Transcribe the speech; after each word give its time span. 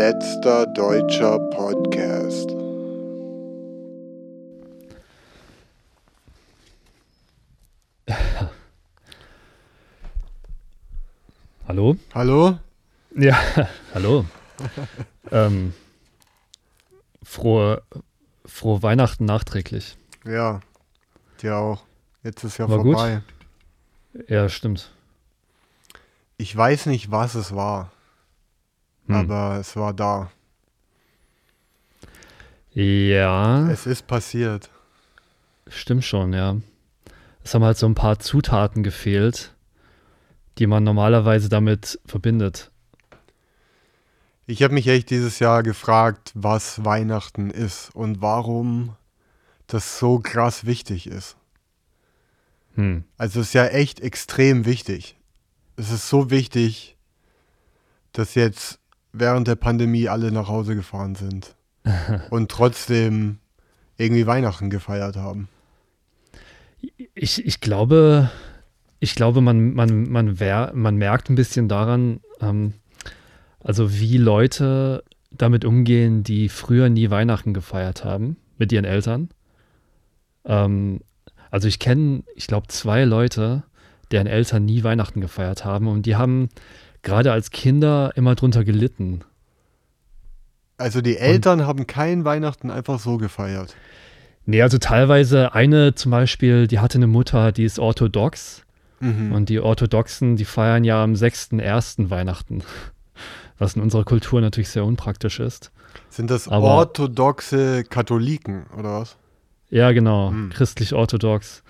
Letzter 0.00 0.64
deutscher 0.68 1.38
Podcast. 1.50 2.48
Hallo? 11.68 11.98
Hallo? 12.14 12.58
Ja, 13.14 13.38
hallo. 13.94 14.24
ähm, 15.30 15.74
frohe, 17.22 17.82
frohe 18.46 18.82
Weihnachten 18.82 19.26
nachträglich. 19.26 19.98
Ja, 20.24 20.60
dir 21.42 21.58
auch. 21.58 21.84
Jetzt 22.22 22.42
ist 22.44 22.56
ja 22.56 22.70
War 22.70 22.76
vorbei. 22.82 23.20
Ja, 24.28 24.48
stimmt. 24.48 24.92
Ich 26.38 26.56
weiß 26.56 26.86
nicht, 26.86 27.10
was 27.10 27.34
es 27.34 27.54
war, 27.54 27.92
Hm. 29.10 29.16
aber 29.16 29.58
es 29.60 29.76
war 29.76 29.92
da. 29.92 30.30
Ja, 32.72 33.68
Es 33.68 33.86
ist 33.86 34.06
passiert. 34.06 34.70
stimmt 35.68 36.04
schon, 36.04 36.32
ja. 36.32 36.56
Es 37.42 37.54
haben 37.54 37.64
halt 37.64 37.76
so 37.78 37.86
ein 37.86 37.94
paar 37.94 38.18
Zutaten 38.20 38.82
gefehlt, 38.82 39.54
die 40.58 40.66
man 40.66 40.84
normalerweise 40.84 41.48
damit 41.48 41.98
verbindet. 42.06 42.70
Ich 44.46 44.62
habe 44.62 44.74
mich 44.74 44.88
echt 44.88 45.10
dieses 45.10 45.38
Jahr 45.38 45.62
gefragt, 45.62 46.32
was 46.34 46.84
Weihnachten 46.84 47.50
ist 47.50 47.94
und 47.94 48.20
warum 48.20 48.96
das 49.66 49.98
so 49.98 50.18
krass 50.18 50.66
wichtig 50.66 51.06
ist. 51.06 51.36
Hm. 52.74 53.04
Also 53.16 53.40
es 53.40 53.48
ist 53.48 53.52
ja 53.54 53.66
echt 53.66 54.00
extrem 54.00 54.64
wichtig. 54.64 55.16
Es 55.76 55.90
ist 55.90 56.08
so 56.08 56.30
wichtig, 56.30 56.96
dass 58.12 58.34
jetzt 58.34 58.79
während 59.12 59.48
der 59.48 59.56
Pandemie 59.56 60.08
alle 60.08 60.32
nach 60.32 60.48
Hause 60.48 60.74
gefahren 60.74 61.14
sind 61.14 61.54
und 62.30 62.50
trotzdem 62.50 63.38
irgendwie 63.96 64.26
Weihnachten 64.26 64.70
gefeiert 64.70 65.16
haben. 65.16 65.48
Ich, 67.14 67.44
ich 67.44 67.60
glaube, 67.60 68.30
ich 68.98 69.14
glaube, 69.14 69.40
man, 69.40 69.74
man, 69.74 70.10
man, 70.10 70.40
wer, 70.40 70.72
man 70.74 70.96
merkt 70.96 71.28
ein 71.28 71.34
bisschen 71.34 71.68
daran, 71.68 72.20
ähm, 72.40 72.74
also 73.62 73.92
wie 73.98 74.16
Leute 74.16 75.04
damit 75.30 75.64
umgehen, 75.64 76.22
die 76.22 76.48
früher 76.48 76.88
nie 76.88 77.10
Weihnachten 77.10 77.54
gefeiert 77.54 78.04
haben 78.04 78.36
mit 78.58 78.72
ihren 78.72 78.84
Eltern. 78.84 79.28
Ähm, 80.44 81.00
also 81.50 81.68
ich 81.68 81.78
kenne, 81.78 82.22
ich 82.34 82.46
glaube, 82.46 82.68
zwei 82.68 83.04
Leute, 83.04 83.64
deren 84.10 84.26
Eltern 84.26 84.64
nie 84.64 84.82
Weihnachten 84.82 85.20
gefeiert 85.20 85.64
haben 85.64 85.88
und 85.88 86.06
die 86.06 86.16
haben 86.16 86.48
gerade 87.02 87.32
als 87.32 87.50
Kinder 87.50 88.12
immer 88.16 88.34
drunter 88.34 88.64
gelitten. 88.64 89.20
Also 90.76 91.00
die 91.02 91.16
Eltern 91.18 91.66
haben 91.66 91.86
kein 91.86 92.24
Weihnachten 92.24 92.70
einfach 92.70 92.98
so 92.98 93.18
gefeiert. 93.18 93.74
Nee, 94.46 94.62
also 94.62 94.78
teilweise 94.78 95.54
eine 95.54 95.94
zum 95.94 96.10
Beispiel, 96.10 96.66
die 96.66 96.78
hatte 96.78 96.98
eine 96.98 97.06
Mutter, 97.06 97.52
die 97.52 97.64
ist 97.64 97.78
orthodox 97.78 98.64
Mhm. 99.02 99.32
Und 99.32 99.48
die 99.48 99.60
Orthodoxen, 99.60 100.36
die 100.36 100.44
feiern 100.44 100.84
ja 100.84 101.02
am 101.02 101.14
6.1. 101.14 102.10
Weihnachten, 102.10 102.62
was 103.58 103.74
in 103.74 103.80
unserer 103.80 104.04
Kultur 104.04 104.42
natürlich 104.42 104.68
sehr 104.68 104.84
unpraktisch 104.84 105.40
ist. 105.40 105.72
Sind 106.10 106.30
das 106.30 106.48
Aber- 106.48 106.66
orthodoxe 106.66 107.84
Katholiken 107.84 108.66
oder 108.78 109.00
was? 109.00 109.16
Ja, 109.70 109.92
genau, 109.92 110.32
Hm. 110.32 110.50
christlich-orthodox. 110.50 111.62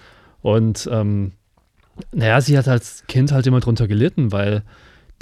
Und 0.42 0.88
ähm, 0.90 1.30
naja, 2.12 2.40
sie 2.40 2.58
hat 2.58 2.66
als 2.66 3.04
Kind 3.06 3.30
halt 3.30 3.46
immer 3.46 3.60
drunter 3.60 3.86
gelitten, 3.86 4.32
weil 4.32 4.64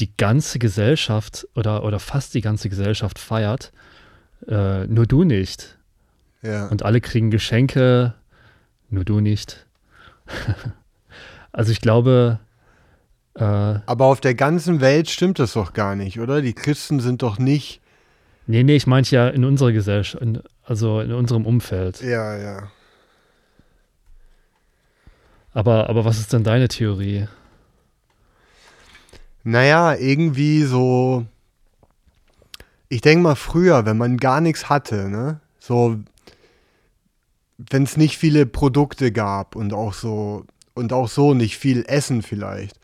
die 0.00 0.16
ganze 0.16 0.58
Gesellschaft 0.58 1.46
oder, 1.54 1.84
oder 1.84 1.98
fast 1.98 2.34
die 2.34 2.40
ganze 2.40 2.68
Gesellschaft 2.68 3.18
feiert, 3.18 3.72
äh, 4.46 4.86
nur 4.86 5.06
du 5.06 5.24
nicht. 5.24 5.78
Ja. 6.42 6.68
Und 6.68 6.84
alle 6.84 7.00
kriegen 7.00 7.30
Geschenke, 7.30 8.14
nur 8.90 9.04
du 9.04 9.20
nicht. 9.20 9.66
also 11.52 11.72
ich 11.72 11.80
glaube, 11.80 12.38
äh, 13.34 13.44
Aber 13.44 14.06
auf 14.06 14.20
der 14.20 14.34
ganzen 14.34 14.80
Welt 14.80 15.08
stimmt 15.10 15.38
das 15.38 15.52
doch 15.52 15.72
gar 15.72 15.94
nicht, 15.94 16.20
oder? 16.20 16.42
Die 16.42 16.54
Christen 16.54 17.00
sind 17.00 17.22
doch 17.22 17.38
nicht. 17.38 17.80
Nee, 18.46 18.62
nee, 18.62 18.76
ich 18.76 18.86
meinte 18.86 19.14
ja 19.14 19.28
in 19.28 19.44
unserer 19.44 19.72
Gesellschaft, 19.72 20.24
also 20.64 21.00
in 21.00 21.12
unserem 21.12 21.44
Umfeld. 21.44 22.00
Ja, 22.00 22.36
ja. 22.36 22.70
Aber, 25.52 25.88
aber 25.90 26.04
was 26.04 26.18
ist 26.18 26.32
denn 26.32 26.44
deine 26.44 26.68
Theorie? 26.68 27.26
Naja, 29.44 29.94
irgendwie 29.94 30.62
so. 30.64 31.26
Ich 32.88 33.00
denke 33.00 33.22
mal 33.22 33.34
früher, 33.34 33.84
wenn 33.86 33.98
man 33.98 34.16
gar 34.16 34.40
nichts 34.40 34.68
hatte, 34.68 35.08
ne? 35.08 35.40
So, 35.58 35.98
wenn 37.58 37.82
es 37.82 37.96
nicht 37.96 38.16
viele 38.16 38.46
Produkte 38.46 39.12
gab 39.12 39.56
und 39.56 39.72
auch 39.72 39.92
so 39.92 40.46
und 40.74 40.92
auch 40.92 41.08
so 41.08 41.34
nicht 41.34 41.58
viel 41.58 41.84
Essen 41.86 42.22
vielleicht. 42.22 42.78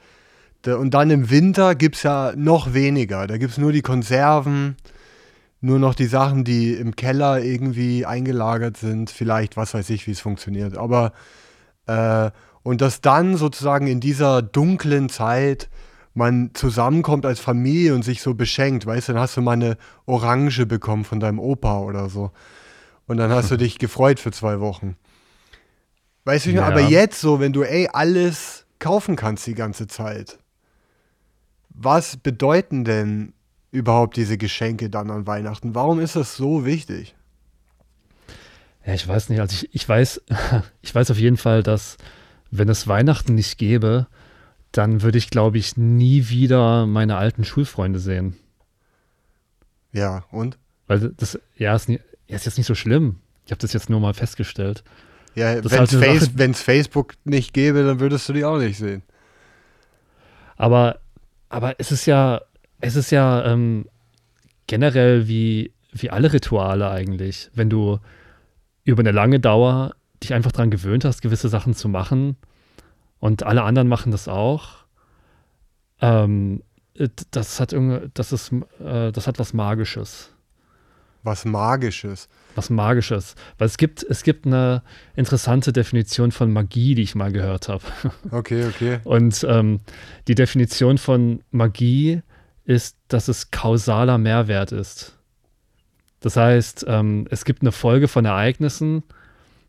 Und 0.67 0.95
dann 0.95 1.11
im 1.11 1.31
Winter 1.31 1.75
gibt 1.75 1.97
es 1.97 2.03
ja 2.03 2.33
noch 2.37 2.73
weniger. 2.73 3.27
Da 3.27 3.37
gibt 3.37 3.53
es 3.53 3.59
nur 3.59 3.73
die 3.73 3.83
Konserven, 3.83 4.77
nur 5.61 5.79
noch 5.79 5.95
die 5.95 6.07
Sachen, 6.07 6.45
die 6.45 6.73
im 6.73 6.97
Keller 6.97 7.43
irgendwie 7.43 8.07
eingelagert 8.07 8.77
sind. 8.77 9.11
Vielleicht, 9.11 9.57
was 9.57 9.75
weiß 9.75 9.91
ich, 9.91 10.07
wie 10.07 10.13
es 10.13 10.21
funktioniert. 10.21 10.77
Aber 10.77 11.13
äh, 11.87 12.31
und 12.63 12.81
dass 12.81 13.03
dann 13.03 13.37
sozusagen 13.37 13.87
in 13.87 14.01
dieser 14.01 14.41
dunklen 14.43 15.09
Zeit 15.11 15.69
man 16.15 16.51
zusammenkommt 16.55 17.27
als 17.27 17.41
Familie 17.41 17.95
und 17.95 18.03
sich 18.05 18.23
so 18.23 18.35
beschenkt, 18.35 18.87
weißt 18.87 19.09
du, 19.09 19.13
dann 19.15 19.23
hast 19.23 19.37
du 19.37 19.41
mal 19.43 19.53
eine 19.53 19.77
Orange 20.07 20.65
bekommen 20.67 21.05
von 21.05 21.21
deinem 21.21 21.39
Opa 21.41 21.81
oder 21.81 22.09
so. 22.09 22.31
Und 23.07 23.17
dann 23.19 23.31
hast 23.31 23.51
du 23.51 23.57
dich 23.59 23.79
gefreut 23.79 24.21
für 24.21 24.31
zwei 24.31 24.61
Wochen. 24.61 24.97
Weißt 26.25 26.47
du, 26.47 26.51
Ja. 26.51 26.67
aber 26.67 26.81
jetzt 26.81 27.21
so, 27.21 27.41
wenn 27.41 27.53
du, 27.53 27.63
ey, 27.65 27.89
alles 27.93 28.65
kaufen 28.79 29.17
kannst 29.17 29.47
die 29.47 29.55
ganze 29.55 29.87
Zeit, 29.87 30.39
was 31.69 32.17
bedeuten 32.17 32.85
denn 32.85 33.33
überhaupt 33.73 34.17
diese 34.17 34.39
Geschenke 34.39 34.89
dann 34.89 35.11
an 35.11 35.27
Weihnachten? 35.27 35.75
Warum 35.75 35.99
ist 36.01 36.15
das 36.17 36.37
so 36.37 36.65
wichtig? 36.65 37.17
Ja, 38.87 38.95
ich 38.95 39.07
weiß 39.07 39.31
nicht. 39.31 39.41
Also 39.41 39.55
ich, 39.55 39.75
ich 39.75 39.89
weiß, 39.89 40.23
ich 40.83 40.95
weiß 40.95 41.11
auf 41.11 41.19
jeden 41.19 41.37
Fall, 41.37 41.63
dass 41.63 41.97
wenn 42.51 42.69
es 42.69 42.87
Weihnachten 42.87 43.35
nicht 43.35 43.59
gäbe, 43.59 44.07
dann 44.77 45.03
würde 45.03 45.19
ich, 45.19 45.31
glaube 45.31 45.57
ich, 45.57 45.77
nie 45.77 46.29
wieder 46.29 46.87
meine 46.87 47.17
alten 47.17 47.45
Schulfreunde 47.45 48.01
sehen. 48.01 48.37
Ja, 49.93 50.25
und? 50.33 50.59
Weil 50.89 51.15
das, 51.17 51.39
ja, 51.57 51.75
ist, 51.77 51.89
nie, 51.89 52.01
ist 52.27 52.45
jetzt 52.45 52.59
nicht 52.59 52.67
so 52.67 52.75
schlimm. 52.75 53.21
Ich 53.47 53.53
habe 53.53 53.61
das 53.61 53.73
jetzt 53.73 53.89
nur 53.89 54.01
mal 54.01 54.15
festgestellt. 54.15 54.83
Ja, 55.37 55.55
wenn 55.55 55.79
halt 55.79 55.93
es 55.93 56.29
Face 56.29 56.61
Facebook 56.61 57.15
nicht 57.25 57.55
gäbe, 57.55 57.85
dann 57.85 58.01
würdest 58.01 58.29
du 58.29 58.33
die 58.33 58.45
auch 58.45 58.59
nicht 58.59 58.77
sehen. 58.77 59.03
Aber, 60.57 60.99
aber 61.49 61.77
es 61.79 61.93
ist 61.93 62.07
ja, 62.07 62.41
es 62.81 62.97
ist 62.97 63.11
ja 63.11 63.45
ähm, 63.45 63.87
generell 64.67 65.29
wie, 65.29 65.73
wie 65.93 66.11
alle 66.11 66.33
Rituale 66.33 66.91
eigentlich. 66.91 67.49
Wenn 67.55 67.71
du 67.71 68.01
über 68.83 69.01
eine 69.01 69.13
lange 69.13 69.39
Dauer 69.39 69.95
dich 70.21 70.35
einfach 70.35 70.53
daran 70.53 70.71
gewöhnt 70.71 71.05
hast, 71.05 71.23
gewisse 71.23 71.49
Sachen 71.49 71.75
zu 71.75 71.89
machen 71.89 72.37
und 73.25 73.43
alle 73.43 73.63
anderen 73.63 73.89
machen 73.89 74.13
das 74.13 74.29
auch, 74.29 74.85
ähm, 76.03 76.63
äh, 76.93 77.09
das 77.31 77.59
hat 77.59 77.73
irgendwie, 77.73 78.11
das 78.13 78.33
ist, 78.33 78.53
äh, 78.85 79.13
das 79.13 79.27
hat 79.27 79.39
was 79.39 79.55
Magisches. 79.55 80.31
Was 81.23 81.47
Magisches. 81.47 82.29
Was 82.55 82.69
Magisches. 82.69 83.35
Weil 83.57 83.69
es 83.69 83.79
gibt, 83.79 84.03
es 84.03 84.25
gibt 84.25 84.45
eine 84.45 84.83
interessante 85.17 85.73
Definition 85.73 86.33
von 86.33 86.53
Magie, 86.53 86.95
die 86.95 87.01
ich 87.01 87.15
mal 87.15 87.33
gehört 87.33 87.71
habe. 87.71 87.83
Okay, 88.31 88.67
okay. 88.67 88.99
Und 89.05 89.43
ähm, 89.49 89.81
die 90.29 90.35
Definition 90.35 90.99
von 90.99 91.43
Magie 91.51 92.21
ist, 92.67 92.99
dass 93.09 93.29
es 93.29 93.51
kausaler 93.51 94.19
Mehrwert 94.19 94.71
ist. 94.71 95.17
Das 96.21 96.37
heißt, 96.37 96.85
ähm, 96.89 97.27
es 97.31 97.47
gibt 97.47 97.63
eine 97.63 97.73
Folge 97.73 98.07
von 98.07 98.27
Ereignissen 98.27 99.03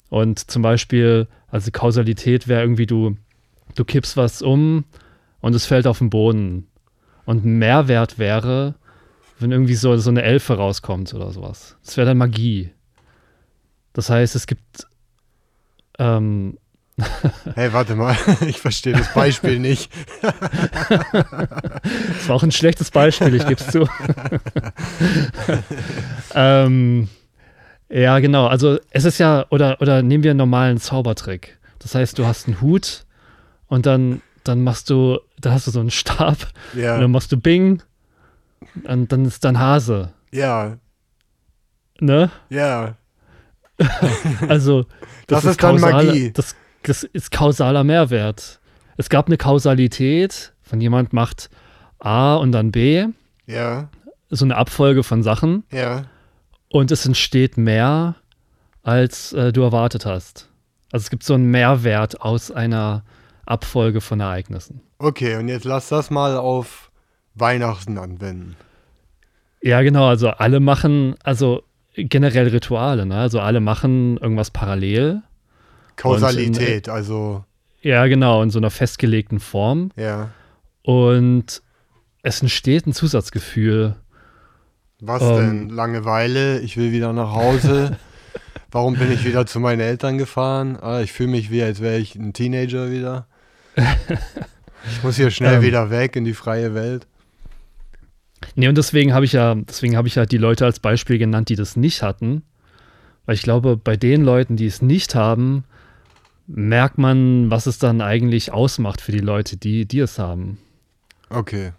und 0.10 0.40
zum 0.52 0.62
Beispiel, 0.62 1.30
also 1.48 1.72
Kausalität 1.72 2.50
wäre 2.50 2.60
irgendwie, 2.60 2.86
du, 2.86 3.16
du 3.74 3.86
kippst 3.86 4.18
was 4.18 4.42
um 4.42 4.86
und 5.42 5.56
es 5.56 5.66
fällt 5.66 5.88
auf 5.88 5.98
den 6.00 6.10
Boden. 6.10 6.68
Und 7.26 7.44
Mehrwert 7.44 8.20
wäre, 8.20 8.76
wenn 9.40 9.52
irgendwie 9.52 9.76
so, 9.76 9.98
so 9.98 10.12
eine 10.12 10.22
Elfe 10.22 10.58
rauskommt 10.58 11.14
oder 11.14 11.32
sowas. 11.32 11.76
Das 11.84 11.98
wäre 11.98 12.08
dann 12.08 12.18
Magie. 12.18 12.72
Das 13.94 14.10
heißt, 14.10 14.36
es 14.36 14.46
gibt 14.46 14.86
ähm, 15.98 16.58
Hey, 17.56 17.74
warte 17.74 17.96
mal, 17.96 18.16
ich 18.48 18.60
verstehe 18.60 18.94
das 18.94 19.14
Beispiel 19.14 19.60
nicht. 19.60 19.92
Das 22.18 22.30
war 22.30 22.36
auch 22.38 22.44
ein 22.44 22.52
schlechtes 22.52 22.90
Beispiel, 22.90 23.36
ich 23.36 23.46
gebe 23.46 23.62
es 23.62 23.68
zu. 23.68 23.88
ähm, 26.34 27.10
ja, 27.90 28.20
genau. 28.20 28.48
Also 28.48 28.80
es 28.90 29.06
ist 29.06 29.20
ja, 29.20 29.46
oder, 29.50 29.80
oder 29.82 30.02
nehmen 30.02 30.24
wir 30.24 30.32
einen 30.32 30.40
normalen 30.40 30.80
Zaubertrick. 30.80 31.60
Das 31.80 31.94
heißt, 31.94 32.18
du 32.18 32.26
hast 32.26 32.48
einen 32.48 32.62
Hut 32.62 33.06
und 33.68 33.86
dann, 33.86 34.22
dann 34.44 34.64
machst 34.64 34.90
du, 34.90 35.20
da 35.40 35.52
hast 35.52 35.68
du 35.68 35.72
so 35.72 35.80
einen 35.80 35.92
Stab 35.92 36.38
und 36.74 36.82
Ja, 36.82 37.00
dann 37.00 37.12
machst 37.12 37.32
du 37.32 37.38
Bing 37.38 37.82
und 38.84 39.12
dann 39.12 39.26
ist 39.26 39.44
dann 39.44 39.60
Hase. 39.60 40.14
Ja, 40.32 40.78
Ne? 42.02 42.30
ja. 42.50 42.96
Also, 44.48 44.86
Das 45.28 45.46
ist 45.46 45.62
dann 45.64 45.78
kausale- 45.78 46.08
Magie. 46.08 46.32
Das, 46.32 46.56
das 46.84 47.04
ist 47.04 47.32
kausaler 47.32 47.84
Mehrwert. 47.84 48.60
Es 48.98 49.10
gab 49.10 49.28
eine 49.28 49.38
Kausalität, 49.38 50.54
von 50.62 50.80
jemand 50.82 51.14
macht 51.14 51.50
A 52.00 52.36
und 52.36 52.52
dann 52.52 52.72
B, 52.72 53.08
Ja, 53.46 53.90
so 54.30 54.46
eine 54.46 54.56
Abfolge 54.58 55.04
von 55.04 55.24
Sachen 55.24 55.64
ja. 55.72 56.04
und 56.70 56.92
es 56.92 57.06
entsteht 57.06 57.58
mehr, 57.58 58.16
als 58.84 59.34
äh, 59.34 59.52
du 59.54 59.62
erwartet 59.62 60.06
hast. 60.06 60.50
Also 60.92 61.04
es 61.06 61.10
gibt 61.10 61.24
so 61.24 61.34
einen 61.34 61.50
Mehrwert 61.52 62.22
aus 62.22 62.52
einer 62.52 63.04
Abfolge 63.45 64.01
von 64.01 64.19
Ereignissen. 64.19 64.81
Okay, 64.97 65.36
und 65.36 65.47
jetzt 65.47 65.65
lass 65.65 65.89
das 65.89 66.09
mal 66.09 66.38
auf 66.38 66.92
Weihnachten 67.36 67.97
anwenden. 67.97 68.56
Ja, 69.62 69.81
genau, 69.81 70.07
also 70.07 70.30
alle 70.30 70.59
machen, 70.59 71.15
also 71.24 71.63
generell 71.95 72.47
Rituale, 72.50 73.06
ne? 73.06 73.15
Also 73.18 73.39
alle 73.39 73.59
machen 73.59 74.18
irgendwas 74.18 74.51
parallel. 74.51 75.21
Kausalität, 75.95 76.89
also, 76.89 77.44
Ja, 77.81 78.06
genau, 78.07 78.42
in 78.44 78.50
so 78.50 78.59
einer 78.59 78.71
festgelegten 78.71 79.39
Form. 79.39 79.92
ja. 79.95 80.30
Und 80.83 81.63
es 82.21 82.42
entsteht 82.44 82.86
ein 82.86 82.94
Zusatzgefühl. 82.94 83.95
Was 85.00 85.21
Ähm. 85.24 85.36
denn? 85.38 85.69
Langeweile, 85.69 86.59
ich 86.59 86.77
will 86.77 86.92
wieder 86.92 87.12
nach 87.12 87.33
Hause. 87.33 87.97
Warum 88.71 88.95
bin 88.95 89.12
ich 89.12 89.25
wieder 89.25 89.45
zu 89.47 89.59
meinen 89.59 89.80
Eltern 89.80 90.18
gefahren? 90.19 90.77
Ah, 90.80 91.01
ich 91.01 91.12
fühle 91.12 91.30
mich 91.30 91.50
wie, 91.50 91.63
als 91.63 91.81
wäre 91.81 91.97
ich 91.97 92.15
ein 92.15 92.33
Teenager 92.33 92.92
wieder. 92.92 93.27
Ich 94.88 95.04
muss 95.04 95.16
hier 95.16 95.31
schnell 95.31 95.56
Ähm. 95.56 95.62
wieder 95.63 95.89
weg 95.89 96.16
in 96.16 96.25
die 96.25 96.36
freie 96.36 96.75
Welt. 96.75 97.07
Nee, 98.56 98.68
und 98.68 98.77
deswegen 98.77 99.13
habe 99.13 99.25
ich 99.25 99.33
ja, 99.33 99.56
deswegen 99.56 99.98
habe 99.98 100.07
ich 100.07 100.16
ja 100.16 100.25
die 100.27 100.38
Leute 100.38 100.66
als 100.66 100.80
Beispiel 100.80 101.18
genannt, 101.18 101.50
die 101.50 101.56
das 101.56 101.75
nicht 101.75 102.04
hatten. 102.04 102.44
Weil 103.25 103.36
ich 103.36 103.42
glaube, 103.42 103.75
bei 103.77 103.98
den 103.98 104.24
Leuten, 104.24 104.56
die 104.56 104.68
es 104.68 104.83
nicht 104.83 105.16
haben, 105.16 105.63
merkt 106.45 107.00
man, 107.00 107.50
was 107.50 107.66
es 107.66 107.80
dann 107.80 108.01
eigentlich 108.01 108.51
ausmacht 108.51 109.01
für 109.01 109.12
die 109.12 109.19
Leute, 109.19 109.57
die, 109.57 109.88
die 109.88 110.00
es 110.00 110.19
haben. 110.19 110.60
Okay. 111.30 111.71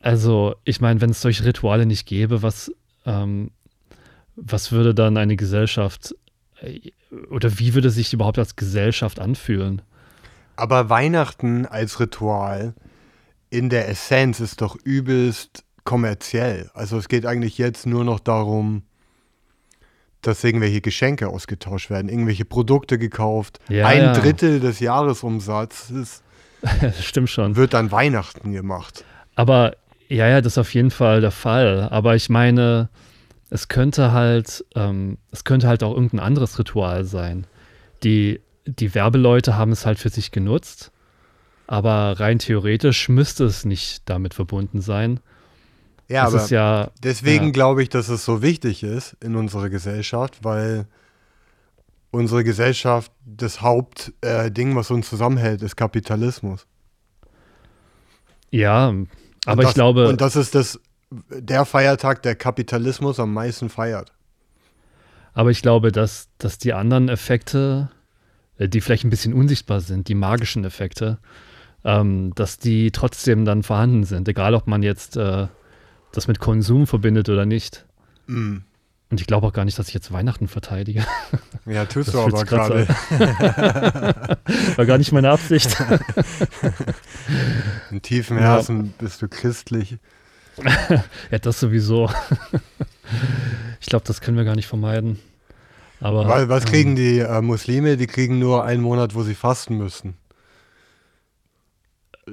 Also, 0.00 0.56
ich 0.64 0.80
meine, 0.80 1.00
wenn 1.00 1.10
es 1.10 1.20
solche 1.20 1.44
Rituale 1.44 1.86
nicht 1.86 2.06
gäbe, 2.06 2.42
was, 2.42 2.72
ähm, 3.06 3.52
was 4.34 4.72
würde 4.72 4.94
dann 4.94 5.16
eine 5.16 5.36
Gesellschaft 5.36 6.16
äh, 6.60 6.90
oder 7.30 7.60
wie 7.60 7.74
würde 7.74 7.90
sich 7.90 8.12
überhaupt 8.12 8.40
als 8.40 8.56
Gesellschaft 8.56 9.20
anfühlen? 9.20 9.82
Aber 10.56 10.90
Weihnachten 10.90 11.66
als 11.66 12.00
Ritual 12.00 12.74
in 13.50 13.68
der 13.68 13.88
Essenz 13.88 14.40
ist 14.40 14.60
doch 14.60 14.76
übelst 14.82 15.64
kommerziell. 15.84 16.70
Also 16.74 16.96
es 16.96 17.08
geht 17.08 17.26
eigentlich 17.26 17.58
jetzt 17.58 17.86
nur 17.86 18.04
noch 18.04 18.20
darum, 18.20 18.82
dass 20.22 20.44
irgendwelche 20.44 20.80
Geschenke 20.80 21.28
ausgetauscht 21.28 21.90
werden, 21.90 22.08
irgendwelche 22.08 22.44
Produkte 22.44 22.98
gekauft. 22.98 23.58
Ja, 23.68 23.86
Ein 23.86 24.02
ja. 24.02 24.12
Drittel 24.12 24.60
des 24.60 24.80
Jahresumsatzes 24.80 26.22
stimmt 27.00 27.28
schon. 27.30 27.56
wird 27.56 27.74
an 27.74 27.90
Weihnachten 27.90 28.52
gemacht. 28.52 29.04
Aber 29.34 29.76
ja, 30.08 30.28
ja, 30.28 30.40
das 30.40 30.54
ist 30.54 30.58
auf 30.58 30.72
jeden 30.74 30.90
Fall 30.90 31.20
der 31.20 31.30
Fall. 31.30 31.88
Aber 31.90 32.14
ich 32.14 32.28
meine, 32.28 32.88
es 33.50 33.68
könnte 33.68 34.12
halt, 34.12 34.64
ähm, 34.76 35.18
es 35.30 35.44
könnte 35.44 35.66
halt 35.66 35.82
auch 35.82 35.94
irgendein 35.94 36.20
anderes 36.20 36.58
Ritual 36.58 37.04
sein. 37.04 37.46
Die, 38.04 38.40
die 38.66 38.94
Werbeleute 38.94 39.56
haben 39.56 39.72
es 39.72 39.86
halt 39.86 39.98
für 39.98 40.08
sich 40.08 40.30
genutzt, 40.30 40.92
aber 41.66 42.20
rein 42.20 42.38
theoretisch 42.38 43.08
müsste 43.08 43.44
es 43.44 43.64
nicht 43.64 44.08
damit 44.08 44.34
verbunden 44.34 44.80
sein. 44.80 45.20
Ja, 46.08 46.26
es 46.26 46.34
aber 46.34 46.42
ist 46.44 46.50
ja, 46.50 46.90
deswegen 47.02 47.46
ja. 47.46 47.50
glaube 47.52 47.82
ich, 47.82 47.88
dass 47.88 48.08
es 48.08 48.24
so 48.24 48.42
wichtig 48.42 48.82
ist 48.82 49.16
in 49.20 49.34
unserer 49.36 49.70
Gesellschaft, 49.70 50.44
weil 50.44 50.86
unsere 52.10 52.44
Gesellschaft 52.44 53.10
das 53.24 53.62
Hauptding, 53.62 54.72
äh, 54.72 54.76
was 54.76 54.90
uns 54.90 55.08
zusammenhält, 55.08 55.62
ist 55.62 55.76
Kapitalismus. 55.76 56.66
ja, 58.50 58.92
aber 59.46 59.62
das, 59.62 59.70
ich 59.70 59.74
glaube, 59.74 60.08
Und 60.08 60.20
das 60.20 60.36
ist 60.36 60.54
das, 60.54 60.78
der 61.10 61.64
Feiertag, 61.64 62.22
der 62.22 62.34
Kapitalismus 62.36 63.18
am 63.18 63.32
meisten 63.32 63.70
feiert. 63.70 64.12
aber 65.32 65.50
ich 65.50 65.62
glaube, 65.62 65.90
dass, 65.92 66.28
dass 66.36 66.58
die 66.58 66.74
anderen 66.74 67.08
Effekte, 67.08 67.90
die 68.68 68.80
vielleicht 68.80 69.04
ein 69.04 69.10
bisschen 69.10 69.34
unsichtbar 69.34 69.80
sind, 69.80 70.08
die 70.08 70.14
magischen 70.14 70.64
Effekte, 70.64 71.18
ähm, 71.84 72.32
dass 72.34 72.58
die 72.58 72.90
trotzdem 72.90 73.44
dann 73.44 73.62
vorhanden 73.62 74.04
sind, 74.04 74.28
egal 74.28 74.54
ob 74.54 74.66
man 74.66 74.82
jetzt 74.82 75.16
äh, 75.16 75.46
das 76.12 76.28
mit 76.28 76.38
Konsum 76.38 76.86
verbindet 76.86 77.28
oder 77.28 77.46
nicht. 77.46 77.86
Mm. 78.26 78.58
Und 79.10 79.20
ich 79.20 79.26
glaube 79.26 79.46
auch 79.46 79.52
gar 79.52 79.66
nicht, 79.66 79.78
dass 79.78 79.88
ich 79.88 79.94
jetzt 79.94 80.10
Weihnachten 80.10 80.48
verteidige. 80.48 81.04
Ja, 81.66 81.84
tust 81.84 82.08
Das 82.08 82.14
du 82.14 82.20
aber 82.20 82.44
gerade. 82.44 82.88
War 84.76 84.86
gar 84.86 84.96
nicht 84.96 85.12
meine 85.12 85.30
Absicht. 85.30 85.76
In 87.90 88.00
tiefem 88.00 88.38
Ja. 88.38 88.54
Herzen 88.54 88.94
bist 88.98 89.20
du 89.20 89.28
christlich. 89.28 89.98
ja, 91.30 91.38
das 91.38 91.60
sowieso. 91.60 92.10
ich 93.80 93.86
glaube, 93.86 94.06
das 94.06 94.22
können 94.22 94.38
wir 94.38 94.44
gar 94.44 94.56
nicht 94.56 94.66
vermeiden. 94.66 95.18
Aber 96.02 96.26
Weil, 96.26 96.48
was 96.48 96.64
ähm, 96.64 96.70
kriegen 96.70 96.96
die 96.96 97.20
äh, 97.20 97.40
Muslime? 97.40 97.96
Die 97.96 98.08
kriegen 98.08 98.38
nur 98.38 98.64
einen 98.64 98.82
Monat, 98.82 99.14
wo 99.14 99.22
sie 99.22 99.36
fasten 99.36 99.78
müssen. 99.78 100.14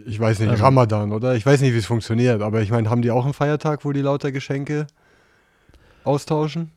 Ich 0.05 0.19
weiß 0.19 0.39
nicht, 0.39 0.49
Also- 0.49 0.63
Ramadan, 0.63 1.11
oder? 1.11 1.35
Ich 1.35 1.45
weiß 1.45 1.61
nicht, 1.61 1.73
wie 1.73 1.77
es 1.77 1.85
funktioniert, 1.85 2.41
aber 2.41 2.61
ich 2.61 2.71
meine, 2.71 2.89
haben 2.89 3.01
die 3.01 3.11
auch 3.11 3.25
einen 3.25 3.33
Feiertag, 3.33 3.85
wo 3.85 3.91
die 3.91 4.01
lauter 4.01 4.31
Geschenke 4.31 4.87
austauschen? 6.03 6.71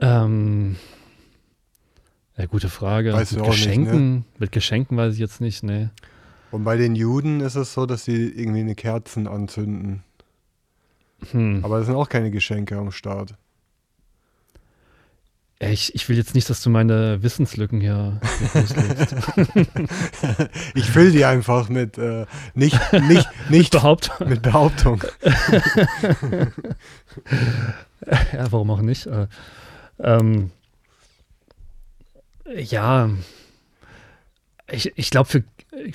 Ähm, 0.00 0.76
ja, 2.36 2.46
gute 2.46 2.68
Frage. 2.68 3.12
Weißt 3.12 3.32
mit 3.34 3.42
auch 3.42 3.48
nicht, 3.48 3.58
ne? 3.58 3.66
Geschenken, 3.66 4.24
mit 4.38 4.52
Geschenken 4.52 4.96
weiß 4.96 5.14
ich 5.14 5.20
jetzt 5.20 5.40
nicht, 5.40 5.62
ne. 5.62 5.90
Und 6.50 6.64
bei 6.64 6.76
den 6.76 6.96
Juden 6.96 7.40
ist 7.40 7.54
es 7.54 7.72
so, 7.72 7.86
dass 7.86 8.04
sie 8.04 8.28
irgendwie 8.28 8.60
eine 8.60 8.74
Kerzen 8.74 9.26
anzünden. 9.28 10.02
Hm. 11.30 11.64
Aber 11.64 11.78
es 11.78 11.86
sind 11.86 11.94
auch 11.94 12.08
keine 12.08 12.30
Geschenke 12.30 12.76
am 12.76 12.90
Start. 12.90 13.34
Ich, 15.70 15.94
ich 15.94 16.08
will 16.08 16.16
jetzt 16.16 16.34
nicht, 16.34 16.50
dass 16.50 16.60
du 16.62 16.70
meine 16.70 17.22
Wissenslücken 17.22 17.80
hier, 17.80 18.20
hier. 18.52 19.68
Ich 20.74 20.90
fülle 20.90 21.12
die 21.12 21.24
einfach 21.24 21.68
mit 21.68 21.98
äh, 21.98 22.26
nicht, 22.54 22.78
nicht, 22.92 23.28
nicht 23.48 23.74
Überhaupt. 23.74 24.10
mit 24.26 24.42
Behauptung. 24.42 25.04
Ja, 28.32 28.50
warum 28.50 28.68
auch 28.72 28.80
nicht? 28.80 29.06
Äh, 29.06 29.28
ähm, 30.00 30.50
ja, 32.52 33.08
ich, 34.68 34.92
ich 34.98 35.10
glaube, 35.10 35.28
für, 35.28 35.44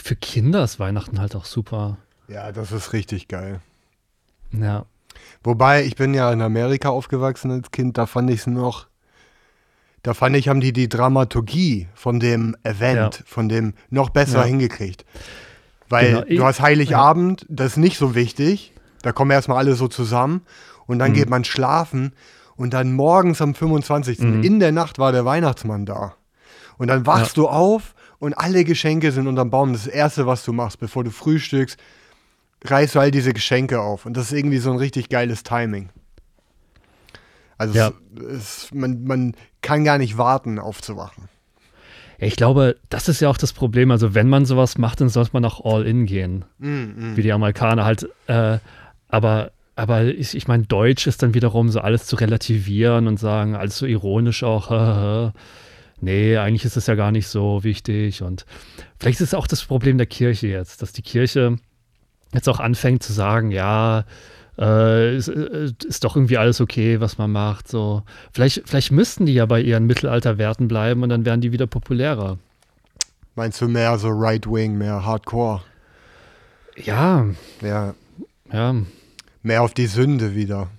für 0.01 0.15
Kinder 0.15 0.63
ist 0.63 0.79
Weihnachten 0.79 1.19
halt 1.19 1.35
auch 1.35 1.43
super. 1.43 1.97
Ja, 2.29 2.53
das 2.53 2.71
ist 2.71 2.93
richtig 2.93 3.27
geil. 3.27 3.59
Ja, 4.53 4.85
Wobei, 5.43 5.83
ich 5.85 5.95
bin 5.95 6.13
ja 6.13 6.31
in 6.31 6.41
Amerika 6.41 6.89
aufgewachsen 6.89 7.51
als 7.51 7.71
Kind, 7.71 7.97
da 7.97 8.05
fand 8.05 8.29
ich 8.29 8.41
es 8.41 8.47
noch, 8.47 8.87
da 10.07 10.13
fand 10.13 10.37
ich, 10.37 10.47
haben 10.47 10.61
die 10.61 10.71
die 10.71 10.87
Dramaturgie 10.87 11.89
von 11.93 12.21
dem 12.21 12.55
Event, 12.63 13.15
Ja. 13.17 13.23
von 13.25 13.49
dem 13.49 13.73
noch 13.89 14.09
besser 14.09 14.39
Ja. 14.39 14.45
hingekriegt. 14.45 15.03
Weil 15.89 16.07
Genau, 16.07 16.23
ich- 16.27 16.37
du 16.37 16.45
hast 16.45 16.61
Heiligabend, 16.61 17.45
das 17.49 17.71
ist 17.71 17.77
nicht 17.77 17.97
so 17.97 18.15
wichtig, 18.15 18.71
da 19.01 19.11
kommen 19.11 19.31
erstmal 19.31 19.57
alle 19.57 19.73
so 19.75 19.89
zusammen 19.89 20.43
und 20.85 20.99
dann 20.99 21.11
Mhm. 21.11 21.15
geht 21.15 21.29
man 21.29 21.43
schlafen 21.43 22.13
und 22.55 22.73
dann 22.73 22.93
morgens 22.93 23.41
am 23.41 23.53
25. 23.53 24.19
Mhm. 24.19 24.43
in 24.43 24.59
der 24.61 24.71
Nacht 24.71 24.97
war 24.97 25.11
der 25.11 25.25
Weihnachtsmann 25.25 25.85
da. 25.85 26.15
Und 26.77 26.87
dann 26.87 27.05
wachst 27.05 27.35
du 27.35 27.49
auf 27.49 27.93
und 28.19 28.33
alle 28.33 28.63
Geschenke 28.63 29.11
sind 29.11 29.27
unterm 29.27 29.49
Baum. 29.49 29.73
Das, 29.73 29.87
Erste, 29.87 30.25
was 30.25 30.45
du 30.45 30.53
machst, 30.53 30.79
bevor 30.79 31.03
du 31.03 31.11
frühstückst, 31.11 31.77
reißt 32.63 32.95
du 32.95 32.99
all 32.99 33.11
diese 33.11 33.33
Geschenke 33.33 33.81
auf. 33.81 34.05
Und 34.05 34.15
das 34.15 34.31
ist 34.31 34.37
irgendwie 34.37 34.59
so 34.59 34.71
ein 34.71 34.77
richtig 34.77 35.09
geiles 35.09 35.43
Timing. 35.43 35.89
Also 37.57 37.73
Ja. 37.77 37.91
es, 38.15 38.65
es, 38.65 38.73
man, 38.73 39.03
man 39.03 39.35
kann 39.61 39.83
gar 39.83 39.97
nicht 39.97 40.17
warten, 40.17 40.59
aufzuwachen. 40.59 41.29
Ich 42.19 42.35
glaube, 42.35 42.77
das 42.89 43.09
ist 43.09 43.19
ja 43.19 43.29
auch 43.29 43.37
das 43.37 43.53
Problem. 43.53 43.91
Also, 43.91 44.15
wenn 44.15 44.27
man 44.27 44.45
sowas 44.45 44.77
macht, 44.77 45.01
dann 45.01 45.09
sollte 45.09 45.31
man 45.33 45.45
auch 45.45 45.63
all 45.63 45.85
in 45.85 46.05
gehen, 46.07 46.45
Mm, 46.57 47.15
wie 47.15 47.21
die 47.21 47.31
Amerikaner 47.31 47.85
halt. 47.85 48.09
Äh, 48.27 48.57
aber 49.07 49.51
aber 49.75 50.05
ich, 50.05 50.35
ich 50.35 50.47
meine, 50.47 50.63
Deutsch 50.63 51.05
ist 51.05 51.21
dann 51.21 51.35
wiederum 51.35 51.69
so 51.69 51.79
alles 51.81 52.07
zu 52.07 52.15
relativieren 52.15 53.05
und 53.07 53.19
sagen, 53.19 53.55
alles 53.55 53.77
so 53.77 53.85
ironisch 53.85 54.43
auch. 54.43 55.31
nee, 56.01 56.35
eigentlich 56.37 56.65
ist 56.65 56.77
es 56.77 56.87
ja 56.87 56.95
gar 56.95 57.11
nicht 57.11 57.27
so 57.27 57.63
wichtig. 57.63 58.23
Und 58.23 58.47
vielleicht 58.99 59.21
ist 59.21 59.27
es 59.27 59.33
auch 59.35 59.45
das 59.45 59.63
Problem 59.63 59.99
der 59.99 60.07
Kirche 60.07 60.47
jetzt, 60.47 60.81
dass 60.81 60.93
die 60.93 61.03
Kirche 61.03 61.57
jetzt 62.33 62.49
auch 62.49 62.59
anfängt 62.59 63.03
zu 63.03 63.13
sagen, 63.13 63.51
ja, 63.51 64.05
äh, 64.59 65.15
ist, 65.15 65.27
äh, 65.27 65.71
ist 65.87 66.03
doch 66.03 66.15
irgendwie 66.15 66.37
alles 66.37 66.61
okay, 66.61 66.99
was 66.99 67.17
man 67.17 67.31
macht. 67.31 67.67
So. 67.67 68.03
Vielleicht, 68.31 68.63
vielleicht 68.65 68.91
müssten 68.91 69.25
die 69.25 69.33
ja 69.33 69.45
bei 69.45 69.61
ihren 69.61 69.85
Mittelalterwerten 69.85 70.67
bleiben 70.67 71.03
und 71.03 71.09
dann 71.09 71.25
wären 71.25 71.41
die 71.41 71.51
wieder 71.51 71.67
populärer. 71.67 72.37
Meinst 73.35 73.61
du 73.61 73.67
mehr 73.67 73.97
so 73.99 74.09
Right-Wing, 74.09 74.77
mehr 74.77 75.05
Hardcore? 75.05 75.61
Ja, 76.75 77.25
Ja, 77.61 77.93
ja. 78.51 78.75
mehr 79.43 79.61
auf 79.61 79.73
die 79.73 79.87
Sünde 79.87 80.35
wieder. 80.35 80.69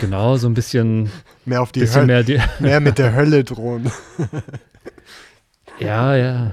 Genau, 0.00 0.36
so 0.36 0.48
ein 0.48 0.54
bisschen, 0.54 1.10
Mehr 1.44 1.62
auf 1.62 1.72
die 1.72 1.88
Hölle, 1.88 2.06
mehr 2.06 2.22
die, 2.22 2.40
mehr 2.60 2.80
mit 2.80 2.98
der 2.98 3.14
Hölle 3.14 3.44
drohen. 3.44 3.90
Ja, 5.80 6.16
ja. 6.16 6.52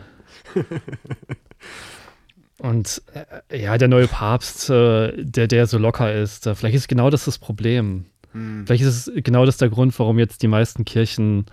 Und 2.66 3.04
äh, 3.50 3.62
ja, 3.62 3.78
der 3.78 3.88
neue 3.88 4.08
Papst, 4.08 4.72
äh, 4.72 5.24
der, 5.24 5.48
der 5.48 5.68
so 5.68 5.78
locker 5.78 6.12
ist, 6.12 6.48
äh, 6.48 6.56
vielleicht 6.56 6.76
ist 6.76 6.88
genau 6.88 7.12
das 7.12 7.26
das 7.26 7.38
Problem. 7.38 8.06
Hm. 8.32 8.66
Vielleicht 8.66 8.84
ist 8.84 9.08
es 9.08 9.24
genau 9.24 9.46
das 9.46 9.58
der 9.58 9.70
Grund, 9.70 9.98
warum 10.00 10.18
jetzt 10.18 10.42
die 10.42 10.48
meisten 10.48 10.84
Kirchen 10.84 11.46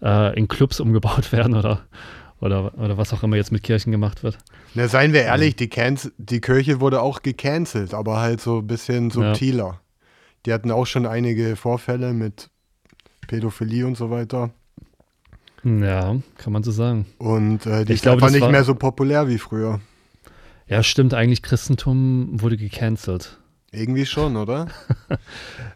äh, 0.00 0.34
in 0.38 0.48
Clubs 0.48 0.80
umgebaut 0.80 1.32
werden 1.32 1.54
oder, 1.54 1.82
oder, 2.40 2.72
oder 2.78 2.96
was 2.96 3.12
auch 3.12 3.22
immer 3.22 3.36
jetzt 3.36 3.52
mit 3.52 3.62
Kirchen 3.62 3.92
gemacht 3.92 4.22
wird. 4.22 4.38
Na, 4.72 4.88
seien 4.88 5.12
wir 5.12 5.22
ehrlich, 5.22 5.54
die, 5.54 5.68
Canc 5.68 6.10
die 6.16 6.40
Kirche 6.40 6.80
wurde 6.80 7.02
auch 7.02 7.20
gecancelt, 7.20 7.92
aber 7.92 8.20
halt 8.20 8.40
so 8.40 8.60
ein 8.60 8.66
bisschen 8.66 9.10
subtiler. 9.10 9.80
Die 10.46 10.52
hatten 10.52 10.70
auch 10.70 10.86
schon 10.86 11.04
einige 11.04 11.56
Vorfälle 11.56 12.14
mit 12.14 12.48
Pädophilie 13.26 13.86
und 13.86 13.98
so 13.98 14.08
weiter. 14.10 14.50
Ja, 15.62 16.16
kann 16.38 16.52
man 16.54 16.62
so 16.62 16.70
sagen. 16.70 17.04
Und 17.18 17.66
äh, 17.66 17.84
die 17.84 17.92
Ich 17.92 17.98
ist 17.98 18.02
glaube, 18.02 18.22
einfach 18.22 18.34
nicht 18.34 18.50
mehr 18.50 18.64
so 18.64 18.74
populär 18.74 19.28
wie 19.28 19.38
früher. 19.38 19.80
Ja, 20.66 20.82
stimmt, 20.82 21.14
eigentlich 21.14 21.42
Christentum 21.42 22.40
wurde 22.40 22.56
gecancelt. 22.56 23.38
Irgendwie 23.70 24.06
schon, 24.06 24.36
oder? 24.38 24.68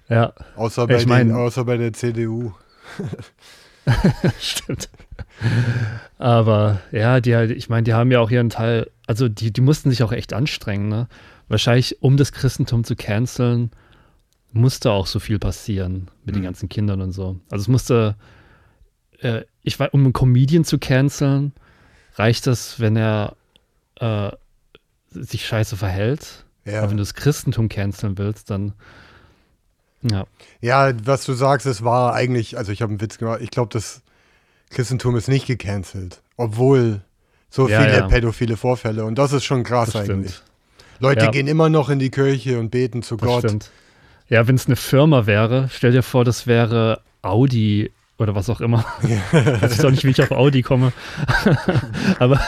Ja, 0.09 0.33
Außer 0.57 0.87
bei, 0.87 0.97
Ich 0.97 1.07
mein- 1.07 1.28
den, 1.28 1.37
außer 1.37 1.64
bei 1.64 1.76
der 1.76 1.92
CDU. 1.92 2.52
stimmt. 4.40 4.88
Aber 6.18 6.80
ja, 6.92 7.21
die 7.21 7.35
halt, 7.37 7.50
ich 7.50 7.68
meine, 7.68 7.85
die 7.85 7.95
haben 7.95 8.11
ja 8.11 8.21
auch 8.21 8.30
ihren 8.30 8.50
Teil, 8.50 8.90
also 9.07 9.28
die, 9.28 9.52
die 9.52 9.61
mussten 9.61 9.90
sich 9.90 10.02
auch 10.02 10.12
echt 10.12 10.33
anstrengen, 10.33 10.88
ne? 10.88 11.09
Wahrscheinlich, 11.49 12.02
um 12.02 12.16
das 12.18 12.33
Christentum 12.33 12.85
zu 12.85 12.95
canceln, 12.95 13.71
musste 14.52 14.90
auch 14.90 15.07
so 15.07 15.18
viel 15.18 15.38
passieren 15.38 16.09
mit 16.25 16.35
den 16.35 16.40
Mhm. 16.42 16.47
ganzen 16.47 16.68
Kindern 16.68 17.00
und 17.00 17.12
so. 17.12 17.38
Also 17.50 17.62
es 17.62 17.68
musste, 17.68 18.16
äh, 19.21 19.42
ich 19.62 19.78
weiß, 19.78 19.90
um 19.92 20.00
einen 20.04 20.12
Comedian 20.12 20.64
zu 20.64 20.78
canceln, 20.78 21.52
reicht 22.16 22.47
das, 22.47 22.80
wenn 22.80 22.97
er 22.97 23.37
äh, 24.00 24.30
sich 25.25 25.46
scheiße 25.46 25.76
verhält. 25.76 26.44
Ja. 26.64 26.80
Aber 26.80 26.90
wenn 26.90 26.96
du 26.98 27.02
das 27.02 27.14
Christentum 27.14 27.68
canceln 27.68 28.18
willst, 28.18 28.50
dann 28.50 28.75
ja. 30.02 30.26
ja, 30.60 30.92
was 31.04 31.25
du 31.25 31.32
sagst, 31.32 31.66
es 31.66 31.82
war 31.82 32.14
eigentlich, 32.14 32.56
also 32.56 32.70
ich 32.72 32.82
habe 32.82 32.90
einen 32.90 33.00
Witz 33.00 33.18
gemacht, 33.18 33.40
ich 33.42 33.50
glaube, 33.50 33.70
das 33.72 34.02
Christentum 34.70 35.16
ist 35.16 35.28
nicht 35.28 35.46
gecancelt. 35.46 36.20
Obwohl 36.37 37.00
so 37.50 37.68
Ja, 37.68 37.80
viele 37.82 37.96
ja. 37.98 38.06
pädophile 38.06 38.56
Vorfälle. 38.56 39.04
Und 39.04 39.16
das 39.18 39.32
ist 39.32 39.44
schon 39.44 39.64
krass 39.64 39.92
Das 39.92 40.02
eigentlich. 40.08 40.34
stimmt. 40.34 40.44
Leute 41.00 41.25
Ja. 41.26 41.30
gehen 41.30 41.48
immer 41.48 41.68
noch 41.68 41.88
in 41.88 41.98
die 41.98 42.10
Kirche 42.10 42.58
und 42.60 42.70
beten 42.70 43.02
zu 43.02 43.16
Das 43.16 43.26
Gott. 43.26 43.44
stimmt. 43.44 43.70
Ja, 44.28 44.46
wenn 44.46 44.56
es 44.56 44.66
eine 44.66 44.76
Firma 44.76 45.26
wäre, 45.26 45.68
stell 45.72 45.92
dir 45.92 46.02
vor, 46.02 46.25
das 46.25 46.46
wäre 46.46 47.00
Audi 47.22 47.90
oder 48.18 48.34
was 48.34 48.50
auch 48.50 48.60
immer. 48.60 48.84
Ich 49.02 49.62
weiß 49.62 49.84
auch 49.84 49.90
nicht, 49.90 50.04
wie 50.04 50.10
ich 50.10 50.22
auf 50.22 50.32
Audi 50.32 50.62
komme. 50.62 50.92
aber, 52.18 52.40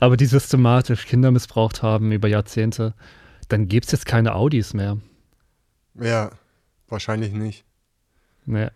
aber 0.00 0.16
die 0.16 0.26
systematisch 0.26 1.06
Kinder 1.06 1.30
missbraucht 1.30 1.82
haben 1.82 2.12
über 2.12 2.28
Jahrzehnte, 2.28 2.94
dann 3.48 3.68
gäbe 3.68 3.84
es 3.84 3.92
jetzt 3.92 4.06
keine 4.06 4.34
Audis 4.34 4.74
mehr. 4.74 4.98
Ja, 5.94 6.30
wahrscheinlich 6.88 7.32
nicht. 7.32 7.64
Nee. 8.44 8.68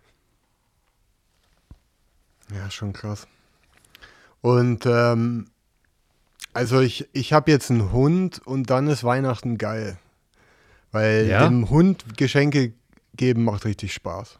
Ja, 2.53 2.71
schon 2.71 2.93
krass. 2.93 3.29
Und 4.41 4.87
ähm, 4.87 5.47
also 6.53 6.81
ich, 6.81 7.09
ich 7.13 7.33
habe 7.33 7.51
jetzt 7.51 7.71
einen 7.71 7.93
Hund 7.93 8.45
und 8.45 8.71
dann 8.71 8.89
ist 8.89 9.05
Weihnachten 9.05 9.59
geil. 9.59 9.99
Weil 10.91 11.29
Ja? 11.29 11.47
dem 11.47 11.71
Hund 11.71 12.17
Geschenke 12.17 12.73
geben 13.15 13.45
macht 13.45 13.65
richtig 13.65 13.93
Spaß. 13.95 14.40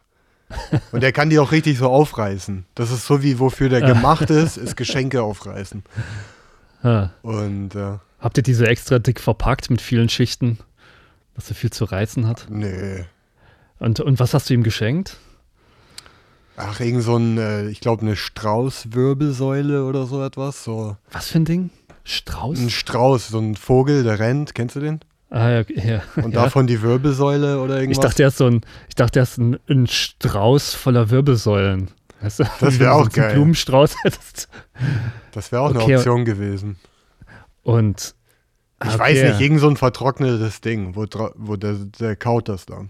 Und 0.91 1.01
der 1.01 1.11
kann 1.11 1.29
die 1.29 1.39
auch 1.39 1.51
richtig 1.51 1.77
so 1.77 1.87
aufreißen. 1.89 2.65
Das 2.75 2.91
ist 2.91 3.05
so 3.05 3.23
wie 3.23 3.39
wofür 3.39 3.69
der 3.69 3.81
gemacht 3.81 4.29
ist, 4.29 4.57
ist 4.57 4.75
Geschenke 4.77 5.21
aufreißen. 5.23 5.83
Und 7.21 7.75
äh, 7.75 7.97
Habt 8.19 8.37
ihr 8.37 8.43
diese 8.43 8.67
extra 8.67 8.99
dick 8.99 9.19
verpackt 9.19 9.69
mit 9.69 9.81
vielen 9.81 10.09
Schichten, 10.09 10.57
dass 11.35 11.49
er 11.49 11.55
viel 11.55 11.71
zu 11.71 11.85
reißen 11.85 12.27
hat? 12.27 12.47
nee. 12.49 13.05
Und, 13.79 13.99
und 13.99 14.19
was 14.19 14.35
hast 14.35 14.47
du 14.47 14.53
ihm 14.53 14.61
geschenkt? 14.61 15.17
Ach, 16.55 16.79
irgend 16.79 17.01
so 17.01 17.17
ein, 17.17 17.39
äh, 17.39 17.67
ich 17.69 17.79
glaube, 17.79 18.03
eine 18.03 18.15
Straußwirbelsäule 18.15 19.85
oder 19.85 20.05
so 20.05 20.23
etwas. 20.23 20.63
So 20.63 20.97
Was 21.11 21.29
für 21.29 21.39
ein 21.39 21.45
Ding? 21.45 21.71
Strauß? 22.03 22.59
ein 22.59 22.69
Strauß, 22.69 23.29
so 23.29 23.39
ein 23.39 23.55
Vogel, 23.55 24.03
der 24.03 24.19
rennt. 24.19 24.53
Kennst 24.53 24.75
du 24.75 24.81
den? 24.81 24.99
Ah, 25.31 25.49
ja, 25.49 25.63
ja. 25.69 26.01
Und 26.17 26.33
ja. 26.33 26.43
davon 26.43 26.67
die 26.67 26.81
Wirbelsäule 26.81 27.59
oder 27.59 27.75
Ich 27.77 27.81
irgendwas. 27.81 28.03
dachte, 28.05 28.23
er 28.23 28.27
ist 28.29 28.37
so 28.37 28.45
ein, 28.45 28.61
ich 28.87 28.95
dachte, 28.95 29.19
er 29.19 29.23
ist 29.23 29.37
ein, 29.37 29.57
ein 29.69 29.87
Strauß 29.87 30.75
voller 30.75 31.09
Wirbelsäulen. 31.09 31.89
Weißt 32.21 32.39
du? 32.39 32.43
Das 32.59 32.75
Wie 32.75 32.79
wär 32.79 32.79
wenn 32.79 32.79
du 32.79 32.93
auch 32.93 33.09
geil. 33.09 33.33
Blumenstrauß 33.33 33.95
hättest. 34.03 34.47
das 35.31 35.51
wäre 35.51 35.63
auch 35.63 35.71
Okay. 35.71 35.83
eine 35.85 35.97
Option 35.97 36.25
gewesen. 36.25 36.75
Und 37.63 38.13
Ich 38.83 38.89
okay. 38.89 38.99
weiß 38.99 39.23
nicht, 39.31 39.41
irgend 39.41 39.59
so 39.59 39.69
ein 39.69 39.77
vertrocknetes 39.77 40.61
Ding, 40.61 40.95
wo, 40.95 41.05
wo 41.35 41.55
der, 41.55 41.73
der 41.73 42.15
kaut 42.15 42.47
das 42.49 42.65
dann. 42.65 42.89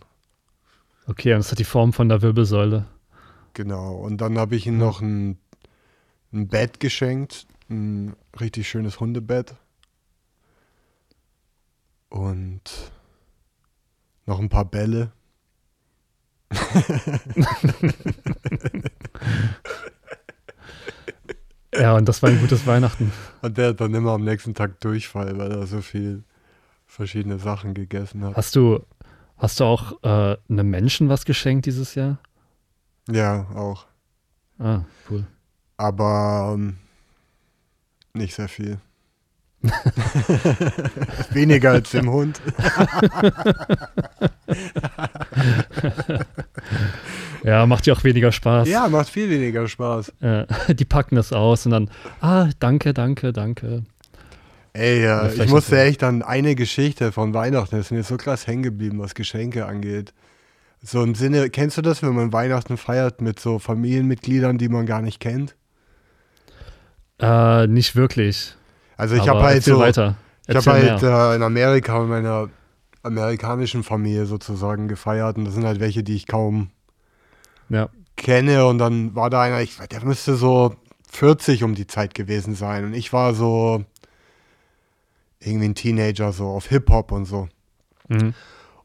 Okay, 1.07 1.33
und 1.33 1.39
es 1.39 1.51
hat 1.51 1.59
die 1.59 1.63
Form 1.63 1.93
von 1.93 2.09
der 2.09 2.21
Wirbelsäule. 2.21 2.85
Genau. 3.53 3.95
Und 3.95 4.19
dann 4.19 4.37
habe 4.37 4.55
ich 4.55 4.67
ihm 4.67 4.77
noch 4.77 5.01
ein, 5.01 5.37
ein 6.33 6.47
Bett 6.47 6.79
geschenkt. 6.79 7.45
Ein 7.69 8.13
richtig 8.39 8.69
schönes 8.69 8.99
Hundebett. 8.99 9.55
Und 12.11 12.91
noch 14.25 14.39
ein 14.39 14.49
paar 14.49 14.65
Bälle. 14.65 15.13
Ja, 21.73 21.95
und 21.95 22.09
das 22.09 22.21
war 22.21 22.29
ein 22.29 22.41
gutes 22.41 22.67
Weihnachten. 22.67 23.13
Und 23.41 23.57
der 23.57 23.69
hat 23.69 23.79
dann 23.79 23.93
immer 23.93 24.11
am 24.11 24.25
nächsten 24.25 24.53
Tag 24.53 24.81
Durchfall, 24.81 25.37
weil 25.37 25.51
er 25.51 25.65
so 25.65 25.79
viel 25.81 26.25
verschiedene 26.85 27.39
Sachen 27.39 27.73
gegessen 27.73 28.25
hat. 28.25 28.35
Hast 28.35 28.57
du, 28.57 28.85
hast 29.37 29.61
du 29.61 29.63
auch 29.63 30.03
äh, 30.03 30.37
einem 30.49 30.69
Menschen 30.69 31.07
was 31.07 31.23
geschenkt 31.23 31.65
dieses 31.65 31.95
Jahr? 31.95 32.19
Ja, 33.09 33.47
auch. 33.55 33.85
Ah, 34.59 34.81
cool. 35.09 35.25
Aber 35.77 36.51
ähm, 36.55 36.75
nicht 38.13 38.35
sehr 38.35 38.49
viel. 38.49 38.81
Weniger 41.31 41.71
als 41.71 41.91
dem 41.91 42.09
Hund. 42.09 42.41
Ja, 47.43 47.65
macht 47.65 47.85
dir 47.85 47.93
auch 47.93 48.03
weniger 48.03 48.31
Spaß. 48.31 48.67
Ja, 48.67 48.87
macht 48.87 49.09
viel 49.09 49.29
weniger 49.29 49.67
Spaß. 49.67 50.13
Äh, 50.21 50.45
die 50.73 50.85
packen 50.85 51.15
das 51.15 51.33
aus 51.33 51.65
und 51.65 51.71
dann, 51.71 51.89
ah, 52.19 52.49
danke, 52.59 52.93
danke, 52.93 53.33
danke. 53.33 53.83
Ey, 54.73 55.03
Ja, 55.03 55.27
ja, 55.27 55.43
ich 55.43 55.49
musste 55.49 55.81
echt 55.81 56.03
an 56.03 56.21
eine 56.21 56.55
Geschichte 56.55 57.11
von 57.11 57.33
Weihnachten, 57.33 57.75
das 57.75 57.87
ist 57.87 57.91
mir 57.91 58.03
so 58.03 58.17
krass 58.17 58.47
hängen 58.47 58.63
geblieben, 58.63 58.99
was 58.99 59.15
Geschenke 59.15 59.65
angeht. 59.65 60.13
So 60.83 61.03
im 61.03 61.13
Sinne, 61.13 61.49
kennst 61.49 61.77
du 61.77 61.81
das, 61.81 62.01
wenn 62.01 62.13
man 62.15 62.31
Weihnachten 62.33 62.77
feiert 62.77 63.21
mit 63.21 63.39
so 63.39 63.59
Familienmitgliedern, 63.59 64.57
die 64.57 64.69
man 64.69 64.85
gar 64.85 65.01
nicht 65.01 65.19
kennt? 65.19 65.55
Äh, 67.19 67.67
nicht 67.67 67.95
wirklich. 67.95 68.55
Also 68.97 69.15
ich 69.15 69.27
habe 69.27 69.41
halt 69.41 69.63
so, 69.63 69.79
weiter. 69.79 70.15
ich 70.47 70.55
habe 70.55 70.71
halt 70.71 71.03
äh, 71.03 71.35
in 71.35 71.43
Amerika 71.43 71.99
mit 71.99 72.09
meiner 72.09 72.49
amerikanischen 73.03 73.83
Familie 73.83 74.25
sozusagen 74.25 74.87
gefeiert 74.87 75.37
und 75.37 75.45
das 75.45 75.55
sind 75.55 75.65
halt 75.65 75.79
welche, 75.79 76.03
die 76.03 76.15
ich 76.15 76.27
kaum 76.27 76.69
Ja. 77.69 77.89
kenne 78.15 78.65
und 78.67 78.77
dann 78.77 79.15
war 79.15 79.29
da 79.29 79.41
einer, 79.41 79.61
ich, 79.61 79.77
der 79.77 80.05
müsste 80.05 80.35
so 80.35 80.75
40 81.11 81.63
um 81.63 81.73
die 81.73 81.87
Zeit 81.87 82.13
gewesen 82.13 82.53
sein 82.55 82.85
und 82.85 82.93
ich 82.93 83.11
war 83.11 83.33
so 83.33 83.83
irgendwie 85.39 85.69
ein 85.69 85.75
Teenager, 85.75 86.31
so 86.31 86.47
auf 86.47 86.67
Hip-Hop 86.67 87.11
und 87.11 87.25
so. 87.25 87.49
Mhm. 88.07 88.33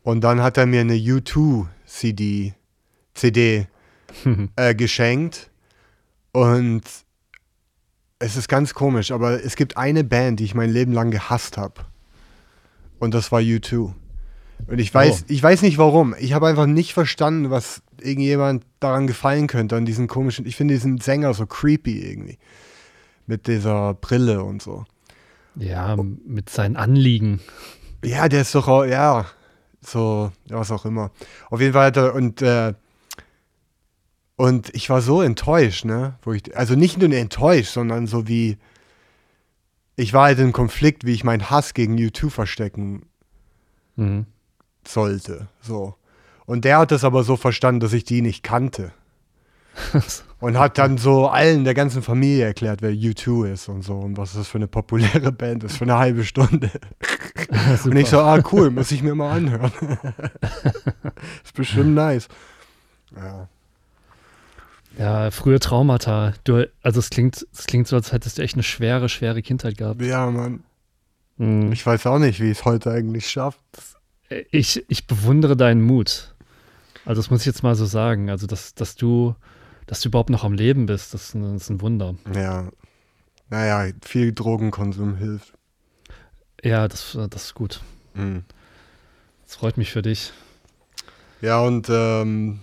Und 0.03 0.23
dann 0.23 0.41
hat 0.43 0.57
er 0.57 0.65
mir 0.67 0.81
eine 0.81 0.95
U2-CD, 0.95 2.55
CD 3.15 3.67
äh, 4.57 4.75
geschenkt 4.75 5.51
und 6.33 6.83
es 8.19 8.37
ist 8.37 8.49
ganz 8.49 8.75
komisch, 8.75 9.11
aber 9.13 9.43
es 9.45 9.57
gibt 9.57 9.77
eine 9.77 10.05
Band, 10.05 10.41
die 10.41 10.45
ich 10.45 10.55
mein 10.55 10.71
Leben 10.71 10.93
lang 10.93 11.11
gehasst 11.11 11.57
habe. 11.59 11.83
Und 12.99 13.13
das 13.15 13.31
war 13.31 13.41
U2. 13.41 13.93
Und 14.69 14.79
ich 14.79 14.93
weiß, 14.93 15.23
Oh. 15.23 15.25
ich 15.29 15.43
weiß 15.43 15.63
nicht 15.63 15.77
warum. 15.79 16.15
Ich 16.19 16.33
habe 16.33 16.47
einfach 16.47 16.67
nicht 16.67 16.95
verstanden, 16.95 17.51
was 17.51 17.83
irgendjemand 18.01 18.65
daran 18.81 19.07
gefallen 19.07 19.47
könnte, 19.49 19.77
an 19.77 19.85
diesen 19.85 20.07
komischen. 20.07 20.47
Ich 20.47 20.57
finde 20.57 20.75
diesen 20.75 20.99
Sänger 20.99 21.35
so 21.35 21.47
creepy 21.47 22.01
irgendwie. 22.11 22.39
Mit 23.27 23.47
dieser 23.49 23.95
Brille 23.95 24.43
und 24.43 24.63
so. 24.63 24.85
Ja, 25.57 25.97
mit 25.97 26.49
seinen 26.49 26.77
Anliegen. 26.77 27.41
Ja, 28.05 28.29
der 28.29 28.43
ist 28.43 28.55
doch, 28.55 28.69
auch, 28.69 28.85
ja, 28.85 29.27
so, 29.81 30.31
was 30.49 30.71
auch 30.71 30.85
immer. 30.85 31.11
Auf 31.51 31.61
jeden 31.61 31.73
Fall 31.73 31.87
hat 31.87 31.97
er, 31.97 32.15
und, 32.15 32.41
äh, 32.43 32.73
und 34.37 34.75
ich 34.75 34.91
war 34.91 35.01
so 35.01 35.23
enttäuscht, 35.23 35.85
ne, 35.85 36.19
wo 36.23 36.33
ich, 36.33 36.57
also 36.57 36.75
nicht 36.75 36.99
nur 36.99 37.11
enttäuscht, 37.11 37.73
sondern 37.73 38.07
so 38.07 38.29
wie, 38.29 38.59
ich 39.97 40.13
war 40.13 40.25
halt 40.25 40.39
im 40.39 40.53
Konflikt, 40.53 41.05
wie 41.07 41.13
ich 41.13 41.25
meinen 41.25 41.51
Hass 41.51 41.75
gegen 41.75 41.97
U2 41.97 42.31
verstecken 42.31 43.07
Mhm. 43.97 44.27
sollte, 44.87 45.49
so. 45.63 45.95
Und 46.45 46.65
der 46.67 46.79
hat 46.79 46.93
es 46.93 47.03
aber 47.03 47.25
so 47.25 47.37
verstanden, 47.37 47.81
dass 47.81 47.95
ich 47.95 48.05
die 48.05 48.21
nicht 48.23 48.43
kannte. 48.43 48.93
Und 50.39 50.59
hat 50.59 50.77
dann 50.77 50.99
so 50.99 51.29
allen 51.29 51.65
der 51.65 51.73
ganzen 51.73 52.03
Familie 52.03 52.45
erklärt, 52.45 52.83
wer 52.83 52.91
U2 52.91 53.53
ist 53.53 53.69
und 53.71 53.81
so 53.83 53.99
und 53.99 54.19
was 54.19 54.35
das 54.35 54.47
für 54.49 54.59
eine 54.59 54.69
populäre 54.69 55.33
Band 55.33 55.65
ist, 55.65 55.79
für 55.79 55.85
eine 55.85 55.97
halbe 55.97 56.25
Stunde. 56.25 56.71
und 57.85 57.97
ich 57.97 58.11
so, 58.11 58.21
ah, 58.21 58.43
cool, 58.53 58.71
muss 58.71 58.93
ich 58.93 59.03
mir 59.03 59.15
mal 59.15 59.33
anhören. 59.35 59.73
ist 61.43 61.55
bestimmt 61.55 61.95
nice. 61.95 62.29
Ja. 63.17 63.49
Ja, 64.99 65.31
frühe 65.31 65.61
Traumata. 65.61 66.33
Du, 66.45 66.69
also 66.83 67.01
es 67.01 67.11
klingt, 67.11 67.47
es 67.53 67.67
klingt 67.67 67.87
so, 67.87 67.97
als 67.97 68.13
hättest 68.13 68.39
du 68.39 68.43
echt 68.43 68.55
eine 68.55 68.63
schwere, 68.63 69.09
schwere 69.09 69.43
Kindheit 69.43 69.77
gehabt. 69.77 70.01
Ja, 70.03 70.31
Mann. 70.31 70.65
Hm. 71.39 71.71
Ich 71.73 71.85
weiß 71.85 72.07
auch 72.07 72.19
nicht, 72.19 72.41
wie 72.41 72.51
ich 72.51 72.59
es 72.59 72.65
heute 72.65 72.91
eigentlich 72.91 73.29
schafft. 73.29 73.61
Ich, 74.51 74.85
ich 74.89 75.07
bewundere 75.07 75.57
deinen 75.57 75.83
Mut. 75.83 76.35
Also 77.05 77.21
das 77.21 77.31
muss 77.31 77.41
ich 77.41 77.47
jetzt 77.47 77.63
mal 77.63 77.75
so 77.75 77.85
sagen. 77.85 78.31
Also, 78.31 78.47
dass, 78.47 78.75
dass 78.75 78.97
du, 78.97 79.35
dass 79.87 80.01
du 80.01 80.09
überhaupt 80.09 80.31
noch 80.31 80.45
am 80.45 80.55
Leben 80.55 80.87
bist, 80.87 81.15
das 81.15 81.29
ist 81.29 81.35
ein, 81.35 81.55
das 81.55 81.63
ist 81.63 81.71
ein 81.71 81.81
Wunder. 81.81 82.17
Ja. 82.35 82.69
Naja, 83.49 83.93
viel 84.03 84.33
Drogenkonsum 84.33 85.17
hilft. 85.17 85.53
Ja, 86.65 86.89
das, 86.89 87.17
das 87.31 87.45
ist 87.45 87.55
gut. 87.55 87.81
Mhm. 88.15 88.45
Das 89.45 89.57
freut 89.57 89.77
mich 89.77 89.93
für 89.93 90.03
dich. 90.03 90.33
Ja, 91.41 91.61
und 91.61 91.87
ähm, 91.91 92.59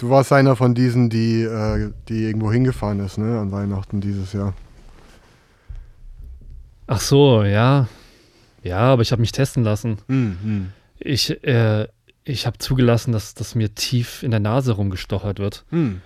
du 0.00 0.08
warst 0.08 0.32
einer 0.32 0.56
von 0.56 0.74
diesen, 0.74 1.10
die, 1.10 1.42
äh, 1.42 1.92
die 2.08 2.24
irgendwo 2.24 2.50
hingefahren 2.50 3.00
ist, 3.00 3.18
ne, 3.18 3.38
an 3.38 3.52
Weihnachten 3.52 4.00
dieses 4.00 4.32
Jahr. 4.32 4.54
Ach 6.86 7.00
so, 7.00 7.44
ja. 7.44 7.86
Ja, 8.62 8.78
aber 8.78 9.02
ich 9.02 9.12
habe 9.12 9.20
mich 9.20 9.32
testen 9.32 9.62
lassen. 9.62 9.98
Mhm. 10.08 10.72
Ich, 10.98 11.44
äh, 11.44 11.86
ich 12.24 12.46
habe 12.46 12.58
zugelassen, 12.58 13.12
dass, 13.12 13.34
dass 13.34 13.54
mir 13.54 13.74
tief 13.74 14.22
in 14.22 14.30
der 14.30 14.40
Nase 14.40 14.72
rumgestochert 14.72 15.38
wird. 15.38 15.64
Mhm. 15.70 16.00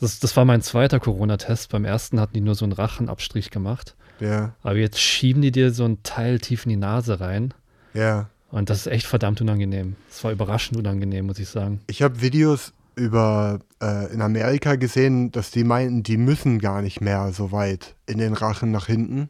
Das, 0.00 0.18
das 0.18 0.36
war 0.36 0.44
mein 0.44 0.62
zweiter 0.62 0.98
Corona-Test. 1.00 1.70
Beim 1.70 1.84
ersten 1.84 2.20
hatten 2.20 2.34
die 2.34 2.40
nur 2.40 2.54
so 2.54 2.64
einen 2.64 2.72
Rachenabstrich 2.72 3.50
gemacht. 3.50 3.94
Ja, 4.20 4.54
Aber 4.62 4.76
jetzt 4.76 5.00
schieben 5.00 5.42
die 5.42 5.50
dir 5.50 5.72
so 5.72 5.84
ein 5.84 6.02
Teil 6.04 6.38
tief 6.38 6.64
in 6.64 6.70
die 6.70 6.76
Nase 6.76 7.20
rein. 7.20 7.52
ja. 7.92 8.28
Und 8.50 8.70
das 8.70 8.82
ist 8.82 8.86
echt 8.86 9.06
verdammt 9.06 9.40
unangenehm. 9.40 9.96
Das 10.08 10.22
war 10.22 10.30
überraschend 10.30 10.78
unangenehm, 10.78 11.26
muss 11.26 11.40
ich 11.40 11.48
sagen. 11.48 11.80
Ich 11.88 12.02
habe 12.02 12.20
Videos 12.20 12.72
über 12.96 13.58
äh, 13.82 14.12
in 14.12 14.20
Amerika 14.22 14.76
gesehen, 14.76 15.30
dass 15.32 15.50
die 15.50 15.64
meinten, 15.64 16.02
die 16.02 16.16
müssen 16.16 16.58
gar 16.58 16.82
nicht 16.82 17.00
mehr 17.00 17.32
so 17.32 17.52
weit 17.52 17.94
in 18.06 18.18
den 18.18 18.34
Rachen 18.34 18.70
nach 18.70 18.86
hinten. 18.86 19.28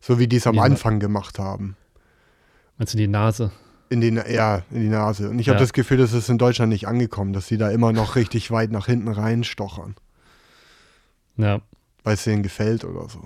So 0.00 0.18
wie 0.18 0.26
die 0.28 0.36
es 0.36 0.46
am 0.46 0.54
Ja. 0.56 0.62
Anfang 0.62 0.98
gemacht 1.00 1.38
haben. 1.38 1.76
Meinst 2.78 2.94
du 2.94 2.98
die 2.98 3.08
Nase? 3.08 3.50
In 3.90 4.00
den, 4.00 4.16
ja, 4.30 4.62
in 4.70 4.80
die 4.82 4.88
Nase. 4.88 5.28
Und 5.28 5.38
ich 5.38 5.48
habe 5.48 5.56
Ja. 5.56 5.60
das 5.60 5.72
Gefühl, 5.72 5.98
das 5.98 6.12
ist 6.12 6.28
in 6.30 6.38
Deutschland 6.38 6.70
nicht 6.70 6.86
angekommen, 6.86 7.32
dass 7.32 7.48
die 7.48 7.58
da 7.58 7.70
immer 7.70 7.92
noch 7.92 8.14
richtig 8.16 8.50
weit 8.50 8.70
nach 8.70 8.86
hinten 8.86 9.08
reinstochern, 9.08 9.96
Ja. 11.36 11.60
weil 12.04 12.14
es 12.14 12.24
denen 12.24 12.42
gefällt 12.42 12.84
oder 12.84 13.08
so. 13.08 13.20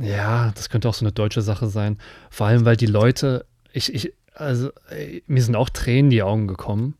Ja, 0.00 0.52
das 0.54 0.68
könnte 0.68 0.88
auch 0.88 0.94
so 0.94 1.04
eine 1.04 1.12
deutsche 1.12 1.42
Sache 1.42 1.66
sein. 1.68 1.98
Vor 2.30 2.46
allem, 2.46 2.64
weil 2.64 2.76
die 2.76 2.86
Leute, 2.86 3.46
ich, 3.72 3.92
ich, 3.94 4.12
also 4.38 4.70
ey, 4.90 5.22
mir 5.26 5.42
sind 5.42 5.56
auch 5.56 5.68
Tränen 5.68 6.06
in 6.06 6.10
die 6.10 6.22
Augen 6.22 6.48
gekommen. 6.48 6.94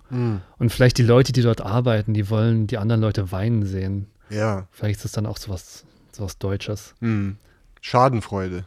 Und 0.59 0.71
vielleicht 0.71 0.99
die 0.99 1.03
Leute, 1.03 1.33
die 1.33 1.43
dort 1.43 1.61
arbeiten, 1.61 2.15
die 2.15 2.29
wollen 2.31 2.67
die 2.67 2.79
anderen 2.79 3.01
Leute 3.01 3.33
weinen 3.33 3.65
sehen. 3.65 4.09
Ja. 4.31 4.69
Vielleicht 4.71 4.99
ist 4.99 5.07
es 5.07 5.13
dann 5.13 5.27
auch 5.27 5.39
sowas, 5.39 5.85
sowas 6.13 6.39
Deutsches. 6.39 6.95
Hm. 7.01 7.37
Schadenfreude. 7.81 8.65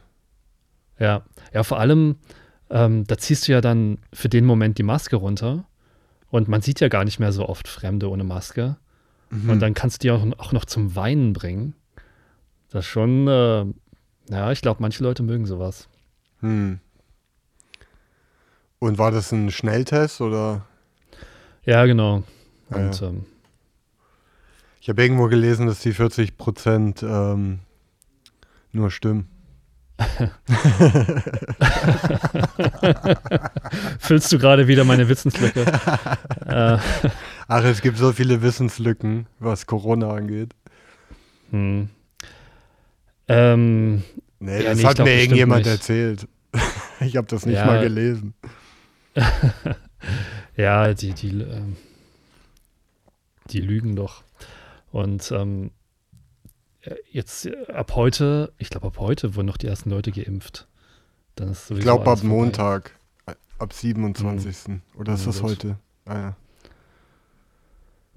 Ja, 0.98 1.22
ja, 1.52 1.62
vor 1.62 1.78
allem, 1.78 2.16
ähm, 2.70 3.04
da 3.06 3.18
ziehst 3.18 3.48
du 3.48 3.52
ja 3.52 3.60
dann 3.60 3.98
für 4.12 4.28
den 4.28 4.44
Moment 4.44 4.78
die 4.78 4.82
Maske 4.82 5.16
runter 5.16 5.64
und 6.30 6.48
man 6.48 6.62
sieht 6.62 6.80
ja 6.80 6.88
gar 6.88 7.04
nicht 7.04 7.18
mehr 7.18 7.32
so 7.32 7.48
oft 7.48 7.68
Fremde 7.68 8.08
ohne 8.08 8.24
Maske. 8.24 8.76
Mhm. 9.30 9.50
Und 9.50 9.60
dann 9.60 9.74
kannst 9.74 10.02
du 10.02 10.06
die 10.06 10.10
auch, 10.10 10.24
auch 10.38 10.52
noch 10.52 10.64
zum 10.64 10.94
Weinen 10.94 11.32
bringen. 11.32 11.74
Das 12.70 12.84
ist 12.84 12.90
schon, 12.90 13.28
äh, 13.28 13.66
ja, 14.30 14.52
ich 14.52 14.62
glaube, 14.62 14.80
manche 14.80 15.02
Leute 15.02 15.22
mögen 15.22 15.46
sowas. 15.46 15.88
Hm. 16.40 16.80
Und 18.82 18.98
war 18.98 19.12
das 19.12 19.30
ein 19.30 19.52
Schnelltest 19.52 20.20
oder? 20.20 20.66
Ja, 21.64 21.84
genau. 21.86 22.24
Ja, 22.68 22.76
Und 22.78 23.00
ja. 23.00 23.06
Ähm, 23.10 23.24
Ich 24.80 24.88
habe 24.88 25.00
irgendwo 25.04 25.28
gelesen, 25.28 25.68
dass 25.68 25.78
die 25.78 25.92
40 25.92 26.36
Prozent 26.36 27.00
ähm, 27.04 27.60
nur 28.72 28.90
stimmen. 28.90 29.28
füllst 34.00 34.32
du 34.32 34.38
gerade 34.38 34.66
wieder 34.66 34.82
meine 34.84 35.08
Wissenslücke? 35.08 35.60
äh, 36.46 36.78
Ach, 37.48 37.64
es 37.64 37.82
gibt 37.82 37.98
so 37.98 38.12
viele 38.12 38.42
Wissenslücken, 38.42 39.26
was 39.38 39.66
Corona 39.66 40.10
angeht. 40.12 40.54
hm. 41.50 41.88
ähm, 43.28 44.02
Nee, 44.40 44.58
Ja, 44.58 44.70
das 44.70 44.74
nee, 44.76 44.80
ich 44.82 44.86
hat 44.88 44.96
glaub, 44.96 45.06
mir 45.06 45.20
irgendjemand 45.20 45.64
nicht. 45.66 45.72
erzählt. 45.72 46.26
ich 47.00 47.16
habe 47.16 47.28
das 47.28 47.46
nicht 47.46 47.54
Ja. 47.58 47.66
mal 47.66 47.80
gelesen. 47.80 48.34
Ja, 50.56 50.92
die, 50.92 51.12
die, 51.14 51.30
ähm, 51.30 51.76
die 53.50 53.60
lügen 53.60 53.96
doch. 53.96 54.22
Und 54.90 55.30
ähm, 55.32 55.70
äh, 56.82 56.94
jetzt 57.10 57.46
äh, 57.46 57.66
ab 57.72 57.92
heute, 57.94 58.52
ich 58.58 58.68
glaube 58.68 58.88
ab 58.88 58.98
heute 58.98 59.34
wurden 59.34 59.46
noch 59.46 59.56
die 59.56 59.66
ersten 59.68 59.88
Leute 59.90 60.12
geimpft. 60.12 60.66
Dann 61.36 61.50
ist 61.52 61.70
Ich 61.70 61.80
glaube 61.80 62.02
ab 62.10 62.18
vorbei. 62.18 62.26
Montag, 62.34 62.98
äh, 63.26 63.34
ab 63.58 63.72
27. 63.72 64.80
Oder 64.96 65.14
ist 65.14 65.20
Ja, 65.20 65.26
das 65.26 65.40
gut. 65.40 65.50
heute? 65.50 65.78
Ah, 66.04 66.18
ja. 66.18 66.36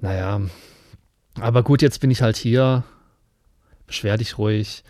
Naja, 0.01 0.41
aber 1.39 1.63
gut, 1.63 1.81
jetzt 1.81 1.99
bin 2.01 2.11
ich 2.11 2.21
halt 2.21 2.35
hier. 2.35 2.83
Beschwer 3.87 4.17
dich 4.17 4.37
ruhig. 4.37 4.83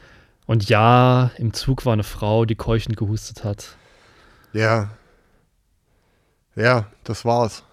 Und 0.47 0.67
ja, 0.69 1.29
im 1.37 1.53
Zug 1.53 1.85
war 1.85 1.93
eine 1.93 2.03
Frau, 2.03 2.45
die 2.45 2.55
keuchend 2.55 2.97
gehustet 2.97 3.43
hat. 3.43 3.75
ja. 4.53 4.89
Ja, 6.55 6.87
das 7.03 7.25
war's. 7.25 7.63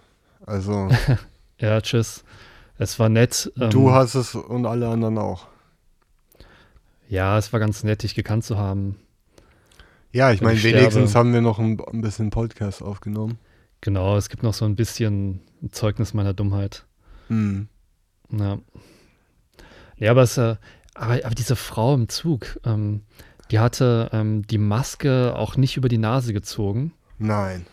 Also, 0.45 0.89
Ja, 1.59 1.79
tschüss. 1.81 2.23
Es 2.77 2.99
war 2.99 3.09
nett. 3.09 3.51
ähm, 3.59 3.69
du 3.69 3.91
hast 3.91 4.15
es 4.15 4.35
und 4.35 4.65
alle 4.65 4.89
anderen 4.89 5.17
auch. 5.17 5.47
Ja, 7.07 7.37
es 7.37 7.53
war 7.53 7.59
ganz 7.59 7.83
nett, 7.83 8.03
dich 8.03 8.15
gekannt 8.15 8.43
zu 8.43 8.57
haben. 8.57 8.97
Ja, 10.11 10.31
ich 10.31 10.41
meine, 10.41 10.61
wenigstens 10.61 11.11
sterbe. 11.11 11.19
haben 11.19 11.33
wir 11.33 11.41
noch 11.41 11.59
ein, 11.59 11.79
ein 11.79 12.01
bisschen 12.01 12.29
Podcast 12.29 12.81
aufgenommen. 12.81 13.37
Genau, 13.81 14.17
es 14.17 14.29
gibt 14.29 14.43
noch 14.43 14.53
so 14.53 14.65
ein 14.65 14.75
bisschen 14.75 15.41
ein 15.61 15.71
Zeugnis 15.71 16.13
meiner 16.13 16.33
Dummheit. 16.33 16.85
Hm. 17.27 17.67
Ja. 18.31 18.59
Ja, 19.97 20.11
aber, 20.11 20.23
es, 20.23 20.37
äh, 20.37 20.55
aber, 20.95 21.25
aber 21.25 21.35
diese 21.35 21.55
Frau 21.55 21.93
im 21.93 22.09
Zug, 22.09 22.59
ähm, 22.65 23.01
die 23.51 23.59
hatte 23.59 24.09
ähm, 24.11 24.45
die 24.47 24.57
Maske 24.57 25.35
auch 25.35 25.55
nicht 25.55 25.77
über 25.77 25.89
die 25.89 25.97
Nase 25.97 26.33
gezogen 26.33 26.93
Nein. 27.19 27.65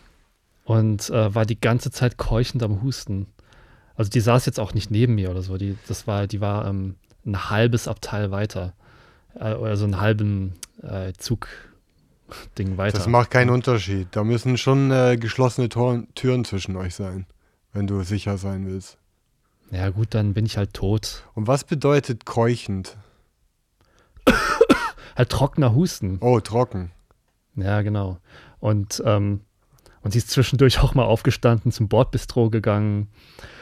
Und 0.63 1.09
äh, 1.09 1.33
war 1.33 1.45
die 1.45 1.59
ganze 1.59 1.91
Zeit 1.91 2.17
keuchend 2.17 2.63
am 2.63 2.81
Husten. 2.81 3.27
Also 3.95 4.09
die 4.09 4.19
saß 4.19 4.45
jetzt 4.45 4.59
auch 4.59 4.73
nicht 4.73 4.91
neben 4.91 5.15
mir 5.15 5.31
oder 5.31 5.41
so. 5.41 5.57
Die, 5.57 5.77
das 5.87 6.07
war, 6.07 6.27
die 6.27 6.41
war 6.41 6.67
ähm, 6.67 6.95
ein 7.25 7.49
halbes 7.49 7.87
Abteil 7.87 8.31
weiter. 8.31 8.73
Äh, 9.35 9.53
oder 9.53 9.77
so 9.77 9.85
einen 9.85 9.99
halben 9.99 10.53
äh, 10.81 11.13
Zugding 11.13 12.77
weiter. 12.77 12.97
Das 12.97 13.07
macht 13.07 13.31
keinen 13.31 13.49
Unterschied. 13.49 14.07
Da 14.11 14.23
müssen 14.23 14.57
schon 14.57 14.91
äh, 14.91 15.17
geschlossene 15.17 15.69
Tor 15.69 16.03
Türen 16.15 16.45
zwischen 16.45 16.75
euch 16.75 16.95
sein, 16.95 17.25
wenn 17.73 17.87
du 17.87 18.01
sicher 18.03 18.37
sein 18.37 18.65
willst. 18.65 18.97
Ja 19.71 19.89
gut, 19.89 20.13
dann 20.13 20.33
bin 20.33 20.45
ich 20.45 20.57
halt 20.57 20.73
tot. 20.73 21.23
Und 21.33 21.47
was 21.47 21.63
bedeutet 21.63 22.25
keuchend? 22.25 22.97
Halt 25.15 25.29
trockener 25.29 25.75
Husten. 25.75 26.19
Oh, 26.21 26.39
trocken. 26.39 26.91
Ja, 27.55 27.81
genau. 27.81 28.17
Und, 28.59 29.03
ähm, 29.05 29.41
und 30.03 30.11
sie 30.11 30.17
ist 30.17 30.29
zwischendurch 30.29 30.79
auch 30.81 30.93
mal 30.93 31.03
aufgestanden, 31.03 31.71
zum 31.71 31.87
Bordbistro 31.87 32.49
gegangen. 32.49 33.07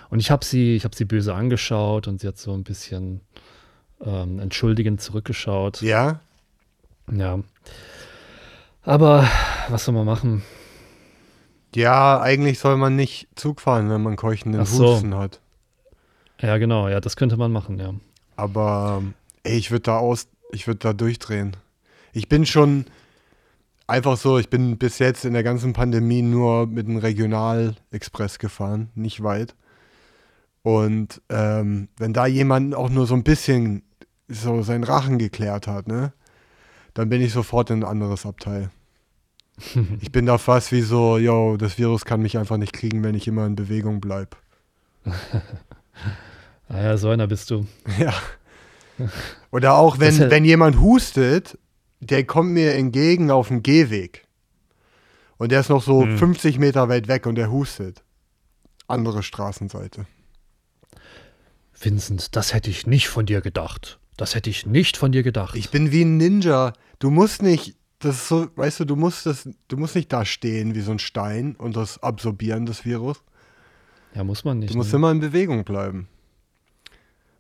Und 0.10 0.20
ich 0.20 0.32
habe 0.32 0.44
sie, 0.44 0.76
ich 0.76 0.86
habe 0.86 0.96
sie 0.96 1.06
böse 1.06 1.34
angeschaut 1.34 2.08
und 2.08 2.22
sie 2.22 2.28
hat 2.28 2.38
so 2.38 2.54
ein 2.54 2.64
bisschen 2.64 3.22
ähm, 4.04 4.40
entschuldigend 4.40 5.02
zurückgeschaut. 5.02 5.82
Ja? 5.82 6.22
Ja. 7.12 7.40
Aber 8.84 9.28
was 9.70 9.86
soll 9.86 9.94
man 9.94 10.06
machen? 10.06 10.44
Ja, 11.76 12.20
eigentlich 12.22 12.60
soll 12.60 12.78
man 12.78 12.96
nicht 12.96 13.28
Zug 13.36 13.62
fahren, 13.62 13.90
wenn 13.90 14.02
man 14.02 14.16
keuchenden 14.16 14.62
Ach 14.62 14.66
so. 14.66 14.94
Husten 14.94 15.16
hat. 15.16 15.40
Ja, 16.42 16.58
genau, 16.58 16.88
ja, 16.88 17.00
das 17.00 17.16
könnte 17.16 17.38
man 17.38 17.52
machen, 17.52 17.78
ja. 17.80 17.94
Aber 18.36 19.04
ey, 19.44 19.58
ich 19.58 19.72
würde 19.72 19.84
da 19.84 19.98
aus, 19.98 20.28
ich 20.52 20.68
würde 20.68 20.80
da 20.80 20.94
durchdrehen. 20.94 21.58
Ich 22.14 22.30
bin 22.30 22.46
schon 22.46 22.86
einfach 23.90 24.18
so, 24.18 24.38
ich 24.38 24.50
bin 24.50 24.78
bis 24.78 25.00
jetzt 25.00 25.26
in 25.26 25.34
der 25.34 25.44
ganzen 25.44 25.74
Pandemie 25.74 26.22
nur 26.22 26.68
mit 26.68 26.88
dem 26.88 26.98
Regionalexpress 26.98 28.40
gefahren, 28.40 28.90
nicht 28.96 29.24
weit. 29.24 29.56
Und 30.62 31.22
ähm, 31.30 31.90
wenn 31.98 32.14
da 32.14 32.28
jemand 32.28 32.76
auch 32.76 32.90
nur 32.90 33.08
so 33.08 33.16
ein 33.16 33.24
bisschen 33.24 33.84
so 34.28 34.62
seinen 34.62 34.84
Rachen 34.84 35.18
geklärt 35.18 35.68
hat, 35.68 35.88
ne, 35.88 36.14
dann 36.94 37.10
bin 37.10 37.22
ich 37.22 37.34
sofort 37.34 37.70
in 37.70 37.84
ein 37.84 37.90
anderes 37.90 38.26
Abteil. 38.26 38.70
Ich 40.00 40.14
bin 40.14 40.26
da 40.26 40.38
fast 40.38 40.72
wie 40.72 40.82
so, 40.82 41.18
yo, 41.18 41.58
das 41.58 41.78
Virus 41.78 42.06
kann 42.06 42.22
mich 42.22 42.38
einfach 42.38 42.56
nicht 42.56 42.72
kriegen, 42.72 43.04
wenn 43.04 43.16
ich 43.16 43.28
immer 43.28 43.46
in 43.46 43.56
Bewegung 43.56 44.00
bleibe. 44.00 44.38
ah 46.70 46.82
ja, 46.82 46.98
so 46.98 47.10
einer 47.10 47.28
bist 47.28 47.52
du. 47.52 47.66
Ja. 47.98 48.14
Oder 49.52 49.76
auch 49.76 50.00
wenn, 50.00 50.18
ja 50.18 50.30
wenn 50.30 50.46
jemand 50.46 50.80
hustet, 50.80 51.58
der 52.00 52.24
kommt 52.26 52.52
mir 52.52 52.74
entgegen 52.76 53.32
auf 53.32 53.50
dem 53.50 53.64
Gehweg. 53.64 54.26
Und 55.38 55.52
der 55.52 55.62
ist 55.62 55.70
noch 55.70 55.82
so 55.84 56.04
Hm. 56.04 56.18
50 56.18 56.60
Meter 56.60 56.90
weit 56.90 57.08
weg 57.08 57.26
und 57.26 57.36
der 57.36 57.52
hustet. 57.52 58.04
Andere 58.88 59.24
Straßenseite. 59.24 60.06
Vincent, 61.80 62.36
das 62.36 62.54
hätte 62.54 62.70
ich 62.70 62.88
nicht 62.88 63.08
von 63.08 63.26
dir 63.26 63.42
gedacht. 63.42 64.00
Das 64.18 64.36
hätte 64.36 64.50
ich 64.50 64.66
nicht 64.66 64.98
von 64.98 65.12
dir 65.12 65.24
gedacht. 65.24 65.56
Ich 65.56 65.70
bin 65.70 65.92
wie 65.92 66.04
ein 66.04 66.18
Ninja. 66.18 66.74
Du 67.00 67.10
musst 67.10 67.42
nicht, 67.42 67.76
das 68.00 68.16
ist 68.16 68.28
so, 68.28 68.50
weißt 68.56 68.82
du, 68.82 68.86
du 68.86 68.96
musst 68.98 69.26
das, 69.26 69.48
du 69.70 69.78
musst 69.78 69.96
nicht 69.96 70.12
da 70.12 70.26
stehen 70.26 70.76
wie 70.76 70.82
so 70.82 70.92
ein 70.92 71.00
Stein 71.00 71.56
und 71.56 71.78
das 71.78 72.04
absorbieren, 72.04 72.66
das 72.66 72.84
Virus. 72.84 73.24
ja, 74.14 74.26
muss 74.26 74.44
man 74.44 74.60
nicht. 74.60 74.74
Du 74.74 74.78
musst 74.78 74.92
ne? 74.92 74.98
immer 74.98 75.12
in 75.12 75.22
Bewegung 75.22 75.64
bleiben. 75.64 76.10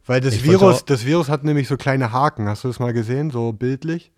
Weil 0.06 0.22
das 0.22 0.36
Ich 0.36 0.44
Virus, 0.44 0.86
das 0.86 1.06
Virus 1.06 1.28
hat 1.28 1.44
nämlich 1.44 1.68
so 1.68 1.76
kleine 1.76 2.14
Haken. 2.14 2.48
Hast 2.48 2.64
du 2.64 2.70
das 2.70 2.80
mal 2.80 2.94
gesehen, 2.94 3.32
so 3.32 3.52
bildlich? 3.52 4.12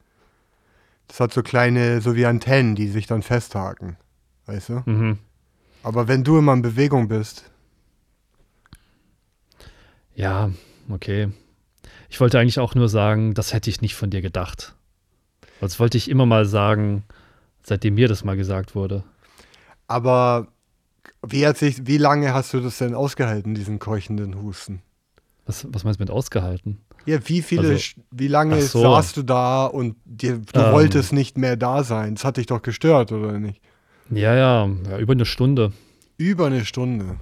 Das 1.12 1.20
hat 1.20 1.34
so 1.34 1.44
kleine, 1.44 2.00
so 2.00 2.16
wie 2.16 2.26
Antennen, 2.26 2.74
die 2.74 2.88
sich 2.88 3.06
dann 3.06 3.22
festhaken. 3.22 3.98
Weißt 4.46 4.70
du? 4.70 4.84
Mhm. 4.86 5.18
Aber 5.84 6.08
wenn 6.08 6.24
du 6.24 6.38
immer 6.38 6.54
in 6.54 6.62
Bewegung 6.62 7.10
bist, 7.10 7.52
Ja, 10.16 10.52
okay. 10.90 11.30
Ich 12.10 12.22
wollte 12.22 12.40
eigentlich 12.40 12.60
auch 12.60 12.76
nur 12.76 12.88
sagen, 12.88 13.34
das 13.34 13.52
hätte 13.52 13.70
ich 13.70 13.82
nicht 13.82 13.96
von 13.96 14.10
dir 14.10 14.22
gedacht. 14.22 14.74
Das 15.60 15.82
wollte 15.82 15.98
ich 15.98 16.10
immer 16.10 16.26
mal 16.26 16.46
sagen, 16.46 17.04
seitdem 17.62 17.96
mir 17.96 18.08
das 18.08 18.24
mal 18.24 18.38
gesagt 18.38 18.74
wurde. 18.74 19.04
aber 19.88 20.48
wie, 21.28 21.46
hat 21.46 21.58
sich, 21.58 21.88
wie 21.88 21.98
lange 21.98 22.34
hast 22.34 22.54
du 22.54 22.62
das 22.62 22.78
denn 22.78 22.96
ausgehalten, 22.96 23.54
diesen 23.54 23.80
keuchenden 23.80 24.42
Husten? 24.42 24.82
Was, 25.46 25.68
was 25.70 25.84
meinst 25.84 26.00
du 26.00 26.04
mit 26.04 26.12
ausgehalten? 26.12 26.80
Ja, 27.06 27.18
wie 27.28 27.42
viele, 27.42 27.70
Also- 27.70 28.02
wie 28.12 28.28
lange 28.28 28.62
so. 28.62 28.82
saßt 28.82 29.18
du 29.18 29.24
da 29.24 29.66
und 29.66 29.96
dir, 30.06 30.38
du 30.38 30.60
Ähm. 30.60 30.72
wolltest 30.72 31.14
nicht 31.14 31.38
mehr 31.38 31.56
da 31.58 31.84
sein? 31.84 32.16
Das 32.16 32.24
hat 32.24 32.38
dich 32.38 32.46
doch 32.46 32.62
gestört, 32.62 33.12
oder 33.12 33.40
nicht? 33.40 33.62
Ja, 34.10 34.36
ja, 34.36 34.68
ja 34.90 34.98
über 35.00 35.14
eine 35.14 35.26
Stunde. 35.26 35.72
Über 36.18 36.48
eine 36.48 36.64
Stunde. 36.66 37.18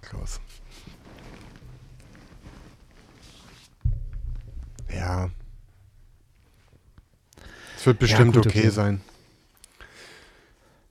Krass. 0.00 0.40
Ja. 4.94 5.30
Es 7.76 7.86
wird 7.86 7.98
bestimmt 7.98 8.34
gut, 8.34 8.46
okay, 8.46 8.60
okay. 8.60 8.70
sein. 8.70 9.00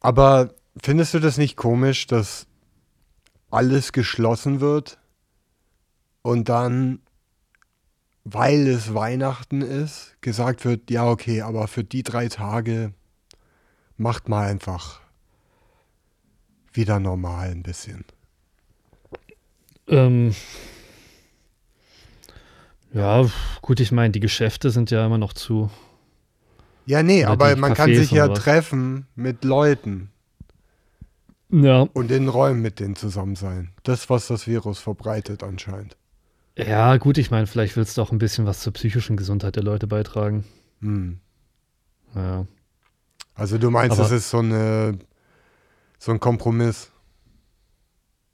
Aber 0.02 0.54
findest 0.82 1.14
du 1.14 1.20
das 1.20 1.38
nicht 1.38 1.56
komisch, 1.56 2.08
dass 2.08 2.48
alles 3.50 3.92
geschlossen 3.94 4.60
wird 4.60 4.98
und 6.22 6.50
dann, 6.50 7.00
weil 8.24 8.68
es 8.68 8.94
Weihnachten 8.94 9.62
ist, 9.62 10.16
gesagt 10.22 10.66
wird, 10.66 10.90
ja, 10.92 11.08
okay, 11.10 11.42
aber 11.42 11.68
für 11.68 11.84
die 11.84 12.04
drei 12.04 12.28
Tage 12.28 12.94
macht 13.98 14.30
mal 14.30 14.48
einfach 14.48 15.02
wieder 16.74 17.00
normal 17.00 17.50
ein 17.50 17.64
bisschen. 17.64 18.06
Ähm, 19.88 20.34
ja, 22.94 23.26
gut, 23.62 23.80
ich 23.80 23.92
meine, 23.92 24.12
die 24.12 24.20
Geschäfte 24.20 24.70
sind 24.70 24.92
ja 24.92 25.06
immer 25.06 25.18
noch 25.18 25.34
zu. 25.34 25.70
Ja, 26.86 27.04
nee, 27.04 27.24
Oder 27.24 27.32
aber 27.32 27.56
man 27.56 27.74
kann 27.74 27.90
Cafés 27.90 28.00
sich 28.00 28.12
ja 28.12 28.30
was. 28.30 28.40
treffen 28.40 29.08
mit 29.16 29.44
Leuten 29.44 30.12
Ja. 31.50 31.82
und 31.94 32.12
in 32.12 32.28
Räumen 32.28 32.62
mit 32.62 32.80
denen 32.80 32.96
zusammen 32.96 33.36
sein. 33.36 33.72
Das, 33.84 34.10
was 34.10 34.28
das 34.28 34.48
Virus 34.48 34.80
verbreitet 34.80 35.44
anscheinend. 35.44 35.96
Ja, 36.58 36.98
gut, 36.98 37.18
ich 37.18 37.32
meine, 37.32 37.48
vielleicht 37.48 37.78
willst 37.78 37.98
du 37.98 38.02
auch 38.02 38.12
ein 38.12 38.18
bisschen 38.18 38.46
was 38.46 38.60
zur 38.60 38.74
psychischen 38.74 39.18
Gesundheit 39.18 39.56
der 39.56 39.64
Leute 39.64 39.88
beitragen. 39.88 40.44
Hm. 40.82 41.20
Ja. 42.16 42.46
Also 43.36 43.58
du 43.58 43.70
meinst, 43.72 43.94
Aber- 43.98 44.04
das 44.04 44.12
ist 44.12 44.30
so 44.30 44.40
eine 44.40 45.00
so 45.98 46.12
ein 46.12 46.20
Kompromiss. 46.20 46.92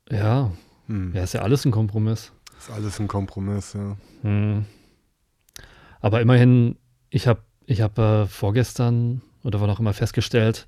Ja, 0.10 0.52
Hm. 0.88 1.14
ja, 1.14 1.24
ist 1.24 1.34
ja 1.34 1.42
alles 1.42 1.66
ein 1.66 1.72
Kompromiss. 1.72 2.32
Ist 2.58 2.72
alles 2.72 3.00
ein 3.00 3.08
Kompromiss, 3.08 3.74
ja. 3.74 3.98
Hm. 4.22 4.66
Aber 6.00 6.22
immerhin, 6.22 6.78
ich 7.10 7.28
habe 7.28 7.42
ich 7.66 7.82
hab, 7.82 7.98
äh, 8.00 8.26
vorgestern 8.28 9.22
oder 9.44 9.60
wann 9.62 9.70
auch 9.70 9.80
immer 9.80 9.94
festgestellt, 9.94 10.68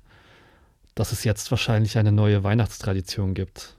dass 0.94 1.12
es 1.12 1.24
jetzt 1.24 1.50
wahrscheinlich 1.50 1.96
eine 1.98 2.12
neue 2.12 2.44
Weihnachtstradition 2.44 3.32
gibt. 3.34 3.76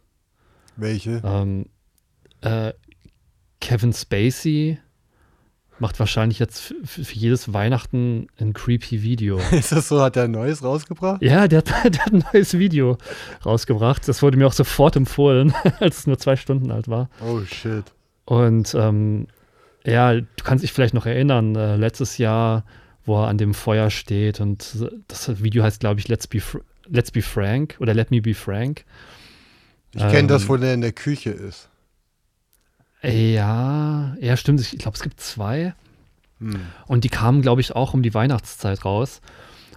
Welche? 0.75 1.21
Ähm, 1.23 1.67
äh, 2.41 2.73
Kevin 3.61 3.93
Spacey 3.93 4.79
macht 5.79 5.99
wahrscheinlich 5.99 6.37
jetzt 6.37 6.75
für 6.83 7.01
jedes 7.13 7.53
Weihnachten 7.53 8.27
ein 8.39 8.53
creepy 8.53 9.01
Video. 9.01 9.39
Ist 9.51 9.71
das 9.71 9.87
so? 9.87 10.01
Hat 10.01 10.15
er 10.15 10.25
ein 10.25 10.31
neues 10.31 10.63
rausgebracht? 10.63 11.21
Ja, 11.21 11.47
der 11.47 11.59
hat, 11.59 11.67
der 11.95 12.05
hat 12.05 12.13
ein 12.13 12.23
neues 12.33 12.57
Video 12.57 12.97
rausgebracht. 13.45 14.07
Das 14.07 14.21
wurde 14.21 14.37
mir 14.37 14.45
auch 14.45 14.53
sofort 14.53 14.95
empfohlen, 14.95 15.53
als 15.79 15.99
es 15.99 16.07
nur 16.07 16.17
zwei 16.19 16.35
Stunden 16.35 16.71
alt 16.71 16.87
war. 16.87 17.09
Oh 17.25 17.41
shit. 17.45 17.85
Und 18.25 18.75
ähm, 18.75 19.27
ja, 19.85 20.13
du 20.13 20.25
kannst 20.43 20.63
dich 20.63 20.71
vielleicht 20.71 20.93
noch 20.93 21.07
erinnern, 21.07 21.55
äh, 21.55 21.75
letztes 21.77 22.17
Jahr, 22.19 22.63
wo 23.03 23.19
er 23.23 23.27
an 23.29 23.39
dem 23.39 23.55
Feuer 23.55 23.89
steht 23.89 24.39
und 24.39 24.77
das 25.07 25.41
Video 25.41 25.63
heißt, 25.63 25.79
glaube 25.79 25.99
ich, 25.99 26.07
Let's 26.07 26.27
Be, 26.27 26.39
Let's 26.87 27.09
Be 27.09 27.23
Frank 27.23 27.77
oder 27.79 27.95
Let 27.95 28.11
Me 28.11 28.21
Be 28.21 28.35
Frank. 28.35 28.85
Ich 29.95 30.07
kenne 30.07 30.27
das, 30.27 30.43
Ähm, 30.43 30.49
wo 30.49 30.57
der 30.57 30.75
in 30.75 30.81
der 30.81 30.91
Küche 30.91 31.31
ist. 31.31 31.70
Ja, 33.03 34.15
ja, 34.19 34.37
stimmt. 34.37 34.61
Ich 34.61 34.77
glaube, 34.77 34.95
es 34.95 35.03
gibt 35.03 35.19
zwei. 35.19 35.73
Hm. 36.39 36.59
Und 36.87 37.03
die 37.03 37.09
kamen, 37.09 37.41
glaube 37.41 37.61
ich, 37.61 37.75
auch 37.75 37.93
um 37.93 38.03
die 38.03 38.13
Weihnachtszeit 38.13 38.85
raus. 38.85 39.21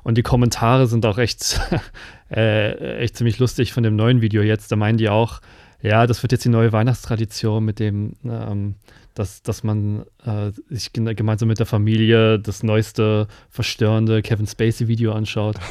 Und 0.03 0.19
die 0.19 0.23
Kommentare 0.23 0.87
sind 0.87 1.07
auch 1.07 1.17
echt, 1.19 1.61
äh, 2.31 2.99
echt 2.99 3.17
ziemlich 3.17 3.39
lustig 3.39 3.73
von 3.73 3.83
dem 3.83 3.97
neuen 3.97 4.21
Video 4.21 4.43
jetzt. 4.43 4.71
Da 4.71 4.77
meinen 4.77 4.99
die 4.99 5.09
auch, 5.09 5.41
ja, 5.81 6.07
das 6.07 6.23
wird 6.23 6.33
jetzt 6.33 6.45
die 6.45 6.51
neue 6.51 6.73
Weihnachtstradition 6.73 7.65
mit 7.65 7.79
dem, 7.79 8.13
ähm, 8.25 8.75
dass, 9.15 9.43
dass 9.43 9.63
man 9.63 10.05
äh, 10.27 10.51
sich 10.69 10.93
gem- 10.93 11.17
gemeinsam 11.17 11.49
mit 11.49 11.59
der 11.59 11.67
Familie 11.67 12.39
das 12.39 12.63
neueste 12.63 13.27
verstörende 13.49 14.21
Kevin 14.21 14.47
Spacey-Video 14.47 15.13
anschaut. 15.13 15.57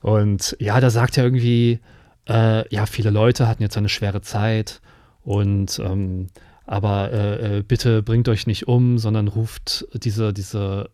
Und 0.00 0.56
ja, 0.60 0.80
da 0.80 0.90
sagt 0.90 1.18
er 1.18 1.24
irgendwie, 1.24 1.80
äh, 2.28 2.68
ja, 2.72 2.86
viele 2.86 3.10
Leute 3.10 3.48
hatten 3.48 3.62
jetzt 3.62 3.76
eine 3.76 3.88
schwere 3.88 4.20
Zeit 4.20 4.80
und 5.28 5.78
ähm, 5.80 6.28
aber 6.64 7.12
äh, 7.12 7.58
äh, 7.58 7.62
bitte 7.62 8.02
bringt 8.02 8.30
euch 8.30 8.46
nicht 8.46 8.66
um, 8.66 8.96
sondern 8.96 9.28
ruft 9.28 9.86
diese, 9.92 10.32
diese 10.32 10.88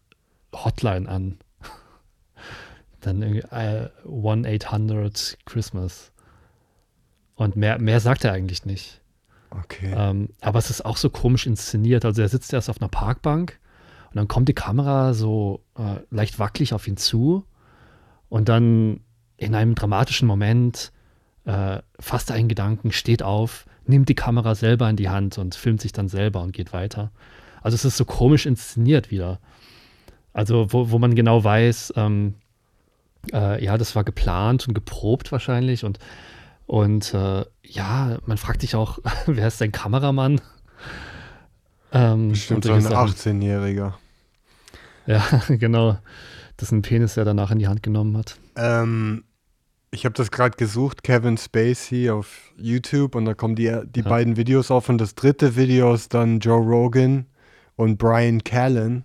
Hotline 0.53 1.09
an. 1.09 1.39
Dann 3.01 3.23
irgendwie 3.23 3.47
äh, 3.53 3.91
1-800 4.05 5.37
Christmas. 5.45 6.11
Und 7.37 7.55
mehr, 7.55 7.79
mehr 7.79 8.01
sagt 8.01 8.25
er 8.25 8.33
eigentlich 8.33 8.65
nicht. 8.65 9.01
Okay. 9.51 9.95
Ähm, 9.97 10.31
aber 10.41 10.59
es 10.59 10.69
ist 10.69 10.85
auch 10.85 10.97
so 10.97 11.11
komisch 11.11 11.47
inszeniert. 11.47 12.05
Also 12.05 12.21
er 12.21 12.29
sitzt 12.29 12.53
erst 12.53 12.69
auf 12.69 12.81
einer 12.81 12.89
Parkbank 12.89 13.61
und 14.11 14.17
dann 14.17 14.27
kommt 14.27 14.49
die 14.49 14.55
Kamera 14.55 15.15
so 15.15 15.63
äh, 15.79 16.01
leicht 16.11 16.41
wackelig 16.41 16.75
auf 16.75 16.89
ihn 16.89 16.97
zu 16.97 17.45
und 18.29 18.49
dann 18.49 18.99
in 19.37 19.55
einem 19.55 19.77
dramatischen 19.77 20.27
Moment 20.27 20.91
äh, 21.45 21.79
fasst 22.01 22.31
er 22.31 22.37
einen 22.37 22.49
Gedanken, 22.49 22.91
steht 22.91 23.23
auf, 23.23 23.67
nimmt 23.87 24.09
die 24.09 24.15
Kamera 24.15 24.55
selber 24.55 24.89
in 24.89 24.97
die 24.97 25.09
Hand 25.09 25.39
und 25.39 25.55
filmt 25.55 25.81
sich 25.81 25.93
dann 25.93 26.09
selber 26.09 26.43
und 26.43 26.53
geht 26.53 26.73
weiter. 26.73 27.11
Also 27.63 27.75
es 27.75 27.85
ist 27.85 27.97
so 27.97 28.05
komisch 28.05 28.47
inszeniert 28.47 29.11
wieder. 29.11 29.41
Also 30.33 30.73
wo, 30.73 30.91
wo 30.91 30.99
man 30.99 31.15
genau 31.15 31.43
weiß, 31.43 31.95
ähm, 31.97 32.35
äh, 33.33 33.65
ja, 33.65 33.79
das 33.79 33.97
war 33.97 34.05
geplant 34.05 34.69
und 34.69 34.75
geprobt 34.75 35.33
wahrscheinlich 35.33 35.85
und 35.85 35.99
und 36.67 37.13
äh, 37.13 37.45
ja, 37.63 38.19
man 38.25 38.39
fragt 38.39 38.63
sich 38.63 38.75
auch, 38.75 38.99
wer 39.27 39.49
ist 39.49 39.61
dein 39.61 39.73
Kameramann? 39.73 40.41
Ähm, 41.93 42.31
Bestimmt 42.31 42.65
so 42.65 42.73
ein 42.73 42.81
solche 42.81 42.97
Sachen. 42.97 43.43
18-Jähriger. 43.43 43.93
Ja, 45.07 45.23
genau. 45.49 45.99
Dessen 46.61 46.83
Penis 46.83 47.17
er 47.17 47.25
danach 47.25 47.51
in 47.51 47.59
die 47.59 47.69
Hand 47.69 47.83
genommen 47.83 48.17
hat. 48.17 48.39
Ähm, 48.57 49.25
ich 49.95 50.05
habe 50.05 50.15
das 50.15 50.31
gerade 50.31 50.57
gesucht, 50.57 51.03
Kevin 51.05 51.39
Spacey 51.39 52.11
auf 52.11 52.53
YouTube 52.57 53.15
und 53.15 53.25
da 53.25 53.35
kommen 53.35 53.55
die, 53.55 53.73
die 53.87 54.01
Ja. 54.01 54.09
beiden 54.09 54.37
Videos 54.37 54.71
auf 54.71 54.89
und 54.89 54.99
das 54.99 55.15
dritte 55.15 55.57
Video 55.57 55.95
ist 55.95 56.13
dann 56.15 56.41
Joe 56.41 56.61
Rogan 56.61 57.27
und 57.77 57.97
Brian 57.99 58.43
Callen, 58.45 59.05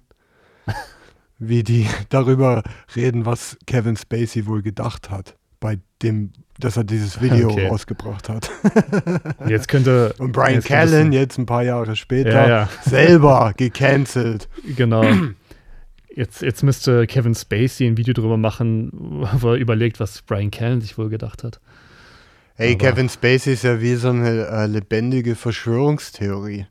wie 1.39 1.63
die 1.63 1.87
darüber 2.09 2.63
reden, 2.95 3.25
was 3.25 3.57
Kevin 3.67 3.95
Spacey 3.95 4.45
wohl 4.47 4.61
gedacht 4.61 5.09
hat, 5.09 5.35
bei 5.59 5.77
dem, 6.01 6.31
dass 6.59 6.75
er 6.75 6.83
dieses 6.83 7.21
Video 7.21 7.49
Okay. 7.51 7.67
rausgebracht 7.67 8.27
hat. 8.29 8.49
Und 9.37 9.49
jetzt 9.49 9.67
könnte. 9.67 10.13
Und 10.19 10.31
Brian 10.33 10.55
jetzt 10.55 10.67
Callen 10.67 11.13
jetzt 11.13 11.37
ein 11.37 11.45
paar 11.45 11.63
Jahre 11.63 11.95
später 11.95 12.31
Ja, 12.31 12.47
ja, 12.47 12.69
selber 12.81 13.53
gecancelt. 13.55 14.49
genau. 14.75 15.03
Jetzt, 16.19 16.41
jetzt 16.41 16.63
müsste 16.63 17.07
Kevin 17.07 17.33
Spacey 17.33 17.87
ein 17.87 17.95
Video 17.95 18.13
drüber 18.13 18.35
machen, 18.35 18.89
wo 19.39 19.51
er 19.51 19.55
überlegt, 19.55 20.01
was 20.01 20.21
Brian 20.21 20.51
Callen 20.51 20.81
sich 20.81 20.97
wohl 20.97 21.07
gedacht 21.07 21.45
hat. 21.45 21.61
Hey, 22.55 22.73
Aber- 22.73 22.89
Kevin 22.89 23.07
Spacey 23.07 23.53
ist 23.53 23.63
ja 23.63 23.79
wie 23.79 23.95
so 23.95 24.09
eine 24.09 24.47
äh, 24.47 24.65
lebendige 24.65 25.35
Verschwörungstheorie. 25.35 26.65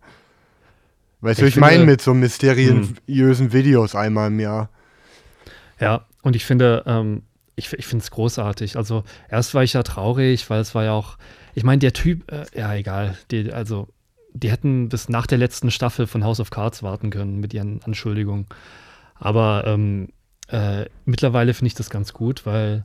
Weißt 1.23 1.41
du, 1.41 1.47
Ich 1.47 1.55
ich, 1.55 1.61
meine 1.61 1.87
mit 1.87 2.03
so 2.03 2.13
mysteriösen 2.13 3.53
Videos 3.55 3.95
einmal 3.95 4.29
im 4.29 4.39
Jahr. 4.39 4.69
Ja, 5.81 6.05
und 6.21 6.37
ich 6.37 6.45
finde, 6.45 6.83
ähm, 6.85 7.23
ich, 7.57 7.73
ich 7.73 7.87
finde 7.87 8.03
es 8.03 8.11
großartig. 8.11 8.77
Also 8.77 9.03
erst 9.31 9.55
war 9.55 9.63
ich 9.63 9.73
ja 9.73 9.83
traurig, 9.83 10.51
weil 10.51 10.61
es 10.61 10.75
war 10.75 10.85
ja 10.85 10.93
auch, 10.93 11.17
ich 11.55 11.65
meine, 11.65 11.79
der 11.79 11.95
Typ, 11.95 12.31
äh, 12.31 12.45
ja 12.55 12.75
egal, 12.75 13.17
die, 13.31 13.51
also 13.51 13.89
die 14.35 14.51
hätten 14.51 14.91
bis 14.91 15.09
nach 15.09 15.27
der 15.27 15.39
letzten 15.39 15.71
Staffel 15.71 16.07
von 16.07 16.23
House 16.23 16.39
of 16.39 16.51
Cards 16.51 16.83
warten 16.83 17.09
können 17.09 17.41
mit 17.41 17.55
ihren 17.55 17.83
Anschuldigungen. 17.83 18.45
Aber 19.19 19.65
ähm, 19.67 20.09
äh, 20.49 20.87
mittlerweile 21.05 21.55
finde 21.55 21.69
ich 21.69 21.75
das 21.75 21.91
ganz 21.91 22.13
gut, 22.13 22.47
weil 22.47 22.85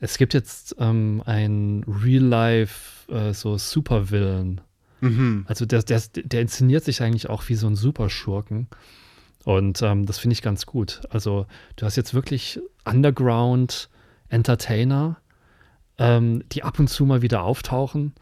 es 0.00 0.18
gibt 0.18 0.34
jetzt 0.34 0.76
ähm, 0.78 1.22
ein 1.26 1.84
Real-Life 1.86 3.12
äh, 3.12 3.32
so 3.32 3.56
Supervillain. 3.58 4.60
Mhm. 5.00 5.44
Also 5.48 5.66
der, 5.66 5.82
der, 5.82 6.00
der 6.14 6.42
inszeniert 6.42 6.84
sich 6.84 7.02
eigentlich 7.02 7.28
auch 7.28 7.48
wie 7.48 7.54
so 7.54 7.66
ein 7.66 7.76
Superschurken. 7.76 8.68
Und 9.44 9.82
ähm, 9.82 10.06
das 10.06 10.18
finde 10.18 10.34
ich 10.34 10.42
ganz 10.42 10.66
gut. 10.66 11.00
Also 11.10 11.46
du 11.76 11.86
hast 11.86 11.96
jetzt 11.96 12.14
wirklich 12.14 12.60
Underground-Entertainer, 12.84 15.16
ähm, 15.98 16.44
die 16.52 16.62
ab 16.62 16.78
und 16.78 16.86
zu 16.88 17.04
mal 17.04 17.22
wieder 17.22 17.42
auftauchen 17.42 18.14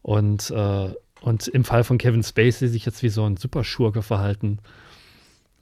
und, 0.00 0.50
äh, 0.50 0.88
und 1.20 1.48
im 1.48 1.64
Fall 1.64 1.84
von 1.84 1.98
Kevin 1.98 2.22
Spacey 2.22 2.68
sich 2.68 2.86
jetzt 2.86 3.02
wie 3.02 3.10
so 3.10 3.24
ein 3.24 3.36
Superschurke 3.36 4.00
verhalten. 4.02 4.60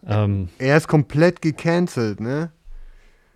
Ähm, 0.06 0.48
Er 0.58 0.76
ist 0.76 0.88
komplett 0.88 1.42
gecancelt, 1.42 2.20
ne? 2.20 2.50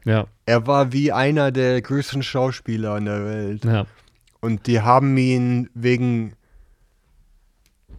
ja, 0.05 0.26
Er 0.46 0.66
war 0.66 0.92
wie 0.92 1.12
einer 1.12 1.50
der 1.52 1.81
größten 1.83 2.22
Schauspieler 2.22 2.96
in 2.98 3.05
der 3.07 3.24
Welt. 3.24 3.64
ja. 3.64 3.87
Und 4.40 4.66
die 4.68 4.81
haben 4.81 5.16
ihn 5.16 5.70
wegen. 5.74 6.35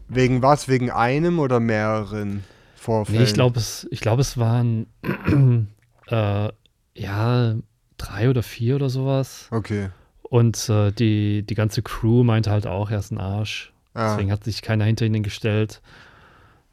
Wegen 0.07 0.41
was? 0.41 0.69
Wegen 0.69 0.89
einem 0.91 1.39
oder 1.39 1.59
mehreren 1.59 2.43
Vorfällen? 2.75 3.17
Nee, 3.19 3.25
ich 3.25 3.33
glaube, 3.33 3.59
es, 3.59 3.85
ich 3.91 3.99
glaub, 3.99 4.19
es 4.19 4.37
waren 4.37 4.87
äh, 6.07 6.49
ja 6.95 7.55
drei 7.97 8.29
oder 8.29 8.43
vier 8.43 8.75
oder 8.75 8.89
sowas. 8.89 9.47
Okay. 9.51 9.89
Und 10.21 10.69
äh, 10.69 10.91
die, 10.91 11.43
die 11.43 11.55
ganze 11.55 11.81
Crew 11.81 12.23
meinte 12.23 12.51
halt 12.51 12.67
auch, 12.67 12.91
er 12.91 12.99
ist 12.99 13.11
ein 13.11 13.17
Arsch. 13.19 13.73
Ah. 13.93 14.11
Deswegen 14.11 14.31
hat 14.31 14.43
sich 14.45 14.61
keiner 14.61 14.85
hinter 14.85 15.05
ihn 15.05 15.23
gestellt. 15.23 15.81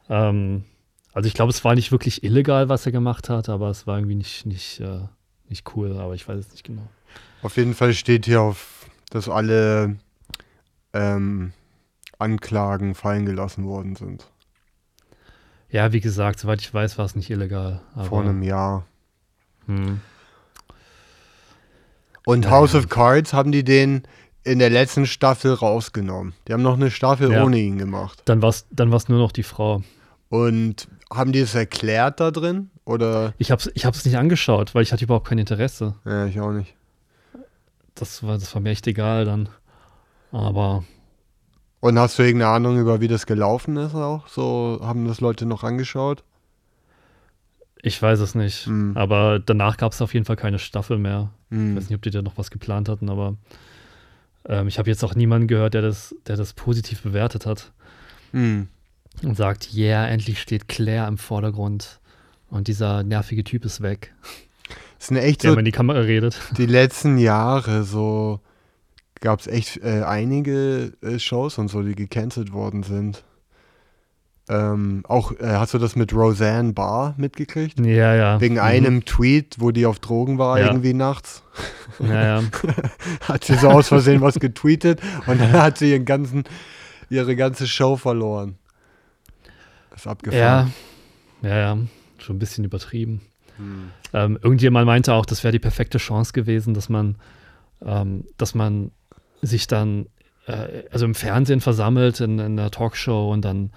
Ähm, 0.09 0.63
also 1.15 1.25
ich 1.27 1.33
glaube, 1.33 1.49
es 1.51 1.63
war 1.63 1.73
nicht 1.73 1.91
wirklich 1.91 2.23
illegal, 2.23 2.69
was 2.69 2.85
er 2.85 2.91
gemacht 2.91 3.29
hat, 3.29 3.49
aber 3.49 3.69
es 3.69 3.87
war 3.87 3.97
irgendwie 3.97 4.15
nicht, 4.15 4.45
nicht, 4.45 4.79
äh, 4.81 4.99
nicht 5.49 5.75
cool, 5.75 5.97
aber 5.97 6.13
ich 6.13 6.27
weiß 6.27 6.37
es 6.37 6.51
nicht 6.51 6.63
genau. 6.63 6.87
Auf 7.41 7.57
jeden 7.57 7.73
Fall 7.73 7.93
steht 7.93 8.25
hier 8.25 8.41
auf, 8.41 8.85
dass 9.09 9.27
alle 9.29 9.95
ähm, 10.93 11.53
Anklagen 12.19 12.95
fallen 12.95 13.25
gelassen 13.25 13.65
worden 13.65 13.95
sind. 13.95 14.27
Ja, 15.69 15.91
wie 15.91 15.99
gesagt, 16.01 16.39
soweit 16.39 16.61
ich 16.61 16.73
weiß, 16.73 16.97
war 16.97 17.05
es 17.05 17.15
nicht 17.15 17.29
illegal. 17.29 17.81
Vor 18.07 18.21
einem 18.21 18.43
Jahr. 18.43 18.85
hm. 19.65 19.99
Und 22.25 22.45
Ja, 22.45 22.51
House 22.51 22.73
ja. 22.73 22.79
of 22.79 22.89
Cards 22.89 23.33
haben 23.33 23.51
die 23.51 23.63
den 23.63 24.03
in 24.43 24.59
der 24.59 24.69
letzten 24.69 25.05
Staffel 25.05 25.53
rausgenommen. 25.53 26.33
Die 26.47 26.53
haben 26.53 26.63
noch 26.63 26.75
eine 26.75 26.91
Staffel 26.91 27.31
Ja. 27.31 27.43
ohne 27.43 27.59
ihn 27.59 27.77
gemacht. 27.77 28.21
Dann 28.25 28.41
war 28.41 28.49
es 28.49 28.65
dann 28.71 28.91
war's 28.91 29.09
nur 29.09 29.19
noch 29.19 29.31
die 29.31 29.43
Frau. 29.43 29.83
Und 30.29 30.87
haben 31.11 31.31
die 31.31 31.39
es 31.39 31.55
erklärt 31.55 32.19
da 32.19 32.31
drin? 32.31 32.69
Oder? 32.85 33.33
Ich 33.37 33.51
habe 33.51 33.61
es 33.61 33.71
ich 33.73 33.85
hab's 33.85 34.05
nicht 34.05 34.17
angeschaut, 34.17 34.75
weil 34.75 34.83
ich 34.83 34.91
hatte 34.91 35.03
überhaupt 35.03 35.27
kein 35.27 35.37
Interesse. 35.39 35.95
Ja, 36.05 36.25
ich 36.25 36.39
auch 36.39 36.51
nicht. 36.51 36.73
Das 37.95 38.23
war, 38.23 38.37
das 38.37 38.53
war 38.53 38.61
mir 38.61 38.71
echt 38.71 38.87
egal 38.87 39.25
dann. 39.25 39.49
Aber 40.31 40.83
Und 41.79 41.97
hast 41.97 42.19
du 42.19 42.23
irgendeine 42.23 42.51
Ahnung 42.51 42.77
über 42.79 42.99
wie 43.01 43.07
das 43.07 43.25
gelaufen 43.25 43.77
ist 43.77 43.95
auch? 43.95 44.27
So 44.27 44.79
haben 44.81 45.07
das 45.07 45.21
Leute 45.21 45.45
noch 45.45 45.63
angeschaut? 45.63 46.23
ich 47.81 48.01
weiß 48.01 48.19
es 48.19 48.33
nicht. 48.33 48.65
Hm. 48.65 48.97
Aber 48.97 49.37
danach 49.39 49.77
gab 49.77 49.91
es 49.91 50.01
auf 50.01 50.13
jeden 50.15 50.25
Fall 50.25 50.35
keine 50.35 50.57
Staffel 50.57 50.97
mehr. 50.97 51.29
Ich 51.51 51.57
Hm. 51.57 51.75
weiß 51.77 51.83
nicht, 51.89 51.95
ob 51.95 52.01
die 52.01 52.09
da 52.09 52.23
noch 52.23 52.35
was 52.37 52.49
geplant 52.49 52.89
hatten, 52.89 53.09
aber 53.11 53.35
ähm, 54.47 54.67
ich 54.67 54.79
habe 54.79 54.89
jetzt 54.89 55.03
auch 55.03 55.13
niemanden 55.13 55.47
gehört, 55.47 55.75
der 55.75 55.83
das, 55.83 56.15
der 56.25 56.35
das 56.35 56.53
positiv 56.53 57.01
bewertet 57.03 57.45
hat 57.45 57.71
Hm. 58.31 58.67
Und 59.23 59.35
sagt, 59.35 59.73
yeah, 59.75 60.05
endlich 60.07 60.39
steht 60.41 60.67
Claire 60.67 61.07
im 61.07 61.17
Vordergrund 61.17 61.99
und 62.49 62.67
dieser 62.67 63.03
nervige 63.03 63.43
Typ 63.43 63.65
ist 63.65 63.81
weg, 63.81 64.13
Es 64.99 65.07
sind 65.07 65.17
echt 65.17 65.43
der 65.43 65.53
so 65.53 65.57
in 65.59 65.65
die 65.65 65.71
Kamera 65.71 65.99
redet. 65.99 66.39
die 66.57 66.65
letzten 66.65 67.17
Jahre 67.17 67.83
so 67.83 68.39
gab 69.21 69.39
es 69.39 69.47
echt 69.47 69.77
äh, 69.77 70.03
einige 70.03 70.93
äh, 71.01 71.17
Shows 71.19 71.57
und 71.57 71.69
so, 71.69 71.81
die 71.81 71.95
gecancelt 71.95 72.51
worden 72.53 72.83
sind. 72.83 73.23
Ähm, 74.47 75.01
auch 75.07 75.31
äh, 75.31 75.37
hast 75.53 75.73
du 75.73 75.79
das 75.79 75.95
mit 75.95 76.13
Roseanne 76.13 76.73
Barr 76.73 77.15
mitgekriegt? 77.17 77.79
Ja, 77.79 78.13
ja. 78.13 78.39
Wegen 78.41 78.55
Mhm. 78.55 78.61
einem 78.61 79.05
Tweet, 79.05 79.55
wo 79.57 79.71
die 79.71 79.87
auf 79.87 79.97
Drogen 79.97 80.37
war, 80.37 80.59
Ja. 80.59 80.67
irgendwie 80.67 80.93
nachts. 80.93 81.41
Ja, 81.99 82.39
ja. 82.41 82.43
Hat 83.27 83.43
sie 83.43 83.55
so 83.55 83.69
aus 83.71 83.87
Versehen 83.87 84.21
was 84.21 84.35
getweetet 84.39 85.01
und 85.25 85.39
dann 85.41 85.53
hat 85.53 85.79
sie 85.79 85.89
ihren 85.91 86.05
ganzen, 86.05 86.43
ihre 87.09 87.35
ganze 87.35 87.67
Show 87.67 87.95
verloren. 87.95 88.59
Ist 89.95 90.05
ja, 90.05 90.11
abgefahren. 90.11 90.73
ja, 91.41 91.57
ja. 91.57 91.77
Schon 92.17 92.35
ein 92.35 92.39
bisschen 92.39 92.63
übertrieben. 92.63 93.21
Hm. 93.57 93.91
Ähm, 94.13 94.39
irgendjemand 94.41 94.85
meinte 94.85 95.13
auch, 95.13 95.25
das 95.25 95.43
wäre 95.43 95.51
die 95.51 95.59
perfekte 95.59 95.97
Chance 95.97 96.33
gewesen, 96.33 96.73
dass 96.73 96.89
man, 96.89 97.15
ähm, 97.83 98.25
dass 98.37 98.55
man 98.55 98.91
sich 99.41 99.67
dann, 99.67 100.07
äh, 100.47 100.83
also 100.91 101.05
im 101.05 101.15
Fernsehen 101.15 101.61
versammelt, 101.61 102.19
in, 102.19 102.39
in 102.39 102.59
einer 102.59 102.71
Talkshow 102.71 103.31
und 103.31 103.43
dann 103.43 103.71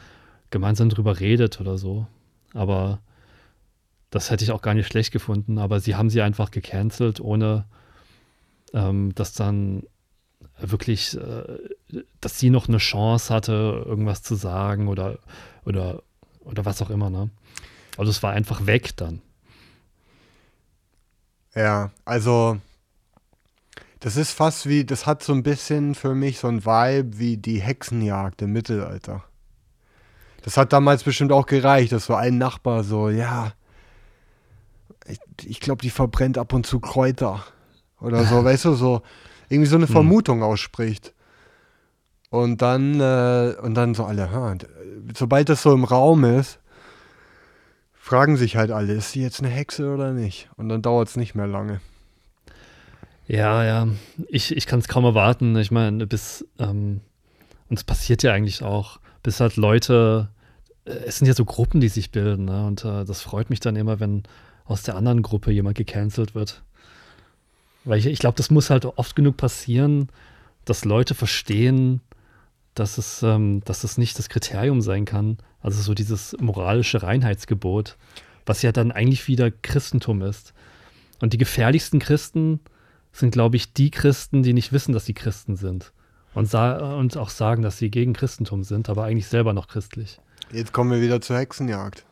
gemeinsam 0.51 0.89
drüber 0.89 1.21
redet 1.21 1.61
oder 1.61 1.79
so. 1.79 2.07
Aber 2.55 3.01
das 4.11 4.31
hätte 4.31 4.45
ich 4.45 4.53
auch 4.53 4.63
gar 4.63 4.75
nicht 4.75 4.87
schlecht 4.87 5.13
gefunden. 5.13 5.59
Aber 5.59 5.81
sie 5.81 5.95
haben 5.95 6.11
sie 6.11 6.23
einfach 6.23 6.51
gecancelt, 6.51 7.21
ohne 7.21 7.67
ähm, 8.73 9.15
dass 9.15 9.33
dann 9.33 9.83
wirklich, 10.61 11.17
äh, 11.17 12.03
dass 12.21 12.39
sie 12.39 12.51
noch 12.51 12.69
eine 12.69 12.79
Chance 12.79 13.33
hatte, 13.33 13.85
irgendwas 13.87 14.23
zu 14.23 14.35
sagen 14.35 14.89
oder, 14.89 15.19
oder, 15.65 16.03
oder 16.49 16.65
was 16.65 16.83
auch 16.83 16.91
immer. 16.91 17.11
Ne? 17.11 17.31
Also 17.97 18.11
es 18.11 18.23
war 18.23 18.33
einfach 18.33 18.67
weg 18.67 18.97
dann. 18.97 19.21
Ja, 21.55 21.91
also 22.05 22.59
das 24.01 24.17
ist 24.17 24.31
fast 24.33 24.69
wie, 24.69 24.85
das 24.85 25.07
hat 25.07 25.23
so 25.23 25.33
ein 25.33 25.43
bisschen 25.43 25.95
für 25.95 26.15
mich 26.15 26.39
so 26.39 26.49
ein 26.49 26.65
Vibe 26.65 27.19
wie 27.19 27.37
die 27.37 27.61
Hexenjagd 27.61 28.43
im 28.43 28.53
Mittelalter. 28.53 29.25
Das 30.43 30.57
hat 30.57 30.73
damals 30.73 31.03
bestimmt 31.03 31.33
auch 31.33 31.47
gereicht, 31.47 31.93
dass 31.93 32.07
so 32.07 32.15
ein 32.15 32.39
Nachbar 32.39 32.85
so, 32.85 33.09
ja, 33.11 33.53
ich, 35.07 35.19
ich 35.45 35.61
glaube, 35.61 35.83
die 35.83 35.91
verbrennt 35.91 36.39
ab 36.39 36.53
und 36.53 36.65
zu 36.67 36.81
Kräuter 36.81 37.45
oder 38.01 38.25
so, 38.25 38.45
weißt 38.45 38.67
du, 38.67 38.75
so 38.75 39.03
irgendwie 39.49 39.69
so 39.69 39.77
eine 39.77 39.87
Hm. 39.87 39.93
Vermutung 39.93 40.43
ausspricht. 40.43 41.13
Und 42.31 42.61
dann, 42.61 43.01
äh, 43.01 43.55
und 43.63 43.75
dann 43.75 43.95
so 43.95 44.05
alle, 44.05 44.31
ha, 44.31 44.53
äh, 44.53 44.59
sobald 45.17 45.49
das 45.49 45.63
so 45.63 45.73
im 45.73 45.85
Raum 45.85 46.25
ist, 46.25 46.59
fragen 47.95 48.37
sich 48.37 48.57
halt 48.57 48.71
alle, 48.71 48.95
ist 48.95 49.13
sie 49.13 49.23
jetzt 49.23 49.41
eine 49.41 49.49
Hexe 49.49 49.93
oder 49.93 50.13
nicht? 50.13 50.49
Und 50.57 50.69
dann 50.69 50.83
dauert 50.83 51.09
es 51.09 51.17
nicht 51.17 51.35
mehr 51.35 51.47
lange. 51.47 51.81
Ja, 53.27 53.65
ja, 53.65 53.89
ich, 54.29 54.57
ich 54.57 54.67
kann 54.67 54.79
es 54.79 54.89
kaum 54.89 55.05
erwarten. 55.05 55.57
Ich 55.57 55.71
meine, 55.71 56.07
bis, 56.07 56.47
ähm, 56.59 57.01
und 57.69 57.79
es 57.79 57.85
passiert 57.85 58.23
ja 58.23 58.33
eigentlich 58.33 58.63
auch, 58.63 59.01
bis 59.23 59.41
halt 59.41 59.57
Leute, 59.57 60.31
äh, 60.87 60.93
es 61.07 61.19
sind 61.19 61.27
ja 61.27 61.35
so 61.35 61.45
Gruppen, 61.45 61.81
die 61.81 61.89
sich 61.89 62.11
bilden, 62.11 62.47
ne? 62.47 62.67
und 62.67 62.85
äh, 62.85 63.05
das 63.05 63.21
freut 63.21 63.51
mich 63.51 63.61
dann 63.61 63.77
immer, 63.77 64.01
wenn 64.01 64.23
aus 64.65 64.83
der 64.83 64.97
anderen 64.97 65.23
Gruppe 65.23 65.51
jemand 65.51 65.77
gecancelt 65.77 66.35
wird. 66.35 66.63
Weil 67.85 67.99
ich, 67.99 68.07
ich 68.07 68.19
glaube, 68.19 68.37
das 68.37 68.51
muss 68.51 68.71
halt 68.71 68.85
oft 68.85 69.17
genug 69.17 69.37
passieren, 69.37 70.09
dass 70.65 70.85
Leute 70.85 71.15
verstehen, 71.15 72.01
dass 72.79 72.99
es, 72.99 73.23
ähm, 73.23 73.63
dass 73.65 73.85
es 73.85 73.99
nicht 73.99 74.19
das 74.19 74.29
Kriterium 74.29 74.81
sein 74.81 75.05
kann. 75.05 75.39
Also 75.61 75.81
so 75.83 75.95
dieses 75.95 76.37
moralische 76.41 77.03
Reinheitsgebot, 77.03 77.97
was 78.47 78.63
ja 78.63 78.73
dann 78.73 78.93
eigentlich 78.93 79.29
wieder 79.29 79.51
Christentum 79.51 80.23
ist. 80.23 80.55
Und 81.21 81.33
die 81.33 81.39
gefährlichsten 81.39 81.99
Christen 81.99 82.61
sind, 83.13 83.33
glaube 83.33 83.57
ich, 83.57 83.73
die 83.73 83.91
Christen, 83.91 84.43
die 84.43 84.53
nicht 84.53 84.73
wissen, 84.73 84.93
dass 84.93 85.07
sie 85.07 85.15
Christen 85.15 85.57
sind. 85.57 85.93
Und, 86.35 86.55
und 86.55 87.17
auch 87.17 87.31
sagen, 87.31 87.63
dass 87.63 87.79
sie 87.79 87.91
gegen 87.91 88.13
Christentum 88.13 88.63
sind, 88.63 88.89
aber 88.89 89.05
eigentlich 89.05 89.27
selber 89.27 89.53
noch 89.53 89.67
christlich. 89.67 90.21
Jetzt 90.53 90.73
kommen 90.73 90.91
wir 90.93 91.01
wieder 91.01 91.21
zur 91.21 91.39
Hexenjagd. 91.39 92.05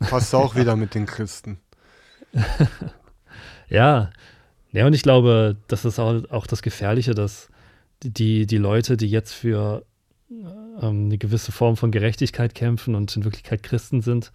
Passt 0.00 0.34
auch 0.34 0.54
wieder 0.54 0.76
mit 0.76 0.94
den 0.94 1.06
Christen. 1.06 1.58
Ja. 3.68 4.10
Ja, 4.72 4.86
und 4.86 4.92
ich 4.92 5.02
glaube, 5.02 5.56
das 5.68 5.84
ist 5.84 5.98
auch, 5.98 6.22
auch 6.30 6.46
das 6.46 6.62
Gefährliche, 6.62 7.14
dass 7.14 7.48
die, 8.02 8.46
die 8.46 8.58
Leute, 8.58 8.96
die 8.96 9.08
jetzt 9.08 9.32
für 9.32 9.84
ähm, 10.30 11.06
eine 11.06 11.18
gewisse 11.18 11.52
Form 11.52 11.76
von 11.76 11.90
Gerechtigkeit 11.90 12.54
kämpfen 12.54 12.94
und 12.94 13.14
in 13.16 13.24
Wirklichkeit 13.24 13.62
Christen 13.62 14.02
sind, 14.02 14.32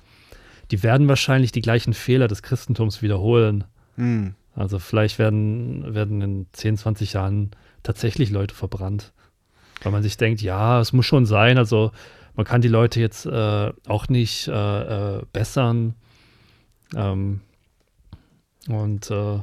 die 0.72 0.84
werden 0.84 1.08
wahrscheinlich 1.08 1.52
die 1.52 1.62
gleichen 1.62 1.94
Fehler 1.94 2.28
des 2.28 2.42
Christentums 2.42 3.02
wiederholen. 3.02 3.66
Hm. 3.96 4.36
Also 4.56 4.80
vielleicht 4.80 5.20
werden, 5.20 5.94
werden 5.94 6.22
in 6.22 6.46
10, 6.52 6.78
20 6.78 7.14
Jahren 7.14 7.52
tatsächlich 7.82 8.30
Leute 8.30 8.56
verbrannt. 8.56 9.14
Weil 9.82 9.92
man 9.92 10.04
sich 10.04 10.18
denkt, 10.18 10.42
ja, 10.42 10.80
es 10.80 10.94
muss 10.94 11.06
schon 11.06 11.26
sein. 11.26 11.58
Also 11.58 11.92
man 12.36 12.46
kann 12.46 12.62
die 12.62 12.68
Leute 12.68 13.00
jetzt 13.00 13.26
äh, 13.26 13.72
auch 13.88 14.08
nicht 14.08 14.48
äh, 14.48 15.18
äh, 15.18 15.22
bessern. 15.34 15.96
Ähm, 16.96 17.42
und 18.68 19.12
äh, 19.12 19.40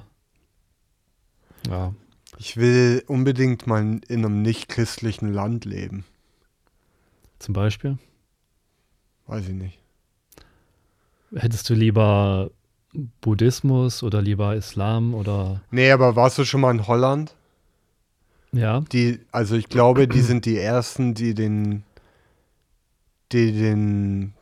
ja. 1.69 1.95
Ich 2.43 2.57
will 2.57 3.05
unbedingt 3.07 3.67
mal 3.67 3.83
in 3.83 4.03
einem 4.09 4.41
nicht-christlichen 4.41 5.31
Land 5.31 5.67
leben. 5.67 6.07
Zum 7.39 7.53
Beispiel? 7.53 7.99
Weiß 9.27 9.47
ich 9.47 9.53
nicht. 9.53 9.79
Hättest 11.35 11.69
du 11.69 11.75
lieber 11.75 12.51
Buddhismus 13.21 14.03
oder 14.03 14.23
lieber 14.23 14.57
Islam 14.57 15.13
oder. 15.13 15.61
Nee, 15.71 15.91
aber 15.91 16.17
warst 16.17 16.39
du 16.39 16.47
schon 16.47 16.63
mal 16.63 16.71
in 16.71 16.87
Holland? 16.87 17.37
Ja. 18.53 18.81
Die, 18.91 19.21
also 19.33 19.55
ich 19.55 19.69
glaube, 19.69 20.09
die 20.09 20.23
sind 20.23 20.47
die 20.47 20.57
ersten, 20.57 21.13
die 21.13 21.35
den, 21.35 21.83
die 23.33 23.53
den 23.53 24.33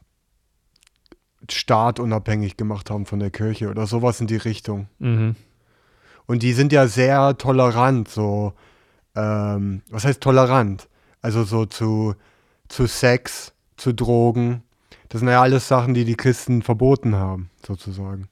Staat 1.50 1.98
unabhängig 1.98 2.56
gemacht 2.56 2.90
haben 2.90 3.06
von 3.06 3.18
der 3.18 3.30
Kirche 3.30 3.68
oder 3.70 3.88
sowas 3.88 4.20
in 4.20 4.28
die 4.28 4.36
Richtung. 4.36 4.86
Mhm. 5.00 5.34
Und 6.28 6.42
die 6.42 6.52
sind 6.52 6.72
ja 6.72 6.86
sehr 6.86 7.38
tolerant, 7.38 8.06
so, 8.08 8.52
ähm, 9.16 9.80
was 9.90 10.04
heißt 10.04 10.20
tolerant? 10.20 10.86
Also 11.22 11.42
so 11.42 11.64
zu, 11.64 12.14
zu 12.68 12.86
Sex, 12.86 13.54
zu 13.78 13.94
Drogen. 13.94 14.62
Das 15.08 15.20
sind 15.20 15.28
ja 15.28 15.40
alles 15.40 15.68
Sachen, 15.68 15.94
die 15.94 16.04
die 16.04 16.16
Christen 16.16 16.60
verboten 16.60 17.16
haben, 17.16 17.48
sozusagen. 17.66 18.28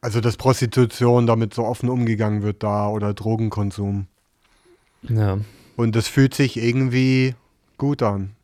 Also, 0.00 0.20
dass 0.20 0.36
Prostitution 0.36 1.26
damit 1.26 1.52
so 1.52 1.64
offen 1.64 1.88
umgegangen 1.88 2.42
wird 2.42 2.62
da 2.62 2.88
oder 2.88 3.12
Drogenkonsum. 3.12 4.06
Ja. 5.02 5.38
Und 5.76 5.96
das 5.96 6.06
fühlt 6.06 6.32
sich 6.32 6.56
irgendwie 6.56 7.34
gut 7.76 8.04
an. 8.04 8.36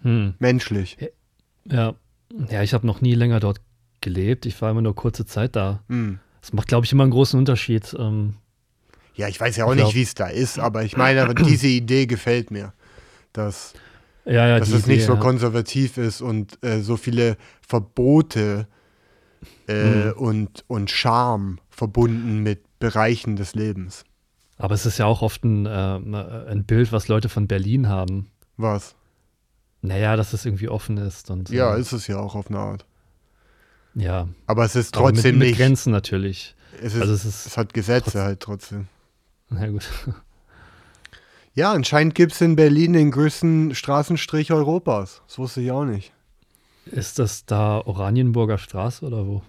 Hm. 0.00 0.32
Menschlich. 0.38 0.96
Ja. 1.66 1.94
Ja, 2.48 2.62
ich 2.62 2.72
habe 2.72 2.86
noch 2.86 3.02
nie 3.02 3.14
länger 3.14 3.38
dort 3.38 3.60
gelebt. 4.06 4.46
Ich 4.46 4.60
war 4.62 4.70
immer 4.70 4.82
nur 4.82 4.94
kurze 4.94 5.26
Zeit 5.26 5.56
da. 5.56 5.82
Hm. 5.88 6.18
Das 6.40 6.52
macht, 6.52 6.68
glaube 6.68 6.86
ich, 6.86 6.92
immer 6.92 7.02
einen 7.02 7.10
großen 7.12 7.36
Unterschied. 7.38 7.94
Ähm, 7.98 8.34
Ja, 9.16 9.26
ich 9.28 9.40
weiß 9.40 9.56
ja 9.56 9.64
auch 9.64 9.72
glaub- 9.74 9.86
nicht, 9.86 9.96
wie 9.96 10.02
es 10.02 10.14
da 10.14 10.28
ist, 10.28 10.58
aber 10.58 10.84
ich 10.84 10.96
meine, 10.96 11.34
diese 11.34 11.66
Idee 11.66 12.06
gefällt 12.06 12.50
mir. 12.52 12.72
Dass, 13.32 13.74
ja, 14.24 14.46
ja, 14.46 14.58
dass 14.58 14.68
es 14.70 14.86
nicht 14.86 14.98
Idee, 14.98 15.06
so 15.06 15.14
ja. 15.14 15.20
konservativ 15.20 15.98
ist 15.98 16.20
und 16.22 16.62
äh, 16.64 16.80
so 16.80 16.96
viele 16.96 17.36
Verbote 17.60 18.66
äh, 19.68 20.06
Mhm. 20.06 20.12
und, 20.12 20.64
und 20.68 20.90
Scham 20.90 21.58
verbunden 21.68 22.42
mit 22.42 22.60
Bereichen 22.78 23.36
des 23.36 23.54
Lebens. 23.54 24.04
Aber 24.58 24.74
es 24.74 24.86
ist 24.86 24.98
ja 24.98 25.06
auch 25.06 25.20
oft 25.22 25.44
ein, 25.44 25.66
äh, 25.66 25.70
ein 26.50 26.64
Bild, 26.64 26.92
was 26.92 27.08
Leute 27.08 27.28
von 27.28 27.46
Berlin 27.48 27.88
haben. 27.88 28.30
Was? 28.56 28.94
Naja, 29.82 30.16
dass 30.16 30.32
es 30.32 30.46
irgendwie 30.46 30.68
offen 30.68 30.96
ist. 30.96 31.30
Und, 31.30 31.50
Ja, 31.50 31.76
äh, 31.76 31.80
ist 31.80 31.92
es 31.92 32.06
ja 32.06 32.18
auch 32.18 32.34
auf 32.34 32.48
eine 32.48 32.58
Art. 32.58 32.86
Ja. 33.96 34.28
Aber 34.46 34.64
es 34.64 34.76
ist 34.76 34.96
Aber 34.96 35.06
mit, 35.06 35.16
trotzdem 35.16 35.38
mit 35.38 35.48
nicht. 35.48 35.58
Grenzen 35.58 35.90
natürlich. 35.90 36.54
Es, 36.80 36.94
ist, 36.94 37.00
Also 37.00 37.14
es, 37.14 37.24
es 37.24 37.46
ist 37.46 37.56
hat 37.56 37.74
Gesetze 37.74 38.04
trotzdem- 38.04 38.22
halt 38.22 38.40
trotzdem. 38.40 38.88
Na 39.50 39.66
gut. 39.68 39.88
Ja, 41.54 41.72
anscheinend 41.72 42.14
gibt 42.14 42.32
es 42.32 42.42
in 42.42 42.54
Berlin 42.54 42.92
den 42.92 43.10
größten 43.10 43.74
Straßenstrich 43.74 44.52
Europas. 44.52 45.22
Das 45.26 45.38
wusste 45.38 45.62
ich 45.62 45.70
auch 45.70 45.86
nicht. 45.86 46.12
Ist 46.84 47.18
das 47.18 47.46
da 47.46 47.78
Oranienburger 47.80 48.58
Straße 48.58 49.06
oder 49.06 49.26
wo? 49.26 49.42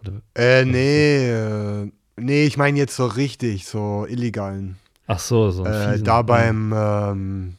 Oder, 0.00 0.22
Äh, 0.34 0.64
nee, 0.64 1.28
äh, 1.30 1.92
nee, 2.16 2.44
ich 2.46 2.56
meine 2.56 2.78
jetzt 2.78 2.96
so 2.96 3.04
richtig, 3.04 3.66
so 3.66 4.06
illegalen. 4.08 4.78
ach 5.08 5.18
so, 5.18 5.50
so 5.50 5.66
Äh, 5.66 5.92
fiesen- 5.92 6.04
da 6.04 6.22
beim 6.22 6.72
ähm, 6.74 7.56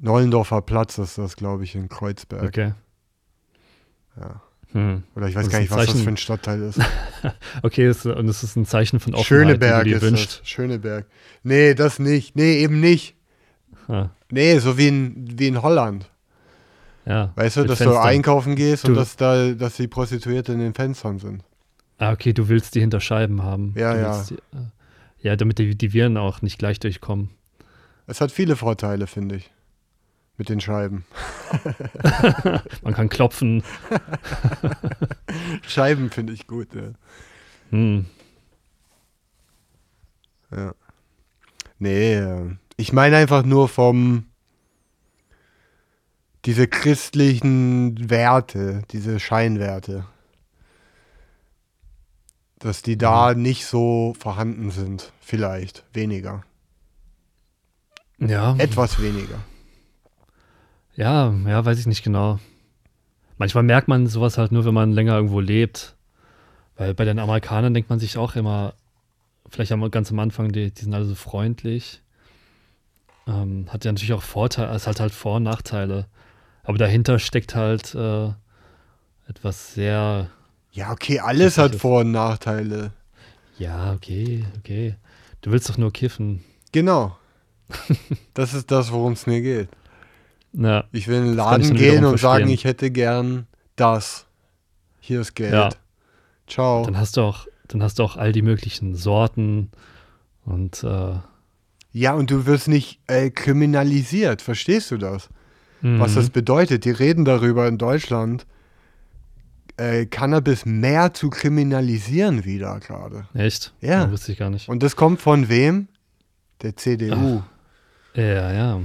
Nollendorfer 0.00 0.62
Platz 0.62 0.96
ist 0.98 1.18
das, 1.18 1.34
glaube 1.34 1.64
ich, 1.64 1.74
in 1.74 1.88
Kreuzberg. 1.88 2.44
Okay. 2.44 2.72
Ja. 4.16 4.40
Hm. 4.72 5.02
Oder 5.16 5.28
ich 5.28 5.34
weiß 5.34 5.48
gar 5.48 5.60
ist 5.60 5.70
nicht, 5.70 5.70
was 5.78 5.86
das 5.86 6.00
für 6.02 6.08
ein 6.10 6.16
Stadtteil 6.16 6.62
ist. 6.62 6.78
Okay, 7.62 7.84
es, 7.86 8.04
und 8.06 8.28
es 8.28 8.42
ist 8.44 8.54
ein 8.56 8.64
Zeichen 8.66 9.00
von 9.00 9.14
Offenheit, 9.14 9.26
Schöneberg 9.26 9.84
die 9.84 9.90
du 9.90 9.96
ist 9.96 10.02
dir 10.02 10.06
wünscht. 10.08 10.40
das. 10.40 10.48
Schöneberg. 10.48 11.06
Nee, 11.42 11.74
das 11.74 11.98
nicht. 11.98 12.36
Nee, 12.36 12.58
eben 12.62 12.78
nicht. 12.80 13.16
Ah, 13.88 14.10
Nee, 14.30 14.58
so 14.58 14.76
wie 14.78 14.88
in, 14.88 15.38
wie 15.38 15.48
in 15.48 15.62
Holland. 15.62 16.08
ja. 17.06 17.32
Weißt 17.34 17.56
du, 17.56 17.64
dass 17.64 17.78
du 17.78 17.84
Fenstern. 17.84 18.06
einkaufen 18.06 18.54
gehst 18.56 18.84
und 18.84 18.94
Du- 18.94 19.00
dass 19.00 19.16
da, 19.16 19.52
dass 19.52 19.76
die 19.76 19.88
Prostituierte 19.88 20.52
in 20.52 20.58
den 20.58 20.74
Fenstern 20.74 21.18
sind. 21.18 21.42
Ah, 21.96 22.12
okay, 22.12 22.32
du 22.34 22.48
willst 22.48 22.74
die 22.74 22.80
hinter 22.80 23.00
Scheiben 23.00 23.42
haben. 23.42 23.72
Ja, 23.76 23.94
du 23.94 24.00
ja. 24.00 24.24
Die, 24.28 24.34
äh, 24.34 24.38
ja, 25.20 25.34
damit 25.36 25.58
die, 25.58 25.74
die 25.76 25.92
Viren 25.94 26.16
auch 26.18 26.42
nicht 26.42 26.58
gleich 26.58 26.78
durchkommen. 26.78 27.30
Es 28.06 28.20
hat 28.20 28.30
viele 28.30 28.54
Vorteile, 28.54 29.06
finde 29.06 29.36
ich. 29.36 29.50
Mit 30.38 30.48
den 30.48 30.60
Scheiben. 30.60 31.04
Man 32.82 32.94
kann 32.94 33.08
klopfen. 33.08 33.64
Scheiben 35.62 36.10
finde 36.10 36.32
ich 36.32 36.46
gut, 36.46 36.74
ja. 36.74 36.92
Hm. 37.70 38.06
ja. 40.52 40.74
Nee, 41.80 42.14
äh, 42.14 42.56
ich 42.76 42.92
meine 42.92 43.16
einfach 43.16 43.44
nur 43.44 43.68
vom 43.68 44.26
diese 46.44 46.68
christlichen 46.68 48.08
Werte, 48.08 48.82
diese 48.90 49.18
Scheinwerte. 49.18 50.06
Dass 52.60 52.82
die 52.82 52.96
da 52.96 53.34
nicht 53.34 53.66
so 53.66 54.14
vorhanden 54.18 54.70
sind. 54.70 55.12
Vielleicht. 55.20 55.84
Weniger. 55.92 56.44
Ja, 58.18 58.56
Etwas 58.56 59.02
weniger. 59.02 59.40
Ja, 60.98 61.32
ja, 61.46 61.64
weiß 61.64 61.78
ich 61.78 61.86
nicht 61.86 62.02
genau. 62.02 62.38
Manchmal 63.38 63.62
merkt 63.62 63.86
man 63.88 64.06
sowas 64.08 64.36
halt 64.36 64.50
nur, 64.52 64.64
wenn 64.64 64.74
man 64.74 64.92
länger 64.92 65.14
irgendwo 65.14 65.40
lebt. 65.40 65.94
Weil 66.76 66.92
bei 66.94 67.04
den 67.04 67.18
Amerikanern 67.18 67.72
denkt 67.72 67.88
man 67.88 67.98
sich 68.00 68.18
auch 68.18 68.34
immer, 68.36 68.74
vielleicht 69.48 69.72
am, 69.72 69.88
ganz 69.90 70.10
am 70.10 70.18
Anfang, 70.18 70.50
die, 70.52 70.70
die 70.72 70.82
sind 70.82 70.92
alle 70.94 71.04
so 71.04 71.14
freundlich. 71.14 72.02
Ähm, 73.26 73.66
hat 73.70 73.84
ja 73.84 73.92
natürlich 73.92 74.12
auch 74.12 74.22
Vorteile, 74.22 74.74
es 74.74 74.86
hat 74.86 75.00
halt 75.00 75.12
Vor- 75.12 75.36
und 75.36 75.44
Nachteile. 75.44 76.06
Aber 76.64 76.78
dahinter 76.78 77.18
steckt 77.18 77.54
halt 77.54 77.94
äh, 77.94 78.30
etwas 79.28 79.74
sehr, 79.74 80.30
Ja, 80.72 80.90
okay, 80.92 81.20
alles 81.20 81.58
hat 81.58 81.74
Vor- 81.76 82.00
und 82.00 82.10
Nachteile. 82.10 82.92
ja, 83.58 83.92
okay, 83.92 84.44
okay. 84.58 84.96
Du 85.42 85.50
willst 85.52 85.68
doch 85.68 85.78
nur 85.78 85.92
kiffen. 85.92 86.44
Genau. 86.72 87.16
das 88.34 88.54
ist 88.54 88.70
das, 88.70 88.90
worum 88.90 89.12
es 89.12 89.26
mir 89.26 89.40
geht. 89.42 89.68
Ja, 90.58 90.84
Ich 90.92 91.06
will 91.06 91.18
in 91.18 91.24
den 91.26 91.36
Das 91.36 91.46
Laden 91.46 91.76
gehen 91.76 92.04
und 92.04 92.18
sagen, 92.18 92.40
verstehen. 92.40 92.48
ich 92.48 92.64
hätte 92.64 92.90
gern 92.90 93.46
das. 93.76 94.26
Hier 94.98 95.20
ist 95.20 95.34
Geld. 95.34 95.52
Ja. 95.52 95.70
Ciao. 96.48 96.84
dann 96.84 96.98
hast 96.98 97.16
du 97.16 97.20
auch, 97.20 97.46
dann 97.68 97.82
hast 97.82 97.98
du 97.98 98.02
auch 98.02 98.16
all 98.16 98.32
die 98.32 98.42
möglichen 98.42 98.94
Sorten 98.94 99.70
und 100.44 100.82
äh, 100.82 101.14
Ja, 101.92 102.14
und 102.14 102.30
du 102.30 102.46
wirst 102.46 102.68
nicht 102.68 103.00
äh, 103.06 103.30
kriminalisiert. 103.30 104.42
Verstehst 104.42 104.90
du 104.90 104.96
das? 104.96 105.28
Was 105.80 106.12
mhm. 106.12 106.14
das 106.16 106.30
bedeutet? 106.30 106.84
Die 106.84 106.90
reden 106.90 107.24
darüber 107.24 107.68
in 107.68 107.78
Deutschland, 107.78 108.46
äh, 109.76 110.06
Cannabis 110.06 110.66
mehr 110.66 111.14
zu 111.14 111.30
kriminalisieren 111.30 112.44
wieder 112.44 112.80
gerade. 112.80 113.28
Echt? 113.32 113.72
Ja. 113.80 114.04
Ja. 114.04 114.10
Wusste 114.10 114.32
ich 114.32 114.38
gar 114.38 114.50
nicht. 114.50 114.68
Und 114.68 114.82
das 114.82 114.96
kommt 114.96 115.20
von 115.20 115.48
wem? 115.48 115.86
Der 116.62 116.76
CDU. 116.76 117.42
Ja, 118.14 118.52
ja. 118.52 118.80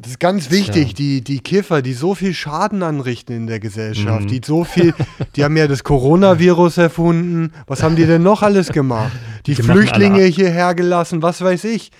Das 0.00 0.12
ist 0.12 0.20
ganz 0.20 0.50
wichtig, 0.52 0.94
Tja. 0.94 0.94
die, 0.94 1.24
die 1.24 1.40
Kiffer, 1.40 1.82
die 1.82 1.92
so 1.92 2.14
viel 2.14 2.32
Schaden 2.32 2.84
anrichten 2.84 3.34
in 3.34 3.46
der 3.48 3.58
Gesellschaft, 3.58 4.22
Mhm. 4.22 4.28
die 4.28 4.40
so 4.44 4.62
viel, 4.62 4.94
die 5.36 5.42
haben 5.42 5.56
ja 5.56 5.66
das 5.66 5.82
Coronavirus 5.82 6.78
erfunden. 6.78 7.52
Was 7.66 7.82
haben 7.82 7.96
die 7.96 8.06
denn 8.06 8.22
noch 8.22 8.42
alles 8.42 8.68
gemacht? 8.68 9.12
Die, 9.46 9.54
Die 9.54 9.62
Flüchtlinge 9.62 10.22
hierher 10.22 10.74
gelassen, 10.76 11.20
was 11.22 11.40
weiß 11.40 11.64
ich. 11.64 11.90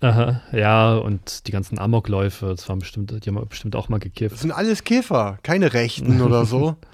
Aha, 0.00 0.42
ja, 0.52 0.94
und 0.94 1.46
die 1.46 1.52
ganzen 1.52 1.78
Amokläufe, 1.78 2.46
das 2.46 2.68
waren 2.68 2.80
bestimmt, 2.80 3.12
die 3.24 3.30
haben 3.30 3.48
bestimmt 3.48 3.76
auch 3.76 3.88
mal 3.88 3.98
Das 3.98 4.04
gekifft. 4.04 4.38
sind 4.38 4.50
alles 4.52 4.82
Kiffer, 4.84 5.38
keine 5.42 5.72
Rechten 5.74 6.20
oder 6.22 6.44
so. 6.44 6.76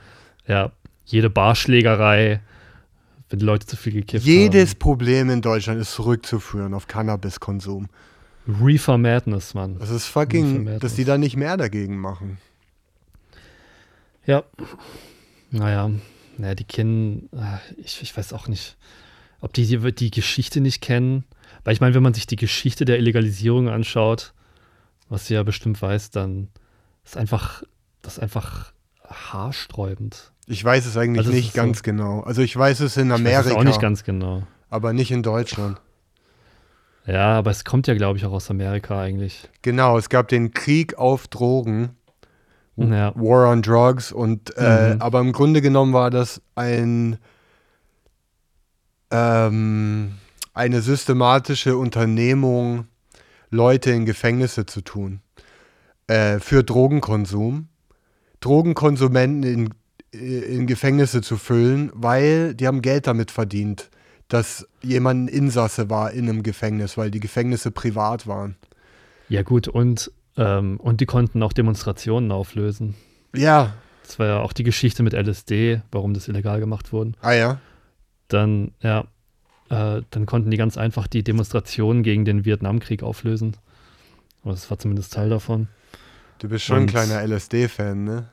Ja, 0.46 0.72
jede 1.04 1.28
Barschlägerei, 1.28 2.40
wenn 3.28 3.38
die 3.38 3.44
Leute 3.44 3.66
zu 3.66 3.76
viel 3.76 3.92
gekifft 3.92 4.24
Jedes 4.24 4.74
Problem 4.74 5.28
in 5.28 5.42
Deutschland 5.42 5.78
ist 5.78 5.92
zurückzuführen 5.92 6.72
auf 6.72 6.86
Cannabiskonsum. 6.86 7.88
Reefer 8.48 8.96
Madness, 8.98 9.52
Mann. 9.54 9.78
Das 9.78 9.90
ist 9.90 10.06
fucking, 10.06 10.78
dass 10.80 10.94
die 10.94 11.04
da 11.04 11.18
nicht 11.18 11.36
mehr 11.36 11.56
dagegen 11.58 11.98
machen. 11.98 12.38
Ja. 14.24 14.42
Naja, 15.50 15.90
naja, 16.36 16.54
die 16.54 16.64
kennen, 16.64 17.28
ah, 17.36 17.58
ich, 17.76 18.00
ich 18.02 18.16
weiß 18.16 18.32
auch 18.32 18.48
nicht, 18.48 18.76
ob 19.40 19.52
die 19.52 19.66
die, 19.66 19.92
die 19.94 20.10
Geschichte 20.10 20.60
nicht 20.60 20.80
kennen. 20.82 21.24
Weil 21.64 21.74
ich 21.74 21.80
meine, 21.80 21.94
wenn 21.94 22.02
man 22.02 22.14
sich 22.14 22.26
die 22.26 22.36
Geschichte 22.36 22.84
der 22.84 22.98
Illegalisierung 22.98 23.68
anschaut, 23.68 24.32
was 25.08 25.26
sie 25.26 25.34
ja 25.34 25.42
bestimmt 25.42 25.80
weiß, 25.80 26.10
dann 26.10 26.48
ist 27.04 27.16
einfach, 27.16 27.62
das 28.02 28.14
ist 28.14 28.22
einfach 28.22 28.72
haarsträubend. 29.06 30.32
Ich 30.46 30.62
weiß 30.64 30.86
es 30.86 30.96
eigentlich 30.96 31.18
Also 31.26 31.30
nicht 31.32 31.48
ist 31.48 31.54
so- 31.54 31.60
ganz 31.60 31.82
genau. 31.82 32.20
Also 32.20 32.42
ich 32.42 32.56
weiß 32.56 32.80
es 32.80 32.96
in 32.96 33.06
Ich 33.08 33.12
weiß 33.12 33.20
Amerika, 33.20 33.40
es 33.50 33.54
auch 33.56 33.64
nicht 33.64 33.80
ganz 33.80 34.04
genau. 34.04 34.46
aber 34.70 34.92
nicht 34.92 35.10
in 35.10 35.22
Deutschland. 35.22 35.80
Ja, 37.08 37.38
aber 37.38 37.50
es 37.50 37.64
kommt 37.64 37.86
ja, 37.86 37.94
glaube 37.94 38.18
ich, 38.18 38.26
auch 38.26 38.32
aus 38.32 38.50
Amerika 38.50 39.00
eigentlich. 39.00 39.48
Genau, 39.62 39.96
es 39.96 40.10
gab 40.10 40.28
den 40.28 40.52
Krieg 40.52 40.98
auf 40.98 41.26
Drogen, 41.28 41.90
Ja. 42.76 43.12
War 43.16 43.50
on 43.50 43.62
Drugs 43.62 44.12
und 44.12 44.56
äh, 44.56 44.94
Mhm. 44.94 45.02
aber 45.02 45.20
im 45.20 45.32
Grunde 45.32 45.60
genommen 45.62 45.92
war 45.92 46.10
das 46.10 46.40
ein 46.54 47.18
ähm, 49.10 50.12
eine 50.54 50.80
systematische 50.82 51.76
Unternehmung, 51.76 52.86
Leute 53.50 53.90
in 53.90 54.04
Gefängnisse 54.04 54.66
zu 54.66 54.82
tun 54.82 55.20
äh, 56.08 56.38
für 56.38 56.62
Drogenkonsum, 56.62 57.68
Drogenkonsumenten 58.40 59.42
in, 59.42 59.74
in 60.12 60.66
Gefängnisse 60.66 61.22
zu 61.22 61.36
füllen, 61.36 61.90
weil 61.94 62.54
die 62.54 62.66
haben 62.66 62.82
Geld 62.82 63.06
damit 63.06 63.30
verdient, 63.30 63.90
dass 64.28 64.66
jemand 64.82 65.24
ein 65.24 65.28
Insasse 65.28 65.88
war 65.90 66.10
in 66.12 66.28
einem 66.28 66.42
Gefängnis, 66.42 66.96
weil 66.96 67.10
die 67.10 67.20
Gefängnisse 67.20 67.70
privat 67.70 68.26
waren. 68.26 68.56
Ja, 69.28 69.42
gut, 69.42 69.68
und, 69.68 70.10
ähm, 70.36 70.78
und 70.80 71.00
die 71.00 71.06
konnten 71.06 71.42
auch 71.42 71.52
Demonstrationen 71.52 72.30
auflösen. 72.32 72.94
Ja, 73.34 73.74
Das 74.04 74.18
war 74.18 74.26
ja 74.26 74.38
auch 74.40 74.52
die 74.52 74.64
Geschichte 74.64 75.02
mit 75.02 75.12
LSD, 75.14 75.82
warum 75.92 76.14
das 76.14 76.28
illegal 76.28 76.60
gemacht 76.60 76.92
wurde. 76.92 77.12
ah 77.20 77.32
ja. 77.32 77.60
Dann, 78.28 78.72
ja, 78.82 79.04
äh, 79.70 80.02
dann 80.10 80.26
konnten 80.26 80.50
die 80.50 80.56
ganz 80.58 80.76
einfach 80.78 81.06
die 81.06 81.22
Demonstrationen 81.22 82.02
gegen 82.02 82.24
den 82.26 82.44
Vietnamkrieg 82.44 83.02
auflösen. 83.02 83.56
Aber 84.42 84.52
das 84.52 84.70
war 84.70 84.78
zumindest 84.78 85.12
Teil 85.14 85.28
davon. 85.30 85.68
Du 86.38 86.48
bist 86.48 86.64
schon 86.64 86.76
ein 86.76 86.82
Und- 86.82 86.90
kleiner 86.90 87.22
LSD-Fan, 87.26 88.04
ne? 88.04 88.28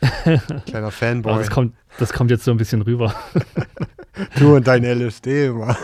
Kleiner 0.66 0.90
Fanboy. 0.92 1.36
das 1.38 1.50
kommt, 1.50 1.74
das 1.98 2.12
kommt 2.12 2.30
jetzt 2.30 2.44
so 2.44 2.50
ein 2.52 2.56
bisschen 2.56 2.82
rüber. 2.82 3.14
Du 4.38 4.56
und 4.56 4.66
dein 4.66 4.84
LSD 4.84 5.46
immer. 5.46 5.76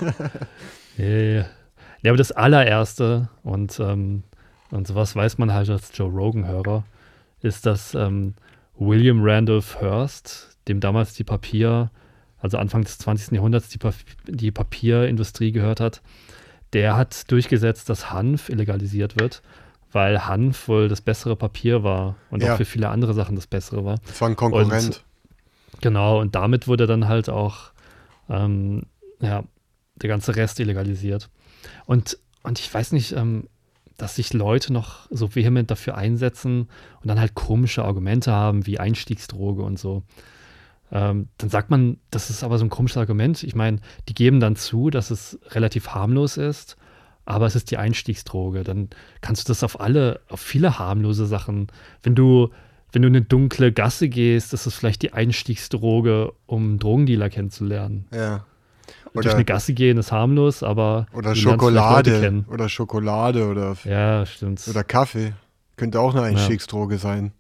Ja, 0.97 1.07
ja, 1.07 1.45
aber 2.11 2.17
das 2.17 2.33
allererste, 2.33 3.29
und, 3.43 3.79
ähm, 3.81 4.23
und 4.71 4.87
sowas 4.87 5.17
weiß 5.17 5.39
man 5.39 5.53
halt 5.53 5.71
als 5.71 5.91
Joe 5.95 6.11
Rogan-Hörer, 6.11 6.85
ist, 7.41 7.67
dass 7.67 7.95
ähm, 7.95 8.35
William 8.77 9.23
Randolph 9.23 9.81
Hearst, 9.81 10.57
dem 10.69 10.81
damals 10.81 11.15
die 11.15 11.25
Papier, 11.25 11.91
also 12.41 12.59
Anfang 12.59 12.83
des 12.83 12.99
20. 12.99 13.33
Jahrhunderts 13.33 13.69
die, 13.69 13.79
Pap 13.79 13.95
die 14.27 14.51
Papierindustrie 14.51 15.53
gehört 15.53 15.81
hat, 15.81 16.03
der 16.73 16.97
hat 16.97 17.31
durchgesetzt, 17.31 17.89
dass 17.89 18.11
Hanf 18.13 18.49
illegalisiert 18.49 19.19
wird, 19.19 19.43
weil 19.93 20.27
Hanf 20.27 20.67
wohl 20.69 20.89
das 20.89 21.01
bessere 21.01 21.37
Papier 21.37 21.85
war 21.85 22.17
und 22.31 22.43
Ja. 22.43 22.53
auch 22.53 22.57
für 22.57 22.65
viele 22.65 22.89
andere 22.89 23.15
Sachen 23.15 23.37
das 23.37 23.47
bessere 23.47 23.85
war. 23.85 23.97
Das 24.07 24.21
war 24.21 24.29
ein 24.29 24.37
Konkurrent. 24.37 25.05
Genau, 25.81 26.21
und 26.21 26.35
damit 26.35 26.67
wurde 26.69 26.87
dann 26.87 27.07
halt 27.09 27.29
auch 27.31 27.71
ähm, 28.29 28.83
ja, 29.21 29.45
der 29.97 30.09
ganze 30.09 30.37
Rest 30.37 30.61
illegalisiert. 30.61 31.31
Und, 31.87 32.19
und 32.43 32.59
ich 32.59 32.73
weiß 32.73 32.93
nicht, 32.93 33.13
ähm, 33.13 33.49
dass 33.97 34.17
sich 34.17 34.33
Leute 34.33 34.73
noch 34.73 35.07
so 35.11 35.35
vehement 35.35 35.71
dafür 35.71 35.97
einsetzen 35.97 36.69
und 37.01 37.09
dann 37.09 37.21
halt 37.21 37.35
komische 37.35 37.85
Argumente 37.85 38.33
haben 38.33 38.67
wie 38.67 38.79
Einstiegsdroge 38.79 39.63
und 39.63 39.79
so. 39.79 40.03
Ähm, 40.91 41.29
dann 41.39 41.51
sagt 41.51 41.71
man, 41.71 41.99
das 42.11 42.31
ist 42.31 42.45
aber 42.45 42.59
so 42.59 42.65
ein 42.65 42.71
komisches 42.71 42.99
Argument. 42.99 43.43
Ich 43.43 43.55
meine, 43.55 43.81
die 44.09 44.15
geben 44.15 44.41
dann 44.41 44.57
zu, 44.57 44.91
dass 44.91 45.11
es 45.11 45.39
relativ 45.51 45.89
harmlos 45.89 46.37
ist, 46.37 46.77
aber 47.25 47.47
es 47.47 47.57
ist 47.57 47.71
die 47.71 47.79
Einstiegsdroge. 47.79 48.65
Dann 48.65 48.91
kannst 49.21 49.49
du 49.49 49.51
das 49.51 49.63
auf 49.63 49.81
alle, 49.81 50.21
auf 50.29 50.41
viele 50.41 50.79
harmlose 50.79 51.27
Sachen, 51.27 51.69
wenn 52.03 52.15
du, 52.15 52.51
wenn 52.95 53.03
du 53.03 53.09
eine 53.09 53.23
dunkle 53.23 53.73
Gasse 53.73 54.09
gehst, 54.09 54.55
ist 54.55 54.67
es 54.67 54.75
vielleicht 54.75 55.03
die 55.03 55.13
Einstiegsdroge, 55.13 56.33
um 56.47 56.79
Drogendealer 56.79 57.29
kennenzulernen. 57.31 58.07
Ja. 58.13 58.45
Durch 59.13 59.27
Oder, 59.27 59.35
eine 59.37 59.45
Gasse 59.45 59.75
gehen 59.75 59.97
ist 59.99 60.11
harmlos, 60.13 60.63
aber 60.63 61.07
oder 61.13 61.35
Schokolade. 61.35 62.45
Oder 62.49 62.69
Schokolade 62.69 63.47
oder, 63.49 63.77
Ja, 63.85 64.27
stimmt. 64.27 64.67
oder 64.69 64.83
Kaffee. 64.85 65.33
Könnte 65.77 66.01
auch 66.01 66.15
eine 66.15 66.23
Einstiegsdroge 66.25 66.99
sein. 66.99 67.33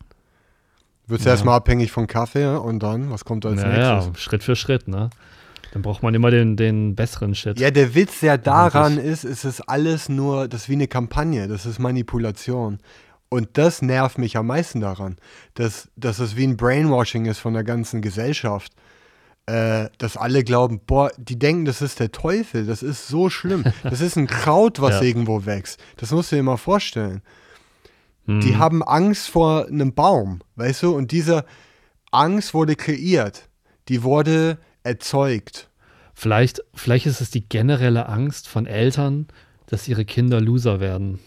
Wird 1.07 1.23
Ja. 1.23 1.33
erstmal 1.33 1.57
abhängig 1.57 1.93
von 1.93 2.07
Kaffee 2.07 2.47
und 2.59 2.83
dann, 2.83 3.11
was 3.11 3.25
kommt 3.25 3.45
als 3.45 3.61
naja, 3.61 3.97
nächstes? 3.97 4.23
Schritt 4.23 4.43
für 4.43 4.57
Schritt, 4.57 4.89
ne? 4.89 5.11
Dann 5.73 5.83
braucht 5.83 6.03
man 6.05 6.15
immer 6.15 6.31
den, 6.31 6.57
den 6.57 6.95
besseren 6.95 7.35
Shit. 7.35 7.59
Ja, 7.59 7.71
der 7.73 7.95
Witz 7.97 8.21
ja 8.21 8.37
daran 8.37 8.97
Wirklich. 8.97 9.13
ist, 9.13 9.25
es 9.25 9.45
ist 9.45 9.61
alles 9.63 10.09
nur, 10.09 10.47
das 10.49 10.63
ist 10.63 10.69
wie 10.69 10.75
eine 10.75 10.87
Kampagne, 10.87 11.49
das 11.49 11.67
ist 11.67 11.79
Manipulation. 11.81 12.79
Und 13.29 13.49
das 13.55 13.83
nervt 13.83 14.19
mich 14.19 14.37
am 14.37 14.47
meisten 14.47 14.81
daran, 14.81 15.17
dass, 15.55 15.89
dass 15.97 16.19
es 16.21 16.37
wie 16.37 16.47
ein 16.47 16.57
Brainwashing 16.57 17.27
ist 17.27 17.39
von 17.39 17.55
der 17.55 17.65
ganzen 17.65 18.01
Gesellschaft. 18.03 18.73
Äh, 19.47 19.91
dass 19.99 20.17
alle 20.17 20.43
glauben, 20.43 20.81
boah, 20.87 21.11
die 21.19 21.39
denken, 21.39 21.67
das 21.67 21.83
ist 21.83 22.01
der 22.01 22.11
Teufel, 22.13 22.65
das 22.65 22.83
ist 22.83 23.09
so 23.09 23.29
schlimm. 23.29 23.65
Das 23.83 24.01
ist 24.01 24.17
ein 24.17 24.27
Kraut, 24.27 24.81
was 24.81 24.95
Ja. 24.97 25.03
irgendwo 25.03 25.45
wächst. 25.45 25.79
Das 25.97 26.13
musst 26.13 26.33
du 26.33 26.37
dir 26.37 26.43
mal 26.43 26.57
vorstellen. 26.57 27.21
Hm. 28.27 28.41
Die 28.41 28.57
haben 28.57 28.83
Angst 28.83 29.29
vor 29.29 29.67
einem 29.67 29.93
Baum, 29.93 30.41
weißt 30.57 30.85
du? 30.85 30.95
Und 30.97 31.13
diese 31.13 31.45
Angst 32.11 32.55
wurde 32.55 32.75
kreiert. 32.75 33.49
Die 33.89 34.03
wurde 34.03 34.57
erzeugt. 34.83 35.69
Vielleicht, 36.15 36.63
vielleicht 36.75 37.05
ist 37.05 37.21
es 37.21 37.31
die 37.31 37.47
generelle 37.47 38.09
Angst 38.09 38.49
von 38.49 38.65
Eltern, 38.67 39.27
dass 39.67 39.89
ihre 39.89 40.07
Kinder 40.07 40.41
Loser 40.41 40.81
werden. 40.81 41.19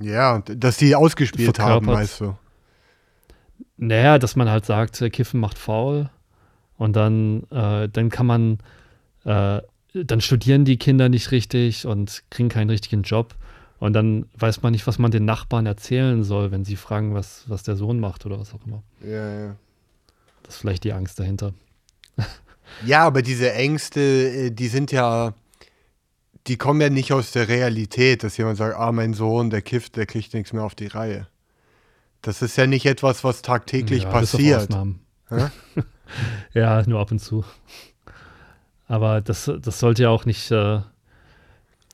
Ja, 0.00 0.36
und 0.36 0.62
dass 0.62 0.76
die 0.76 0.94
ausgespielt 0.94 1.58
haben, 1.58 1.86
weißt 1.86 2.20
du. 2.20 2.36
Naja, 3.76 4.18
dass 4.18 4.36
man 4.36 4.48
halt 4.48 4.66
sagt, 4.66 5.00
äh, 5.00 5.10
Kiffen 5.10 5.40
macht 5.40 5.58
faul 5.58 6.10
und 6.76 6.94
dann, 6.96 7.44
äh, 7.50 7.88
dann 7.88 8.08
kann 8.08 8.26
man, 8.26 8.58
äh, 9.24 9.60
dann 9.94 10.20
studieren 10.20 10.64
die 10.64 10.76
Kinder 10.76 11.08
nicht 11.08 11.30
richtig 11.30 11.86
und 11.86 12.24
kriegen 12.30 12.48
keinen 12.48 12.70
richtigen 12.70 13.02
Job 13.02 13.34
und 13.78 13.92
dann 13.92 14.26
weiß 14.36 14.62
man 14.62 14.72
nicht, 14.72 14.86
was 14.86 14.98
man 14.98 15.10
den 15.10 15.24
Nachbarn 15.24 15.66
erzählen 15.66 16.24
soll, 16.24 16.50
wenn 16.50 16.64
sie 16.64 16.76
fragen, 16.76 17.14
was, 17.14 17.44
was 17.48 17.62
der 17.62 17.76
Sohn 17.76 18.00
macht 18.00 18.26
oder 18.26 18.38
was 18.38 18.54
auch 18.54 18.64
immer. 18.66 18.82
Ja, 19.04 19.46
ja. 19.46 19.56
Das 20.42 20.56
ist 20.56 20.60
vielleicht 20.60 20.84
die 20.84 20.92
Angst 20.92 21.18
dahinter. 21.18 21.52
Ja, 22.86 23.04
aber 23.04 23.22
diese 23.22 23.52
Ängste, 23.52 24.00
äh, 24.00 24.50
die 24.50 24.68
sind 24.68 24.90
ja, 24.90 25.34
die 26.46 26.56
kommen 26.56 26.80
ja 26.80 26.90
nicht 26.90 27.12
aus 27.12 27.32
der 27.32 27.48
Realität, 27.48 28.22
dass 28.22 28.36
jemand 28.36 28.58
sagt, 28.58 28.76
ah, 28.78 28.92
mein 28.92 29.14
Sohn, 29.14 29.50
der 29.50 29.62
kifft, 29.62 29.96
der 29.96 30.06
kriegt 30.06 30.34
nichts 30.34 30.52
mehr 30.52 30.62
auf 30.62 30.74
die 30.74 30.88
Reihe. 30.88 31.26
Das 32.22 32.42
ist 32.42 32.56
ja 32.56 32.66
nicht 32.66 32.86
etwas, 32.86 33.24
was 33.24 33.42
tagtäglich 33.42 34.04
Ja, 34.04 34.10
passiert. 34.10 34.68
Hä? 35.28 35.48
ja, 36.54 36.82
nur 36.86 37.00
ab 37.00 37.10
und 37.10 37.18
zu. 37.18 37.44
Aber 38.86 39.20
das, 39.20 39.50
das 39.60 39.78
sollte 39.78 40.04
ja 40.04 40.10
auch 40.10 40.26
nicht. 40.26 40.50
Äh, 40.50 40.80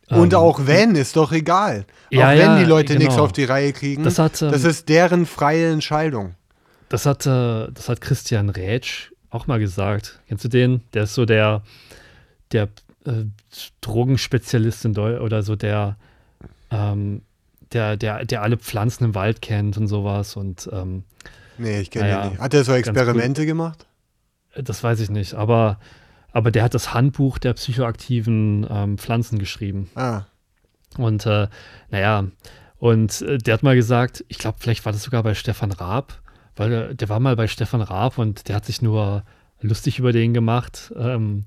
Und 0.09 0.32
ähm, 0.32 0.38
auch 0.38 0.66
wenn, 0.66 0.96
ist 0.96 1.16
doch 1.16 1.32
egal. 1.32 1.84
Ja, 2.11 2.26
auch 2.26 2.30
wenn 2.30 2.38
ja, 2.38 2.59
die 2.59 2.64
Leute 2.64 2.94
nichts 2.94 3.14
genau. 3.14 3.24
auf 3.24 3.32
die 3.32 3.44
Reihe 3.44 3.72
kriegen, 3.72 4.03
Das 4.03 4.16
das, 4.16 4.42
hat, 4.42 4.42
ähm, 4.42 4.68
ist 4.68 4.88
deren 4.88 5.26
freie 5.26 5.70
Entscheidung. 5.70 6.34
Das 6.88 7.07
hat, 7.07 7.26
äh, 7.26 7.68
das 7.72 7.88
hat 7.88 8.01
Christian 8.01 8.51
Rätsch 8.51 9.12
auch 9.30 9.46
mal 9.46 9.61
gesagt. 9.61 10.20
Kennst 10.26 10.44
du 10.44 10.48
den? 10.48 10.82
Der 10.92 11.05
ist 11.05 11.14
so 11.14 11.24
der, 11.24 11.62
der 12.51 12.68
äh, 13.05 13.24
Drogenspezialist 13.80 14.84
in 14.84 14.94
Deu 14.94 15.20
oder 15.20 15.42
so 15.42 15.57
der, 15.57 15.96
ähm, 16.70 17.22
der, 17.72 17.96
der, 17.96 18.24
der 18.24 18.42
alle 18.42 18.57
Pflanzen 18.57 19.05
im 19.05 19.14
Wald 19.14 19.42
kennt 19.42 19.76
und 19.76 19.86
sowas. 19.88 20.36
Und 20.36 20.68
ähm, 20.72 21.05
Nee, 21.59 21.80
ich 21.80 21.90
kenne 21.90 22.07
naja, 22.07 22.24
ihn 22.24 22.30
nicht. 22.30 22.40
Hat 22.40 22.55
er 22.55 22.64
so 22.64 22.72
Experimente 22.72 23.44
gemacht? 23.46 23.86
das 24.57 24.82
weiß 24.82 25.01
ich 25.01 25.11
nicht. 25.11 25.34
Aber, 25.34 25.78
aber 26.32 26.51
der 26.51 26.62
hat 26.64 26.74
das 26.74 26.94
Handbuch 26.94 27.38
der 27.38 27.53
psychoaktiven 27.55 28.66
ähm, 28.68 28.98
Pflanzen 28.98 29.38
geschrieben. 29.38 29.90
Ah, 29.94 30.22
Und 30.96 31.26
äh, 31.26 31.48
naja, 31.90 32.24
und 32.78 33.20
äh, 33.22 33.38
der 33.38 33.55
hat 33.55 33.62
mal 33.62 33.76
gesagt, 33.76 34.24
ich 34.28 34.38
glaube, 34.38 34.59
vielleicht 34.61 34.84
war 34.84 34.92
das 34.92 35.03
sogar 35.03 35.22
bei 35.22 35.34
Stefan 35.34 35.70
Raab, 35.70 36.20
weil 36.57 36.70
der, 36.70 36.94
der 36.94 37.09
war 37.09 37.20
mal 37.20 37.36
bei 37.36 37.46
Stefan 37.46 37.82
Raab 37.82 38.18
und 38.18 38.48
der 38.48 38.57
hat 38.57 38.64
sich 38.64 38.82
nur 38.82 39.22
lustig 39.61 39.98
über 39.98 40.12
den 40.12 40.32
gemacht. 40.34 40.92
Ähm, 40.96 41.44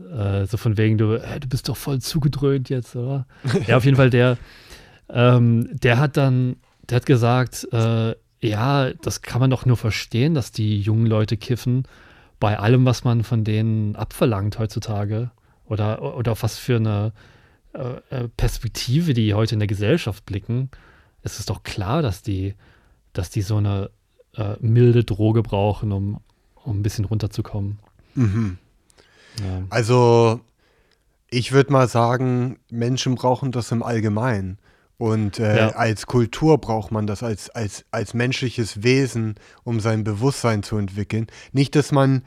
äh, 0.00 0.46
so 0.46 0.56
von 0.56 0.76
wegen, 0.76 0.98
du, 0.98 1.14
äh, 1.14 1.40
du 1.40 1.48
bist 1.48 1.68
doch 1.68 1.76
voll 1.76 2.00
zugedröhnt 2.00 2.68
jetzt, 2.68 2.96
oder? 2.96 3.26
ja, 3.66 3.76
auf 3.76 3.84
jeden 3.84 3.96
Fall, 3.96 4.10
der, 4.10 4.38
ähm, 5.08 5.68
der 5.72 5.98
hat 5.98 6.16
dann, 6.16 6.56
der 6.88 6.96
hat 6.96 7.06
gesagt, 7.06 7.66
äh, 7.72 8.14
ja, 8.40 8.92
das 8.92 9.22
kann 9.22 9.40
man 9.40 9.50
doch 9.50 9.66
nur 9.66 9.76
verstehen, 9.76 10.34
dass 10.34 10.52
die 10.52 10.80
jungen 10.80 11.06
Leute 11.06 11.36
kiffen, 11.36 11.84
bei 12.38 12.58
allem, 12.58 12.84
was 12.84 13.04
man 13.04 13.24
von 13.24 13.44
denen 13.44 13.96
abverlangt 13.96 14.58
heutzutage. 14.58 15.30
Oder, 15.64 16.16
oder 16.16 16.32
auf 16.32 16.42
was 16.42 16.58
für 16.58 16.76
eine 16.76 17.12
äh, 17.72 17.96
äh, 18.10 18.28
Perspektive, 18.36 19.14
die 19.14 19.34
heute 19.34 19.54
in 19.54 19.58
der 19.58 19.66
Gesellschaft 19.66 20.24
blicken, 20.24 20.70
ist 21.22 21.40
es 21.40 21.46
doch 21.46 21.64
klar, 21.64 22.02
dass 22.02 22.22
die, 22.22 22.54
dass 23.12 23.30
die 23.30 23.42
so 23.42 23.56
eine 23.56 23.90
äh, 24.34 24.54
milde 24.60 25.02
Droge 25.02 25.42
brauchen, 25.42 25.90
um, 25.92 26.20
um 26.62 26.78
ein 26.78 26.82
bisschen 26.82 27.04
runterzukommen. 27.04 27.78
mhm. 28.14 28.58
Ja. 29.40 29.62
Also, 29.70 30.40
ich 31.30 31.52
würde 31.52 31.72
mal 31.72 31.88
sagen, 31.88 32.58
Menschen 32.70 33.14
brauchen 33.16 33.52
das 33.52 33.72
im 33.72 33.82
Allgemeinen. 33.82 34.58
Und 34.98 35.38
äh, 35.38 35.56
Ja. 35.58 35.68
als 35.70 36.06
Kultur 36.06 36.56
braucht 36.58 36.90
man 36.90 37.06
das 37.06 37.22
als, 37.22 37.50
als, 37.50 37.84
als 37.90 38.14
menschliches 38.14 38.82
Wesen, 38.82 39.34
um 39.62 39.78
sein 39.80 40.04
Bewusstsein 40.04 40.62
zu 40.62 40.78
entwickeln. 40.78 41.26
Nicht, 41.52 41.74
dass 41.74 41.92
man 41.92 42.22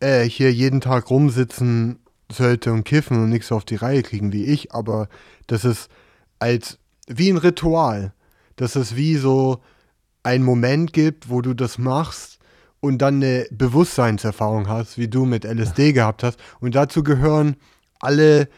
äh, 0.00 0.24
hier 0.24 0.52
jeden 0.52 0.80
Tag 0.80 1.08
rumsitzen 1.08 2.00
sollte 2.32 2.72
und 2.72 2.82
kiffen 2.84 3.22
und 3.22 3.28
nichts 3.28 3.52
auf 3.52 3.64
die 3.64 3.76
Reihe 3.76 4.02
kriegen 4.02 4.32
wie 4.32 4.44
ich, 4.44 4.72
aber 4.72 5.08
das 5.46 5.64
ist 5.64 5.88
als 6.40 6.78
wie 7.06 7.30
ein 7.30 7.36
Ritual, 7.36 8.12
dass 8.56 8.74
es 8.74 8.96
wie 8.96 9.16
so 9.16 9.60
ein 10.24 10.42
Moment 10.42 10.92
gibt, 10.92 11.28
wo 11.28 11.42
du 11.42 11.54
das 11.54 11.78
machst 11.78 12.39
und 12.80 12.98
dann 12.98 13.16
eine 13.16 13.46
Bewusstseinserfahrung 13.50 14.68
hast, 14.68 14.98
wie 14.98 15.08
du 15.08 15.26
mit 15.26 15.44
LSD 15.44 15.92
gehabt 15.92 16.22
hast. 16.22 16.38
Und 16.60 16.74
dazu 16.74 17.02
gehören 17.02 17.56
alle 18.00 18.48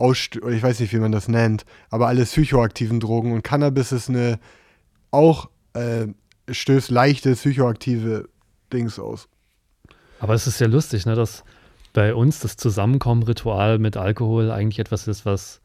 oder 0.00 0.52
ich 0.52 0.62
weiß 0.62 0.80
nicht, 0.80 0.92
wie 0.92 0.98
man 0.98 1.12
das 1.12 1.28
nennt, 1.28 1.64
aber 1.90 2.08
alle 2.08 2.24
psychoaktiven 2.24 3.00
Drogen. 3.00 3.32
Und 3.32 3.42
Cannabis 3.42 3.92
ist 3.92 4.08
eine 4.08 4.38
auch 5.10 5.48
äh, 5.72 6.06
stößt 6.50 6.90
leichte 6.90 7.32
psychoaktive 7.34 8.28
Dings 8.72 8.98
aus. 8.98 9.28
Aber 10.20 10.34
es 10.34 10.46
ist 10.46 10.60
ja 10.60 10.66
lustig, 10.66 11.06
ne, 11.06 11.14
dass 11.14 11.44
bei 11.92 12.14
uns 12.14 12.40
das 12.40 12.56
Zusammenkommen-Ritual 12.56 13.78
mit 13.78 13.96
Alkohol 13.96 14.50
eigentlich 14.50 14.78
etwas 14.78 15.08
ist, 15.08 15.24
was 15.24 15.60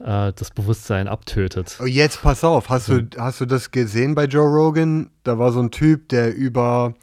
äh, 0.00 0.32
das 0.32 0.50
Bewusstsein 0.50 1.08
abtötet. 1.08 1.78
Oh, 1.80 1.86
jetzt 1.86 2.22
pass 2.22 2.44
auf, 2.44 2.68
hast 2.68 2.88
du, 2.88 3.08
hast 3.18 3.40
du 3.40 3.46
das 3.46 3.70
gesehen 3.70 4.14
bei 4.14 4.24
Joe 4.24 4.48
Rogan? 4.48 5.10
Da 5.24 5.38
war 5.38 5.52
so 5.52 5.60
ein 5.60 5.70
Typ, 5.70 6.08
der 6.08 6.34
über 6.34 6.94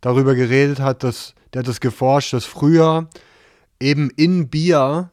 darüber 0.00 0.34
geredet 0.34 0.80
hat, 0.80 1.02
dass 1.02 1.34
der 1.52 1.60
hat 1.60 1.68
das 1.68 1.80
geforscht, 1.80 2.32
dass 2.32 2.44
früher 2.44 3.08
eben 3.80 4.10
in 4.10 4.48
Bier 4.48 5.10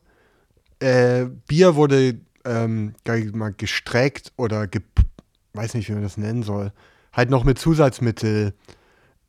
äh, 0.80 1.26
Bier 1.48 1.76
wurde 1.76 2.20
ähm, 2.46 2.94
mal 3.34 3.54
gestreckt 3.54 4.34
oder 4.36 4.68
ge 4.68 4.82
weiß 5.54 5.76
nicht, 5.76 5.88
wie 5.88 5.94
man 5.94 6.02
das 6.02 6.18
nennen 6.18 6.44
soll, 6.44 6.72
halt 7.14 7.30
noch 7.30 7.44
mit 7.44 7.60
Zusatzmittel, 7.60 8.54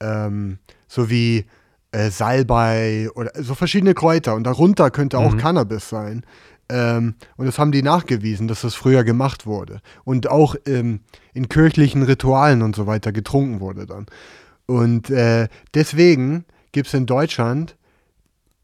ähm, 0.01 0.59
so 0.88 1.11
wie 1.11 1.45
äh, 1.92 2.11
Salbei 2.11 3.09
oder 3.14 3.30
so 3.42 3.55
verschiedene 3.55 3.95
Kräuter 3.95 4.34
und 4.34 4.45
darunter 4.45 4.90
könnte 4.90 5.18
auch 5.18 5.34
Mhm. 5.34 5.38
Cannabis 5.38 5.88
sein. 5.88 6.24
Ähm, 6.69 7.15
und 7.37 7.47
das 7.47 7.59
haben 7.59 7.73
die 7.73 7.83
nachgewiesen, 7.83 8.49
dass 8.49 8.62
das 8.62 8.75
früher 8.75 9.05
gemacht 9.05 9.47
wurde. 9.47 9.81
Und 10.05 10.29
auch 10.29 10.57
ähm, 10.67 11.01
in 11.35 11.49
kirchlichen 11.49 12.03
Ritualen 12.03 12.62
und 12.62 12.75
so 12.75 12.87
weiter 12.87 13.12
getrunken 13.12 13.61
wurde 13.61 13.87
dann. 13.87 14.07
Und 14.67 15.11
äh, 15.11 15.49
deswegen 15.75 16.45
gibt 16.73 16.89
es 16.89 16.95
in 16.95 17.07
Deutschland 17.07 17.77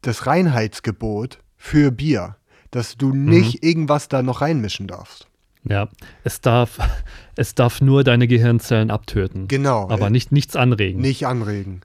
das 0.03 0.26
Reinheitsgebot 0.26 1.38
für 1.57 1.90
Bier, 1.90 2.36
dass 2.70 2.96
du 2.96 3.12
nicht 3.14 3.62
irgendwas 3.62 4.09
da 4.09 4.22
noch 4.22 4.40
reinmischen 4.40 4.86
darfst. 4.86 5.26
Ja, 5.64 5.88
es 6.24 6.40
darf, 6.40 6.78
es 7.36 7.55
darf 7.55 7.82
nur 7.82 8.03
deine 8.03 8.26
Gehirnzellen 8.26 8.90
abtöten, 8.90 9.46
Genau. 9.48 9.90
aber 9.90 10.07
äh, 10.07 10.11
nicht, 10.11 10.32
nichts 10.32 10.57
anregen. 10.57 11.01
nicht 11.01 11.26
anregen. 11.26 11.82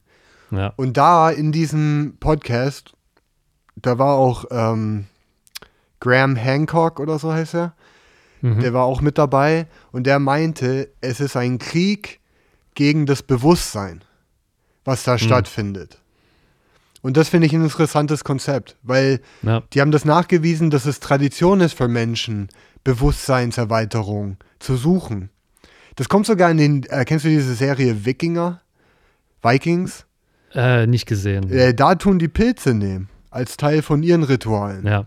Ja. 0.52 0.74
Und 0.78 0.96
da 0.96 1.30
in 1.30 1.52
diesem 1.52 2.16
Podcast, 2.22 2.94
da 3.76 3.98
war 3.98 4.16
auch 4.16 4.46
ähm, 4.52 5.08
Graham 6.00 6.36
Hancock 6.36 7.00
oder 7.00 7.20
so 7.20 7.34
heißt 7.34 7.56
er. 7.56 7.74
Mhm. 8.42 8.60
Der 8.60 8.74
war 8.74 8.84
auch 8.84 9.02
mit 9.02 9.18
dabei 9.18 9.68
und 9.92 10.06
der 10.06 10.20
meinte, 10.20 10.90
es 11.02 11.20
ist 11.20 11.36
ein 11.36 11.58
Krieg 11.58 12.20
gegen 12.76 13.06
das 13.06 13.24
Bewusstsein, 13.24 14.04
was 14.84 15.04
da 15.04 15.18
stattfindet. 15.18 16.00
Und 17.02 17.18
das 17.18 17.30
finde 17.30 17.46
ich 17.48 17.54
ein 17.54 17.64
interessantes 17.64 18.24
Konzept, 18.24 18.78
weil 18.82 19.22
ja. 19.44 19.62
die 19.74 19.82
haben 19.82 19.92
das 19.92 20.06
nachgewiesen, 20.06 20.72
dass 20.72 20.86
es 20.86 21.00
Tradition 21.00 21.62
ist 21.62 21.78
für 21.78 21.88
Menschen, 21.88 22.50
Bewusstseinserweiterung 22.84 24.38
zu 24.60 24.76
suchen. 24.76 25.30
Das 25.96 26.10
kommt 26.10 26.26
sogar 26.26 26.52
in 26.52 26.58
den, 26.58 26.84
äh, 26.86 27.06
kennst 27.06 27.26
du 27.26 27.30
diese 27.30 27.54
Serie 27.54 28.06
Wikinger? 28.06 28.62
Vikings? 29.44 30.06
Äh, 30.54 30.88
nicht 30.88 31.06
gesehen. 31.06 31.52
Äh, 31.52 31.74
da 31.74 31.96
tun 31.96 32.18
die 32.18 32.28
Pilze 32.28 32.74
nehmen, 32.74 33.10
als 33.30 33.58
Teil 33.58 33.82
von 33.82 34.02
ihren 34.02 34.24
Ritualen. 34.24 34.86
Ja. 34.86 35.06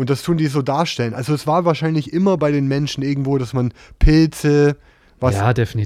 Und 0.00 0.08
das 0.08 0.22
tun 0.22 0.38
die 0.38 0.46
so 0.46 0.62
darstellen. 0.62 1.12
Also 1.12 1.34
es 1.34 1.46
war 1.46 1.66
wahrscheinlich 1.66 2.14
immer 2.14 2.38
bei 2.38 2.50
den 2.50 2.66
Menschen 2.66 3.02
irgendwo, 3.02 3.36
dass 3.36 3.52
man 3.52 3.74
Pilze, 3.98 4.78
was 5.20 5.34
ja. 5.34 5.42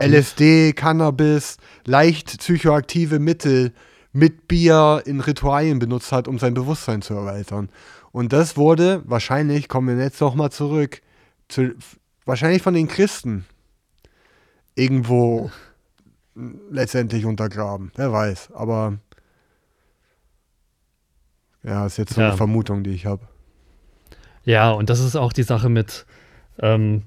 LSD, 0.07 0.73
Cannabis, 0.73 1.57
leicht 1.85 2.39
psychoaktive 2.39 3.19
Mittel 3.19 3.73
mit 4.13 4.47
Bier 4.47 5.03
in 5.05 5.19
Ritualien 5.19 5.81
benutzt 5.81 6.13
hat, 6.13 6.29
um 6.29 6.39
sein 6.39 6.55
Bewusstsein 6.55 7.03
zu 7.03 7.15
erweitern. 7.15 7.71
Und 8.13 8.33
das 8.33 8.57
wurde 8.57 9.03
wahrscheinlich, 9.05 9.69
kommen 9.69 9.99
wir 9.99 10.05
jetzt 10.05 10.21
nochmal 10.21 10.53
zurück, 10.53 11.03
zu, 11.49 11.75
wahrscheinlich 12.25 12.63
von 12.63 12.75
den 12.75 12.87
Christen 12.87 13.45
irgendwo 14.77 15.51
letztendlich 16.71 17.25
untergraben. 17.25 17.91
Wer 17.97 18.13
weiß, 18.13 18.53
aber 18.55 18.97
ja, 21.65 21.85
ist 21.85 21.97
jetzt 21.97 22.15
so 22.15 22.21
Ja. 22.21 22.29
eine 22.29 22.37
Vermutung, 22.37 22.85
die 22.85 22.91
ich 22.91 23.07
habe. 23.07 23.27
Ja, 24.45 24.71
und 24.73 24.91
das 24.91 25.01
ist 25.01 25.17
auch 25.17 25.33
die 25.33 25.43
Sache 25.43 25.69
mit, 25.69 26.07
ähm, 26.59 27.03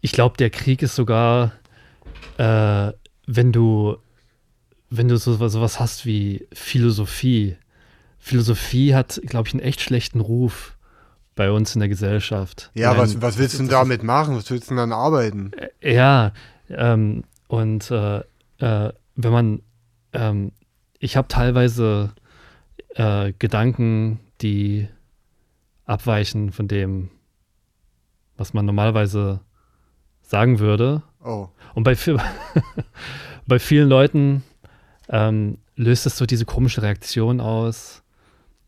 ich 0.00 0.12
glaube, 0.12 0.36
der 0.36 0.50
Krieg 0.50 0.82
ist 0.82 0.94
sogar, 0.94 1.52
äh, 2.38 2.92
wenn 3.26 3.52
du, 3.52 3.96
wenn 4.90 5.08
du 5.08 5.16
so, 5.16 5.34
sowas 5.48 5.80
hast 5.80 6.06
wie 6.06 6.46
Philosophie. 6.52 7.56
Philosophie 8.18 8.94
hat, 8.94 9.20
glaube 9.26 9.48
ich, 9.48 9.54
einen 9.54 9.62
echt 9.62 9.80
schlechten 9.80 10.20
Ruf 10.20 10.76
bei 11.34 11.50
uns 11.50 11.74
in 11.74 11.80
der 11.80 11.88
Gesellschaft. 11.88 12.70
Ja, 12.74 12.92
Weil 12.92 12.98
was, 12.98 13.20
was 13.20 13.38
willst 13.38 13.54
du 13.54 13.58
denn 13.58 13.68
damit 13.68 14.02
machen? 14.02 14.36
Was 14.36 14.50
willst 14.50 14.66
du 14.66 14.70
denn 14.70 14.78
dann 14.78 14.92
arbeiten? 14.92 15.50
Ja, 15.82 16.32
ähm, 16.70 17.24
und 17.48 17.90
äh, 17.90 18.18
äh, 18.58 18.92
wenn 19.16 19.32
man, 19.32 19.62
ähm, 20.12 20.52
ich 20.98 21.16
habe 21.16 21.28
teilweise 21.28 22.12
äh, 22.94 23.32
Gedanken, 23.38 24.20
die 24.40 24.88
abweichen 25.84 26.52
von 26.52 26.68
dem, 26.68 27.10
was 28.36 28.54
man 28.54 28.66
normalerweise 28.66 29.40
sagen 30.22 30.58
würde. 30.58 31.02
Oh. 31.22 31.48
Und 31.74 31.84
bei, 31.84 31.96
bei 33.46 33.58
vielen 33.58 33.88
Leuten 33.88 34.42
ähm, 35.08 35.58
löst 35.76 36.06
es 36.06 36.16
so 36.16 36.26
diese 36.26 36.44
komische 36.44 36.82
Reaktion 36.82 37.40
aus. 37.40 38.02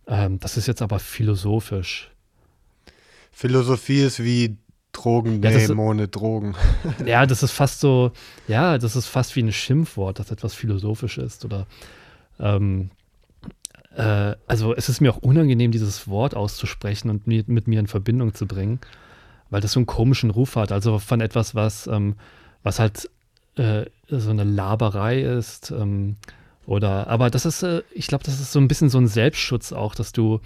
Ähm, 0.06 0.38
das 0.38 0.56
ist 0.56 0.66
jetzt 0.66 0.82
aber 0.82 0.98
philosophisch. 0.98 2.10
Philosophie 3.32 4.02
ist 4.02 4.22
wie 4.22 4.56
Drogen 4.92 5.42
Ja, 5.42 5.50
nehmen 5.50 5.78
ohne 5.78 6.08
Drogen. 6.08 6.54
Ja, 7.06 7.26
das 7.26 7.42
ist 7.42 7.52
fast 7.52 7.80
so, 7.80 8.12
ja, 8.48 8.78
das 8.78 8.96
ist 8.96 9.06
fast 9.06 9.36
wie 9.36 9.42
ein 9.42 9.52
Schimpfwort, 9.52 10.18
dass 10.18 10.30
etwas 10.30 10.54
philosophisch 10.54 11.18
ist 11.18 11.44
oder 11.44 11.66
ähm, 12.40 12.90
äh, 13.96 14.36
also 14.46 14.74
es 14.74 14.88
ist 14.88 15.00
mir 15.00 15.12
auch 15.12 15.18
unangenehm, 15.18 15.72
dieses 15.72 16.06
Wort 16.06 16.34
auszusprechen 16.34 17.10
und 17.10 17.26
mit, 17.26 17.48
mit 17.48 17.66
mir 17.66 17.80
in 17.80 17.86
Verbindung 17.86 18.34
zu 18.34 18.46
bringen, 18.46 18.78
weil 19.50 19.60
das 19.60 19.72
so 19.72 19.80
einen 19.80 19.86
komischen 19.86 20.30
Ruf 20.30 20.56
hat. 20.56 20.70
Also 20.70 20.98
von 20.98 21.20
etwas, 21.20 21.54
was, 21.54 21.86
ähm, 21.86 22.16
was 22.62 22.78
halt 22.78 23.10
äh, 23.56 23.86
so 24.08 24.30
eine 24.30 24.44
Laberei 24.44 25.22
ist. 25.22 25.70
Ähm, 25.70 26.16
oder, 26.66 27.06
aber 27.06 27.30
das 27.30 27.46
ist, 27.46 27.62
äh, 27.62 27.82
ich 27.92 28.06
glaube, 28.06 28.24
das 28.24 28.40
ist 28.40 28.52
so 28.52 28.60
ein 28.60 28.68
bisschen 28.68 28.90
so 28.90 28.98
ein 28.98 29.08
Selbstschutz 29.08 29.72
auch, 29.72 29.94
dass 29.94 30.12
du, 30.12 30.40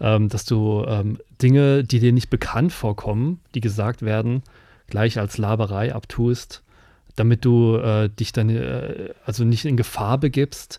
ähm, 0.00 0.28
dass 0.30 0.46
du 0.46 0.84
ähm, 0.88 1.18
Dinge, 1.42 1.84
die 1.84 2.00
dir 2.00 2.12
nicht 2.12 2.30
bekannt 2.30 2.72
vorkommen, 2.72 3.40
die 3.54 3.60
gesagt 3.60 4.02
werden, 4.02 4.42
gleich 4.86 5.18
als 5.18 5.36
Laberei 5.36 5.94
abtust, 5.94 6.62
damit 7.16 7.44
du 7.44 7.76
äh, 7.76 8.08
dich 8.08 8.32
dann 8.32 8.48
äh, 8.48 9.10
also 9.26 9.44
nicht 9.44 9.66
in 9.66 9.76
Gefahr 9.76 10.16
begibst, 10.16 10.78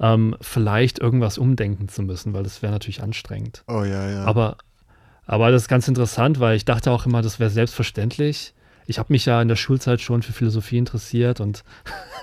ähm, 0.00 0.36
vielleicht 0.40 0.98
irgendwas 0.98 1.38
umdenken 1.38 1.88
zu 1.88 2.02
müssen, 2.02 2.32
weil 2.32 2.42
das 2.42 2.62
wäre 2.62 2.72
natürlich 2.72 3.02
anstrengend. 3.02 3.62
Oh 3.68 3.84
ja, 3.84 4.10
ja. 4.10 4.24
Aber, 4.24 4.56
aber 5.26 5.50
das 5.50 5.62
ist 5.62 5.68
ganz 5.68 5.86
interessant, 5.88 6.40
weil 6.40 6.56
ich 6.56 6.64
dachte 6.64 6.90
auch 6.90 7.06
immer, 7.06 7.22
das 7.22 7.38
wäre 7.38 7.50
selbstverständlich. 7.50 8.54
Ich 8.86 8.98
habe 8.98 9.12
mich 9.12 9.26
ja 9.26 9.40
in 9.40 9.48
der 9.48 9.56
Schulzeit 9.56 10.00
schon 10.00 10.22
für 10.22 10.32
Philosophie 10.32 10.78
interessiert 10.78 11.40
und 11.40 11.62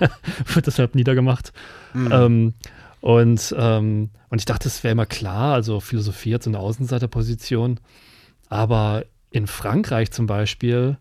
wurde 0.00 0.62
deshalb 0.62 0.94
niedergemacht. 0.94 1.52
Mhm. 1.94 2.12
Ähm, 2.12 2.54
und, 3.00 3.54
ähm, 3.56 4.10
und 4.28 4.38
ich 4.38 4.44
dachte, 4.44 4.68
es 4.68 4.82
wäre 4.82 4.92
immer 4.92 5.06
klar, 5.06 5.54
also 5.54 5.78
Philosophie 5.80 6.34
hat 6.34 6.42
so 6.42 6.50
eine 6.50 6.58
Außenseiterposition. 6.58 7.78
Aber 8.48 9.04
in 9.30 9.46
Frankreich 9.46 10.10
zum 10.10 10.26
Beispiel 10.26 10.98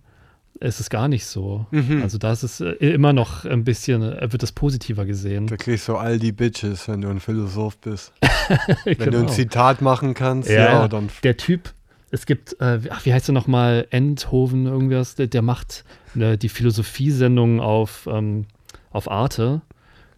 ist 0.59 0.79
es 0.79 0.89
gar 0.89 1.07
nicht 1.07 1.25
so. 1.25 1.65
Mhm. 1.71 2.01
Also 2.01 2.17
da 2.17 2.31
ist 2.31 2.43
es 2.43 2.61
äh, 2.61 2.71
immer 2.79 3.13
noch 3.13 3.45
ein 3.45 3.63
bisschen, 3.63 4.01
äh, 4.01 4.31
wird 4.31 4.43
es 4.43 4.51
positiver 4.51 5.05
gesehen. 5.05 5.47
da 5.47 5.57
kriegst 5.57 5.87
du 5.87 5.95
all 5.95 6.19
die 6.19 6.31
Bitches, 6.31 6.87
wenn 6.87 7.01
du 7.01 7.09
ein 7.09 7.19
Philosoph 7.19 7.77
bist. 7.77 8.13
Wenn 8.85 8.97
du 8.97 9.05
Genau. 9.05 9.19
ein 9.19 9.29
Zitat 9.29 9.81
machen 9.81 10.13
kannst, 10.13 10.49
Ja, 10.49 10.55
ja, 10.81 10.87
dann. 10.87 11.09
Der 11.23 11.37
Typ, 11.37 11.73
es 12.11 12.25
gibt, 12.25 12.55
äh, 12.61 12.79
ach, 12.89 13.05
wie 13.05 13.13
heißt 13.13 13.29
er 13.29 13.33
nochmal, 13.33 13.85
Endhoven, 13.89 14.65
irgendwas, 14.65 15.15
der, 15.15 15.27
der 15.27 15.41
macht 15.41 15.83
äh, 16.15 16.37
die 16.37 16.49
Philosophiesendung 16.49 17.59
auf, 17.59 18.07
ähm, 18.11 18.45
auf 18.91 19.09
Arte. 19.11 19.61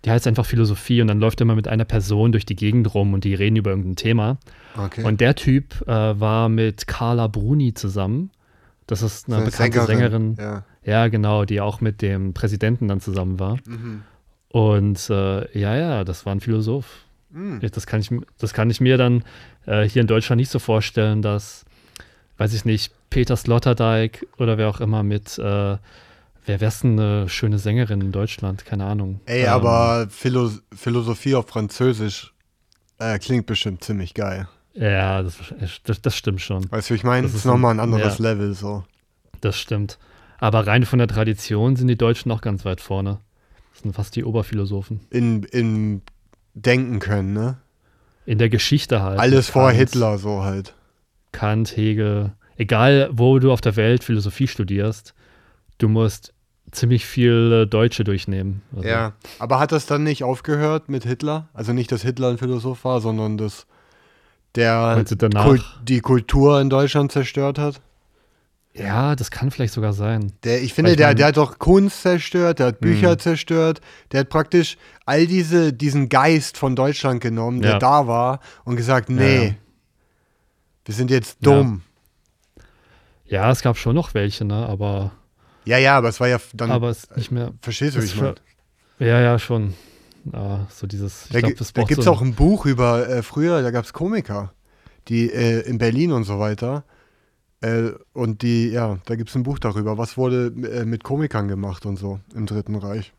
Die 0.05 0.11
heißt 0.11 0.27
einfach 0.27 0.45
Philosophie 0.45 1.01
und 1.01 1.07
dann 1.07 1.19
läuft 1.19 1.41
er 1.41 1.45
mal 1.45 1.55
mit 1.57 1.67
einer 1.67 1.83
Person 1.83 2.31
durch 2.31 2.45
die 2.45 2.55
Gegend 2.55 2.93
rum 2.93 3.13
und 3.13 3.25
die 3.25 3.33
reden 3.33 3.57
über 3.57 3.71
irgendein 3.71 3.97
Thema. 3.97 4.37
Okay. 4.77 5.03
Und 5.03 5.19
der 5.19 5.35
Typ 5.35 5.81
äh, 5.87 5.91
war 6.19 6.47
mit 6.47 6.87
Carla 6.87 7.27
Bruni 7.27 7.73
zusammen. 7.73 8.29
Das 8.89 9.03
ist 9.03 9.31
eine 9.31 9.45
bekannte 9.45 9.85
Sängerin. 9.85 10.35
Ja. 10.39 10.63
Ja, 10.83 11.07
genau, 11.09 11.45
die 11.45 11.61
auch 11.61 11.79
mit 11.79 12.01
dem 12.01 12.33
Präsidenten 12.33 12.87
dann 12.87 13.01
zusammen 13.01 13.39
war. 13.39 13.57
Mhm. 13.67 14.01
Und 14.47 15.09
äh, 15.11 15.59
ja, 15.59 15.75
ja, 15.75 16.03
das 16.03 16.25
war 16.25 16.33
ein 16.33 16.39
Philosoph. 16.39 16.87
Mhm. 17.29 17.59
Das 17.71 17.85
kann 17.85 17.99
ich, 17.99 18.09
das 18.39 18.53
kann 18.53 18.71
ich 18.71 18.81
mir 18.81 18.97
dann 18.97 19.23
äh, 19.67 19.83
hier 19.83 20.01
in 20.01 20.07
Deutschland 20.07 20.39
nicht 20.39 20.49
so 20.49 20.57
vorstellen, 20.57 21.21
dass, 21.21 21.65
weiß 22.37 22.55
ich 22.55 22.65
nicht, 22.65 22.91
Peter 23.11 23.35
Sloterdijk 23.35 24.25
oder 24.39 24.57
wer 24.57 24.69
auch 24.69 24.81
immer 24.81 25.03
mit, 25.03 25.37
äh, 25.37 25.41
wer 25.43 25.79
wär's 26.61 26.81
denn 26.81 26.99
eine 26.99 27.29
schöne 27.29 27.59
Sängerin 27.59 28.01
in 28.01 28.11
Deutschland? 28.11 28.65
Keine 28.65 28.85
Ahnung. 28.85 29.19
Ey, 29.27 29.43
Ähm, 29.43 29.49
aber 29.49 30.07
Philo 30.09 30.49
Philosophie 30.75 31.35
auf 31.35 31.47
Französisch 31.47 32.33
äh, 32.97 33.19
klingt 33.19 33.45
bestimmt 33.45 33.83
ziemlich 33.83 34.15
geil. 34.15 34.47
Ja, 34.79 35.21
das, 35.23 35.35
das, 35.83 36.01
das 36.01 36.15
stimmt 36.15 36.41
schon. 36.41 36.71
Weißt 36.71 36.89
du, 36.89 36.93
ich 36.93 37.03
meine? 37.03 37.23
Das 37.23 37.33
Das 37.33 37.41
ist 37.41 37.45
nochmal 37.45 37.73
ein 37.73 37.79
anderes 37.81 38.17
ja. 38.17 38.31
Level 38.31 38.53
so. 38.53 38.83
Das 39.41 39.57
stimmt. 39.57 39.99
Aber 40.39 40.65
rein 40.67 40.85
von 40.85 40.99
der 40.99 41.09
Tradition 41.09 41.75
sind 41.75 41.87
die 41.87 41.97
Deutschen 41.97 42.31
auch 42.31 42.39
ganz 42.41 42.63
weit 42.63 42.79
vorne. 42.79 43.19
Das 43.73 43.83
sind 43.83 43.93
fast 43.93 44.15
die 44.15 44.23
Oberphilosophen. 44.23 45.01
In, 45.09 45.43
in 45.43 46.01
Denken 46.53 46.99
können, 46.99 47.33
ne? 47.33 47.57
In 48.25 48.37
der 48.37 48.49
Geschichte 48.49 49.01
halt. 49.01 49.19
Alles 49.19 49.47
Mit 49.47 49.53
vor 49.53 49.67
Kant, 49.67 49.77
Hitler 49.77 50.17
so 50.17 50.43
halt. 50.43 50.73
Kant, 51.33 51.75
Hegel. 51.75 52.31
Egal, 52.55 53.09
wo 53.11 53.39
du 53.39 53.51
auf 53.51 53.61
der 53.61 53.75
Welt 53.75 54.03
Philosophie 54.03 54.47
studierst, 54.47 55.13
du 55.77 55.89
musst 55.89 56.33
ziemlich 56.71 57.05
viel 57.05 57.65
Deutsche 57.67 58.03
durchnehmen. 58.03 58.61
Also, 58.75 58.87
Ja. 58.87 59.13
Aber 59.39 59.59
hat 59.59 59.71
das 59.71 59.87
dann 59.87 60.03
nicht 60.03 60.23
aufgehört 60.23 60.87
mit 60.87 61.03
Hitler? 61.03 61.49
Also 61.53 61.73
nicht, 61.73 61.91
dass 61.91 62.01
Hitler 62.03 62.29
ein 62.29 62.37
Philosoph 62.37 62.85
war, 62.85 63.01
sondern 63.01 63.37
dass 63.37 63.65
der? 64.55 65.03
Kult, 65.43 65.63
die 65.83 65.99
Kultur 66.01 66.59
in 66.61 66.69
Deutschland 66.69 67.11
zerstört 67.11 67.57
hat? 67.59 67.81
Ja, 68.73 69.15
das 69.15 69.31
kann 69.31 69.51
vielleicht 69.51 69.73
sogar 69.73 69.93
sein. 69.93 70.31
Der, 70.43 70.61
ich 70.61 70.73
finde, 70.73 70.91
ich 70.91 70.97
der, 70.97 71.13
der 71.15 71.27
hat 71.27 71.37
doch 71.37 71.59
Kunst 71.59 72.01
zerstört, 72.03 72.59
der 72.59 72.67
hat 72.67 72.79
Bücher 72.79 73.11
Mhm. 73.13 73.19
zerstört, 73.19 73.81
der 74.11 74.21
hat 74.21 74.29
praktisch 74.29 74.77
all 75.05 75.25
diese, 75.27 75.73
diesen 75.73 76.07
Geist 76.07 76.55
von 76.57 76.75
Deutschland 76.75 77.19
genommen, 77.19 77.61
der 77.61 77.71
Ja. 77.71 77.79
da 77.79 78.07
war, 78.07 78.39
und 78.65 78.75
gesagt, 78.77 79.09
nee, 79.09 79.47
ja. 79.47 79.53
wir 80.85 80.93
sind 80.93 81.09
jetzt 81.11 81.37
Ja. 81.41 81.51
dumm. 81.51 81.81
Ja, 83.25 83.51
es 83.51 83.61
gab 83.61 83.77
schon 83.77 83.95
noch 83.95 84.13
welche, 84.13 84.45
ne? 84.45 84.65
Aber, 84.67 85.11
Ja, 85.65 85.77
ja, 85.77 85.97
aber 85.97 86.09
es 86.09 86.19
war 86.19 86.27
ja 86.27 86.37
dann, 86.53 86.71
aber 86.71 86.89
es 86.89 87.09
nicht 87.15 87.31
mehr. 87.31 87.51
verstehst 87.61 87.95
du, 87.95 88.01
wie 88.01 88.05
ich 88.05 88.15
meine? 88.15 88.35
Ja, 88.99 89.19
ja, 89.19 89.37
schon. 89.39 89.73
Ah, 90.31 90.65
so 90.69 90.87
dieses. 90.87 91.27
Da, 91.29 91.39
glaub, 91.39 91.53
da 91.55 91.83
gibt 91.83 91.99
es 91.99 92.05
so 92.05 92.11
auch 92.11 92.21
ein 92.21 92.33
Buch 92.33 92.65
über, 92.65 93.07
äh, 93.07 93.23
früher, 93.23 93.61
da 93.61 93.71
gab 93.71 93.85
es 93.85 93.93
Komiker, 93.93 94.53
die 95.07 95.31
äh, 95.31 95.61
in 95.61 95.77
Berlin 95.77 96.11
und 96.11 96.23
so 96.23 96.39
weiter. 96.39 96.83
Äh, 97.61 97.91
und 98.13 98.41
die, 98.41 98.69
ja, 98.69 98.99
da 99.05 99.15
gibt 99.15 99.29
es 99.29 99.35
ein 99.35 99.43
Buch 99.43 99.59
darüber, 99.59 99.97
was 99.97 100.17
wurde 100.17 100.47
äh, 100.47 100.85
mit 100.85 101.03
Komikern 101.03 101.47
gemacht 101.47 101.85
und 101.85 101.97
so 101.97 102.19
im 102.33 102.45
Dritten 102.45 102.75
Reich. 102.75 103.13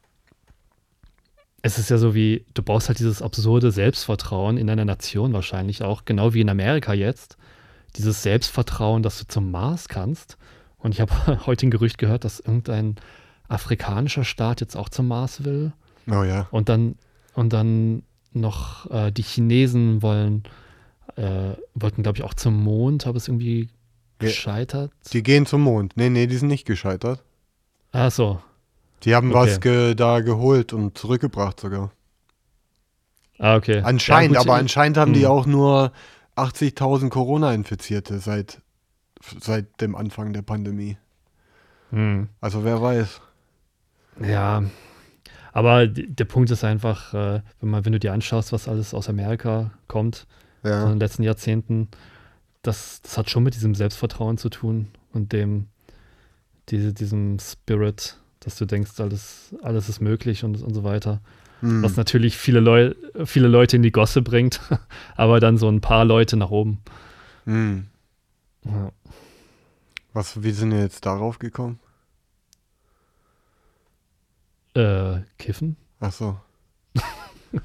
Es 1.62 1.78
ist 1.78 1.90
ja 1.90 1.98
so 1.98 2.14
wie, 2.14 2.46
du 2.54 2.62
brauchst 2.62 2.88
halt 2.88 2.98
dieses 2.98 3.20
absurde 3.20 3.70
Selbstvertrauen 3.70 4.56
in 4.56 4.66
deiner 4.66 4.86
Nation 4.86 5.34
wahrscheinlich 5.34 5.82
auch, 5.82 6.06
genau 6.06 6.32
wie 6.32 6.40
in 6.40 6.48
Amerika 6.48 6.94
jetzt. 6.94 7.36
Dieses 7.96 8.22
Selbstvertrauen, 8.22 9.02
dass 9.02 9.18
du 9.18 9.26
zum 9.26 9.50
Mars 9.50 9.88
kannst. 9.88 10.38
Und 10.78 10.94
ich 10.94 11.00
habe 11.02 11.12
heute 11.46 11.66
ein 11.66 11.70
Gerücht 11.70 11.98
gehört, 11.98 12.24
dass 12.24 12.40
irgendein 12.40 12.96
afrikanischer 13.48 14.24
Staat 14.24 14.62
jetzt 14.62 14.76
auch 14.76 14.88
zum 14.88 15.08
Mars 15.08 15.44
will. 15.44 15.72
Oh 16.10 16.22
ja. 16.24 16.46
Und 16.50 16.68
dann, 16.68 16.96
und 17.34 17.52
dann 17.52 18.02
noch 18.32 18.90
äh, 18.90 19.10
die 19.12 19.22
Chinesen 19.22 20.02
wollen, 20.02 20.44
äh, 21.16 21.52
wollten, 21.74 22.02
glaube 22.02 22.18
ich, 22.18 22.24
auch 22.24 22.34
zum 22.34 22.62
Mond, 22.62 23.06
aber 23.06 23.16
es 23.16 23.28
irgendwie 23.28 23.68
gescheitert. 24.18 24.92
Die 25.12 25.22
gehen 25.22 25.46
zum 25.46 25.62
Mond. 25.62 25.96
Nee, 25.96 26.10
nee, 26.10 26.26
die 26.26 26.36
sind 26.36 26.48
nicht 26.48 26.66
gescheitert. 26.66 27.22
Ach 27.92 28.10
so. 28.10 28.40
Die 29.04 29.14
haben 29.14 29.30
Okay. 29.30 29.38
was 29.38 29.60
ge 29.60 29.94
da 29.94 30.20
geholt 30.20 30.72
und 30.72 30.96
zurückgebracht 30.98 31.58
sogar. 31.60 31.90
Ah, 33.38 33.56
okay. 33.56 33.80
Anscheinend, 33.82 34.34
Ja, 34.34 34.40
aber 34.42 34.54
ich- 34.56 34.60
anscheinend 34.60 34.98
haben 34.98 35.14
die 35.14 35.24
Hm. 35.24 35.30
auch 35.30 35.46
nur 35.46 35.92
80.000 36.36 37.08
Corona-Infizierte 37.10 38.18
seit, 38.18 38.60
seit 39.40 39.80
dem 39.80 39.96
Anfang 39.96 40.32
der 40.34 40.42
Pandemie. 40.42 40.98
Hm. 41.90 42.28
Also 42.40 42.62
wer 42.64 42.80
weiß. 42.82 43.20
Ja, 44.22 44.62
aber 45.52 45.86
der 45.86 46.24
Punkt 46.24 46.50
ist 46.50 46.64
einfach, 46.64 47.14
äh, 47.14 47.42
wenn, 47.60 47.70
man, 47.70 47.84
wenn 47.84 47.92
du 47.92 47.98
dir 48.00 48.12
anschaust, 48.12 48.52
was 48.52 48.68
alles 48.68 48.94
aus 48.94 49.08
Amerika 49.08 49.70
kommt 49.88 50.26
so 50.62 50.68
in 50.68 50.74
Ja. 50.74 50.88
den 50.88 51.00
letzten 51.00 51.22
Jahrzehnten, 51.22 51.88
das, 52.62 53.00
das 53.02 53.16
hat 53.16 53.30
schon 53.30 53.42
mit 53.42 53.54
diesem 53.54 53.74
Selbstvertrauen 53.74 54.36
zu 54.36 54.50
tun 54.50 54.88
und 55.12 55.32
dem, 55.32 55.68
diese, 56.68 56.92
diesem 56.92 57.38
Spirit, 57.38 58.18
dass 58.40 58.56
du 58.56 58.66
denkst, 58.66 59.00
alles, 59.00 59.54
alles 59.62 59.88
ist 59.88 60.00
möglich 60.00 60.44
und, 60.44 60.62
und 60.62 60.74
so 60.74 60.84
weiter. 60.84 61.20
Hm. 61.60 61.82
Was 61.82 61.96
natürlich 61.96 62.36
viele, 62.36 62.60
Leu 62.60 62.94
viele 63.24 63.48
Leute 63.48 63.76
in 63.76 63.82
die 63.82 63.92
Gosse 63.92 64.22
bringt, 64.22 64.60
aber 65.16 65.40
dann 65.40 65.56
so 65.58 65.68
ein 65.68 65.80
paar 65.80 66.04
Leute 66.04 66.36
nach 66.36 66.50
oben. 66.50 66.78
Hm. 67.44 67.86
Ja. 68.64 68.92
Was, 70.12 70.42
wie 70.42 70.50
sind 70.52 70.72
wir 70.72 70.80
jetzt 70.80 71.06
darauf 71.06 71.38
gekommen? 71.38 71.78
Äh, 74.74 75.20
Kiffen? 75.38 75.76
Ach 76.00 76.12
so. 76.12 76.36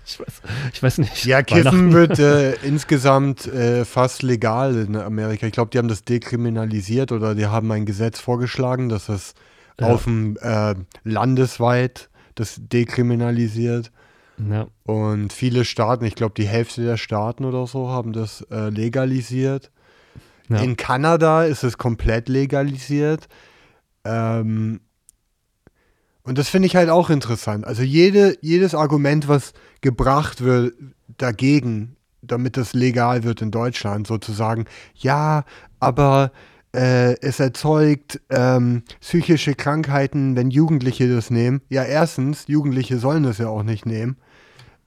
Ich 0.03 0.19
weiß, 0.19 0.41
ich 0.73 0.81
weiß 0.81 0.97
nicht. 0.97 1.25
Ja? 1.25 1.43
Kiffen 1.43 1.93
wird 1.93 2.17
äh, 2.17 2.53
insgesamt 2.65 3.45
äh, 3.45 3.85
fast 3.85 4.23
legal 4.23 4.75
in 4.77 4.95
Amerika. 4.95 5.45
Ich 5.45 5.53
glaube, 5.53 5.69
die 5.69 5.77
haben 5.77 5.87
das 5.87 6.03
dekriminalisiert 6.03 7.11
oder 7.11 7.35
die 7.35 7.45
haben 7.45 7.71
ein 7.71 7.85
Gesetz 7.85 8.19
vorgeschlagen, 8.19 8.89
dass 8.89 9.09
es 9.09 9.35
Ja. 9.79 9.89
auf 9.89 10.05
dem 10.05 10.37
äh, 10.41 10.73
landesweit 11.03 12.09
das 12.33 12.55
dekriminalisiert. 12.57 13.91
Ja, 14.49 14.65
Und 14.85 15.31
viele 15.31 15.65
Staaten, 15.65 16.03
ich 16.05 16.15
glaube, 16.15 16.33
die 16.35 16.47
Hälfte 16.47 16.83
der 16.83 16.97
Staaten 16.97 17.45
oder 17.45 17.67
so 17.67 17.89
haben 17.89 18.11
das 18.11 18.41
äh, 18.49 18.69
legalisiert. 18.69 19.69
ja. 20.49 20.57
In 20.61 20.77
Kanada 20.77 21.43
ist 21.43 21.63
es 21.63 21.77
komplett 21.77 22.27
legalisiert. 22.27 23.27
Ähm, 24.03 24.81
und 26.25 26.37
das 26.37 26.49
finde 26.49 26.67
ich 26.67 26.75
halt 26.75 26.89
auch 26.89 27.09
interessant. 27.09 27.65
Also 27.65 27.83
jede, 27.83 28.37
jedes 28.41 28.75
Argument, 28.75 29.27
was 29.27 29.53
gebracht 29.81 30.41
wird 30.41 30.73
dagegen, 31.17 31.95
damit 32.21 32.57
das 32.57 32.73
legal 32.73 33.23
wird 33.23 33.41
in 33.41 33.51
Deutschland, 33.51 34.07
sozusagen, 34.07 34.65
ja, 34.95 35.45
aber 35.79 36.31
äh, 36.73 37.15
es 37.21 37.39
erzeugt 37.39 38.19
ähm, 38.29 38.83
psychische 38.99 39.55
Krankheiten, 39.55 40.35
wenn 40.35 40.49
Jugendliche 40.49 41.07
das 41.13 41.29
nehmen. 41.29 41.61
Ja, 41.69 41.83
erstens, 41.83 42.45
Jugendliche 42.47 42.97
sollen 42.97 43.23
das 43.23 43.37
ja 43.37 43.47
auch 43.47 43.63
nicht 43.63 43.85
nehmen 43.85 44.17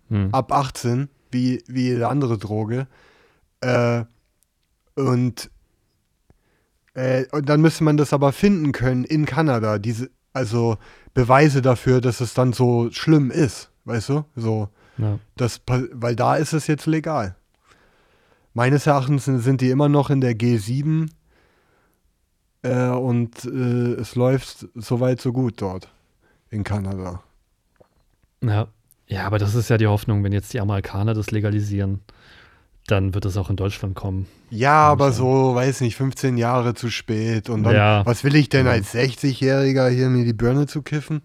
Hm. 0.09 0.31
ab 0.33 0.53
18, 0.53 1.09
wie, 1.31 1.63
wie 1.67 1.89
jede 1.89 2.09
andere 2.09 2.39
Droge. 2.39 2.87
Äh, 3.61 4.05
und, 4.95 5.51
äh, 6.95 7.27
und 7.33 7.49
dann 7.49 7.61
müsste 7.61 7.85
man 7.85 7.97
das 7.97 8.13
aber 8.13 8.33
finden 8.33 8.73
können 8.73 9.05
in 9.05 9.27
Kanada, 9.27 9.79
diese, 9.79 10.11
also 10.39 10.79
Beweise 11.15 11.63
dafür, 11.63 12.01
dass 12.01 12.21
es 12.21 12.33
dann 12.33 12.53
so 12.53 12.91
schlimm 12.93 13.31
ist, 13.31 13.71
weißt 13.85 14.09
du? 14.09 14.25
So, 14.37 14.69
ja. 14.97 15.19
das, 15.37 15.61
weil 15.67 16.17
da 16.17 16.37
ist 16.37 16.53
es 16.53 16.67
jetzt 16.67 16.87
legal. 16.87 17.37
Meines 18.55 18.87
Erachtens 18.87 19.25
sind 19.25 19.41
sind 19.41 19.61
die 19.61 19.71
immer 19.71 19.89
noch 19.89 20.11
in 20.11 20.21
der 20.21 20.33
G7 20.33 21.11
äh, 22.63 22.89
und 22.89 23.45
äh, 23.45 23.95
es 24.01 24.15
läuft 24.15 24.67
so 24.75 25.01
weit, 25.01 25.21
so 25.21 25.33
gut 25.33 25.61
dort 25.61 25.89
in 26.51 26.65
Kanada. 26.65 27.23
Ja. 28.43 28.69
ja, 29.07 29.27
aber 29.27 29.39
das 29.39 29.55
ist 29.55 29.69
ja 29.69 29.77
die 29.77 29.87
Hoffnung, 29.87 30.23
wenn 30.25 30.33
jetzt 30.33 30.53
die 30.53 30.61
Amerikaner 30.61 31.15
das 31.15 31.31
legalisieren, 31.31 32.01
dann 32.91 33.15
wird 33.15 33.25
es 33.25 33.37
auch 33.37 33.51
in 33.51 33.57
Deutschland 33.57 33.95
kommen. 33.95 34.27
Ja, 34.51 34.73
aber 34.89 35.13
so, 35.13 35.55
weiß 35.55 35.81
nicht, 35.83 35.97
15 35.97 36.37
Jahre 36.39 36.75
zu 36.75 36.91
spät. 36.91 37.49
Und 37.51 37.63
dann, 37.65 37.75
Ja. 37.75 38.07
was 38.07 38.25
will 38.25 38.35
ich 38.35 38.49
denn 38.49 38.67
als 38.67 38.95
60-Jähriger 38.95 39.89
hier 39.91 40.09
mir 40.09 40.25
die 40.25 40.33
Birne 40.33 40.67
zu 40.67 40.83
kiffen? 40.83 41.23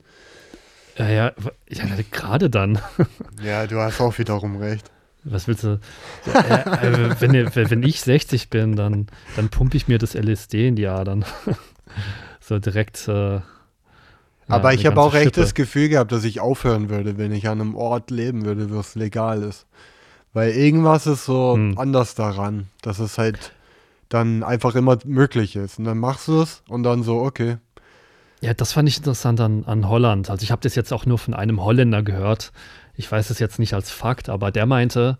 Ja, 0.97 1.09
ja, 1.09 1.31
ja 1.69 1.83
gerade 2.11 2.49
dann. 2.49 2.79
Ja, 3.43 3.65
du 3.67 3.79
hast 3.79 3.99
auch 4.01 4.17
wiederum 4.19 4.57
recht. 4.57 4.91
Was 5.25 5.47
willst 5.47 5.63
du? 5.63 5.79
Ja, 6.33 6.81
äh, 6.83 7.15
wenn, 7.21 7.33
ihr- 7.33 7.49
wenn 7.55 7.81
ich 7.83 8.01
60 8.01 8.49
bin, 8.49 8.75
dann, 8.75 9.07
dann 9.37 9.47
pumpe 9.49 9.77
ich 9.77 9.87
mir 9.87 9.97
das 9.97 10.15
LSD 10.15 10.67
in 10.67 10.75
die 10.75 10.87
Adern. 10.87 11.23
so 12.41 12.59
direkt. 12.59 13.07
Äh, 13.07 13.39
aber 14.49 14.73
ich 14.73 14.85
habe 14.85 14.99
auch 14.99 15.13
echt 15.15 15.23
Schippe. 15.35 15.41
das 15.41 15.53
Gefühl 15.53 15.87
gehabt, 15.87 16.11
dass 16.11 16.25
ich 16.25 16.41
aufhören 16.41 16.89
würde, 16.89 17.17
wenn 17.17 17.31
ich 17.31 17.47
an 17.47 17.61
einem 17.61 17.75
Ort 17.75 18.11
leben 18.11 18.43
würde, 18.43 18.69
wo 18.69 18.79
es 18.81 18.95
legal 18.95 19.41
ist. 19.43 19.65
Weil 20.33 20.51
irgendwas 20.51 21.05
ist 21.07 21.25
so 21.25 21.53
Hm. 21.55 21.77
anders 21.77 22.15
daran, 22.15 22.67
dass 22.81 22.99
es 22.99 23.17
halt 23.17 23.53
dann 24.09 24.43
einfach 24.43 24.75
immer 24.75 24.97
möglich 25.05 25.55
ist. 25.55 25.79
Und 25.79 25.85
dann 25.85 25.97
machst 25.99 26.27
du 26.27 26.41
es 26.41 26.63
und 26.67 26.83
dann 26.83 27.03
so, 27.03 27.19
okay. 27.21 27.57
Ja, 28.41 28.53
das 28.53 28.73
fand 28.73 28.89
ich 28.89 28.97
interessant 28.97 29.39
an, 29.39 29.63
an 29.65 29.87
Holland. 29.87 30.29
Also 30.29 30.43
ich 30.43 30.51
habe 30.51 30.61
das 30.61 30.75
jetzt 30.75 30.91
auch 30.91 31.05
nur 31.05 31.17
von 31.17 31.33
einem 31.33 31.63
Holländer 31.63 32.03
gehört. 32.03 32.51
Ich 32.95 33.11
weiß 33.11 33.29
es 33.29 33.39
jetzt 33.39 33.57
nicht 33.57 33.73
als 33.73 33.89
Fakt, 33.89 34.29
aber 34.29 34.51
der 34.51 34.65
meinte, 34.65 35.17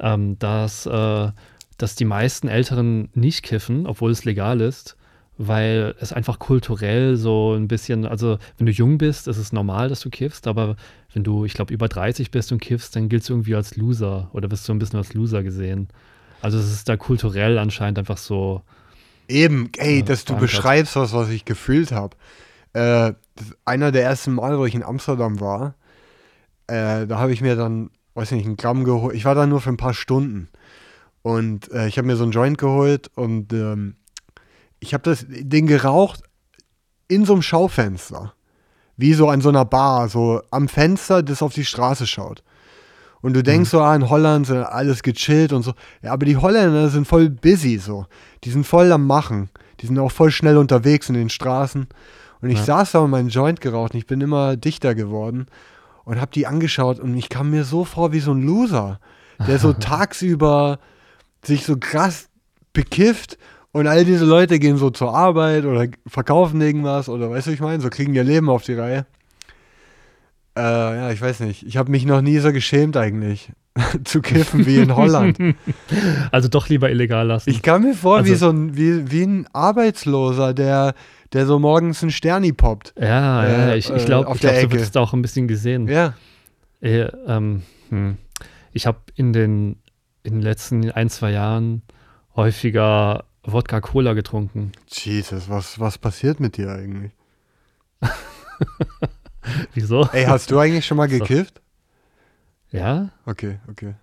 ähm, 0.00 0.38
dass, 0.38 0.86
äh, 0.86 1.30
dass 1.78 1.94
die 1.94 2.04
meisten 2.04 2.48
Älteren 2.48 3.10
nicht 3.14 3.42
kiffen, 3.42 3.86
obwohl 3.86 4.10
es 4.10 4.24
legal 4.24 4.60
ist, 4.60 4.96
weil 5.36 5.94
es 5.98 6.12
einfach 6.12 6.38
kulturell 6.38 7.16
so 7.16 7.54
ein 7.54 7.66
bisschen, 7.66 8.06
also 8.06 8.38
wenn 8.56 8.66
du 8.66 8.72
jung 8.72 8.98
bist, 8.98 9.26
ist 9.26 9.36
es 9.36 9.52
normal, 9.52 9.88
dass 9.88 10.00
du 10.00 10.10
kiffst, 10.10 10.46
aber 10.46 10.76
wenn 11.12 11.24
du, 11.24 11.44
ich 11.44 11.54
glaube, 11.54 11.74
über 11.74 11.88
30 11.88 12.30
bist 12.30 12.52
und 12.52 12.60
kiffst, 12.60 12.94
dann 12.94 13.08
giltst 13.08 13.28
du 13.28 13.34
irgendwie 13.34 13.54
als 13.54 13.76
Loser 13.76 14.30
oder 14.32 14.48
bist 14.48 14.68
du 14.68 14.72
ein 14.72 14.78
bisschen 14.78 14.98
als 14.98 15.12
Loser 15.12 15.42
gesehen. 15.42 15.88
Also 16.40 16.58
es 16.58 16.70
ist 16.72 16.88
da 16.88 16.96
kulturell 16.96 17.58
anscheinend 17.58 17.98
einfach 17.98 18.18
so. 18.18 18.62
Eben, 19.26 19.70
ey, 19.78 19.98
Ja, 20.00 20.04
dass 20.04 20.24
du 20.24 20.36
beschreibst, 20.36 20.94
was, 20.96 21.12
was 21.12 21.30
ich 21.30 21.44
gefühlt 21.44 21.90
habe. 21.90 22.16
Äh, 22.74 23.14
einer 23.64 23.90
der 23.90 24.02
ersten 24.02 24.34
Mal, 24.34 24.58
wo 24.58 24.66
ich 24.66 24.74
in 24.74 24.82
Amsterdam 24.82 25.40
war, 25.40 25.74
äh, 26.66 27.06
da 27.06 27.18
habe 27.18 27.32
ich 27.32 27.40
mir 27.40 27.56
dann, 27.56 27.90
weiß 28.14 28.32
nicht, 28.32 28.44
einen 28.44 28.56
Gramm 28.56 28.84
geholt. 28.84 29.16
Ich 29.16 29.24
war 29.24 29.34
da 29.34 29.46
nur 29.46 29.60
für 29.60 29.70
ein 29.70 29.76
paar 29.76 29.94
Stunden. 29.94 30.48
Und 31.22 31.72
äh, 31.72 31.88
ich 31.88 31.96
habe 31.96 32.06
mir 32.06 32.16
so 32.16 32.24
einen 32.24 32.32
Joint 32.32 32.58
geholt 32.58 33.10
und 33.14 33.52
ähm, 33.52 33.96
ich 34.84 34.92
habe 34.94 35.02
das 35.02 35.24
Ding 35.28 35.66
geraucht 35.66 36.20
in 37.08 37.24
so 37.24 37.32
einem 37.32 37.42
Schaufenster. 37.42 38.34
Wie 38.96 39.14
so 39.14 39.28
an 39.28 39.40
so 39.40 39.48
einer 39.48 39.64
Bar, 39.64 40.08
so 40.08 40.40
am 40.50 40.68
Fenster, 40.68 41.22
das 41.22 41.42
auf 41.42 41.52
die 41.54 41.64
Straße 41.64 42.06
schaut. 42.06 42.42
Und 43.22 43.32
du 43.34 43.42
denkst 43.42 43.70
so, 43.70 43.80
ah, 43.80 43.96
in 43.96 44.10
Holland 44.10 44.46
sind 44.46 44.58
alles 44.58 45.02
gechillt 45.02 45.52
und 45.54 45.62
so. 45.62 45.72
Ja, 46.02 46.12
aber 46.12 46.26
die 46.26 46.36
Holländer 46.36 46.90
sind 46.90 47.06
voll 47.08 47.30
busy 47.30 47.78
so. 47.78 48.04
Die 48.44 48.50
sind 48.50 48.66
voll 48.66 48.92
am 48.92 49.06
Machen. 49.06 49.48
Die 49.80 49.86
sind 49.86 49.98
auch 49.98 50.12
voll 50.12 50.30
schnell 50.30 50.58
unterwegs 50.58 51.08
in 51.08 51.14
den 51.14 51.30
Straßen. 51.30 51.86
Und 52.42 52.50
ich 52.50 52.58
Ja. 52.58 52.64
saß 52.64 52.92
da 52.92 52.98
und 53.00 53.10
meinen 53.10 53.30
Joint 53.30 53.60
geraucht 53.62 53.94
und 53.94 53.98
ich 53.98 54.06
bin 54.06 54.20
immer 54.20 54.56
dichter 54.56 54.94
geworden 54.94 55.46
und 56.04 56.20
hab 56.20 56.32
die 56.32 56.46
angeschaut 56.46 57.00
und 57.00 57.16
ich 57.16 57.30
kam 57.30 57.50
mir 57.50 57.64
so 57.64 57.84
vor 57.86 58.12
wie 58.12 58.20
so 58.20 58.32
ein 58.32 58.42
Loser, 58.42 59.00
der 59.48 59.58
so 59.58 59.72
tagsüber 59.72 60.78
sich 61.42 61.64
so 61.64 61.76
krass 61.78 62.28
bekifft 62.74 63.38
und 63.74 63.86
all 63.86 64.04
diese 64.06 64.24
Leute 64.24 64.58
gehen 64.58 64.76
so 64.78 64.88
zur 64.88 65.14
Arbeit 65.14 65.64
oder 65.66 65.86
verkaufen 66.06 66.60
irgendwas 66.62 67.08
oder 67.10 67.28
weißt 67.30 67.46
du, 67.48 67.50
wie 67.50 67.54
ich 67.54 67.60
meine, 67.60 67.82
so 67.82 67.90
kriegen 67.90 68.14
ihr 68.14 68.24
Leben 68.24 68.48
auf 68.48 68.62
die 68.62 68.74
Reihe. 68.74 69.04
Äh, 70.56 70.60
ja, 70.62 71.10
ich 71.10 71.20
weiß 71.20 71.40
nicht. 71.40 71.66
Ich 71.66 71.76
habe 71.76 71.90
mich 71.90 72.06
noch 72.06 72.20
nie 72.22 72.38
so 72.38 72.52
geschämt 72.52 72.96
eigentlich 72.96 73.50
zu 74.04 74.22
kiffen 74.22 74.64
wie 74.66 74.78
in 74.78 74.94
Holland. 74.94 75.36
Also 76.30 76.48
doch 76.48 76.68
lieber 76.68 76.90
illegal 76.90 77.26
lassen. 77.26 77.50
Ich 77.50 77.62
kam 77.62 77.82
mir 77.82 77.94
vor 77.94 78.24
wie 78.24 78.30
Also- 78.30 78.46
so 78.46 78.52
ein, 78.52 78.76
wie, 78.76 79.10
wie 79.10 79.24
ein 79.24 79.46
Arbeitsloser, 79.52 80.54
der, 80.54 80.94
der 81.32 81.46
so 81.46 81.58
morgens 81.58 82.02
einen 82.02 82.12
Sterni 82.12 82.52
poppt. 82.52 82.94
ja, 82.98 83.46
ja, 83.46 83.68
äh, 83.72 83.76
ich, 83.78 83.90
äh, 83.90 83.96
ich 83.96 84.06
glaube, 84.06 84.28
auf 84.28 84.36
ich 84.36 84.40
glaub, 84.42 84.52
der 84.52 84.62
so 84.62 84.70
wird 84.72 84.82
es 84.82 84.90
da 84.92 85.00
auch 85.00 85.12
ein 85.12 85.22
bisschen 85.22 85.48
gesehen. 85.48 85.88
Ja. 85.88 86.14
Äh, 86.80 87.08
ähm, 87.26 87.62
hm. 87.90 88.16
Ich 88.72 88.86
habe 88.86 88.98
in 89.16 89.32
den, 89.32 89.76
in 90.22 90.34
den 90.34 90.42
letzten 90.42 90.90
ein, 90.92 91.08
zwei 91.10 91.30
Jahren 91.32 91.82
häufiger 92.36 93.24
Wodka-Cola 93.46 94.14
getrunken. 94.14 94.72
Jesus, 94.88 95.48
was, 95.48 95.78
was 95.78 95.98
passiert 95.98 96.40
mit 96.40 96.56
dir 96.56 96.70
eigentlich? 96.72 97.12
Wieso? 99.74 100.08
Ey, 100.12 100.24
hast 100.24 100.50
du 100.50 100.58
eigentlich 100.58 100.86
schon 100.86 100.96
mal 100.96 101.08
gekifft? 101.08 101.60
Ja, 102.70 103.10
Okay, 103.26 103.58
okay. 103.68 103.94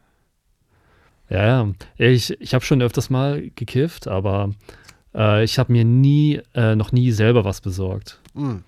ja, 1.30 1.46
ja. 1.46 1.72
Ich, 1.98 2.40
ich 2.40 2.54
habe 2.54 2.64
schon 2.64 2.82
öfters 2.82 3.10
mal 3.10 3.50
gekifft, 3.56 4.08
aber 4.08 4.52
äh, 5.14 5.44
ich 5.44 5.60
habe 5.60 5.72
mir 5.74 5.84
nie, 5.84 6.42
äh, 6.54 6.76
noch 6.76 6.92
nie 6.94 7.12
selber 7.12 7.44
was 7.44 7.60
besorgt. 7.62 8.22
Hm. 8.34 8.64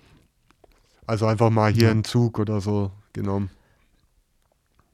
Also 1.06 1.26
einfach 1.26 1.50
mal 1.50 1.72
hier 1.72 1.84
Ja. 1.84 1.90
einen 1.90 2.04
Zug 2.04 2.38
oder 2.38 2.60
so 2.60 2.90
genommen. 3.12 3.50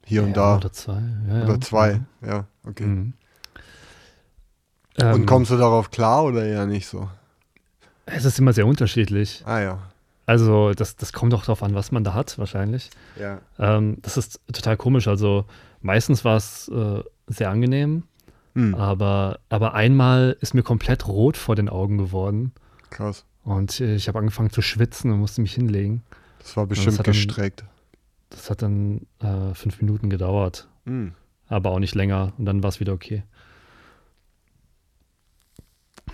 Hier 0.05 0.23
und 0.23 0.29
ja, 0.31 0.35
da. 0.35 0.57
Oder 0.59 0.73
zwei. 0.73 1.03
Ja, 1.29 1.39
ja. 1.39 1.45
Oder 1.45 1.61
zwei. 1.61 2.01
Ja, 2.25 2.47
okay. 2.67 2.85
Mhm. 2.87 3.13
Und 4.99 5.05
Ähm, 5.21 5.27
kommst 5.27 5.51
du 5.51 5.57
darauf 5.57 5.91
klar 5.91 6.25
oder 6.25 6.45
eher 6.45 6.67
nicht 6.67 6.87
so? 6.87 7.09
Es 8.07 8.25
ist 8.25 8.39
immer 8.39 8.53
sehr 8.53 8.67
unterschiedlich. 8.67 9.43
Ah 9.47 9.61
ja. 9.61 9.79
Also 10.27 10.73
das, 10.75 10.97
das 10.97 11.13
kommt 11.13 11.35
auch 11.35 11.43
darauf 11.43 11.63
an, 11.63 11.75
was 11.75 11.91
man 11.93 12.05
da 12.05 12.15
hat, 12.15 12.39
wahrscheinlich. 12.39 12.91
Ja. 13.19 13.41
Ähm, 13.59 13.99
das 14.03 14.17
ist 14.17 14.41
total 14.53 14.77
komisch. 14.77 15.09
Also 15.09 15.45
meistens 15.81 16.25
war 16.25 16.37
es 16.37 16.69
äh, 16.69 17.03
sehr 17.29 17.51
angenehm, 17.51 18.05
Hm, 18.57 18.75
aber, 18.75 19.39
aber 19.49 19.75
einmal 19.75 20.37
ist 20.41 20.55
mir 20.55 20.65
komplett 20.65 21.07
rot 21.07 21.37
vor 21.37 21.55
den 21.55 21.69
Augen 21.69 21.99
geworden 21.99 22.51
krass. 22.91 23.25
und 23.45 23.81
äh, 23.81 23.95
ich 23.95 24.09
habe 24.09 24.19
angefangen 24.19 24.51
zu 24.51 24.61
schwitzen 24.61 25.13
und 25.13 25.21
musste 25.21 25.41
mich 25.41 25.55
hinlegen. 25.55 26.03
Das 26.41 26.57
war 26.57 26.67
bestimmt 26.67 26.99
dann- 26.99 27.05
gestreckt. 27.05 27.65
Das 28.31 28.51
hat 28.51 28.63
dann 28.63 29.07
äh, 29.21 29.55
fünf 29.55 29.81
Minuten 29.81 30.11
gedauert, 30.11 30.67
Hm. 30.85 31.13
aber 31.49 31.71
auch 31.71 31.79
nicht 31.79 31.95
länger 31.95 32.33
und 32.39 32.45
dann 32.45 32.61
war 32.65 32.71
es 32.71 32.81
wieder 32.81 32.93
okay. 32.93 33.23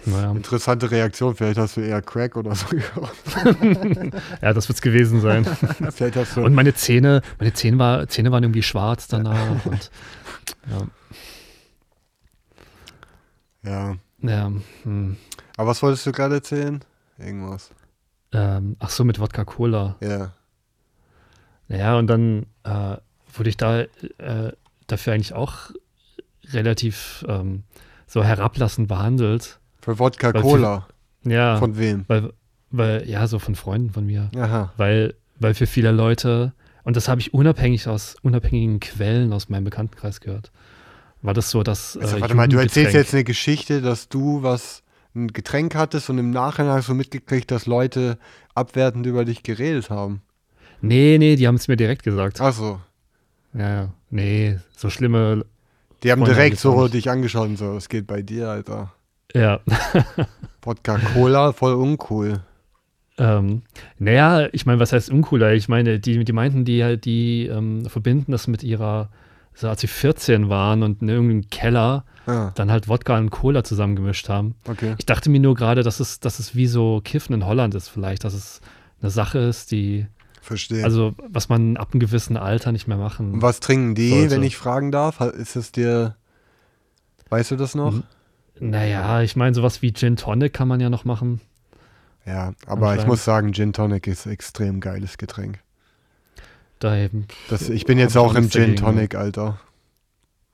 Naja, 0.06 0.30
Interessante 0.30 0.90
Reaktion. 0.90 1.34
Vielleicht 1.34 1.58
hast 1.58 1.76
du 1.76 1.80
eher 1.80 2.00
Crack 2.00 2.36
oder 2.36 2.54
so 2.54 2.66
ja, 4.42 4.52
das 4.52 4.68
wird 4.68 4.76
es 4.76 4.82
gewesen 4.82 5.20
sein. 5.20 5.44
Vielleicht 5.90 6.16
hast 6.16 6.36
du. 6.36 6.44
Und 6.44 6.54
meine 6.54 6.74
Zähne, 6.74 7.22
meine 7.38 7.52
Zähne, 7.52 7.78
war, 7.78 8.08
Zähne 8.08 8.30
waren 8.30 8.44
irgendwie 8.44 8.62
schwarz 8.62 9.08
danach 9.08 9.64
und 9.64 9.90
ja, 10.70 10.86
ja. 13.70 13.96
ja 14.22 14.52
hm. 14.84 15.16
Aber 15.56 15.70
was 15.70 15.82
wolltest 15.82 16.06
du 16.06 16.12
gerade 16.12 16.36
erzählen? 16.36 16.80
Irgendwas. 17.18 17.70
ähm, 18.32 18.76
ach 18.78 18.90
so, 18.90 19.04
mit 19.04 19.18
Wodka 19.18 19.44
Cola. 19.44 19.96
Ja. 20.00 20.32
Naja, 21.68 21.98
und 21.98 22.06
dann 22.06 22.46
äh, 22.62 22.96
wurde 23.34 23.48
ich 23.48 23.56
da 23.56 23.80
äh, 23.80 24.52
dafür 24.86 25.14
eigentlich 25.14 25.34
auch 25.34 25.70
relativ 26.52 27.24
ähm, 27.28 27.64
so 28.06 28.22
herablassend 28.22 28.86
behandelt. 28.86 29.58
Für 29.86 30.00
Wodka 30.00 30.34
Weil 30.34 30.42
Cola. 30.42 30.88
Ja, 31.22 31.58
Von 31.58 31.78
wem? 31.78 32.04
weil, 32.08 32.32
weil, 32.72 33.08
ja, 33.08 33.24
so 33.28 33.38
von 33.38 33.54
Freunden 33.54 33.90
von 33.92 34.04
mir. 34.04 34.30
Aha. 34.36 34.72
Weil, 34.76 35.14
weil 35.38 35.54
für 35.54 35.68
viele 35.68 35.92
Leute, 35.92 36.52
und 36.82 36.96
das 36.96 37.06
habe 37.08 37.20
ich 37.20 37.32
unabhängig 37.32 37.86
aus 37.86 38.16
unabhängigen 38.22 38.80
Quellen 38.80 39.32
aus 39.32 39.48
meinem 39.48 39.62
Bekanntenkreis 39.62 40.20
gehört, 40.20 40.50
war 41.22 41.34
das 41.34 41.50
so, 41.50 41.62
dass. 41.62 41.96
Also, 41.96 42.16
äh, 42.16 42.20
warte 42.20 42.34
mal, 42.34 42.48
du 42.48 42.58
erzählst 42.58 42.94
jetzt 42.94 43.14
eine 43.14 43.22
Geschichte, 43.22 43.80
dass 43.80 44.08
du 44.08 44.42
was, 44.42 44.82
ein 45.14 45.28
Getränk 45.28 45.76
hattest 45.76 46.10
und 46.10 46.18
im 46.18 46.32
Nachhinein 46.32 46.72
hast 46.72 46.88
du 46.88 46.94
mitgekriegt, 46.94 47.52
dass 47.52 47.66
Leute 47.66 48.18
abwertend 48.56 49.06
über 49.06 49.24
dich 49.24 49.44
geredet 49.44 49.88
haben. 49.88 50.20
Nee, 50.80 51.16
nee, 51.18 51.36
die 51.36 51.46
haben 51.46 51.54
es 51.54 51.68
mir 51.68 51.76
direkt 51.76 52.02
gesagt. 52.02 52.40
Ach 52.40 52.52
so. 52.52 52.80
Ja, 53.54 53.72
ja. 53.72 53.92
Nee, 54.10 54.58
so 54.76 54.90
schlimme. 54.90 55.46
Die 56.02 56.10
haben 56.10 56.18
Freunde 56.18 56.34
direkt 56.34 56.58
so 56.58 56.82
nicht. 56.82 56.94
dich 56.94 57.08
angeschaut 57.08 57.48
und 57.50 57.56
so, 57.56 57.76
was 57.76 57.88
geht 57.88 58.08
bei 58.08 58.22
dir, 58.22 58.48
Alter? 58.48 58.92
Ja. 59.34 59.60
Wodka 60.62 60.98
Cola, 60.98 61.52
voll 61.52 61.74
uncool. 61.74 62.40
Ähm, 63.18 63.62
naja, 63.98 64.48
ich 64.52 64.66
meine, 64.66 64.78
was 64.78 64.92
heißt 64.92 65.10
uncooler? 65.10 65.54
Ich 65.54 65.68
meine, 65.68 65.98
die, 66.00 66.24
die 66.24 66.32
meinten, 66.32 66.64
die, 66.64 66.98
die 67.00 67.46
ähm, 67.46 67.86
verbinden 67.86 68.32
das 68.32 68.46
mit 68.46 68.62
ihrer, 68.62 69.10
so 69.54 69.68
als 69.68 69.80
sie 69.80 69.86
14 69.86 70.48
waren 70.48 70.82
und 70.82 71.02
in 71.02 71.08
irgendeinem 71.08 71.48
Keller 71.50 72.04
Ah, 72.26 72.50
dann 72.56 72.72
halt 72.72 72.88
Wodka 72.88 73.16
und 73.18 73.30
Cola 73.30 73.62
zusammengemischt 73.62 74.28
haben. 74.28 74.56
okay. 74.68 74.96
Ich 74.98 75.06
dachte 75.06 75.30
mir 75.30 75.38
nur 75.38 75.54
gerade, 75.54 75.84
dass 75.84 76.00
es, 76.00 76.18
dass 76.18 76.40
es 76.40 76.56
wie 76.56 76.66
so 76.66 77.00
Kiffen 77.04 77.32
in 77.34 77.46
Holland 77.46 77.76
ist 77.76 77.88
vielleicht, 77.88 78.24
dass 78.24 78.34
es 78.34 78.60
eine 79.00 79.10
Sache 79.12 79.38
ist, 79.38 79.70
die, 79.70 80.06
Verstehe. 80.42 80.82
also 80.82 81.14
was 81.28 81.48
man 81.48 81.76
ab 81.76 81.90
einem 81.92 82.00
gewissen 82.00 82.36
Alter 82.36 82.72
nicht 82.72 82.88
mehr 82.88 82.96
machen. 82.96 83.34
und 83.34 83.42
was 83.42 83.60
trinken 83.60 83.94
die, 83.94 84.10
sollte. 84.10 84.30
wenn 84.32 84.42
ich 84.42 84.56
fragen 84.56 84.90
darf? 84.90 85.20
Ist 85.20 85.54
es 85.54 85.70
dir, 85.70 86.16
weißt 87.30 87.52
du 87.52 87.56
das 87.56 87.76
noch? 87.76 87.92
Mhm. 87.92 88.02
Naja, 88.58 89.22
ich 89.22 89.36
meine, 89.36 89.54
sowas 89.54 89.82
wie 89.82 89.92
Gin 89.92 90.16
Tonic 90.16 90.52
kann 90.52 90.68
man 90.68 90.80
ja 90.80 90.90
noch 90.90 91.04
machen. 91.04 91.40
Ja, 92.24 92.54
aber 92.66 92.96
ich 92.96 93.06
muss 93.06 93.24
sagen, 93.24 93.52
Gin 93.52 93.72
Tonic 93.72 94.06
ist 94.06 94.26
extrem 94.26 94.80
geiles 94.80 95.18
Getränk. 95.18 95.60
Da 96.78 96.96
eben. 96.96 97.26
Das, 97.48 97.68
ich 97.68 97.84
bin 97.84 97.98
jetzt 97.98 98.16
auch 98.16 98.34
im 98.34 98.50
Gin 98.50 98.76
Tonic, 98.76 99.14
Alter. 99.14 99.60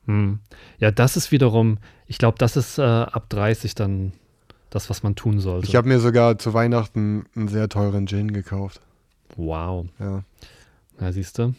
Hm. 0.06 0.40
Ja, 0.78 0.90
das 0.90 1.16
ist 1.16 1.32
wiederum, 1.32 1.78
ich 2.06 2.18
glaube, 2.18 2.38
das 2.38 2.56
ist 2.56 2.78
äh, 2.78 2.82
ab 2.82 3.26
30 3.28 3.74
dann 3.74 4.12
das, 4.70 4.90
was 4.90 5.02
man 5.02 5.14
tun 5.14 5.40
sollte. 5.40 5.66
Ich 5.66 5.76
habe 5.76 5.88
mir 5.88 6.00
sogar 6.00 6.38
zu 6.38 6.54
Weihnachten 6.54 7.24
einen 7.36 7.48
sehr 7.48 7.68
teuren 7.68 8.06
Gin 8.06 8.32
gekauft. 8.32 8.80
wow. 9.36 9.86
Ja. 9.98 10.24
Ja, 11.00 11.12
siehst 11.12 11.38
du. 11.38 11.54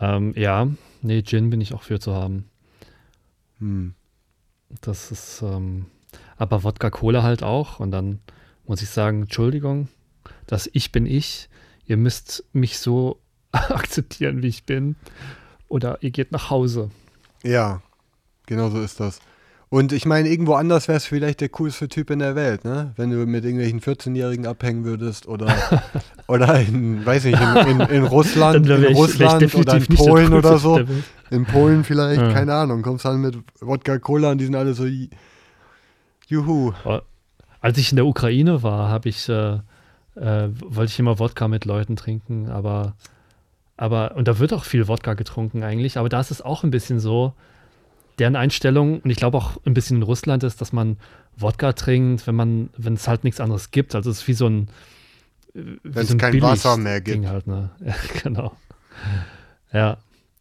Ähm, 0.00 0.32
ja, 0.36 0.68
nee, 1.02 1.22
Gin 1.22 1.50
bin 1.50 1.60
ich 1.60 1.74
auch 1.74 1.82
für 1.82 1.98
zu 1.98 2.14
haben. 2.14 2.44
Hm. 3.58 3.94
Das 4.80 5.10
ist, 5.10 5.42
ähm, 5.42 5.86
aber 6.36 6.64
Wodka 6.64 6.90
Cola 6.90 7.22
halt 7.22 7.42
auch. 7.42 7.80
Und 7.80 7.90
dann 7.90 8.20
muss 8.66 8.82
ich 8.82 8.90
sagen, 8.90 9.22
Entschuldigung, 9.22 9.88
dass 10.46 10.68
ich 10.72 10.92
bin 10.92 11.06
ich. 11.06 11.48
Ihr 11.86 11.96
müsst 11.96 12.44
mich 12.52 12.78
so 12.78 13.20
akzeptieren, 13.52 14.42
wie 14.42 14.48
ich 14.48 14.64
bin. 14.64 14.96
Oder 15.68 16.02
ihr 16.02 16.10
geht 16.10 16.32
nach 16.32 16.50
Hause. 16.50 16.90
Ja, 17.42 17.82
genau 18.46 18.70
so 18.70 18.80
ist 18.80 19.00
das. 19.00 19.20
Und 19.74 19.92
ich 19.92 20.06
meine, 20.06 20.28
irgendwo 20.28 20.54
anders 20.54 20.86
wärst 20.86 21.08
vielleicht 21.08 21.40
der 21.40 21.48
coolste 21.48 21.88
Typ 21.88 22.10
in 22.10 22.20
der 22.20 22.36
Welt, 22.36 22.64
ne? 22.64 22.92
Wenn 22.94 23.10
du 23.10 23.16
mit 23.26 23.44
irgendwelchen 23.44 23.80
14-Jährigen 23.80 24.46
abhängen 24.46 24.84
würdest 24.84 25.26
oder, 25.26 25.52
oder 26.28 26.60
in, 26.60 27.04
weiß 27.04 27.24
nicht, 27.24 27.40
in, 27.40 27.80
in, 27.80 27.80
in 27.80 28.04
Russland, 28.04 28.68
in 28.68 28.94
Russland 28.94 29.52
oder 29.52 29.76
in 29.76 29.86
Polen 29.96 30.32
oder 30.32 30.58
so. 30.58 30.80
In 31.28 31.44
Polen 31.44 31.82
vielleicht, 31.82 32.20
Ja. 32.20 32.32
keine 32.32 32.54
Ahnung. 32.54 32.82
Kommst 32.82 33.04
dann 33.04 33.20
mit 33.20 33.36
Wodka 33.60 33.98
Cola 33.98 34.30
und 34.30 34.38
die 34.38 34.44
sind 34.44 34.54
alle 34.54 34.74
so, 34.74 34.86
juhu. 36.28 36.72
Als 37.60 37.76
ich 37.76 37.90
in 37.90 37.96
der 37.96 38.06
Ukraine 38.06 38.62
war, 38.62 38.88
habe 38.88 39.08
ich, 39.08 39.28
äh, 39.28 39.54
äh, 40.14 40.50
wollte 40.60 40.92
ich 40.92 41.00
immer 41.00 41.18
Wodka 41.18 41.48
mit 41.48 41.64
Leuten 41.64 41.96
trinken, 41.96 42.48
aber, 42.48 42.94
aber, 43.76 44.14
und 44.14 44.28
da 44.28 44.38
wird 44.38 44.52
auch 44.52 44.62
viel 44.62 44.86
Wodka 44.86 45.14
getrunken 45.14 45.64
eigentlich, 45.64 45.98
aber 45.98 46.08
da 46.08 46.20
ist 46.20 46.30
es 46.30 46.42
auch 46.42 46.62
ein 46.62 46.70
bisschen 46.70 47.00
so, 47.00 47.34
deren 48.18 48.36
Einstellung, 48.36 49.00
und 49.00 49.10
ich 49.10 49.16
glaube 49.16 49.36
auch 49.36 49.58
ein 49.64 49.74
bisschen 49.74 49.98
in 49.98 50.02
Russland 50.02 50.44
ist, 50.44 50.60
dass 50.60 50.72
man 50.72 50.96
Wodka 51.36 51.72
trinkt, 51.72 52.26
wenn 52.26 52.34
man, 52.34 52.70
wenn 52.76 52.94
es 52.94 53.08
halt 53.08 53.24
nichts 53.24 53.40
anderes 53.40 53.70
gibt. 53.70 53.94
Also 53.94 54.10
es 54.10 54.18
ist 54.18 54.28
wie 54.28 54.34
so 54.34 54.46
ein 54.46 54.68
wenn 55.54 56.02
es 56.02 56.16
kein 56.18 56.42
Wasser 56.42 56.76
mehr 56.76 57.00
gibt. 57.00 57.26
Halt, 57.26 57.46
ne? 57.46 57.70
ja, 57.84 57.94
genau. 58.22 58.56
Ja. 59.72 59.98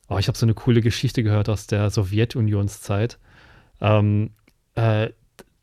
Oh, 0.10 0.18
ich 0.18 0.28
habe 0.28 0.38
so 0.38 0.46
eine 0.46 0.54
coole 0.54 0.82
Geschichte 0.82 1.24
gehört 1.24 1.50
aus 1.50 1.68
der 1.68 1.90
Sowjetunionszeit. 1.90 3.20
Ähm, 3.80 4.32
äh, 4.76 5.10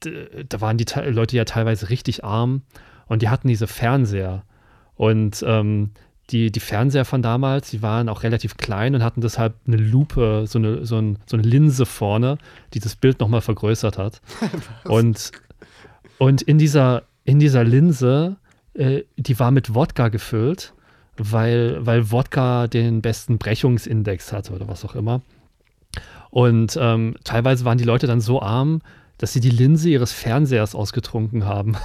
da 0.01 0.61
waren 0.61 0.79
die 0.79 0.87
Leute 1.07 1.37
ja 1.37 1.45
teilweise 1.45 1.91
richtig 1.91 2.25
arm 2.25 2.63
und 3.07 3.23
die 3.23 3.29
hatten 3.29 3.49
diese 3.49 3.67
Fernseher. 3.67 4.45
Und 4.95 5.45
ähm, 5.47 5.91
die, 6.31 6.51
die 6.51 6.61
Fernseher 6.61 7.05
von 7.05 7.23
damals, 7.23 7.71
die 7.71 7.83
waren 7.83 8.09
auch 8.09 8.23
relativ 8.23 8.57
klein 8.57 8.95
und 8.95 9.03
hatten 9.03 9.21
deshalb 9.21 9.55
eine 9.67 9.77
Lupe, 9.77 10.45
so 10.47 10.59
eine, 10.59 10.87
so, 10.87 10.97
ein, 10.97 11.19
so 11.27 11.37
eine 11.37 11.47
Linse 11.47 11.87
vorne, 11.87 12.39
die 12.75 12.81
das 12.81 12.97
Bild 12.97 13.21
nochmal 13.21 13.41
vergrößert 13.41 13.99
hat. 13.99 14.21
und, 14.85 15.33
und 16.19 16.43
in 16.43 16.59
dieser, 16.59 17.03
in 17.25 17.39
dieser 17.39 17.65
Linse, 17.65 18.37
äh, 18.75 19.03
die 19.17 19.39
war 19.39 19.51
mit 19.51 19.75
Wodka 19.75 20.09
gefüllt, 20.09 20.73
weil, 21.17 21.85
weil 21.85 22.11
Wodka 22.11 22.67
den 22.67 23.03
besten 23.03 23.39
Brechungsindex 23.39 24.33
hatte 24.33 24.53
oder 24.53 24.69
was 24.69 24.85
auch 24.85 24.95
immer. 24.95 25.21
Und 26.31 26.79
ähm, 26.81 27.17
teilweise 27.25 27.65
waren 27.65 27.79
die 27.79 27.85
Leute 27.85 28.07
dann 28.07 28.21
so 28.21 28.41
arm, 28.41 28.83
dass 29.21 29.35
sie 29.35 29.41
die 29.41 29.51
Linse 29.51 29.91
ihres 29.91 30.13
Fernsehers 30.13 30.75
ausgetrunken 30.75 31.45
haben. 31.45 31.77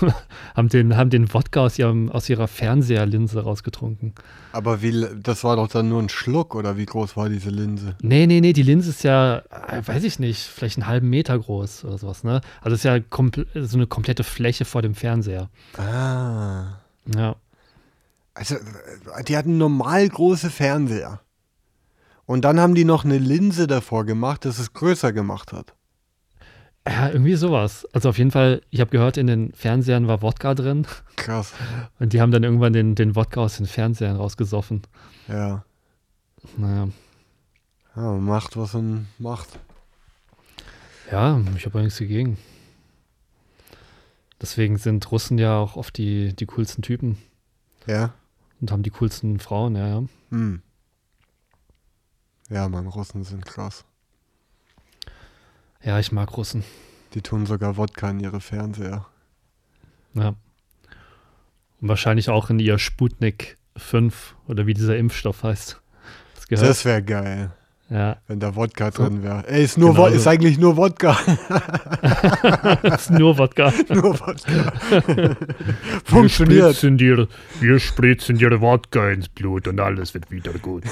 haben, 0.54 0.68
den, 0.68 0.96
haben 0.96 1.10
den 1.10 1.34
Wodka 1.34 1.62
aus, 1.62 1.80
ihrem, 1.80 2.12
aus 2.12 2.28
ihrer 2.28 2.46
Fernseherlinse 2.46 3.42
rausgetrunken. 3.42 4.14
Aber 4.52 4.82
wie, 4.82 5.04
das 5.20 5.42
war 5.42 5.56
doch 5.56 5.66
dann 5.66 5.88
nur 5.88 6.00
ein 6.00 6.08
Schluck 6.08 6.54
oder 6.54 6.76
wie 6.76 6.86
groß 6.86 7.16
war 7.16 7.28
diese 7.28 7.50
Linse? 7.50 7.96
Nee, 8.02 8.28
nee, 8.28 8.40
nee, 8.40 8.52
die 8.52 8.62
Linse 8.62 8.90
ist 8.90 9.02
ja, 9.02 9.38
äh, 9.68 9.82
weiß 9.84 10.04
ich 10.04 10.20
nicht, 10.20 10.42
vielleicht 10.42 10.78
einen 10.78 10.86
halben 10.86 11.10
Meter 11.10 11.36
groß 11.36 11.86
oder 11.86 11.98
sowas, 11.98 12.22
ne? 12.22 12.40
Also 12.60 12.76
es 12.76 12.84
ist 12.84 12.84
ja 12.84 13.00
so 13.66 13.76
eine 13.76 13.88
komplette 13.88 14.22
Fläche 14.22 14.64
vor 14.64 14.80
dem 14.80 14.94
Fernseher. 14.94 15.50
Ah. 15.76 16.78
Ja. 17.16 17.34
Also, 18.32 18.56
die 19.26 19.36
hatten 19.36 19.58
normal 19.58 20.08
große 20.08 20.50
Fernseher. 20.50 21.20
Und 22.26 22.44
dann 22.44 22.60
haben 22.60 22.76
die 22.76 22.84
noch 22.84 23.04
eine 23.04 23.18
Linse 23.18 23.66
davor 23.66 24.04
gemacht, 24.04 24.44
dass 24.44 24.60
es 24.60 24.72
größer 24.72 25.12
gemacht 25.12 25.52
hat. 25.52 25.74
Ja, 26.86 27.08
irgendwie 27.08 27.34
sowas. 27.34 27.86
Also 27.92 28.08
auf 28.08 28.18
jeden 28.18 28.30
Fall, 28.30 28.62
ich 28.70 28.80
habe 28.80 28.90
gehört, 28.90 29.16
in 29.16 29.26
den 29.26 29.52
Fernsehern 29.52 30.06
war 30.06 30.22
Wodka 30.22 30.54
drin. 30.54 30.86
Krass. 31.16 31.52
Und 31.98 32.12
die 32.12 32.20
haben 32.20 32.30
dann 32.30 32.44
irgendwann 32.44 32.72
den, 32.72 32.94
den 32.94 33.16
Wodka 33.16 33.40
aus 33.40 33.56
den 33.56 33.66
Fernsehern 33.66 34.16
rausgesoffen. 34.16 34.82
Ja. 35.26 35.64
Naja. 36.56 36.88
Ja, 37.96 38.12
macht, 38.12 38.56
was 38.56 38.74
man 38.74 39.08
macht. 39.18 39.58
Ja, 41.10 41.40
ich 41.56 41.66
habe 41.66 41.82
nichts 41.82 41.98
dagegen. 41.98 42.38
Deswegen 44.40 44.76
sind 44.76 45.10
Russen 45.10 45.38
ja 45.38 45.58
auch 45.58 45.76
oft 45.76 45.96
die, 45.96 46.34
die 46.34 46.46
coolsten 46.46 46.82
Typen. 46.82 47.18
Ja. 47.86 48.12
Und 48.60 48.70
haben 48.70 48.82
die 48.82 48.90
coolsten 48.90 49.40
Frauen, 49.40 49.74
ja, 49.76 49.88
ja. 49.88 50.02
Hm. 50.30 50.62
Ja, 52.48 52.68
man, 52.68 52.86
Russen 52.86 53.24
sind 53.24 53.44
krass. 53.44 53.84
Ja, 55.82 55.98
ich 55.98 56.12
mag 56.12 56.36
Russen. 56.36 56.64
Die 57.14 57.22
tun 57.22 57.46
sogar 57.46 57.76
Wodka 57.76 58.10
in 58.10 58.20
ihre 58.20 58.40
Fernseher. 58.40 59.06
Ja. 60.14 60.34
Und 61.80 61.88
wahrscheinlich 61.88 62.28
auch 62.28 62.50
in 62.50 62.58
ihr 62.58 62.78
Sputnik 62.78 63.56
5 63.76 64.34
oder 64.48 64.66
wie 64.66 64.74
dieser 64.74 64.96
Impfstoff 64.96 65.42
heißt. 65.42 65.80
Das, 66.48 66.60
das 66.60 66.84
wäre 66.84 67.02
geil. 67.02 67.50
Ja. 67.88 68.16
Wenn 68.26 68.40
da 68.40 68.56
Wodka 68.56 68.90
drin 68.90 69.22
wäre. 69.22 69.46
Ey, 69.46 69.62
ist, 69.62 69.78
nur 69.78 69.94
genau, 69.94 70.06
ist 70.06 70.26
eigentlich 70.26 70.58
nur 70.58 70.76
Wodka. 70.76 71.16
ist 72.82 73.10
nur 73.10 73.38
Wodka. 73.38 73.72
nur 73.88 74.18
Wodka. 74.18 74.72
Funktioniert. 76.04 76.64
Wir 76.64 76.72
spritzen, 76.72 76.98
dir, 76.98 77.28
wir 77.60 77.78
spritzen 77.78 78.38
dir 78.38 78.60
Wodka 78.60 79.10
ins 79.10 79.28
Blut 79.28 79.68
und 79.68 79.78
alles 79.78 80.14
wird 80.14 80.32
wieder 80.32 80.52
gut. 80.54 80.82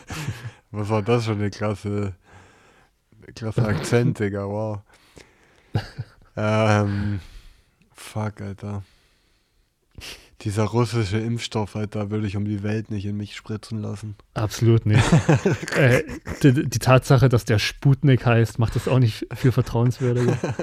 Was 0.72 0.88
war 0.88 1.02
das 1.02 1.26
für 1.26 1.32
eine 1.32 1.50
klasse 1.50 2.14
Klasse 3.34 3.64
Akzent, 3.66 4.18
Digga, 4.18 4.46
wow. 4.46 4.80
ähm, 6.36 7.20
fuck, 7.92 8.40
Alter. 8.40 8.82
Dieser 10.40 10.64
russische 10.64 11.18
Impfstoff, 11.18 11.76
Alter, 11.76 12.10
würde 12.10 12.26
ich 12.26 12.36
um 12.36 12.44
die 12.44 12.62
Welt 12.62 12.90
nicht 12.90 13.06
in 13.06 13.16
mich 13.16 13.34
spritzen 13.34 13.80
lassen. 13.80 14.16
Absolut 14.34 14.84
nicht. 14.84 15.02
äh, 15.76 16.02
die, 16.42 16.68
die, 16.68 16.78
Tatsache, 16.78 17.28
dass 17.28 17.44
der 17.44 17.58
Sputnik 17.58 18.26
heißt, 18.26 18.58
macht 18.58 18.76
das 18.76 18.88
auch 18.88 18.98
nicht 18.98 19.26
viel 19.34 19.52
vertrauenswürdiger. 19.52 20.36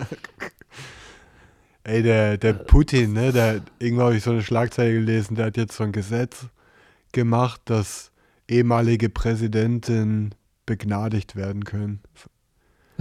Ey, 1.84 2.03
der, 2.03 2.38
der 2.38 2.53
Putin, 2.53 3.14
ne, 3.14 3.32
der, 3.32 3.62
irgendwann 3.80 4.07
habe 4.07 4.18
ich 4.18 4.24
so 4.24 4.32
eine 4.32 4.43
Schlagzeile 4.43 4.93
gelesen, 4.93 5.36
der 5.36 5.47
hat 5.47 5.57
jetzt 5.57 5.76
so 5.76 5.84
ein 5.84 5.91
Gesetz 5.91 6.45
gemacht, 7.12 7.62
dass 7.66 8.12
ehemalige 8.47 9.09
Präsidenten 9.09 10.36
begnadigt 10.68 11.36
werden 11.36 11.64
können. 11.64 12.01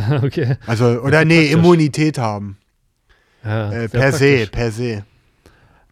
okay. 0.23 0.57
Also, 0.67 0.87
oder 1.01 1.25
nee, 1.25 1.37
praktisch. 1.37 1.53
Immunität 1.53 2.19
haben. 2.19 2.59
Ja, 3.45 3.73
äh, 3.73 3.89
per 3.89 4.13
se, 4.13 4.47
per 4.51 4.71
se. 4.71 5.05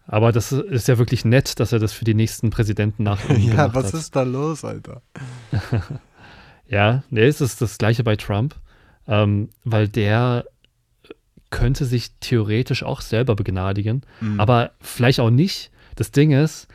Aber 0.06 0.32
das 0.32 0.52
ist 0.52 0.88
ja 0.88 0.98
wirklich 0.98 1.24
nett, 1.24 1.60
dass 1.60 1.72
er 1.72 1.78
das 1.78 1.92
für 1.92 2.04
die 2.04 2.14
nächsten 2.14 2.50
Präsidenten 2.50 3.02
nach. 3.02 3.20
ja, 3.38 3.74
was 3.74 3.86
hat. 3.86 3.94
ist 3.94 4.16
da 4.16 4.22
los, 4.22 4.64
Alter? 4.64 5.02
ja, 6.68 7.02
nee, 7.10 7.26
es 7.26 7.40
ist 7.40 7.60
das 7.60 7.78
gleiche 7.78 8.04
bei 8.04 8.16
Trump, 8.16 8.54
ähm, 9.06 9.50
weil 9.64 9.88
der 9.88 10.46
könnte 11.50 11.86
sich 11.86 12.12
theoretisch 12.20 12.82
auch 12.82 13.00
selber 13.00 13.34
begnadigen, 13.34 14.02
mhm. 14.20 14.38
aber 14.38 14.72
vielleicht 14.80 15.20
auch 15.20 15.30
nicht. 15.30 15.70
Das 15.96 16.10
Ding 16.10 16.30
ist, 16.30 16.68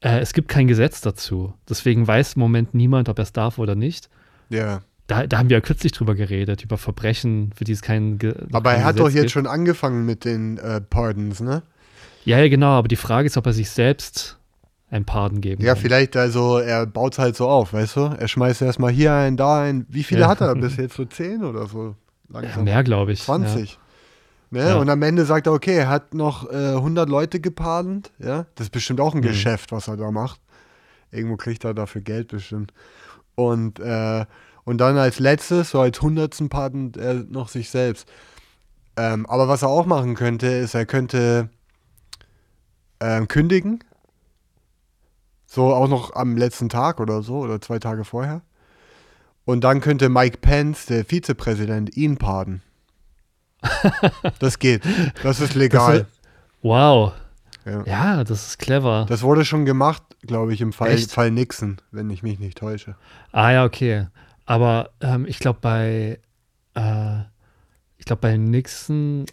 äh, 0.00 0.20
es 0.20 0.32
gibt 0.32 0.48
kein 0.48 0.68
Gesetz 0.68 1.00
dazu. 1.00 1.54
Deswegen 1.68 2.06
weiß 2.06 2.34
im 2.34 2.40
Moment 2.40 2.74
niemand, 2.74 3.08
ob 3.08 3.18
er 3.18 3.24
es 3.24 3.32
darf 3.32 3.58
oder 3.58 3.74
nicht. 3.74 4.08
Ja 4.50 4.82
da, 5.06 5.26
da 5.26 5.38
haben 5.38 5.50
wir 5.50 5.56
ja 5.58 5.60
kürzlich 5.60 5.92
drüber 5.92 6.14
geredet, 6.14 6.62
über 6.64 6.78
Verbrechen, 6.78 7.52
für 7.54 7.64
die 7.64 7.72
es 7.72 7.82
kein 7.82 8.18
Ge 8.18 8.34
Aber 8.52 8.70
kein 8.70 8.80
er 8.80 8.84
hat 8.84 8.96
Gesetz 8.96 9.06
doch 9.06 9.14
jetzt 9.14 9.20
gibt. 9.22 9.30
schon 9.32 9.46
angefangen 9.46 10.06
mit 10.06 10.24
den 10.24 10.58
äh, 10.58 10.80
Pardons, 10.80 11.40
ne? 11.40 11.62
Ja, 12.24 12.38
ja, 12.38 12.48
genau, 12.48 12.70
aber 12.70 12.88
die 12.88 12.96
Frage 12.96 13.26
ist, 13.26 13.36
ob 13.36 13.44
er 13.46 13.52
sich 13.52 13.68
selbst 13.68 14.38
ein 14.90 15.04
Pardon 15.04 15.40
geben 15.40 15.62
Ja, 15.62 15.74
kann. 15.74 15.82
vielleicht, 15.82 16.16
also 16.16 16.58
er 16.58 16.86
baut 16.86 17.12
es 17.14 17.18
halt 17.18 17.36
so 17.36 17.48
auf, 17.48 17.72
weißt 17.74 17.96
du? 17.96 18.00
Er 18.18 18.28
schmeißt 18.28 18.62
erstmal 18.62 18.92
hier 18.92 19.12
ein, 19.12 19.36
da 19.36 19.62
ein. 19.62 19.84
Wie 19.88 20.04
viele 20.04 20.22
Ja. 20.22 20.28
hat 20.28 20.40
er 20.40 20.54
bis 20.54 20.76
jetzt? 20.78 20.94
So 20.96 21.04
zehn 21.04 21.44
oder 21.44 21.66
so? 21.66 21.96
ja, 22.32 22.40
Langsam. 22.40 22.64
mehr, 22.64 22.82
glaube 22.84 23.12
ich. 23.12 23.22
20. 23.22 23.78
Ne? 24.50 24.60
Ja. 24.68 24.76
Und 24.76 24.88
am 24.88 25.02
Ende 25.02 25.24
sagt 25.24 25.46
er, 25.48 25.52
okay, 25.52 25.76
er 25.76 25.88
hat 25.88 26.14
noch 26.14 26.48
äh, 26.50 26.54
100 26.76 27.08
Leute 27.08 27.40
gepardont. 27.40 28.10
Ja? 28.18 28.46
Das 28.54 28.66
ist 28.68 28.70
bestimmt 28.70 29.00
auch 29.00 29.12
ein 29.14 29.18
Mhm. 29.20 29.22
Geschäft, 29.22 29.72
was 29.72 29.88
er 29.88 29.96
da 29.96 30.10
macht. 30.10 30.40
Irgendwo 31.10 31.36
kriegt 31.36 31.64
er 31.64 31.74
dafür 31.74 32.00
Geld 32.00 32.28
bestimmt. 32.28 32.72
Und, 33.34 33.80
äh, 33.80 34.24
und 34.64 34.78
dann 34.78 34.96
als 34.96 35.18
letztes, 35.18 35.70
so 35.70 35.80
als 35.80 36.00
hundertsten 36.00 36.48
pardont 36.48 36.96
er 36.96 37.14
noch 37.14 37.48
sich 37.48 37.70
selbst. 37.70 38.08
Ähm, 38.96 39.26
aber 39.26 39.48
was 39.48 39.62
er 39.62 39.68
auch 39.68 39.86
machen 39.86 40.14
könnte, 40.14 40.46
ist, 40.46 40.74
er 40.74 40.86
könnte 40.86 41.48
ähm, 43.00 43.28
kündigen. 43.28 43.82
So 45.46 45.72
auch 45.72 45.88
noch 45.88 46.14
am 46.14 46.36
letzten 46.36 46.68
Tag 46.68 47.00
oder 47.00 47.22
so, 47.22 47.38
oder 47.38 47.60
zwei 47.60 47.78
Tage 47.78 48.04
vorher. 48.04 48.42
Und 49.44 49.62
dann 49.62 49.80
könnte 49.80 50.08
Mike 50.08 50.38
Pence, 50.38 50.86
der 50.86 51.04
Vizepräsident, 51.04 51.96
ihn 51.96 52.16
pardon. 52.16 52.62
das 54.38 54.58
geht. 54.58 54.82
Das 55.22 55.40
ist 55.40 55.54
legal. 55.54 56.00
Das, 56.00 56.08
wow. 56.62 57.12
Ja. 57.64 57.82
Ja, 57.84 58.24
das 58.24 58.48
ist 58.48 58.58
clever. 58.58 59.06
Das 59.08 59.22
wurde 59.22 59.44
schon 59.44 59.64
gemacht, 59.64 60.02
glaube 60.22 60.52
ich, 60.52 60.60
im 60.60 60.72
Fall? 60.72 60.96
Fall 60.98 61.30
Nixon, 61.30 61.78
wenn 61.90 62.10
ich 62.10 62.22
mich 62.22 62.38
nicht 62.38 62.58
täusche. 62.58 62.96
Ah 63.32 63.50
ja, 63.50 63.64
okay. 63.64 64.06
Aber 64.46 64.90
ähm, 65.00 65.26
ich 65.26 65.38
glaube 65.38 65.58
bei 65.60 66.18
äh, 66.74 67.20
ich 67.96 68.04
glaube 68.04 68.20
bei 68.20 68.36
Nixon 68.36 69.26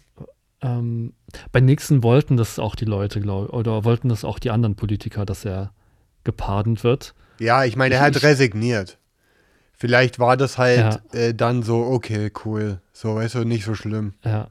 ähm, 0.62 1.12
bei 1.50 1.60
Nixon 1.60 2.02
wollten 2.02 2.36
das 2.36 2.58
auch 2.58 2.74
die 2.74 2.84
Leute, 2.84 3.20
glaube 3.20 3.50
oder 3.52 3.84
wollten 3.84 4.08
das 4.08 4.24
auch 4.24 4.38
die 4.38 4.50
anderen 4.50 4.76
Politiker, 4.76 5.24
dass 5.26 5.44
er 5.44 5.72
gepardont 6.24 6.84
wird. 6.84 7.14
Ja, 7.40 7.64
ich 7.64 7.76
meine, 7.76 7.96
er 7.96 8.00
hat 8.02 8.16
ich- 8.16 8.22
resigniert. 8.22 8.98
Vielleicht 9.74 10.20
war 10.20 10.36
das 10.36 10.58
halt 10.58 11.00
Ja. 11.12 11.18
äh, 11.18 11.34
dann 11.34 11.64
so, 11.64 11.78
okay, 11.84 12.30
cool. 12.44 12.80
So, 12.92 13.16
weißt 13.16 13.34
du, 13.34 13.44
nicht 13.44 13.64
so 13.64 13.74
schlimm. 13.74 14.14
Ja. 14.24 14.46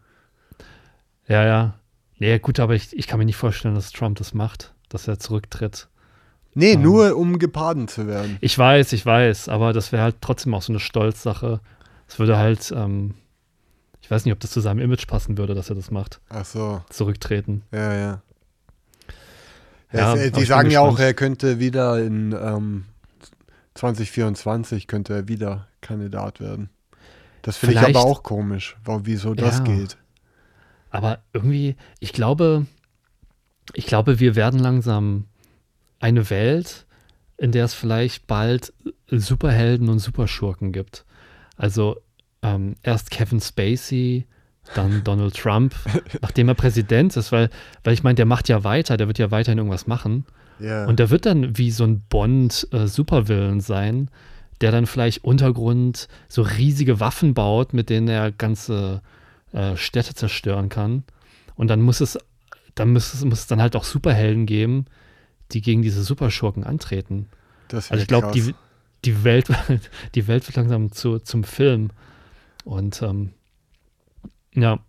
Ja, 1.28 1.46
ja. 1.46 1.74
Nee, 2.20 2.38
gut, 2.40 2.60
aber 2.60 2.76
ich, 2.76 2.96
ich 2.98 3.08
kann 3.08 3.18
mir 3.18 3.26
nicht 3.26 3.38
vorstellen, 3.38 3.74
dass 3.76 3.94
Trump 3.94 4.18
das 4.18 4.34
macht, 4.34 4.74
dass 4.90 5.08
er 5.08 5.20
zurücktritt. 5.20 5.88
Nee, 6.54 6.74
Ähm. 6.74 6.82
nur 6.82 7.16
um 7.18 7.40
gepardont 7.40 7.90
zu 7.90 8.08
werden. 8.08 8.38
Ich 8.42 8.58
weiß, 8.58 8.92
ich 8.94 9.06
weiß, 9.06 9.48
aber 9.50 9.72
das 9.74 9.92
wäre 9.92 10.04
halt 10.04 10.18
trotzdem 10.22 10.54
auch 10.54 10.62
so 10.62 10.72
eine 10.74 10.80
Stolzsache. 10.80 11.60
Es 12.08 12.20
würde 12.20 12.38
halt, 12.38 12.72
ähm, 12.76 13.16
Ich 14.04 14.10
weiß 14.12 14.26
nicht, 14.26 14.34
ob 14.34 14.40
das 14.42 14.52
zu 14.52 14.60
seinem 14.60 14.80
Image 14.80 15.08
passen 15.08 15.38
würde, 15.38 15.54
dass 15.54 15.70
er 15.70 15.76
das 15.76 15.90
macht. 15.92 16.20
Ach 16.28 16.44
so. 16.44 16.82
Zurücktreten. 16.90 17.62
Ja, 17.72 17.94
ja. 17.94 18.22
Ja, 19.94 20.14
es, 20.16 20.20
äh, 20.22 20.32
die 20.32 20.44
sagen 20.44 20.70
ja 20.70 20.82
auch, 20.82 21.00
er 21.00 21.14
könnte 21.14 21.60
wieder 21.60 22.00
in 22.04 22.34
ähm, 22.34 22.86
2024 23.76 24.88
könnte 24.88 25.14
er 25.14 25.28
wieder 25.28 25.68
Kandidat 25.82 26.40
werden. 26.40 26.70
Das 27.42 27.58
finde 27.58 27.76
ich 27.76 27.82
aber 27.96 28.06
auch 28.06 28.24
komisch, 28.24 28.76
wieso 29.04 29.34
das 29.34 29.60
Ja. 29.60 29.64
geht. 29.64 29.98
Aber 30.90 31.20
irgendwie, 31.34 31.76
ich 32.00 32.12
glaube, 32.14 32.66
ich 33.74 33.86
glaube, 33.86 34.20
wir 34.20 34.36
werden 34.36 34.60
langsam 34.60 35.26
eine 36.02 36.30
Welt, 36.30 36.86
in 37.38 37.52
der 37.52 37.66
es 37.66 37.74
vielleicht 37.74 38.28
bald 38.28 38.74
Superhelden 39.08 39.90
und 39.90 40.00
Superschurken 40.00 40.72
gibt. 40.72 41.06
Also 41.58 41.98
ähm, 42.42 42.76
erst 42.84 43.12
Kevin 43.12 43.40
Spacey, 43.40 44.26
dann 44.76 45.04
Donald 45.04 45.36
Trump, 45.36 45.76
nachdem 46.22 46.50
er 46.50 46.56
Präsident 46.56 47.16
ist, 47.16 47.32
weil, 47.32 47.50
weil 47.84 47.94
ich 47.94 48.04
meine, 48.04 48.16
der 48.16 48.26
macht 48.26 48.50
ja 48.50 48.64
weiter, 48.64 48.98
der 48.98 49.08
wird 49.08 49.20
ja 49.20 49.32
weiterhin 49.32 49.58
irgendwas 49.58 49.88
machen. 49.88 50.26
Ja. 50.60 50.86
Und 50.86 51.00
der 51.00 51.10
wird 51.10 51.26
dann 51.26 51.58
wie 51.58 51.72
so 51.72 51.84
ein 51.84 52.02
Bond-Supervillain 52.10 53.62
sein, 53.62 54.10
der 54.62 54.72
dann 54.72 54.86
vielleicht 54.86 55.24
Untergrund 55.24 56.08
so 56.28 56.44
riesige 56.44 57.00
Waffen 57.00 57.34
baut, 57.34 57.74
mit 57.74 57.90
denen 57.90 58.08
er 58.08 58.32
ganze 58.32 59.02
äh, 59.54 59.76
Städte 59.76 60.14
zerstören 60.14 60.70
kann. 60.70 61.04
Und 61.56 61.68
dann 61.68 61.82
muss 61.82 62.00
es, 62.00 62.18
dann 62.76 62.94
muss 62.94 63.14
es, 63.14 63.26
muss 63.26 63.40
es 63.40 63.48
dann 63.48 63.62
halt 63.62 63.76
auch 63.76 63.84
Superhelden 63.84 64.46
geben, 64.46 64.86
die 65.54 65.62
gegen 65.62 65.82
diese 65.82 66.04
Superschurken 66.04 66.64
antreten. 66.64 67.28
Also 67.72 67.96
ich 67.96 68.08
glaube, 68.08 68.32
die, 68.34 68.54
die, 69.06 69.24
Welt, 69.24 69.48
die 70.16 70.28
Welt 70.28 70.48
wird 70.48 70.56
langsam 70.56 70.92
zu, 70.92 71.20
zum 71.20 71.44
Film. 71.44 71.90
Und 72.64 73.02
ähm, 73.02 73.32
ja. 74.54 74.80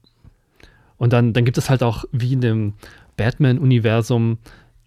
Und 0.96 1.12
dann, 1.12 1.32
dann 1.32 1.44
gibt 1.44 1.58
es 1.58 1.68
halt 1.70 1.82
auch, 1.82 2.04
wie 2.12 2.32
in 2.32 2.40
dem 2.40 2.74
Batman-Universum, 3.16 4.38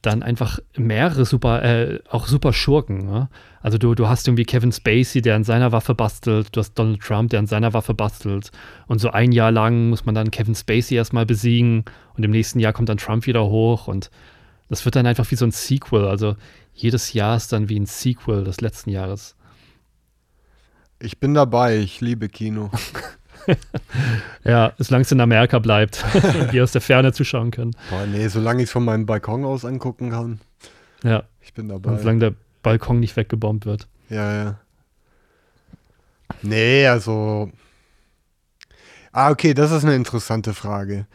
dann 0.05 0.23
einfach 0.23 0.59
mehrere 0.77 1.25
super, 1.25 1.63
äh, 1.63 1.99
auch 2.09 2.27
super 2.27 2.53
Schurken. 2.53 3.05
Ne? 3.05 3.29
Also 3.61 3.77
du, 3.77 3.95
du 3.95 4.07
hast 4.07 4.27
irgendwie 4.27 4.45
Kevin 4.45 4.71
Spacey, 4.71 5.21
der 5.21 5.35
an 5.35 5.43
seiner 5.43 5.71
Waffe 5.71 5.95
bastelt, 5.95 6.55
du 6.55 6.59
hast 6.59 6.75
Donald 6.75 7.01
Trump, 7.01 7.31
der 7.31 7.39
an 7.39 7.47
seiner 7.47 7.73
Waffe 7.73 7.93
bastelt. 7.93 8.51
Und 8.87 8.99
so 8.99 9.09
ein 9.09 9.31
Jahr 9.31 9.51
lang 9.51 9.89
muss 9.89 10.05
man 10.05 10.15
dann 10.15 10.31
Kevin 10.31 10.55
Spacey 10.55 10.95
erstmal 10.95 11.25
besiegen 11.25 11.85
und 12.15 12.23
im 12.23 12.31
nächsten 12.31 12.59
Jahr 12.59 12.73
kommt 12.73 12.89
dann 12.89 12.97
Trump 12.97 13.25
wieder 13.25 13.45
hoch 13.45 13.87
und 13.87 14.11
das 14.69 14.83
wird 14.85 14.95
dann 14.95 15.05
einfach 15.05 15.29
wie 15.31 15.35
so 15.35 15.45
ein 15.45 15.51
Sequel. 15.51 16.05
Also 16.05 16.35
jedes 16.73 17.13
Jahr 17.13 17.37
ist 17.37 17.51
dann 17.53 17.69
wie 17.69 17.79
ein 17.79 17.85
Sequel 17.85 18.43
des 18.43 18.61
letzten 18.61 18.89
Jahres. 18.89 19.35
Ich 20.99 21.19
bin 21.19 21.33
dabei, 21.33 21.77
ich 21.77 22.01
liebe 22.01 22.29
Kino. 22.29 22.71
Ja, 24.43 24.73
solange 24.79 25.03
es 25.03 25.11
in 25.11 25.21
Amerika 25.21 25.59
bleibt 25.59 26.03
und 26.13 26.51
wir 26.51 26.63
aus 26.63 26.71
der 26.71 26.81
Ferne 26.81 27.13
zuschauen 27.13 27.51
können. 27.51 27.75
Boah, 27.91 28.05
nee, 28.07 28.27
solange 28.27 28.63
ich 28.63 28.69
es 28.69 28.71
von 28.71 28.83
meinem 28.83 29.05
Balkon 29.05 29.45
aus 29.45 29.65
angucken 29.65 30.09
kann, 30.09 30.39
Ja, 31.03 31.23
ich 31.41 31.53
bin 31.53 31.69
und 31.69 31.83
dabei. 31.85 31.99
solange 31.99 32.19
der 32.19 32.33
Balkon 32.63 32.99
nicht 32.99 33.15
weggebombt 33.15 33.65
wird. 33.67 33.87
Ja, 34.09 34.33
ja. 34.33 34.59
Nee, 36.41 36.87
also. 36.87 37.51
Ah, 39.11 39.29
okay, 39.29 39.53
das 39.53 39.71
ist 39.71 39.83
eine 39.83 39.95
interessante 39.95 40.53
Frage. 40.55 41.05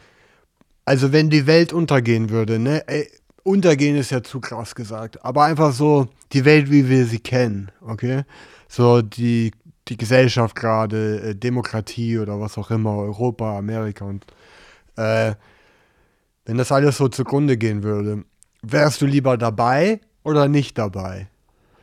Also, 0.85 1.11
wenn 1.11 1.29
die 1.29 1.47
Welt 1.47 1.73
untergehen 1.73 2.29
würde, 2.29 2.59
ne? 2.59 2.87
Ey, 2.87 3.09
untergehen 3.43 3.95
ist 3.95 4.11
ja 4.11 4.23
zu 4.23 4.39
krass 4.39 4.75
gesagt, 4.75 5.23
aber 5.25 5.43
einfach 5.45 5.73
so 5.73 6.07
die 6.31 6.45
Welt, 6.45 6.69
wie 6.71 6.87
wir 6.89 7.05
sie 7.05 7.19
kennen, 7.19 7.71
okay? 7.81 8.23
So 8.67 9.01
die, 9.01 9.51
die 9.87 9.97
Gesellschaft 9.97 10.55
gerade, 10.55 11.21
äh, 11.21 11.35
Demokratie 11.35 12.19
oder 12.19 12.39
was 12.39 12.57
auch 12.57 12.71
immer, 12.71 12.95
Europa, 12.97 13.57
Amerika 13.57 14.05
und. 14.05 14.25
Äh, 14.97 15.33
wenn 16.45 16.57
das 16.57 16.71
alles 16.71 16.97
so 16.97 17.07
zugrunde 17.07 17.55
gehen 17.55 17.83
würde, 17.83 18.25
wärst 18.63 19.01
du 19.01 19.05
lieber 19.05 19.37
dabei 19.37 20.01
oder 20.23 20.47
nicht 20.47 20.77
dabei? 20.77 21.29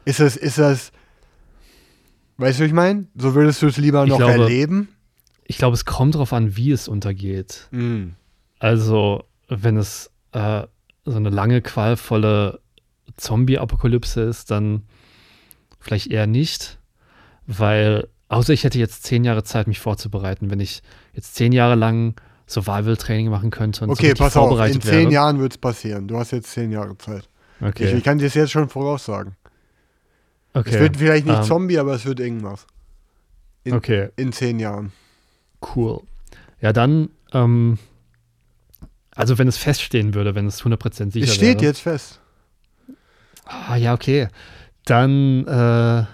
Ist 0.05 0.21
es, 0.21 0.37
ist 0.37 0.59
das. 0.59 0.91
Weißt 2.39 2.59
du, 2.59 2.65
was 2.65 2.69
ich 2.69 2.75
meine? 2.75 3.07
So 3.17 3.35
würdest 3.35 3.63
du 3.63 3.67
es 3.67 3.77
lieber 3.77 4.03
Ich 4.05 4.11
noch 4.11 4.19
glaube- 4.19 4.33
erleben? 4.33 4.89
Ich 5.45 5.59
glaube, 5.59 5.75
es 5.75 5.85
kommt 5.85 6.15
darauf 6.15 6.33
an, 6.33 6.57
wie 6.57 6.73
es 6.73 6.89
untergeht. 6.89 7.69
Mm. 7.71 8.09
Also, 8.59 9.25
wenn 9.49 9.77
es 9.79 10.11
äh, 10.33 10.65
so 11.11 11.17
eine 11.17 11.31
lange, 11.31 11.61
qualvolle 11.63 12.61
Zombie-Apokalypse 13.17 14.21
ist, 14.23 14.51
dann 14.51 14.83
vielleicht 15.81 16.09
eher 16.09 16.27
nicht, 16.27 16.79
weil, 17.47 18.09
außer 18.29 18.53
ich 18.53 18.65
hätte 18.65 18.79
jetzt 18.79 19.05
zehn 19.05 19.25
Jahre 19.25 19.45
Zeit, 19.45 19.67
mich 19.67 19.81
vorzubereiten. 19.81 20.51
Wenn 20.51 20.61
ich 20.61 20.83
jetzt 21.15 21.35
zehn 21.35 21.53
Jahre 21.53 21.75
lang 21.75 22.15
Survival-Training 22.47 23.29
machen 23.29 23.51
könnte 23.51 23.85
und 23.85 23.89
so 23.91 23.93
Okay, 23.93 24.07
richtig 24.09 24.19
pass 24.25 24.37
auf, 24.37 24.45
in 24.45 24.49
vorbereitet 24.51 24.83
zehn 24.85 24.93
wäre. 25.05 25.13
Jahren 25.13 25.39
wird 25.41 25.53
es 25.53 25.59
passieren. 25.59 26.09
Du 26.09 26.17
hast 26.19 26.31
jetzt 26.33 26.51
zehn 26.51 26.71
Jahre 26.73 26.97
Zeit. 26.99 27.29
Ich, 27.61 27.67
Okay, 27.67 27.97
ich 27.97 28.05
kann 28.05 28.19
dir 28.19 28.25
das 28.25 28.35
jetzt 28.35 28.53
schon 28.53 28.69
voraussagen. 28.69 29.35
okay. 30.55 30.71
Es 30.75 30.81
wird 30.81 30.97
vielleicht 30.97 31.27
nicht 31.27 31.37
ähm, 31.39 31.43
Zombie, 31.45 31.79
aber 31.79 31.95
es 31.95 32.05
wird 32.07 32.21
irgendwas. 32.21 32.67
in- 33.65 33.75
okay, 33.75 34.09
In 34.17 34.33
zehn 34.33 34.59
Jahren. 34.59 34.93
cool. 35.75 36.01
Ja, 36.61 36.73
dann, 36.73 37.11
ähm, 37.33 37.79
also 39.19 39.37
wenn 39.37 39.49
es 39.49 39.59
feststehen 39.59 40.15
würde, 40.15 40.35
wenn 40.35 40.47
es 40.47 40.63
100% 40.63 41.13
sicher 41.13 41.25
Es 41.27 41.35
steht 41.35 41.57
wäre. 41.61 41.67
jetzt 41.67 41.81
fest. 41.81 42.21
Ah, 43.45 43.77
ja, 43.77 43.93
okay. 43.95 44.29
Dann, 44.85 45.47
äh, 45.47 46.05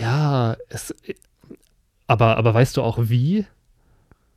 ja, 0.00 0.56
es, 0.68 0.94
aber, 2.06 2.36
aber 2.36 2.54
weißt 2.54 2.76
du 2.76 2.82
auch 2.82 2.98
wie? 3.00 3.46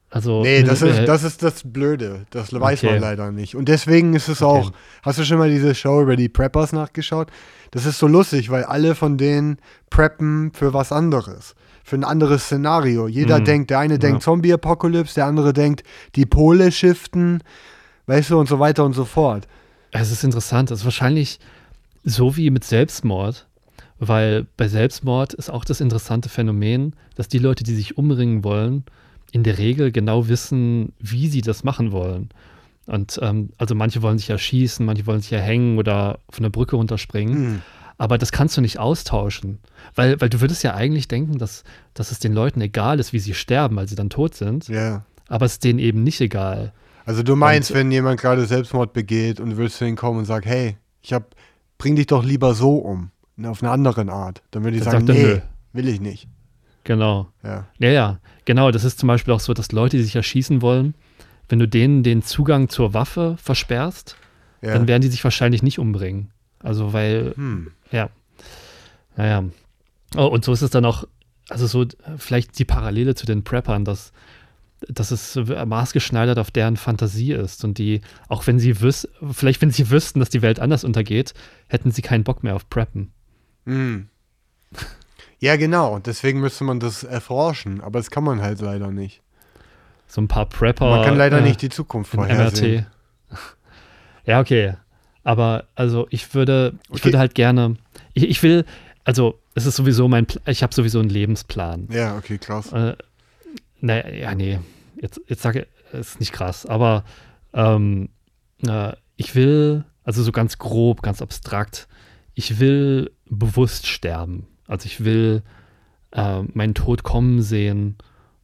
Also, 0.10 0.44
Nee, 0.44 0.64
das 0.64 0.82
äh, 0.82 0.90
ist, 0.92 1.08
das 1.08 1.24
ist 1.24 1.44
das 1.44 1.62
Blöde. 1.66 2.26
Das 2.30 2.54
weiß 2.54 2.80
Okay. 2.80 2.92
man 2.94 3.00
leider 3.02 3.32
nicht. 3.32 3.56
Und 3.56 3.68
deswegen 3.68 4.14
ist 4.14 4.28
es 4.30 4.42
Okay. 4.42 4.68
auch. 4.68 4.72
Hast 5.02 5.20
du 5.20 5.26
schon 5.26 5.38
mal 5.40 5.50
diese 5.50 5.76
Show 5.76 6.02
über 6.02 6.16
die 6.16 6.30
Preppers 6.30 6.72
nachgeschaut? 6.72 7.30
Das 7.72 7.86
ist 7.86 7.98
so 8.00 8.08
lustig, 8.08 8.50
weil 8.50 8.64
alle 8.64 8.96
von 8.96 9.18
denen 9.18 9.58
preppen 9.90 10.54
für 10.54 10.74
was 10.74 10.92
anderes. 10.94 11.56
Für 11.88 11.96
ein 11.98 12.04
anderes 12.04 12.46
Szenario. 12.46 13.08
Jeder 13.08 13.40
Mhm. 13.40 13.46
denkt, 13.46 13.70
der 13.70 13.78
eine 13.78 13.94
Ja. 13.94 14.00
denkt 14.00 14.24
Zombie-Apokalypse, 14.24 15.14
der 15.14 15.28
andere 15.28 15.54
denkt, 15.54 15.84
die 16.16 16.26
Pole 16.26 16.72
shiften, 16.72 17.44
weißt 18.08 18.32
du, 18.32 18.40
und 18.40 18.50
so 18.50 18.58
weiter 18.60 18.84
und 18.84 18.94
so 18.94 19.06
fort. 19.06 19.48
Es 19.92 20.12
ist 20.12 20.24
interessant. 20.24 20.72
Es 20.72 20.80
ist 20.80 20.86
wahrscheinlich 20.86 21.40
so 22.04 22.36
wie 22.38 22.50
mit 22.50 22.64
Selbstmord, 22.64 23.46
weil 24.00 24.48
bei 24.58 24.68
Selbstmord 24.68 25.36
ist 25.36 25.52
auch 25.52 25.64
das 25.64 25.80
interessante 25.80 26.28
Phänomen, 26.28 26.96
dass 27.14 27.28
die 27.28 27.38
Leute, 27.38 27.64
die 27.64 27.76
sich 27.76 27.98
umbringen 28.00 28.44
wollen, 28.44 28.84
in 29.32 29.44
der 29.44 29.60
Regel 29.60 29.92
genau 29.92 30.28
wissen, 30.28 30.92
wie 31.00 31.28
sie 31.28 31.42
das 31.42 31.64
machen 31.64 31.92
wollen. 31.92 32.30
Und 32.88 33.20
ähm, 33.22 33.50
also 33.60 33.76
manche 33.76 34.02
wollen 34.02 34.18
sich 34.18 34.32
erschießen, 34.32 34.84
manche 34.86 35.06
wollen 35.06 35.22
sich 35.22 35.34
erhängen 35.34 35.78
oder 35.78 36.18
von 36.32 36.42
der 36.42 36.50
Brücke 36.50 36.78
runterspringen. 36.78 37.36
Hm. 37.36 37.62
Aber 37.98 38.18
das 38.18 38.32
kannst 38.32 38.58
du 38.58 38.62
nicht 38.62 38.78
austauschen. 38.80 39.60
Weil, 39.96 40.20
weil 40.20 40.30
du 40.30 40.42
würdest 40.42 40.64
ja 40.64 40.74
eigentlich 40.74 41.08
denken, 41.08 41.38
dass, 41.38 41.64
dass 41.94 42.12
es 42.12 42.20
den 42.20 42.34
Leuten 42.34 42.60
egal 42.62 43.00
ist, 43.00 43.14
wie 43.14 43.20
sie 43.20 43.34
sterben, 43.34 43.76
weil 43.78 43.88
sie 43.88 43.96
dann 43.96 44.10
tot 44.10 44.36
sind. 44.36 44.68
Ja. 44.68 45.06
Aber 45.28 45.46
es 45.46 45.54
ist 45.54 45.64
denen 45.64 45.80
eben 45.80 46.04
nicht 46.04 46.20
egal. 46.22 46.74
Also 47.06 47.24
du 47.24 47.36
meinst, 47.36 47.72
Und- 47.72 47.78
wenn 47.78 47.92
jemand 47.92 48.20
gerade 48.20 48.46
Selbstmord 48.46 48.94
begeht 48.94 49.40
und 49.40 49.52
du 49.52 49.58
willst 49.58 49.78
zu 49.78 49.86
ihm 49.86 49.96
kommen 49.96 50.20
und 50.20 50.26
sagst, 50.26 50.50
hey, 50.50 50.78
ich 51.02 51.14
hab, 51.14 51.36
bring 51.78 51.96
dich 51.96 52.08
doch 52.08 52.24
lieber 52.24 52.54
so 52.54 52.78
um, 52.78 53.12
auf 53.44 53.62
eine 53.64 53.72
andere 53.72 54.12
Art. 54.12 54.42
Dann 54.52 54.64
würde 54.64 54.78
ich 54.78 54.84
Dann 54.84 54.92
sagen, 54.92 55.06
nee, 55.06 55.24
nö. 55.24 55.40
will 55.74 55.88
ich 55.88 56.02
nicht. 56.02 56.28
Genau. 56.84 57.30
Ja. 57.44 57.66
Ja, 57.80 57.90
ja, 57.90 58.20
genau. 58.46 58.72
Das 58.72 58.84
ist 58.84 59.00
zum 59.00 59.08
Beispiel 59.08 59.34
auch 59.34 59.40
so, 59.40 59.54
dass 59.54 59.72
Leute, 59.72 59.98
die 59.98 60.04
sich 60.04 60.16
erschießen 60.16 60.62
wollen, 60.62 60.96
wenn 61.50 61.60
du 61.60 61.68
denen 61.68 62.04
den 62.04 62.24
Zugang 62.24 62.70
zur 62.70 62.94
Waffe 62.94 63.36
versperrst, 63.42 64.16
ja. 64.62 64.74
dann 64.74 64.88
werden 64.88 65.02
die 65.02 65.08
sich 65.10 65.24
wahrscheinlich 65.24 65.64
nicht 65.64 65.80
umbringen. 65.80 66.32
Also, 66.60 66.94
weil, 66.94 67.34
hm. 67.36 67.72
Ja. 67.96 68.10
Naja. 69.16 69.44
Oh, 70.16 70.26
und 70.28 70.44
so 70.46 70.54
ist 70.54 70.62
es 70.62 70.70
dann 70.70 70.86
auch, 70.86 71.06
also 71.50 71.68
so 71.68 71.86
vielleicht 72.18 72.60
die 72.60 72.66
Parallele 72.66 73.16
zu 73.16 73.26
den 73.26 73.44
Preppern, 73.44 73.86
dass, 73.86 74.12
dass 74.88 75.12
es 75.12 75.36
maßgeschneidert 75.36 76.38
auf 76.38 76.52
deren 76.52 76.78
Fantasie 76.78 77.32
ist 77.32 77.64
und 77.64 77.78
die, 77.78 78.02
auch 78.28 78.46
wenn 78.48 78.60
sie 78.60 78.82
wüs 78.82 79.08
vielleicht 79.32 79.62
wenn 79.62 79.72
sie 79.72 79.90
wüssten, 79.90 80.20
dass 80.20 80.30
die 80.30 80.42
Welt 80.42 80.60
anders 80.60 80.84
untergeht, 80.84 81.34
hätten 81.68 81.92
sie 81.92 82.02
keinen 82.02 82.24
Bock 82.24 82.44
mehr 82.44 82.56
auf 82.56 82.70
Preppen. 82.70 83.12
Hm. 83.66 84.10
Ja, 85.40 85.56
genau. 85.56 86.00
Deswegen 86.00 86.40
müsste 86.40 86.64
man 86.64 86.80
das 86.80 87.04
erforschen, 87.04 87.82
aber 87.82 88.00
das 88.00 88.10
kann 88.12 88.24
man 88.24 88.42
halt 88.42 88.62
leider 88.62 88.92
nicht. 88.92 89.22
So 90.08 90.22
ein 90.22 90.28
paar 90.28 90.46
Prepper. 90.46 90.90
Man 90.90 91.06
kann 91.06 91.18
leider 91.18 91.40
äh, 91.40 91.42
nicht 91.42 91.62
die 91.62 91.70
Zukunft 91.70 92.12
vorhersehen. 92.12 92.86
MRT. 93.32 93.40
ja, 94.26 94.40
okay. 94.40 94.76
Aber 95.24 95.66
also 95.76 96.08
ich 96.10 96.34
würde, 96.36 96.74
ich 96.86 96.90
Okay. 96.92 97.06
würde 97.06 97.20
halt 97.20 97.36
gerne, 97.36 97.76
ich, 98.16 98.24
ich 98.24 98.42
will, 98.44 98.66
also 99.04 99.40
es 99.54 99.66
ist 99.68 99.76
sowieso 99.76 100.08
mein, 100.08 100.26
ich 100.48 100.64
habe 100.64 100.74
sowieso 100.74 101.00
einen 101.00 101.10
Lebensplan. 101.10 101.88
Ja, 101.92 102.18
okay, 102.18 102.38
krass. 102.40 102.72
Äh, 102.74 102.96
naja, 103.82 104.10
ja, 104.10 104.36
nee, 104.36 104.60
jetzt, 105.00 105.22
jetzt 105.28 105.44
sage 105.44 105.62
ich, 105.62 105.68
es 105.94 106.10
ist 106.12 106.20
nicht 106.20 106.34
krass, 106.34 106.66
aber 106.66 107.04
ähm, 107.54 108.10
äh, 108.68 108.94
ich 109.16 109.36
will, 109.36 109.86
also 110.04 110.24
so 110.24 110.32
ganz 110.32 110.58
grob, 110.58 111.02
ganz 111.04 111.22
abstrakt, 111.22 111.88
ich 112.34 112.60
will 112.60 113.12
bewusst 113.30 113.88
sterben. 113.88 114.48
Also 114.68 114.88
ich 114.88 115.06
will 115.06 115.44
äh, 116.12 116.42
meinen 116.54 116.74
Tod 116.74 117.04
kommen 117.04 117.42
sehen 117.42 117.98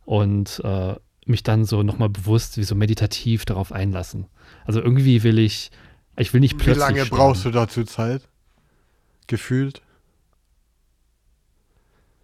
und 0.05 0.61
äh, 0.63 0.95
mich 1.25 1.43
dann 1.43 1.65
so 1.65 1.83
nochmal 1.83 2.09
bewusst, 2.09 2.57
wie 2.57 2.63
so 2.63 2.75
meditativ 2.75 3.45
darauf 3.45 3.71
einlassen. 3.71 4.27
Also 4.65 4.81
irgendwie 4.81 5.23
will 5.23 5.39
ich, 5.39 5.71
ich 6.17 6.33
will 6.33 6.39
nicht 6.41 6.53
Wie 6.53 6.63
plötzlich. 6.63 6.77
lange 6.79 7.05
sterben. 7.05 7.17
brauchst 7.17 7.45
du 7.45 7.51
dazu 7.51 7.83
Zeit? 7.83 8.21
Gefühlt? 9.31 9.81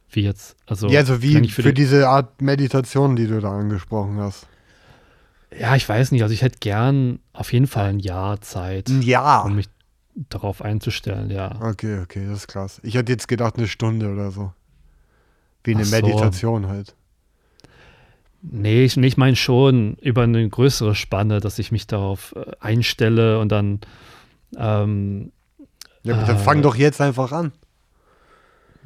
Wie 0.09 0.23
jetzt? 0.23 0.57
Also, 0.65 0.89
ja, 0.89 0.99
also 0.99 1.21
wie 1.21 1.47
für, 1.47 1.61
für 1.61 1.73
die, 1.73 1.83
diese 1.83 2.09
Art 2.09 2.41
Meditation, 2.41 3.15
die 3.15 3.27
du 3.27 3.39
da 3.39 3.57
angesprochen 3.57 4.19
hast. 4.19 4.45
Ja, 5.57 5.77
ich 5.77 5.87
weiß 5.87 6.11
nicht. 6.11 6.21
Also 6.21 6.33
ich 6.33 6.41
hätte 6.41 6.57
gern 6.59 7.19
auf 7.31 7.53
jeden 7.53 7.67
Fall 7.67 7.85
ein 7.85 7.99
Jahr 7.99 8.41
Zeit, 8.41 8.89
Ein 8.89 9.01
Jahr. 9.03 9.45
um 9.45 9.55
mich 9.55 9.69
darauf 10.15 10.61
einzustellen, 10.61 11.29
ja. 11.29 11.61
Okay, 11.61 11.99
okay, 12.01 12.25
das 12.27 12.39
ist 12.39 12.47
krass. 12.47 12.81
Ich 12.83 12.95
hätte 12.95 13.13
jetzt 13.13 13.29
gedacht, 13.29 13.55
eine 13.55 13.69
Stunde 13.69 14.11
oder 14.11 14.31
so. 14.31 14.51
Wie 15.63 15.75
eine 15.75 15.85
so. 15.85 15.95
Meditation 15.95 16.67
halt. 16.67 16.93
Nee, 18.41 18.83
ich, 18.83 18.97
ich 18.97 19.15
meine 19.15 19.37
schon 19.37 19.95
über 20.01 20.23
eine 20.23 20.49
größere 20.49 20.93
Spanne, 20.93 21.39
dass 21.39 21.57
ich 21.57 21.71
mich 21.71 21.87
darauf 21.87 22.35
äh, 22.35 22.51
einstelle 22.59 23.39
und 23.39 23.49
dann 23.49 23.79
ähm, 24.57 25.31
Ja, 26.07 26.15
aber 26.17 26.25
dann 26.25 26.35
Äh, 26.37 26.39
fang 26.39 26.61
doch 26.61 26.75
jetzt 26.75 27.01
einfach 27.01 27.31
an. 27.31 27.51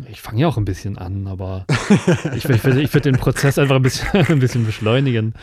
Ich 0.09 0.21
fange 0.21 0.41
ja 0.41 0.47
auch 0.47 0.57
ein 0.57 0.65
bisschen 0.65 0.97
an, 0.97 1.27
aber 1.27 1.65
ich, 2.35 2.45
ich 2.49 2.63
würde 2.63 3.01
den 3.11 3.17
Prozess 3.17 3.59
einfach 3.59 3.75
ein 3.75 3.81
bisschen, 3.83 4.07
ein 4.27 4.39
bisschen 4.39 4.65
beschleunigen. 4.65 5.33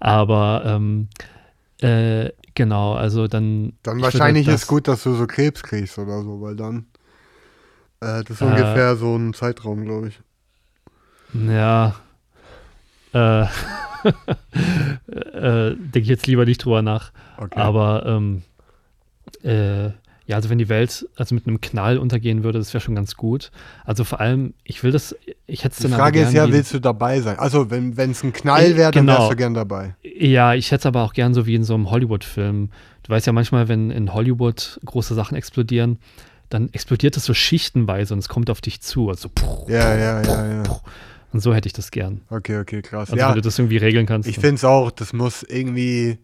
Aber 0.00 0.62
ähm, 0.66 1.08
äh, 1.80 2.30
genau, 2.54 2.94
also 2.94 3.26
dann. 3.28 3.72
Dann 3.82 4.02
wahrscheinlich 4.02 4.46
das- 4.46 4.62
ist 4.62 4.66
gut, 4.68 4.86
dass 4.88 5.02
du 5.04 5.14
so 5.14 5.26
Krebs 5.26 5.62
kriegst 5.62 5.98
oder 5.98 6.22
so, 6.22 6.40
weil 6.42 6.56
dann. 6.56 6.86
Äh, 8.00 8.24
das 8.24 8.30
ist 8.32 8.40
Äh. 8.42 8.44
ungefähr 8.44 8.96
so 8.96 9.16
ein 9.16 9.32
Zeitraum, 9.32 9.84
glaube 9.84 10.08
ich. 10.08 10.20
Ja. 11.34 11.94
Äh, 13.14 13.44
äh, 15.06 15.74
Denke 15.76 16.00
ich 16.00 16.08
jetzt 16.08 16.26
lieber 16.26 16.44
nicht 16.44 16.64
drüber 16.64 16.82
nach. 16.82 17.12
Okay. 17.38 17.58
Aber 17.58 18.04
ähm, 18.06 18.42
äh, 19.42 19.90
ja, 20.26 20.36
also 20.36 20.50
wenn 20.50 20.58
die 20.58 20.68
Welt 20.68 21.08
also 21.16 21.34
mit 21.34 21.46
einem 21.46 21.60
Knall 21.60 21.98
untergehen 21.98 22.44
würde, 22.44 22.58
das 22.58 22.72
wäre 22.74 22.80
schon 22.80 22.94
ganz 22.94 23.16
gut. 23.16 23.50
Also 23.84 24.04
vor 24.04 24.20
allem, 24.20 24.54
ich 24.64 24.82
will 24.84 24.92
das, 24.92 25.16
ich 25.46 25.64
hätte 25.64 25.72
es 25.72 25.76
Die 25.78 25.82
dann 25.84 25.94
aber 25.94 26.02
Frage 26.04 26.20
ist 26.22 26.32
ja, 26.32 26.46
wie- 26.48 26.52
willst 26.52 26.72
du 26.74 26.78
dabei 26.80 27.20
sein? 27.20 27.38
Also, 27.38 27.70
wenn 27.70 27.92
es 27.98 28.22
ein 28.22 28.32
Knall 28.32 28.62
Äh, 28.72 28.76
wäre, 28.76 28.92
dann 28.92 29.06
genau. 29.06 29.18
wärst 29.20 29.32
du 29.32 29.36
gern 29.36 29.54
dabei. 29.54 29.96
Ja, 30.02 30.54
ich 30.54 30.70
hätte 30.70 30.80
es 30.82 30.86
aber 30.86 31.02
auch 31.02 31.12
gern 31.12 31.34
so 31.34 31.46
wie 31.46 31.54
in 31.54 31.64
so 31.64 31.74
einem 31.74 31.90
Hollywood-Film. 31.90 32.70
Du 33.02 33.10
weißt 33.10 33.26
ja 33.26 33.32
manchmal, 33.32 33.68
wenn 33.68 33.90
in 33.90 34.14
Hollywood 34.14 34.78
große 34.84 35.14
Sachen 35.14 35.36
explodieren, 35.36 35.98
dann 36.50 36.68
explodiert 36.72 37.16
es 37.16 37.24
so 37.24 37.34
schichtenweise 37.34 38.14
und 38.14 38.18
es 38.20 38.28
kommt 38.28 38.48
auf 38.50 38.60
dich 38.60 38.80
zu. 38.80 39.08
Also 39.08 39.28
puh, 39.34 39.66
Ja, 39.68 39.96
ja, 39.96 40.22
ja, 40.22 40.52
ja. 40.62 40.62
und 41.32 41.40
so 41.40 41.52
hätte 41.54 41.66
ich 41.66 41.72
das 41.72 41.90
gern. 41.90 42.20
Okay, 42.30 42.58
okay, 42.58 42.82
krass. 42.82 43.10
Also 43.10 43.16
ja, 43.16 43.28
wenn 43.30 43.36
du 43.36 43.40
das 43.40 43.58
irgendwie 43.58 43.78
regeln 43.78 44.06
kannst. 44.06 44.28
ich 44.28 44.36
finde 44.36 44.56
es 44.56 44.64
auch, 44.64 44.90
das 44.92 45.12
muss 45.12 45.42
irgendwie 45.42 46.18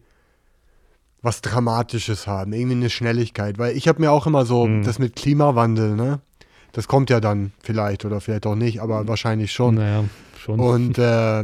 was 1.21 1.41
Dramatisches 1.41 2.27
haben, 2.27 2.53
irgendwie 2.53 2.75
eine 2.77 2.89
Schnelligkeit. 2.89 3.57
Weil 3.57 3.75
ich 3.75 3.87
habe 3.87 3.99
mir 4.01 4.11
auch 4.11 4.25
immer 4.27 4.45
so, 4.45 4.67
Mhm. 4.67 4.83
das 4.83 4.99
mit 4.99 5.15
Klimawandel, 5.15 5.95
ne? 5.95 6.19
Das 6.71 6.87
kommt 6.87 7.09
ja 7.09 7.19
dann 7.19 7.51
vielleicht 7.61 8.05
oder 8.05 8.21
vielleicht 8.21 8.45
auch 8.45 8.55
nicht, 8.55 8.79
aber 8.81 9.07
wahrscheinlich 9.07 9.51
schon. 9.51 9.75
Naja, 9.75 10.03
schon. 10.37 10.59
Und 10.59 10.97
äh, 10.99 11.39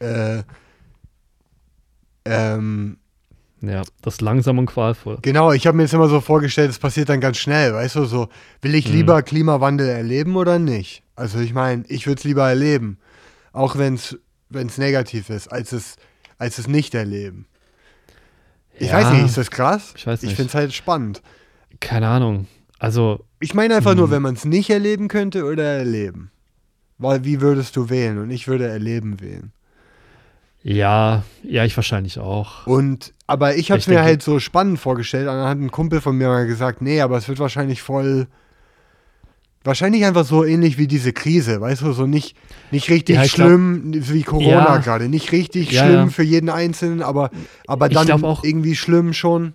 äh, 0.00 0.42
ähm, 2.24 2.98
ja, 3.62 3.82
das 4.02 4.20
langsam 4.20 4.58
und 4.58 4.66
qualvoll. 4.66 5.18
genau, 5.22 5.52
ich 5.52 5.66
habe 5.66 5.76
mir 5.76 5.84
jetzt 5.84 5.94
immer 5.94 6.08
so 6.08 6.20
vorgestellt, 6.20 6.70
es 6.70 6.78
passiert 6.78 7.08
dann 7.08 7.20
ganz 7.20 7.38
schnell, 7.38 7.72
weißt 7.72 7.96
du, 7.96 8.04
so, 8.04 8.28
will 8.62 8.74
ich 8.74 8.86
Mhm. 8.88 8.92
lieber 8.94 9.22
Klimawandel 9.22 9.88
erleben 9.88 10.36
oder 10.36 10.58
nicht? 10.58 11.02
Also 11.16 11.38
ich 11.38 11.54
meine, 11.54 11.84
ich 11.88 12.06
würde 12.06 12.18
es 12.18 12.24
lieber 12.24 12.46
erleben, 12.48 12.98
auch 13.52 13.76
wenn 13.78 13.94
es 13.94 14.18
negativ 14.78 15.30
ist, 15.30 15.48
als 15.50 15.72
es, 15.72 15.96
als 16.38 16.58
es 16.58 16.68
nicht 16.68 16.94
erleben. 16.94 17.46
Ich 18.78 18.88
Ja, 18.90 18.94
weiß 18.98 19.12
nicht, 19.12 19.24
ist 19.24 19.38
das 19.38 19.50
krass? 19.50 19.94
Ich 19.96 20.06
weiß 20.06 20.22
Ich 20.22 20.28
nicht. 20.30 20.36
finde 20.36 20.48
es 20.48 20.54
halt 20.54 20.72
spannend. 20.74 21.22
Keine 21.80 22.08
Ahnung. 22.08 22.46
Also, 22.78 23.24
Ich 23.40 23.54
meine 23.54 23.74
einfach 23.76 23.94
nur, 23.94 24.06
Mhm. 24.08 24.10
wenn 24.12 24.22
man 24.22 24.34
es 24.34 24.44
nicht 24.44 24.70
erleben 24.70 25.08
könnte 25.08 25.44
oder 25.44 25.62
erleben. 25.64 26.30
Weil 26.98 27.24
wie 27.24 27.40
würdest 27.42 27.76
du 27.76 27.90
wählen? 27.90 28.18
Und 28.18 28.30
ich 28.30 28.48
würde 28.48 28.66
erleben 28.66 29.20
wählen. 29.20 29.52
ja, 30.62 31.22
ja, 31.44 31.64
ich 31.64 31.76
wahrscheinlich 31.76 32.18
auch. 32.18 32.66
Und, 32.66 33.12
aber 33.26 33.54
ich 33.56 33.70
habe 33.70 33.78
es 33.78 33.84
Ich 33.84 33.88
mir 33.88 33.94
denke- 33.96 34.08
halt 34.08 34.22
so 34.22 34.40
spannend 34.40 34.80
vorgestellt. 34.80 35.28
Und 35.28 35.34
dann 35.34 35.48
hat 35.48 35.58
ein 35.58 35.70
Kumpel 35.70 36.00
von 36.00 36.16
mir 36.16 36.28
mal 36.28 36.46
gesagt, 36.46 36.82
nee, 36.82 37.00
aber 37.00 37.16
es 37.18 37.28
wird 37.28 37.38
wahrscheinlich 37.38 37.82
voll, 37.82 38.26
wahrscheinlich 39.66 40.04
einfach 40.04 40.24
so 40.24 40.44
ähnlich 40.44 40.78
wie 40.78 40.86
diese 40.86 41.12
Krise, 41.12 41.60
weißt 41.60 41.82
du, 41.82 41.92
so 41.92 42.06
nicht, 42.06 42.36
nicht 42.70 42.88
richtig 42.90 43.16
Ja, 43.16 43.24
ich 43.24 43.32
glaub- 43.34 43.48
schlimm 43.48 43.92
wie 43.94 44.22
Corona 44.22 44.48
Ja. 44.48 44.76
gerade. 44.78 45.08
Nicht 45.08 45.32
richtig 45.32 45.70
Ja, 45.72 45.84
schlimm 45.86 46.10
für 46.10 46.22
jeden 46.22 46.48
Einzelnen, 46.48 47.02
aber, 47.02 47.30
aber 47.66 47.88
dann 47.88 48.10
auch- 48.24 48.44
irgendwie 48.44 48.76
schlimm 48.76 49.12
schon. 49.12 49.52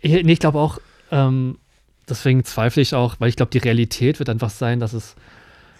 Ich, 0.00 0.12
nee, 0.24 0.32
ich 0.32 0.38
glaube 0.40 0.58
auch, 0.58 0.78
ähm, 1.10 1.58
deswegen 2.08 2.44
zweifle 2.44 2.82
ich 2.82 2.94
auch, 2.94 3.16
weil 3.18 3.28
ich 3.30 3.36
glaube, 3.36 3.50
die 3.50 3.58
Realität 3.58 4.18
wird 4.18 4.28
einfach 4.28 4.50
sein, 4.50 4.78
dass 4.80 4.92
es 4.92 5.14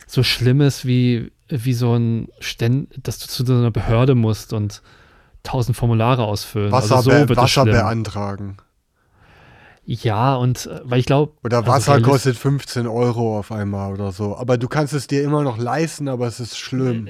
so 0.06 0.22
schlimm 0.22 0.60
ist 0.60 0.86
wie, 0.86 1.30
wie 1.48 1.74
so 1.74 1.94
ein 1.94 2.28
Ständ, 2.40 2.88
dass 3.02 3.18
du 3.18 3.26
zu 3.28 3.44
so 3.44 3.52
einer 3.54 3.70
Behörde 3.70 4.14
musst 4.14 4.52
und 4.52 4.82
tausend 5.42 5.76
Formulare 5.76 6.24
ausfüllen. 6.24 6.72
Wasser, 6.72 6.96
also 6.96 7.10
so 7.10 7.28
Wasser 7.36 7.48
schlimm. 7.48 7.74
beantragen. 7.76 8.56
Ja, 9.86 10.34
und 10.36 10.66
äh, 10.66 10.80
weil 10.84 11.00
ich 11.00 11.06
glaube. 11.06 11.32
Oder 11.44 11.66
Wasser 11.66 12.00
kostet 12.00 12.36
15 12.36 12.86
Euro 12.86 13.38
auf 13.38 13.52
einmal 13.52 13.92
oder 13.92 14.12
so. 14.12 14.36
Aber 14.36 14.56
du 14.56 14.68
kannst 14.68 14.94
es 14.94 15.06
dir 15.06 15.22
immer 15.22 15.42
noch 15.42 15.58
leisten, 15.58 16.08
aber 16.08 16.26
es 16.26 16.40
ist 16.40 16.56
schlimm. 16.56 17.08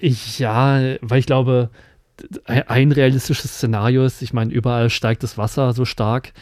Ja, 0.00 0.80
weil 1.00 1.18
ich 1.18 1.26
glaube, 1.26 1.70
ein 2.46 2.92
realistisches 2.92 3.52
Szenario 3.52 4.04
ist, 4.04 4.22
ich 4.22 4.32
meine, 4.32 4.52
überall 4.52 4.90
steigt 4.90 5.22
das 5.22 5.38
Wasser 5.38 5.72
so 5.72 5.84
stark, 5.84 6.32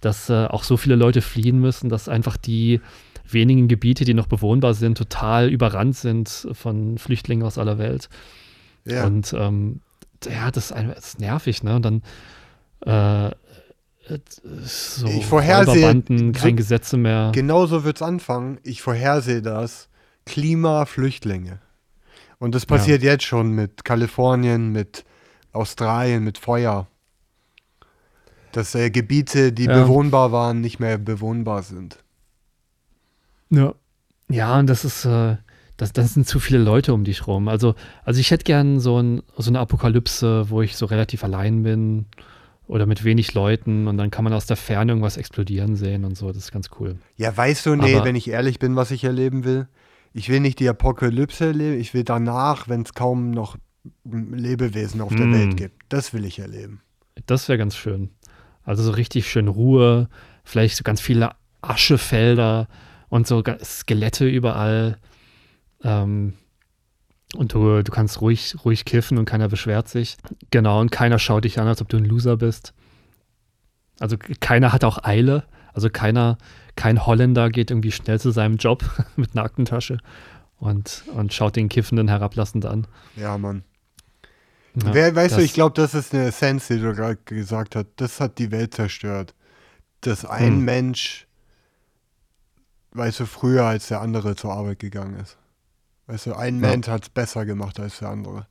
dass 0.00 0.30
äh, 0.30 0.46
auch 0.46 0.64
so 0.64 0.76
viele 0.76 0.96
Leute 0.96 1.22
fliehen 1.22 1.60
müssen, 1.60 1.88
dass 1.88 2.08
einfach 2.08 2.36
die 2.36 2.80
wenigen 3.28 3.68
Gebiete, 3.68 4.04
die 4.04 4.14
noch 4.14 4.28
bewohnbar 4.28 4.74
sind, 4.74 4.96
total 4.96 5.48
überrannt 5.50 5.96
sind 5.96 6.48
von 6.52 6.96
Flüchtlingen 6.98 7.44
aus 7.44 7.58
aller 7.58 7.78
Welt. 7.78 8.08
Ja. 8.84 9.04
Und 9.04 9.34
ähm, 9.36 9.80
ja, 10.24 10.50
das 10.50 10.70
ist, 10.70 10.78
das 10.78 11.08
ist 11.08 11.20
nervig, 11.20 11.62
ne? 11.62 11.76
Und 11.76 11.84
dann 11.84 12.02
äh, 12.84 13.28
äh, 13.28 13.34
so 14.62 15.06
Ich 15.06 15.26
vorhersehe- 15.26 16.32
kein 16.32 16.56
Gesetze 16.56 16.96
mehr. 16.96 17.32
Genauso 17.34 17.84
wird 17.84 17.96
es 17.96 18.02
anfangen. 18.02 18.58
Ich 18.62 18.82
vorhersehe 18.82 19.42
das. 19.42 19.88
Klimaflüchtlinge. 20.26 21.60
Und 22.38 22.54
das 22.54 22.66
passiert 22.66 23.02
jetzt 23.02 23.24
schon 23.24 23.50
mit 23.52 23.84
Kalifornien, 23.84 24.70
mit 24.70 25.04
Australien, 25.52 26.22
mit 26.24 26.38
Feuer. 26.38 26.86
Dass 28.52 28.74
äh, 28.74 28.90
Gebiete, 28.90 29.52
die 29.52 29.64
Ja. 29.64 29.82
bewohnbar 29.82 30.32
waren, 30.32 30.60
nicht 30.60 30.78
mehr 30.80 30.98
bewohnbar 30.98 31.62
sind. 31.62 31.98
Ja. 33.50 33.74
Ja, 34.28 34.58
und 34.58 34.66
das 34.66 34.84
ist, 34.84 35.04
äh, 35.04 35.36
das, 35.76 35.92
das 35.92 36.14
sind 36.14 36.26
zu 36.26 36.40
viele 36.40 36.58
Leute 36.58 36.92
um 36.94 37.04
dich 37.04 37.26
rum. 37.26 37.48
Also, 37.48 37.74
also 38.04 38.20
ich 38.20 38.30
hätte 38.30 38.44
gern 38.44 38.80
so, 38.80 38.98
ein, 39.00 39.22
so 39.36 39.50
eine 39.50 39.60
Apokalypse, 39.60 40.50
wo 40.50 40.62
ich 40.62 40.76
so 40.76 40.86
relativ 40.86 41.22
allein 41.22 41.62
bin 41.62 42.06
oder 42.66 42.86
mit 42.86 43.04
wenig 43.04 43.32
Leuten 43.34 43.86
und 43.88 43.96
dann 43.96 44.10
kann 44.10 44.24
man 44.24 44.32
aus 44.32 44.46
der 44.46 44.56
Ferne 44.56 44.92
irgendwas 44.92 45.16
explodieren 45.16 45.76
sehen 45.76 46.04
und 46.04 46.16
so. 46.16 46.28
Das 46.28 46.38
ist 46.38 46.52
ganz 46.52 46.70
cool. 46.80 46.98
Ja, 47.16 47.36
weißt 47.36 47.66
du, 47.66 47.76
nee, 47.76 47.94
Aber- 47.94 48.04
wenn 48.04 48.16
ich 48.16 48.28
ehrlich 48.28 48.58
bin, 48.58 48.74
was 48.76 48.90
ich 48.90 49.04
erleben 49.04 49.44
will. 49.44 49.68
Ich 50.12 50.28
will 50.30 50.40
nicht 50.40 50.58
die 50.60 50.68
Apokalypse 50.68 51.46
erleben, 51.46 51.78
ich 51.78 51.92
will 51.94 52.02
danach, 52.02 52.68
wenn 52.68 52.82
es 52.82 52.94
kaum 52.94 53.30
noch 53.30 53.56
Lebewesen 54.04 55.00
auf 55.00 55.14
der 55.14 55.26
Mm. 55.26 55.32
Welt 55.34 55.56
gibt. 55.56 55.82
Das 55.90 56.12
will 56.12 56.24
ich 56.24 56.38
erleben. 56.38 56.80
Das 57.26 57.48
wäre 57.48 57.58
ganz 57.58 57.76
schön. 57.76 58.10
Also 58.64 58.82
so 58.82 58.90
richtig 58.92 59.28
schön 59.30 59.46
Ruhe, 59.48 60.08
vielleicht 60.42 60.76
so 60.76 60.82
ganz 60.84 61.00
viele 61.00 61.30
Aschefelder 61.62 62.66
und 63.08 63.26
so 63.26 63.42
Skelette 63.62 64.26
überall. 64.26 64.98
Ähm, 65.84 66.32
und 67.36 67.52
du, 67.54 67.82
du 67.82 67.92
kannst 67.92 68.20
ruhig, 68.20 68.56
ruhig 68.64 68.84
kiffen 68.84 69.18
und 69.18 69.24
keiner 69.26 69.48
beschwert 69.48 69.88
sich. 69.88 70.16
Genau, 70.50 70.80
und 70.80 70.90
keiner 70.90 71.18
schaut 71.18 71.44
dich 71.44 71.58
an, 71.60 71.68
als 71.68 71.80
ob 71.82 71.88
du 71.88 71.96
ein 71.96 72.04
Loser 72.04 72.36
bist. 72.36 72.72
Also 74.00 74.16
keiner 74.40 74.72
hat 74.72 74.84
auch 74.84 75.04
Eile. 75.04 75.44
Also 75.72 75.90
keiner, 75.90 76.38
kein 76.74 77.04
Holländer 77.06 77.50
geht 77.50 77.70
irgendwie 77.70 77.92
schnell 77.92 78.18
zu 78.20 78.30
seinem 78.30 78.56
Job 78.56 78.84
mit 79.16 79.34
einer 79.36 79.44
Aktentasche 79.44 79.98
und, 80.58 81.04
und 81.14 81.32
schaut 81.34 81.56
den 81.56 81.68
Kiffenden 81.68 82.08
herablassend 82.08 82.64
an. 82.66 82.86
Ja, 83.16 83.36
Mann. 83.38 83.62
Ja, 84.82 84.92
Wer, 84.94 85.14
weißt 85.16 85.32
du, 85.32 85.36
das- 85.36 85.44
ich 85.44 85.54
glaube, 85.54 85.74
das 85.74 85.94
ist 85.94 86.14
eine 86.14 86.24
Essenz, 86.26 86.68
die 86.68 86.78
du 86.78 86.94
gerade 86.94 87.18
gesagt 87.24 87.76
hast. 87.76 87.86
Das 87.96 88.20
hat 88.20 88.38
die 88.38 88.50
Welt 88.50 88.74
zerstört. 88.74 89.34
Dass 90.02 90.24
ein 90.24 90.56
Hm. 90.56 90.64
Mensch, 90.64 91.26
weißt 92.92 93.20
du, 93.20 93.26
früher 93.26 93.64
als 93.64 93.88
der 93.88 94.00
andere 94.00 94.36
zur 94.36 94.52
Arbeit 94.52 94.78
gegangen 94.78 95.18
ist. 95.18 95.36
Weißt 96.06 96.26
du, 96.26 96.34
ein 96.34 96.60
Ja. 96.62 96.70
Mensch 96.70 96.86
hat 96.88 97.02
es 97.04 97.08
besser 97.08 97.44
gemacht 97.46 97.80
als 97.80 97.98
der 97.98 98.10
andere. 98.10 98.46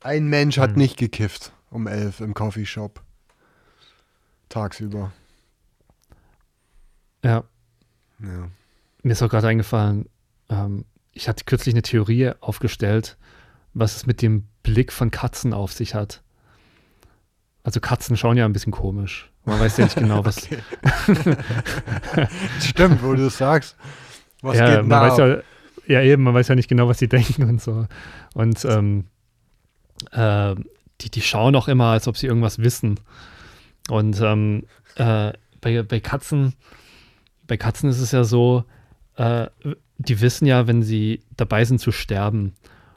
Ein 0.00 0.28
Mensch 0.28 0.58
hat 0.58 0.70
Hm. 0.72 0.78
nicht 0.78 0.96
gekifft 0.96 1.52
um 1.70 1.86
elf 1.86 2.20
im 2.20 2.34
Coffeeshop. 2.34 3.02
Tagsüber. 4.48 5.12
ja, 7.22 7.44
Ja. 8.20 8.48
Mir 9.02 9.12
ist 9.12 9.22
auch 9.22 9.28
gerade 9.28 9.48
eingefallen, 9.48 10.08
ähm, 10.48 10.84
ich 11.12 11.28
hatte 11.28 11.44
kürzlich 11.44 11.74
eine 11.74 11.82
Theorie 11.82 12.32
aufgestellt, 12.40 13.18
was 13.74 13.96
es 13.96 14.06
mit 14.06 14.22
dem 14.22 14.48
Blick 14.62 14.92
von 14.92 15.10
Katzen 15.10 15.52
auf 15.52 15.72
sich 15.72 15.94
hat. 15.94 16.22
Also 17.64 17.80
Katzen 17.80 18.16
schauen 18.16 18.36
ja 18.38 18.44
ein 18.46 18.52
bisschen 18.52 18.72
komisch. 18.72 19.30
Man 19.44 19.60
weiß 19.60 19.76
ja 19.76 19.84
nicht 19.84 19.96
genau, 19.96 20.24
was. 20.24 20.48
Stimmt, 22.60 23.02
wo 23.02 23.14
du 23.14 23.26
es 23.26 23.36
sagst. 23.38 23.76
Was 24.42 24.58
ja, 24.58 24.76
geht 24.76 24.86
man 24.86 25.00
weiß 25.00 25.18
ja, 25.18 25.38
ja, 25.86 26.02
eben, 26.02 26.22
man 26.22 26.34
weiß 26.34 26.48
ja 26.48 26.54
nicht 26.54 26.68
genau, 26.68 26.88
was 26.88 26.98
sie 26.98 27.08
denken 27.08 27.44
und 27.44 27.60
so. 27.60 27.86
Und 28.34 28.64
ähm, 28.64 29.06
äh, 30.12 30.54
die, 31.00 31.10
die 31.10 31.22
schauen 31.22 31.56
auch 31.56 31.68
immer, 31.68 31.86
als 31.86 32.08
ob 32.08 32.16
sie 32.16 32.26
irgendwas 32.26 32.58
wissen. 32.58 33.00
Und 33.88 34.20
ähm, 34.20 34.64
äh, 34.96 35.32
bei, 35.60 35.82
bei 35.82 36.00
Katzen, 36.00 36.54
bei 37.46 37.56
Katzen 37.56 37.88
ist 37.88 38.00
es 38.00 38.12
ja 38.12 38.24
so, 38.24 38.64
äh, 39.16 39.46
die 39.98 40.20
wissen 40.20 40.46
ja, 40.46 40.66
wenn 40.66 40.82
sie 40.82 41.22
dabei 41.36 41.64
sind 41.64 41.80
zu 41.80 41.90
sterben. 41.90 42.54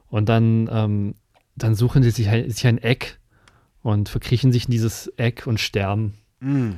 Und 0.09 0.29
dann, 0.29 0.69
ähm, 0.71 1.15
dann 1.55 1.75
suchen 1.75 2.03
sie 2.03 2.11
sich, 2.11 2.27
sich 2.53 2.67
ein 2.67 2.77
Eck 2.77 3.19
und 3.81 4.09
verkriechen 4.09 4.51
sich 4.51 4.65
in 4.65 4.71
dieses 4.71 5.07
Eck 5.17 5.47
und 5.47 5.59
sterben. 5.59 6.15
Mm. 6.39 6.71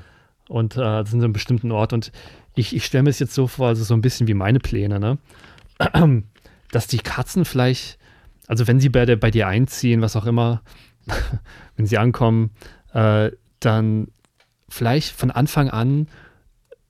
Und 0.48 0.76
äh, 0.76 1.04
sind 1.06 1.20
an 1.20 1.24
einem 1.24 1.34
bestimmten 1.34 1.72
Ort. 1.72 1.94
Und 1.94 2.12
ich, 2.56 2.76
ich 2.76 2.86
stelle 2.86 3.04
mir 3.04 3.10
es 3.10 3.20
jetzt 3.20 3.34
so 3.34 3.48
vor, 3.48 3.68
also 3.68 3.84
so 3.84 3.94
ein 3.94 4.02
bisschen 4.02 4.28
wie 4.28 4.34
meine 4.34 4.60
Pläne, 4.60 5.00
ne? 5.00 5.18
Dass 6.72 6.88
die 6.88 6.98
Katzen 6.98 7.46
vielleicht, 7.46 8.00
also 8.48 8.68
wenn 8.68 8.80
sie 8.80 8.90
bei, 8.90 9.06
der, 9.06 9.16
bei 9.16 9.32
dir 9.32 9.48
einziehen, 9.48 10.02
was 10.02 10.16
auch 10.16 10.26
immer, 10.26 10.62
wenn 11.76 11.86
sie 11.86 11.98
ankommen, 11.98 12.52
äh, 12.94 13.32
dann 13.60 14.08
vielleicht 14.70 15.12
von 15.12 15.32
Anfang 15.32 15.70
an 15.70 16.08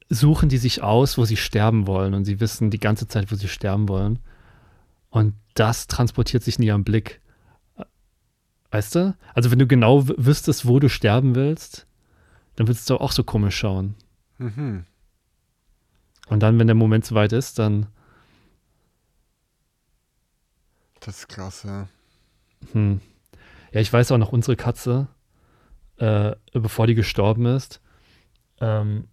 suchen 0.09 0.49
die 0.49 0.57
sich 0.57 0.83
aus, 0.83 1.17
wo 1.17 1.25
sie 1.25 1.37
sterben 1.37 1.87
wollen 1.87 2.13
und 2.13 2.25
sie 2.25 2.39
wissen 2.39 2.69
die 2.69 2.79
ganze 2.79 3.07
Zeit, 3.07 3.31
wo 3.31 3.35
sie 3.35 3.47
sterben 3.47 3.89
wollen. 3.89 4.19
Und 5.09 5.33
das 5.55 5.87
transportiert 5.87 6.43
sich 6.43 6.57
in 6.57 6.63
ihrem 6.63 6.83
Blick. 6.83 7.21
Weißt 8.71 8.95
du? 8.95 9.15
Also 9.33 9.51
wenn 9.51 9.59
du 9.59 9.67
genau 9.67 10.07
wüsstest, 10.07 10.65
wo 10.65 10.79
du 10.79 10.89
sterben 10.89 11.35
willst, 11.35 11.87
dann 12.55 12.67
würdest 12.67 12.89
du 12.89 12.97
auch 12.97 13.11
so 13.11 13.23
komisch 13.23 13.57
schauen. 13.57 13.95
Mhm. 14.37 14.85
Und 16.33 16.39
dann, 16.39 16.57
wenn 16.57 16.65
der 16.65 16.75
Moment 16.75 17.05
soweit 17.05 17.31
ist, 17.31 17.59
dann. 17.59 17.85
Das 20.99 21.19
ist 21.19 21.29
krass, 21.29 21.61
ja. 21.61 21.87
Hm. 22.71 23.01
Ja, 23.71 23.81
ich 23.81 23.93
weiß 23.93 24.11
auch 24.11 24.17
noch, 24.17 24.31
unsere 24.31 24.55
Katze, 24.55 25.09
äh, 25.97 26.31
bevor 26.51 26.87
die 26.87 26.95
gestorben 26.95 27.45
ist, 27.45 27.81
ähm, 28.61 29.09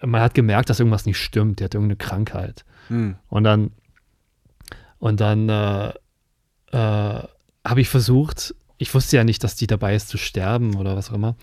man 0.00 0.20
hat 0.20 0.34
gemerkt, 0.34 0.70
dass 0.70 0.78
irgendwas 0.78 1.04
nicht 1.04 1.18
stimmt. 1.18 1.58
Die 1.58 1.64
hat 1.64 1.74
irgendeine 1.74 1.96
Krankheit. 1.96 2.64
Hm. 2.86 3.16
Und 3.26 3.42
dann, 3.42 3.72
und 5.00 5.18
dann 5.18 5.48
äh, 5.48 5.88
äh, 5.88 7.22
habe 7.64 7.80
ich 7.80 7.88
versucht, 7.88 8.54
ich 8.76 8.94
wusste 8.94 9.16
ja 9.16 9.24
nicht, 9.24 9.42
dass 9.42 9.56
die 9.56 9.66
dabei 9.66 9.96
ist 9.96 10.10
zu 10.10 10.16
sterben 10.16 10.76
oder 10.76 10.94
was 10.94 11.10
auch 11.10 11.14
immer, 11.14 11.34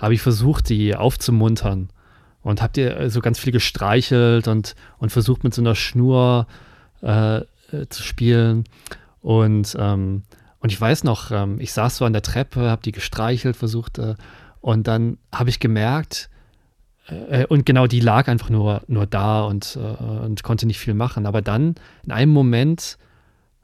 habe 0.00 0.14
ich 0.14 0.20
versucht, 0.20 0.68
die 0.68 0.96
aufzumuntern 0.96 1.92
und 2.42 2.62
habe 2.62 2.72
dir 2.72 3.10
so 3.10 3.20
ganz 3.20 3.38
viel 3.38 3.52
gestreichelt 3.52 4.48
und, 4.48 4.74
und 4.98 5.10
versucht 5.10 5.44
mit 5.44 5.54
so 5.54 5.62
einer 5.62 5.74
Schnur 5.74 6.46
äh, 7.02 7.38
äh, 7.38 7.44
zu 7.88 8.02
spielen. 8.02 8.64
Und, 9.20 9.76
ähm, 9.78 10.22
und 10.60 10.72
ich 10.72 10.80
weiß 10.80 11.04
noch, 11.04 11.30
ähm, 11.30 11.60
ich 11.60 11.72
saß 11.72 11.98
so 11.98 12.04
an 12.04 12.12
der 12.12 12.22
Treppe, 12.22 12.70
habe 12.70 12.82
die 12.82 12.92
gestreichelt, 12.92 13.56
versucht, 13.56 13.98
äh, 13.98 14.14
und 14.60 14.86
dann 14.86 15.18
habe 15.32 15.50
ich 15.50 15.58
gemerkt, 15.58 16.28
äh, 17.08 17.46
und 17.46 17.66
genau 17.66 17.86
die 17.86 18.00
lag 18.00 18.28
einfach 18.28 18.50
nur, 18.50 18.82
nur 18.86 19.06
da 19.06 19.42
und, 19.44 19.76
äh, 19.76 20.02
und 20.02 20.42
konnte 20.42 20.66
nicht 20.66 20.78
viel 20.78 20.94
machen. 20.94 21.26
Aber 21.26 21.42
dann, 21.42 21.74
in 22.04 22.12
einem 22.12 22.32
Moment, 22.32 22.98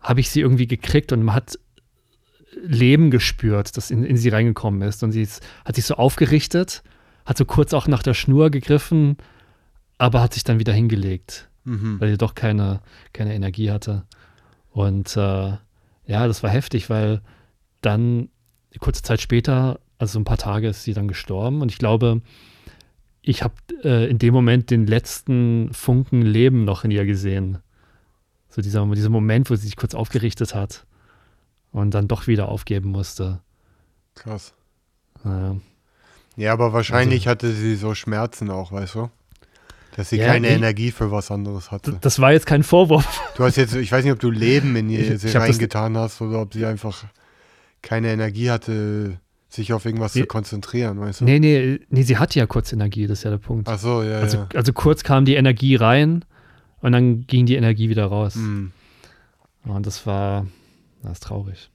habe 0.00 0.20
ich 0.20 0.30
sie 0.30 0.40
irgendwie 0.40 0.66
gekriegt 0.66 1.12
und 1.12 1.22
man 1.22 1.34
hat 1.34 1.58
Leben 2.62 3.10
gespürt, 3.10 3.76
das 3.76 3.90
in, 3.90 4.04
in 4.04 4.16
sie 4.16 4.30
reingekommen 4.30 4.82
ist. 4.82 5.02
Und 5.02 5.12
sie 5.12 5.22
ist, 5.22 5.42
hat 5.64 5.76
sich 5.76 5.84
so 5.84 5.94
aufgerichtet 5.94 6.82
hat 7.26 7.36
so 7.36 7.44
kurz 7.44 7.74
auch 7.74 7.88
nach 7.88 8.02
der 8.02 8.14
Schnur 8.14 8.50
gegriffen, 8.50 9.16
aber 9.98 10.22
hat 10.22 10.34
sich 10.34 10.44
dann 10.44 10.58
wieder 10.58 10.72
hingelegt, 10.72 11.50
mhm. 11.64 12.00
weil 12.00 12.10
sie 12.10 12.18
doch 12.18 12.34
keine, 12.34 12.80
keine 13.12 13.34
Energie 13.34 13.70
hatte. 13.70 14.04
Und 14.70 15.16
äh, 15.16 15.56
ja, 16.06 16.26
das 16.26 16.42
war 16.42 16.50
heftig, 16.50 16.88
weil 16.88 17.20
dann 17.80 18.28
kurze 18.78 19.02
Zeit 19.02 19.20
später, 19.20 19.80
also 19.98 20.18
ein 20.18 20.24
paar 20.24 20.38
Tage, 20.38 20.68
ist 20.68 20.84
sie 20.84 20.94
dann 20.94 21.08
gestorben. 21.08 21.62
Und 21.62 21.70
ich 21.70 21.78
glaube, 21.78 22.20
ich 23.22 23.42
habe 23.42 23.54
äh, 23.82 24.08
in 24.08 24.18
dem 24.18 24.32
Moment 24.34 24.70
den 24.70 24.86
letzten 24.86 25.72
Funken 25.72 26.22
Leben 26.22 26.64
noch 26.64 26.84
in 26.84 26.90
ihr 26.90 27.06
gesehen. 27.06 27.58
So 28.48 28.62
dieser, 28.62 28.86
dieser 28.86 29.10
Moment, 29.10 29.50
wo 29.50 29.56
sie 29.56 29.66
sich 29.66 29.76
kurz 29.76 29.94
aufgerichtet 29.94 30.54
hat 30.54 30.86
und 31.72 31.92
dann 31.92 32.08
doch 32.08 32.26
wieder 32.26 32.48
aufgeben 32.48 32.90
musste. 32.90 33.40
Krass. 34.14 34.54
Naja. 35.24 35.56
Ja, 36.36 36.52
aber 36.52 36.72
wahrscheinlich 36.72 37.28
also, 37.28 37.30
hatte 37.30 37.52
sie 37.52 37.76
so 37.76 37.94
Schmerzen 37.94 38.50
auch, 38.50 38.70
weißt 38.70 38.94
du? 38.96 39.10
Dass 39.96 40.10
sie 40.10 40.18
ja, 40.18 40.26
keine 40.26 40.48
ich, 40.48 40.54
Energie 40.54 40.90
für 40.90 41.10
was 41.10 41.30
anderes 41.30 41.70
hatte. 41.70 41.96
Das 42.02 42.20
war 42.20 42.32
jetzt 42.32 42.44
kein 42.44 42.62
Vorwurf. 42.62 43.22
Du 43.36 43.44
hast 43.44 43.56
jetzt, 43.56 43.74
ich 43.74 43.90
weiß 43.92 44.04
nicht, 44.04 44.12
ob 44.12 44.20
du 44.20 44.30
Leben 44.30 44.76
in 44.76 44.88
ihr 44.90 45.14
ich, 45.14 45.36
reingetan 45.36 45.96
hast 45.96 46.20
oder 46.20 46.42
ob 46.42 46.52
sie 46.52 46.64
einfach 46.64 47.04
keine 47.82 48.10
Energie 48.10 48.50
hatte, 48.50 49.18
sich 49.48 49.72
auf 49.72 49.84
irgendwas 49.84 50.14
nee, 50.14 50.22
zu 50.22 50.26
konzentrieren, 50.26 51.00
weißt 51.00 51.20
du? 51.20 51.24
Nee, 51.24 51.38
nee, 51.38 51.80
nee, 51.88 52.02
sie 52.02 52.18
hatte 52.18 52.38
ja 52.38 52.46
kurz 52.46 52.72
Energie, 52.72 53.06
das 53.06 53.18
ist 53.18 53.24
ja 53.24 53.30
der 53.30 53.38
Punkt. 53.38 53.68
Ach 53.68 53.78
so, 53.78 54.02
ja, 54.02 54.18
also, 54.18 54.38
ja. 54.38 54.48
Also 54.54 54.72
kurz 54.72 55.02
kam 55.02 55.24
die 55.24 55.34
Energie 55.34 55.76
rein 55.76 56.24
und 56.80 56.92
dann 56.92 57.26
ging 57.26 57.46
die 57.46 57.56
Energie 57.56 57.88
wieder 57.88 58.06
raus. 58.06 58.36
Mm. 58.36 58.66
Und 59.64 59.86
das 59.86 60.06
war, 60.06 60.46
das 61.02 61.12
ist 61.12 61.22
traurig. 61.22 61.70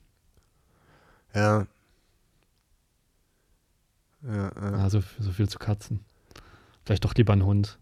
Ja, 1.33 1.65
ja, 4.25 4.51
ja. 4.55 4.71
Also 4.83 5.01
so 5.19 5.31
viel 5.31 5.49
zu 5.49 5.59
Katzen. 5.59 6.01
Vielleicht 6.85 7.05
doch 7.05 7.13
lieber 7.15 7.33
ein 7.33 7.45
Hund. 7.45 7.79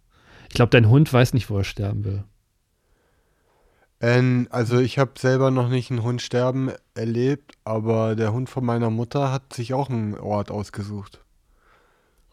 Ich 0.49 0.56
glaube, 0.56 0.72
dein 0.72 0.90
Hund 0.90 1.11
weiß 1.11 1.34
nicht, 1.34 1.49
wo 1.49 1.57
er 1.57 1.64
sterben 1.64 2.03
will. 2.03 2.24
Ähm, 4.02 4.48
also 4.49 4.80
ich 4.80 4.98
habe 4.98 5.11
selber 5.18 5.52
noch 5.52 5.70
nicht 5.70 5.91
einen 5.91 6.03
Hund 6.03 6.22
sterben 6.22 6.72
erlebt, 6.95 7.53
aber 7.66 8.16
der 8.16 8.32
Hund 8.32 8.49
von 8.49 8.66
meiner 8.66 8.90
Mutter 8.90 9.32
hat 9.32 9.53
sich 9.53 9.74
auch 9.74 9.90
einen 9.90 10.18
Ort 10.18 10.52
ausgesucht. 10.52 11.24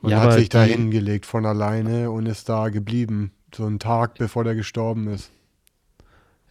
Und 0.01 0.11
ja, 0.11 0.21
hat 0.21 0.35
sich 0.35 0.49
da 0.49 0.63
hingelegt 0.63 1.27
von 1.27 1.47
alleine 1.47 2.11
und 2.11 2.27
ist 2.27 2.49
da 2.49 2.69
geblieben. 2.69 3.33
So 3.55 3.65
einen 3.65 3.79
Tag, 3.79 4.15
bevor 4.15 4.45
der 4.45 4.55
gestorben 4.55 5.09
ist. 5.09 5.31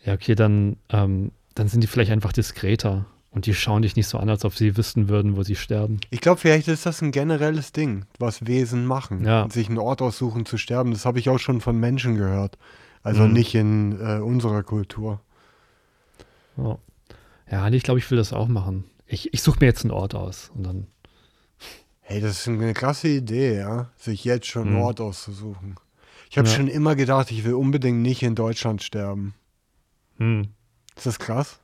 Ja, 0.04 0.14
okay, 0.14 0.36
dann, 0.36 0.78
ähm, 0.90 1.32
dann 1.54 1.68
sind 1.68 1.82
die 1.82 1.88
vielleicht 1.88 2.12
einfach 2.12 2.34
diskreter. 2.34 3.06
Und 3.36 3.48
die 3.48 3.54
schauen 3.54 3.82
dich 3.82 3.98
nicht 3.98 4.08
so 4.08 4.18
an, 4.18 4.30
als 4.30 4.46
ob 4.46 4.56
sie 4.56 4.78
wüssten 4.78 5.10
würden, 5.10 5.36
wo 5.36 5.44
sie 5.44 5.58
sterben. 5.58 6.00
Ich 6.10 6.22
glaube, 6.22 6.40
vielleicht 6.40 6.70
ist 6.70 6.86
das 6.86 7.02
ein 7.02 7.12
generelles 7.12 7.74
Ding, 7.74 8.06
was 8.18 8.48
Wesen 8.48 8.86
machen. 8.86 9.26
Ja. 9.26 9.50
Sich 9.52 9.68
einen 9.68 9.78
Ort 9.78 10.02
aussuchen 10.02 10.46
zu 10.46 10.58
sterben. 10.58 10.92
Das 10.92 11.06
habe 11.06 11.20
ich 11.20 11.28
auch 11.28 11.38
schon 11.38 11.60
von 11.60 11.78
Menschen 11.78 12.16
gehört. 12.16 12.58
Also 13.04 13.24
mhm. 13.24 13.34
nicht 13.34 13.54
in 13.54 14.00
äh, 14.00 14.20
unserer 14.20 14.64
Kultur. 14.64 15.20
Oh. 16.56 16.78
Ja, 17.52 17.68
ich 17.68 17.84
glaube, 17.84 18.00
ich 18.00 18.10
will 18.10 18.18
das 18.18 18.32
auch 18.32 18.48
machen. 18.48 18.86
Ich, 19.06 19.34
ich 19.34 19.42
suche 19.42 19.58
mir 19.60 19.66
jetzt 19.66 19.84
einen 19.84 19.92
Ort 19.92 20.16
aus 20.16 20.50
und 20.56 20.64
dann. 20.64 20.88
Hey, 22.00 22.22
das 22.22 22.40
ist 22.40 22.48
eine 22.48 22.74
krasse 22.74 23.10
Idee, 23.10 23.58
ja. 23.58 23.90
Sich 23.98 24.24
jetzt 24.24 24.48
schon 24.48 24.68
einen 24.68 24.78
mhm. 24.78 24.82
Ort 24.82 25.02
auszusuchen. 25.02 25.76
Ich 26.30 26.38
habe 26.38 26.48
ja. 26.48 26.56
schon 26.56 26.70
immer 26.70 26.96
gedacht, 26.96 27.32
ich 27.32 27.44
will 27.44 27.56
unbedingt 27.56 28.00
nicht 28.00 28.24
in 28.24 28.34
Deutschland 28.34 28.82
sterben. 28.82 29.34
Mhm. 30.20 30.48
Ist 30.96 31.06
das 31.06 31.20
krass? 31.20 31.60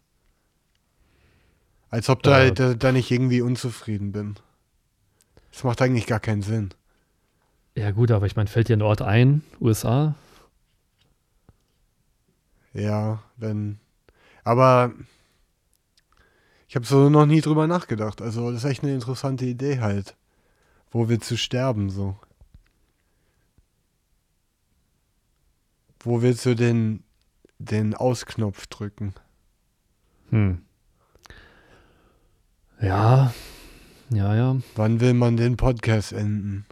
Als 1.91 2.07
ob 2.07 2.23
da, 2.23 2.45
äh, 2.45 2.53
da, 2.53 2.73
da 2.73 2.91
nicht 2.93 3.11
irgendwie 3.11 3.41
unzufrieden 3.41 4.13
bin. 4.13 4.35
Das 5.51 5.65
macht 5.65 5.81
eigentlich 5.81 6.07
gar 6.07 6.21
keinen 6.21 6.41
Sinn. 6.41 6.73
Ja, 7.75 7.91
gut, 7.91 8.11
aber 8.11 8.25
ich 8.25 8.37
meine, 8.37 8.47
fällt 8.47 8.69
dir 8.69 8.77
ein 8.77 8.81
Ort 8.81 9.01
ein, 9.01 9.43
USA? 9.59 10.15
Ja, 12.73 13.21
wenn. 13.35 13.79
Aber 14.45 14.93
ich 16.69 16.75
habe 16.75 16.85
so 16.85 17.09
noch 17.09 17.25
nie 17.25 17.41
drüber 17.41 17.67
nachgedacht. 17.67 18.21
Also, 18.21 18.51
das 18.51 18.63
ist 18.63 18.69
echt 18.69 18.83
eine 18.83 18.93
interessante 18.93 19.45
Idee 19.45 19.81
halt. 19.81 20.15
Wo 20.89 21.09
wir 21.09 21.19
zu 21.19 21.37
sterben, 21.37 21.89
so. 21.89 22.17
Wo 25.99 26.21
willst 26.21 26.45
du 26.45 26.55
den, 26.55 27.03
den 27.59 27.93
Ausknopf 27.95 28.67
drücken? 28.67 29.13
Hm. 30.29 30.61
Ja, 32.81 33.31
ja, 34.09 34.35
ja. 34.35 34.55
Wann 34.75 34.99
will 34.99 35.13
man 35.13 35.37
den 35.37 35.55
Podcast 35.55 36.13
enden? 36.13 36.65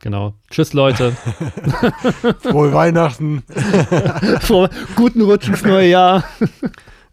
Genau. 0.00 0.34
Tschüss, 0.50 0.72
Leute. 0.72 1.12
Frohe 2.40 2.72
Weihnachten. 2.72 3.42
Frohe, 4.40 4.68
guten 4.96 5.22
Rutsch 5.22 5.48
ins 5.48 5.62
neue 5.62 5.88
Jahr. 5.88 6.24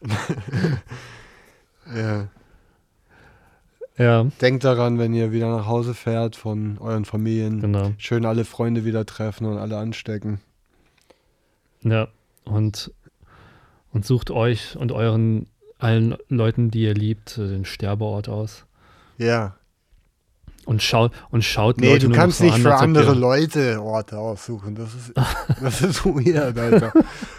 ja. 1.95 2.27
Ja. 3.97 4.23
Denkt 4.41 4.63
daran, 4.63 4.97
wenn 4.97 5.13
ihr 5.13 5.31
wieder 5.31 5.55
nach 5.55 5.67
Hause 5.67 5.93
fährt 5.93 6.35
von 6.35 6.79
euren 6.79 7.05
Familien, 7.05 7.61
genau. 7.61 7.93
schön 7.99 8.25
alle 8.25 8.45
Freunde 8.45 8.83
wieder 8.83 9.05
treffen 9.05 9.45
und 9.45 9.59
alle 9.59 9.77
anstecken. 9.77 10.41
Ja, 11.83 12.07
und 12.45 12.91
Und 13.93 14.05
sucht 14.05 14.31
euch 14.31 14.75
und 14.75 14.91
euren 14.91 15.47
allen 15.81 16.15
Leuten, 16.29 16.71
die 16.71 16.83
ihr 16.83 16.93
liebt, 16.93 17.37
äh, 17.37 17.47
den 17.47 17.65
Sterbeort 17.65 18.29
aus. 18.29 18.65
Ja. 19.17 19.55
Und 20.65 20.83
schaut, 20.83 21.11
und 21.31 21.43
schaut 21.43 21.79
Nee, 21.79 21.93
Leute 21.93 22.07
du 22.07 22.13
kannst 22.13 22.39
nicht 22.39 22.53
an, 22.53 22.61
für 22.61 22.75
andere 22.75 23.13
Leute 23.13 23.81
Orte 23.81 24.17
aussuchen. 24.17 24.75
Das 24.75 24.93
ist, 24.93 25.11
das 25.61 25.81
ist 25.81 26.05
weird, 26.05 26.57
Alter. 26.57 26.93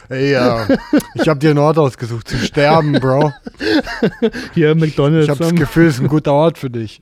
Ey, 0.09 0.33
ja. 0.33 0.67
Ich 1.15 1.29
habe 1.29 1.39
dir 1.39 1.51
einen 1.51 1.61
Ort 1.61 1.79
ausgesucht, 1.79 2.29
zu 2.29 2.37
sterben, 2.39 2.93
Bro. 2.93 3.33
Hier 4.55 4.75
McDonalds. 4.75 5.25
Ich 5.25 5.31
habe 5.31 5.39
das 5.39 5.55
Gefühl, 5.55 5.87
es 5.87 5.95
ist 5.95 6.01
ein 6.01 6.09
guter 6.09 6.33
Ort 6.33 6.59
für 6.59 6.71
dich. 6.71 7.01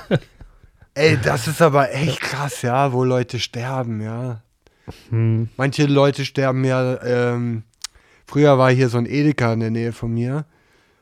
Ey, 0.94 1.18
das 1.22 1.46
ist 1.46 1.60
aber 1.60 1.92
echt 1.92 2.22
krass, 2.22 2.62
ja, 2.62 2.94
wo 2.94 3.04
Leute 3.04 3.38
sterben, 3.38 4.00
ja. 4.00 4.40
Hm. 5.10 5.50
Manche 5.58 5.84
Leute 5.84 6.24
sterben 6.24 6.64
ja, 6.64 7.02
ähm, 7.02 7.64
früher 8.26 8.58
war 8.58 8.70
hier 8.70 8.88
so 8.88 8.98
ein 8.98 9.06
Edeka 9.06 9.52
in 9.52 9.60
der 9.60 9.70
Nähe 9.70 9.92
von 9.92 10.12
mir 10.12 10.44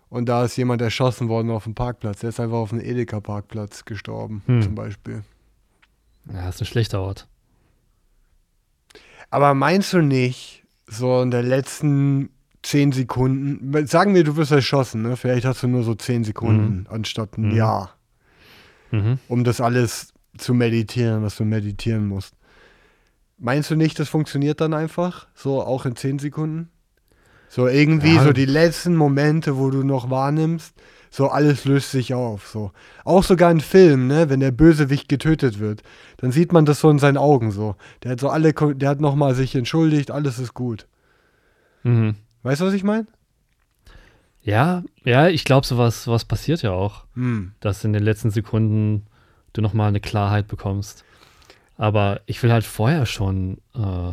und 0.09 0.29
da 0.29 0.45
ist 0.45 0.57
jemand 0.57 0.81
erschossen 0.83 1.29
worden 1.29 1.51
auf 1.51 1.65
dem 1.65 1.75
Parkplatz. 1.75 2.21
Der 2.21 2.29
ist 2.31 2.41
einfach 2.41 2.57
auf 2.59 2.71
dem 2.71 2.81
Edeka-Parkplatz 2.81 3.85
gestorben, 3.85 4.43
Hm. 4.47 4.63
zum 4.63 4.75
Beispiel. 4.75 5.23
Ja, 6.33 6.49
ist 6.49 6.61
ein 6.61 6.67
schlechter 6.67 7.01
Ort. 7.01 7.27
Aber 9.31 9.55
meinst 9.55 9.93
du 9.93 10.01
nicht, 10.01 10.63
so 10.87 11.23
in 11.23 11.31
der 11.31 11.43
letzten 11.43 12.31
zehn 12.63 12.93
Sekunden, 12.93 13.87
sagen 13.87 14.15
wir, 14.15 14.23
du 14.25 14.37
wirst 14.37 14.53
erschossen, 14.53 15.03
ne? 15.03 15.17
Vielleicht 15.17 15.45
hast 15.45 15.63
du 15.63 15.69
nur 15.69 15.83
so 15.83 15.95
zehn 15.95 16.25
Sekunden 16.25 16.87
anstatt 16.89 17.37
ein 17.37 17.49
Mhm. 17.49 17.57
Jahr, 17.57 17.95
Mhm. 18.91 19.19
um 19.29 19.45
das 19.45 19.61
alles 19.61 20.13
zu 20.39 20.55
meditieren, 20.55 21.23
was 21.23 21.37
du 21.37 21.45
meditieren 21.45 22.07
musst. 22.07 22.35
Meinst 23.39 23.71
du 23.71 23.77
nicht, 23.77 23.99
das 23.99 24.09
funktioniert 24.09 24.61
dann 24.61 24.73
einfach? 24.75 25.27
So 25.35 25.61
auch 25.63 25.85
in 25.87 25.97
zehn 25.97 26.19
Sekunden? 26.19 26.71
So 27.49 27.69
irgendwie 27.69 28.17
Ja. 28.17 28.25
so 28.25 28.33
die 28.33 28.47
letzten 28.47 28.97
Momente, 28.97 29.57
wo 29.57 29.71
du 29.71 29.83
noch 29.85 30.11
wahrnimmst, 30.11 30.75
so 31.11 31.29
alles 31.29 31.65
löst 31.65 31.93
sich 31.93 32.13
auf. 32.15 32.49
So. 32.49 32.73
Auch 33.05 33.23
sogar 33.23 33.51
in 33.53 33.61
Filmen, 33.61 34.09
ne, 34.09 34.29
wenn 34.29 34.41
der 34.41 34.51
Bösewicht 34.51 35.09
getötet 35.09 35.61
wird, 35.61 35.83
dann 36.17 36.33
sieht 36.33 36.53
man 36.53 36.65
das 36.65 36.81
so 36.81 36.91
in 36.91 36.99
seinen 36.99 37.17
Augen 37.19 37.53
so. 37.53 37.77
Der 38.03 38.11
hat 38.13 38.21
so 38.21 38.29
alle, 38.29 38.53
der 38.53 38.89
hat 38.89 39.01
nochmal 39.01 39.35
sich 39.37 39.55
entschuldigt, 39.55 40.11
alles 40.11 40.39
ist 40.41 40.55
gut. 40.55 40.87
Mhm. 41.85 42.17
Weißt 42.43 42.61
du, 42.61 42.67
was 42.67 42.75
ich 42.75 42.83
meine? 42.85 43.07
Ja, 44.43 44.83
ja, 45.05 45.29
ich 45.29 45.45
glaube, 45.45 45.67
sowas 45.67 46.07
was 46.09 46.25
passiert 46.25 46.63
ja 46.63 46.73
auch, 46.73 47.05
Hm. 47.15 47.53
dass 47.61 47.85
in 47.85 47.93
den 47.93 48.03
letzten 48.03 48.31
Sekunden 48.31 49.07
du 49.53 49.63
nochmal 49.63 49.89
eine 49.89 50.01
Klarheit 50.01 50.49
bekommst. 50.49 51.05
Aber 51.77 52.21
ich 52.27 52.43
will 52.43 52.53
halt 52.53 52.65
vorher 52.65 53.07
schon, 53.07 53.59
äh, 53.75 54.11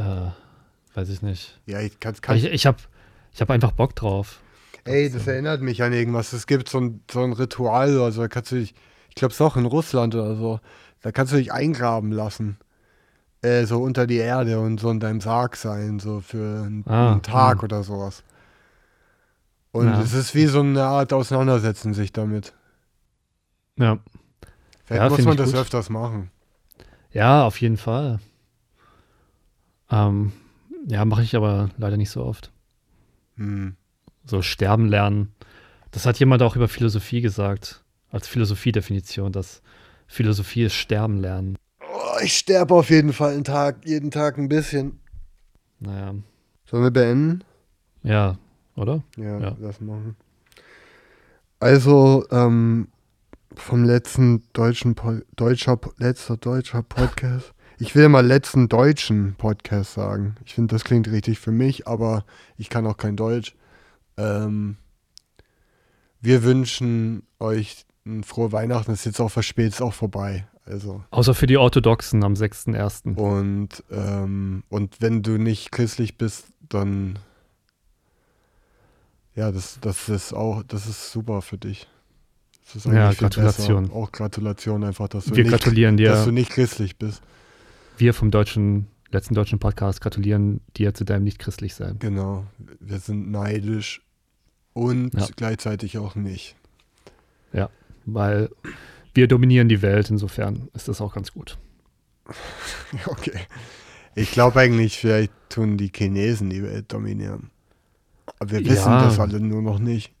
äh, 0.00 0.30
weiß 0.94 1.08
ich 1.08 1.22
nicht. 1.22 1.60
Ja, 1.66 1.80
ich 1.80 1.98
kann, 2.00 2.14
kann 2.20 2.36
Ich, 2.36 2.44
ich 2.44 2.66
habe 2.66 2.78
ich 3.32 3.40
hab 3.40 3.50
einfach 3.50 3.72
Bock 3.72 3.94
drauf. 3.96 4.40
Ey, 4.84 5.10
das 5.10 5.26
erinnert 5.26 5.62
mich 5.62 5.82
an 5.82 5.92
irgendwas. 5.92 6.32
Es 6.32 6.46
gibt 6.46 6.68
so 6.68 6.78
ein, 6.78 7.00
so 7.10 7.22
ein 7.22 7.32
Ritual, 7.32 8.00
also 8.00 8.22
da 8.22 8.28
kannst 8.28 8.52
du 8.52 8.56
dich, 8.56 8.74
ich 9.08 9.14
glaube 9.14 9.30
es 9.32 9.36
ist 9.36 9.40
auch 9.40 9.56
in 9.56 9.64
Russland 9.64 10.14
oder 10.14 10.36
so, 10.36 10.60
da 11.00 11.10
kannst 11.10 11.32
du 11.32 11.36
dich 11.38 11.52
eingraben 11.52 12.12
lassen. 12.12 12.58
Äh, 13.40 13.64
so 13.66 13.82
unter 13.82 14.06
die 14.06 14.16
Erde 14.16 14.60
und 14.60 14.78
so 14.80 14.90
in 14.90 15.00
deinem 15.00 15.20
Sarg 15.20 15.56
sein, 15.56 15.98
so 16.00 16.20
für 16.20 16.64
einen, 16.64 16.84
Ah, 16.86 17.12
einen 17.12 17.22
Tag 17.22 17.58
hm. 17.58 17.64
oder 17.64 17.82
sowas. 17.82 18.22
Und 19.72 19.86
Ja. 19.88 20.00
es 20.02 20.12
ist 20.12 20.34
wie 20.34 20.46
so 20.46 20.60
eine 20.60 20.84
Art 20.84 21.12
Auseinandersetzen 21.12 21.94
sich 21.94 22.12
damit. 22.12 22.54
Ja, 23.76 23.98
Vielleicht 24.84 25.02
Ja, 25.02 25.08
muss 25.10 25.24
man 25.24 25.36
das 25.36 25.50
gut. 25.50 25.60
öfters 25.60 25.88
machen. 25.90 26.30
ja 27.10 27.44
auf 27.46 27.60
jeden 27.60 27.76
Fall. 27.78 28.20
Ähm, 29.90 30.32
ja, 30.86 31.04
mache 31.04 31.22
ich 31.22 31.34
aber 31.36 31.70
leider 31.78 31.96
nicht 31.96 32.10
so 32.10 32.24
oft. 32.24 32.52
Hm. 33.36 33.76
So 34.26 34.42
sterben 34.42 34.86
lernen. 34.88 35.34
Das 35.90 36.06
hat 36.06 36.18
jemand 36.18 36.42
auch 36.42 36.56
über 36.56 36.68
Philosophie 36.68 37.20
gesagt, 37.20 37.84
als 38.10 38.26
Philosophiedefinition, 38.28 39.32
dass 39.32 39.62
Philosophie 40.06 40.64
ist 40.64 40.74
sterben 40.74 41.18
lernen. 41.20 41.56
Oh, 41.80 42.18
ich 42.22 42.36
sterbe 42.38 42.74
auf 42.74 42.90
jeden 42.90 43.12
Fall 43.12 43.34
einen 43.34 43.44
Tag, 43.44 43.84
jeden 43.86 44.10
Tag 44.10 44.38
ein 44.38 44.48
bisschen. 44.48 44.98
Naja, 45.80 46.14
Sollen 46.66 46.82
wir 46.82 46.90
beenden? 46.90 47.44
ja, 48.02 48.36
oder? 48.76 49.02
Ja, 49.16 49.38
Ja. 49.38 49.50
das 49.52 49.80
machen. 49.80 50.16
Also, 51.60 52.26
ähm, 52.30 52.88
vom 53.54 53.84
letzten 53.84 54.42
deutschen, 54.52 54.94
Po- 54.94 55.20
deutscher, 55.36 55.78
letzter 55.98 56.36
deutscher 56.36 56.82
Podcast. 56.82 57.53
Ich 57.78 57.94
will 57.94 58.08
mal 58.08 58.24
letzten 58.24 58.68
deutschen 58.68 59.34
Podcast 59.34 59.94
sagen. 59.94 60.36
Ich 60.44 60.54
finde, 60.54 60.74
das 60.74 60.84
klingt 60.84 61.10
richtig 61.10 61.38
für 61.38 61.50
mich, 61.50 61.88
aber 61.88 62.24
ich 62.56 62.70
kann 62.70 62.86
auch 62.86 62.96
kein 62.96 63.16
Deutsch. 63.16 63.54
Ähm, 64.16 64.76
wir 66.20 66.44
wünschen 66.44 67.24
euch 67.38 67.84
ein 68.06 68.22
frohe 68.22 68.52
Weihnachten. 68.52 68.92
Es 68.92 69.00
ist 69.00 69.06
jetzt 69.06 69.20
auch 69.20 69.30
verspätet, 69.30 69.74
ist 69.74 69.82
auch 69.82 69.94
vorbei. 69.94 70.46
Also, 70.66 71.02
Außer 71.10 71.34
für 71.34 71.46
die 71.46 71.58
Orthodoxen 71.58 72.24
am 72.24 72.34
6.1. 72.34 73.16
und, 73.16 73.84
ähm, 73.90 74.62
und 74.70 75.00
wenn 75.00 75.22
du 75.22 75.32
nicht 75.32 75.72
christlich 75.72 76.16
bist, 76.16 76.46
dann 76.60 77.18
ja, 79.34 79.50
das, 79.50 79.78
das 79.80 80.08
ist 80.08 80.32
auch, 80.32 80.62
das 80.62 80.86
ist 80.86 81.10
super 81.10 81.42
für 81.42 81.58
dich. 81.58 81.88
Das 82.66 82.76
ist 82.76 82.86
Ja, 82.86 83.12
Gratulation. 83.12 83.90
Auch 83.90 84.12
Gratulation 84.12 84.84
einfach, 84.84 85.08
dass 85.08 85.26
du, 85.26 85.36
Wir 85.36 85.42
nicht, 85.44 85.52
gratulieren 85.52 85.96
dass 85.96 86.20
du 86.20 86.30
dir, 86.30 86.32
nicht 86.32 86.50
christlich 86.50 86.96
bist. 86.96 87.20
Wir 87.96 88.14
vom 88.14 88.30
deutschen, 88.30 88.86
letzten 89.10 89.34
deutschen 89.34 89.58
Podcast 89.58 90.00
gratulieren 90.00 90.60
dir 90.76 90.94
zu 90.94 91.04
deinem 91.04 91.24
Nicht-Christlich-Sein. 91.24 91.98
Genau. 91.98 92.46
Wir 92.80 92.98
sind 92.98 93.30
neidisch 93.30 94.02
und 94.72 95.14
Ja. 95.14 95.26
gleichzeitig 95.36 95.98
auch 95.98 96.14
nicht. 96.14 96.56
Weil 98.06 98.50
wir 99.14 99.28
dominieren 99.28 99.70
die 99.70 99.80
Welt, 99.80 100.10
insofern 100.10 100.68
ist 100.74 100.88
das 100.88 101.00
auch 101.00 101.14
ganz 101.14 101.32
gut. 101.32 101.56
Okay. 103.06 103.38
Ich 104.14 104.30
glaube 104.30 104.60
eigentlich, 104.60 104.98
vielleicht 104.98 105.32
tun 105.48 105.78
die 105.78 105.90
Chinesen 105.90 106.50
die 106.50 106.62
Welt 106.62 106.92
dominieren. 106.92 107.50
Aber 108.38 108.50
wir 108.50 108.60
wissen 108.66 108.92
Ja. 108.92 109.04
das 109.04 109.18
alle 109.18 109.40
nur 109.40 109.62
noch 109.62 109.78
nicht. 109.78 110.12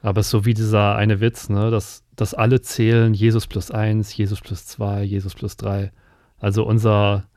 Aber 0.00 0.20
es 0.20 0.28
ist 0.28 0.30
so 0.30 0.46
wie 0.46 0.54
dieser 0.54 0.96
eine 0.96 1.20
Witz, 1.20 1.50
ne, 1.50 1.70
dass, 1.70 2.02
dass 2.16 2.32
alle 2.32 2.62
zählen 2.62 3.12
Jesus 3.12 3.46
plus 3.46 3.70
eins, 3.70 4.16
Jesus 4.16 4.40
plus 4.40 4.64
zwei, 4.66 5.02
Jesus 5.02 5.34
plus 5.34 5.58
drei. 5.58 5.92
Also 6.40 6.64
unser, 6.64 7.28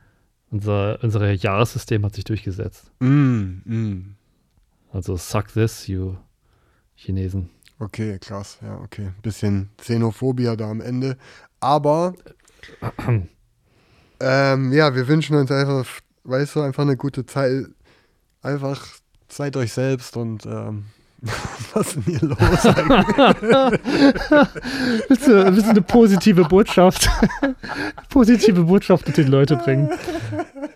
unser, 0.50 1.04
unser 1.04 1.32
Jahressystem 1.32 2.06
hat 2.06 2.16
sich 2.16 2.24
durchgesetzt. 2.24 2.92
Mm, 3.00 3.62
mm. 3.66 4.16
Also 4.92 5.16
suck 5.18 5.48
this, 5.54 5.88
you 5.88 6.16
Chinesen. 6.96 7.50
Okay, 7.80 8.20
krass. 8.20 8.60
Ja, 8.62 8.78
okay. 8.80 9.12
Bisschen 9.24 9.70
Xenophobia 9.78 10.56
da 10.56 10.70
am 10.70 10.82
Ende. 10.82 11.18
Aber 11.60 12.14
ähm, 14.20 14.72
ja, 14.72 14.94
wir 14.94 15.08
wünschen 15.08 15.36
uns 15.36 15.52
einfach, 15.52 15.88
weißt 16.24 16.56
du, 16.56 16.62
einfach 16.62 16.84
eine 16.84 16.98
gute 16.98 17.26
Zeit. 17.26 17.66
Einfach 18.44 18.86
seid 19.30 19.58
euch 19.58 19.74
selbst 19.74 20.16
und 20.18 20.46
ähm, 20.46 20.86
was 21.74 21.88
ist 21.88 21.96
denn 21.96 22.04
hier 22.04 22.20
los? 22.30 22.38
Willst 25.08 25.28
du, 25.28 25.46
willst 25.46 25.66
du 25.68 25.70
eine 25.70 25.82
positive 25.84 26.46
Botschaft? 26.46 27.08
positive 28.10 28.64
Botschaft 28.64 29.06
mit 29.06 29.18
den 29.18 29.28
Leute 29.28 29.56
bringen. 29.58 29.92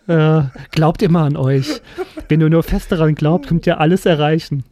Ja, 0.05 0.51
glaubt 0.69 1.01
immer 1.01 1.21
an 1.21 1.35
euch. 1.35 1.81
Wenn 2.27 2.41
ihr 2.41 2.49
nur 2.49 2.61
fest 2.61 2.91
daran 2.91 3.15
glaubt, 3.15 3.47
könnt 3.47 3.65
ihr 3.65 3.79
alles 3.79 4.05
erreichen. 4.05 4.63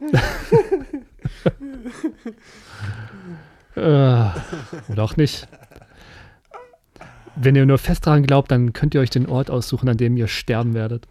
äh, 3.76 3.80
oder 3.80 4.34
auch 4.98 5.18
nicht. 5.18 5.48
Wenn 7.36 7.56
ihr 7.56 7.66
nur 7.66 7.80
fest 7.80 8.06
daran 8.06 8.22
glaubt, 8.22 8.52
dann 8.52 8.74
könnt 8.74 8.94
ihr 8.94 9.02
euch 9.02 9.10
den 9.10 9.26
Ort 9.26 9.50
aussuchen, 9.50 9.90
an 9.90 9.98
dem 9.98 10.18
ihr 10.18 10.28
sterben 10.28 10.76
werdet. 10.76 11.08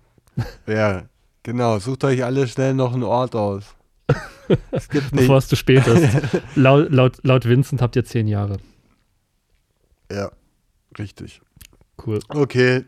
ja, 0.68 1.02
genau. 1.42 1.80
Sucht 1.80 2.04
euch 2.04 2.22
alle 2.22 2.46
schnell 2.46 2.74
noch 2.74 2.94
einen 2.94 3.02
Ort 3.02 3.34
aus. 3.34 3.74
Es 4.70 4.88
gibt. 4.88 5.12
Bevor 5.12 5.38
es 5.38 5.48
zu 5.48 5.56
spät 5.56 5.86
ist. 5.86 6.42
laut, 6.56 6.90
laut, 6.90 7.18
laut 7.22 7.48
Vincent 7.48 7.80
habt 7.80 7.96
ihr 7.96 8.04
zehn 8.04 8.28
Jahre. 8.28 8.58
Ja, 10.10 10.30
richtig. 10.98 11.40
Cool. 12.04 12.18
Okay. 12.28 12.84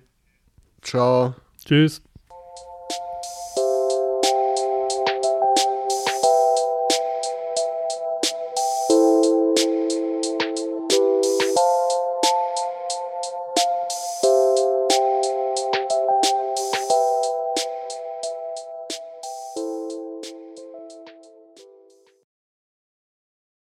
Ciao. 0.82 1.34
Tschüss. 1.64 2.02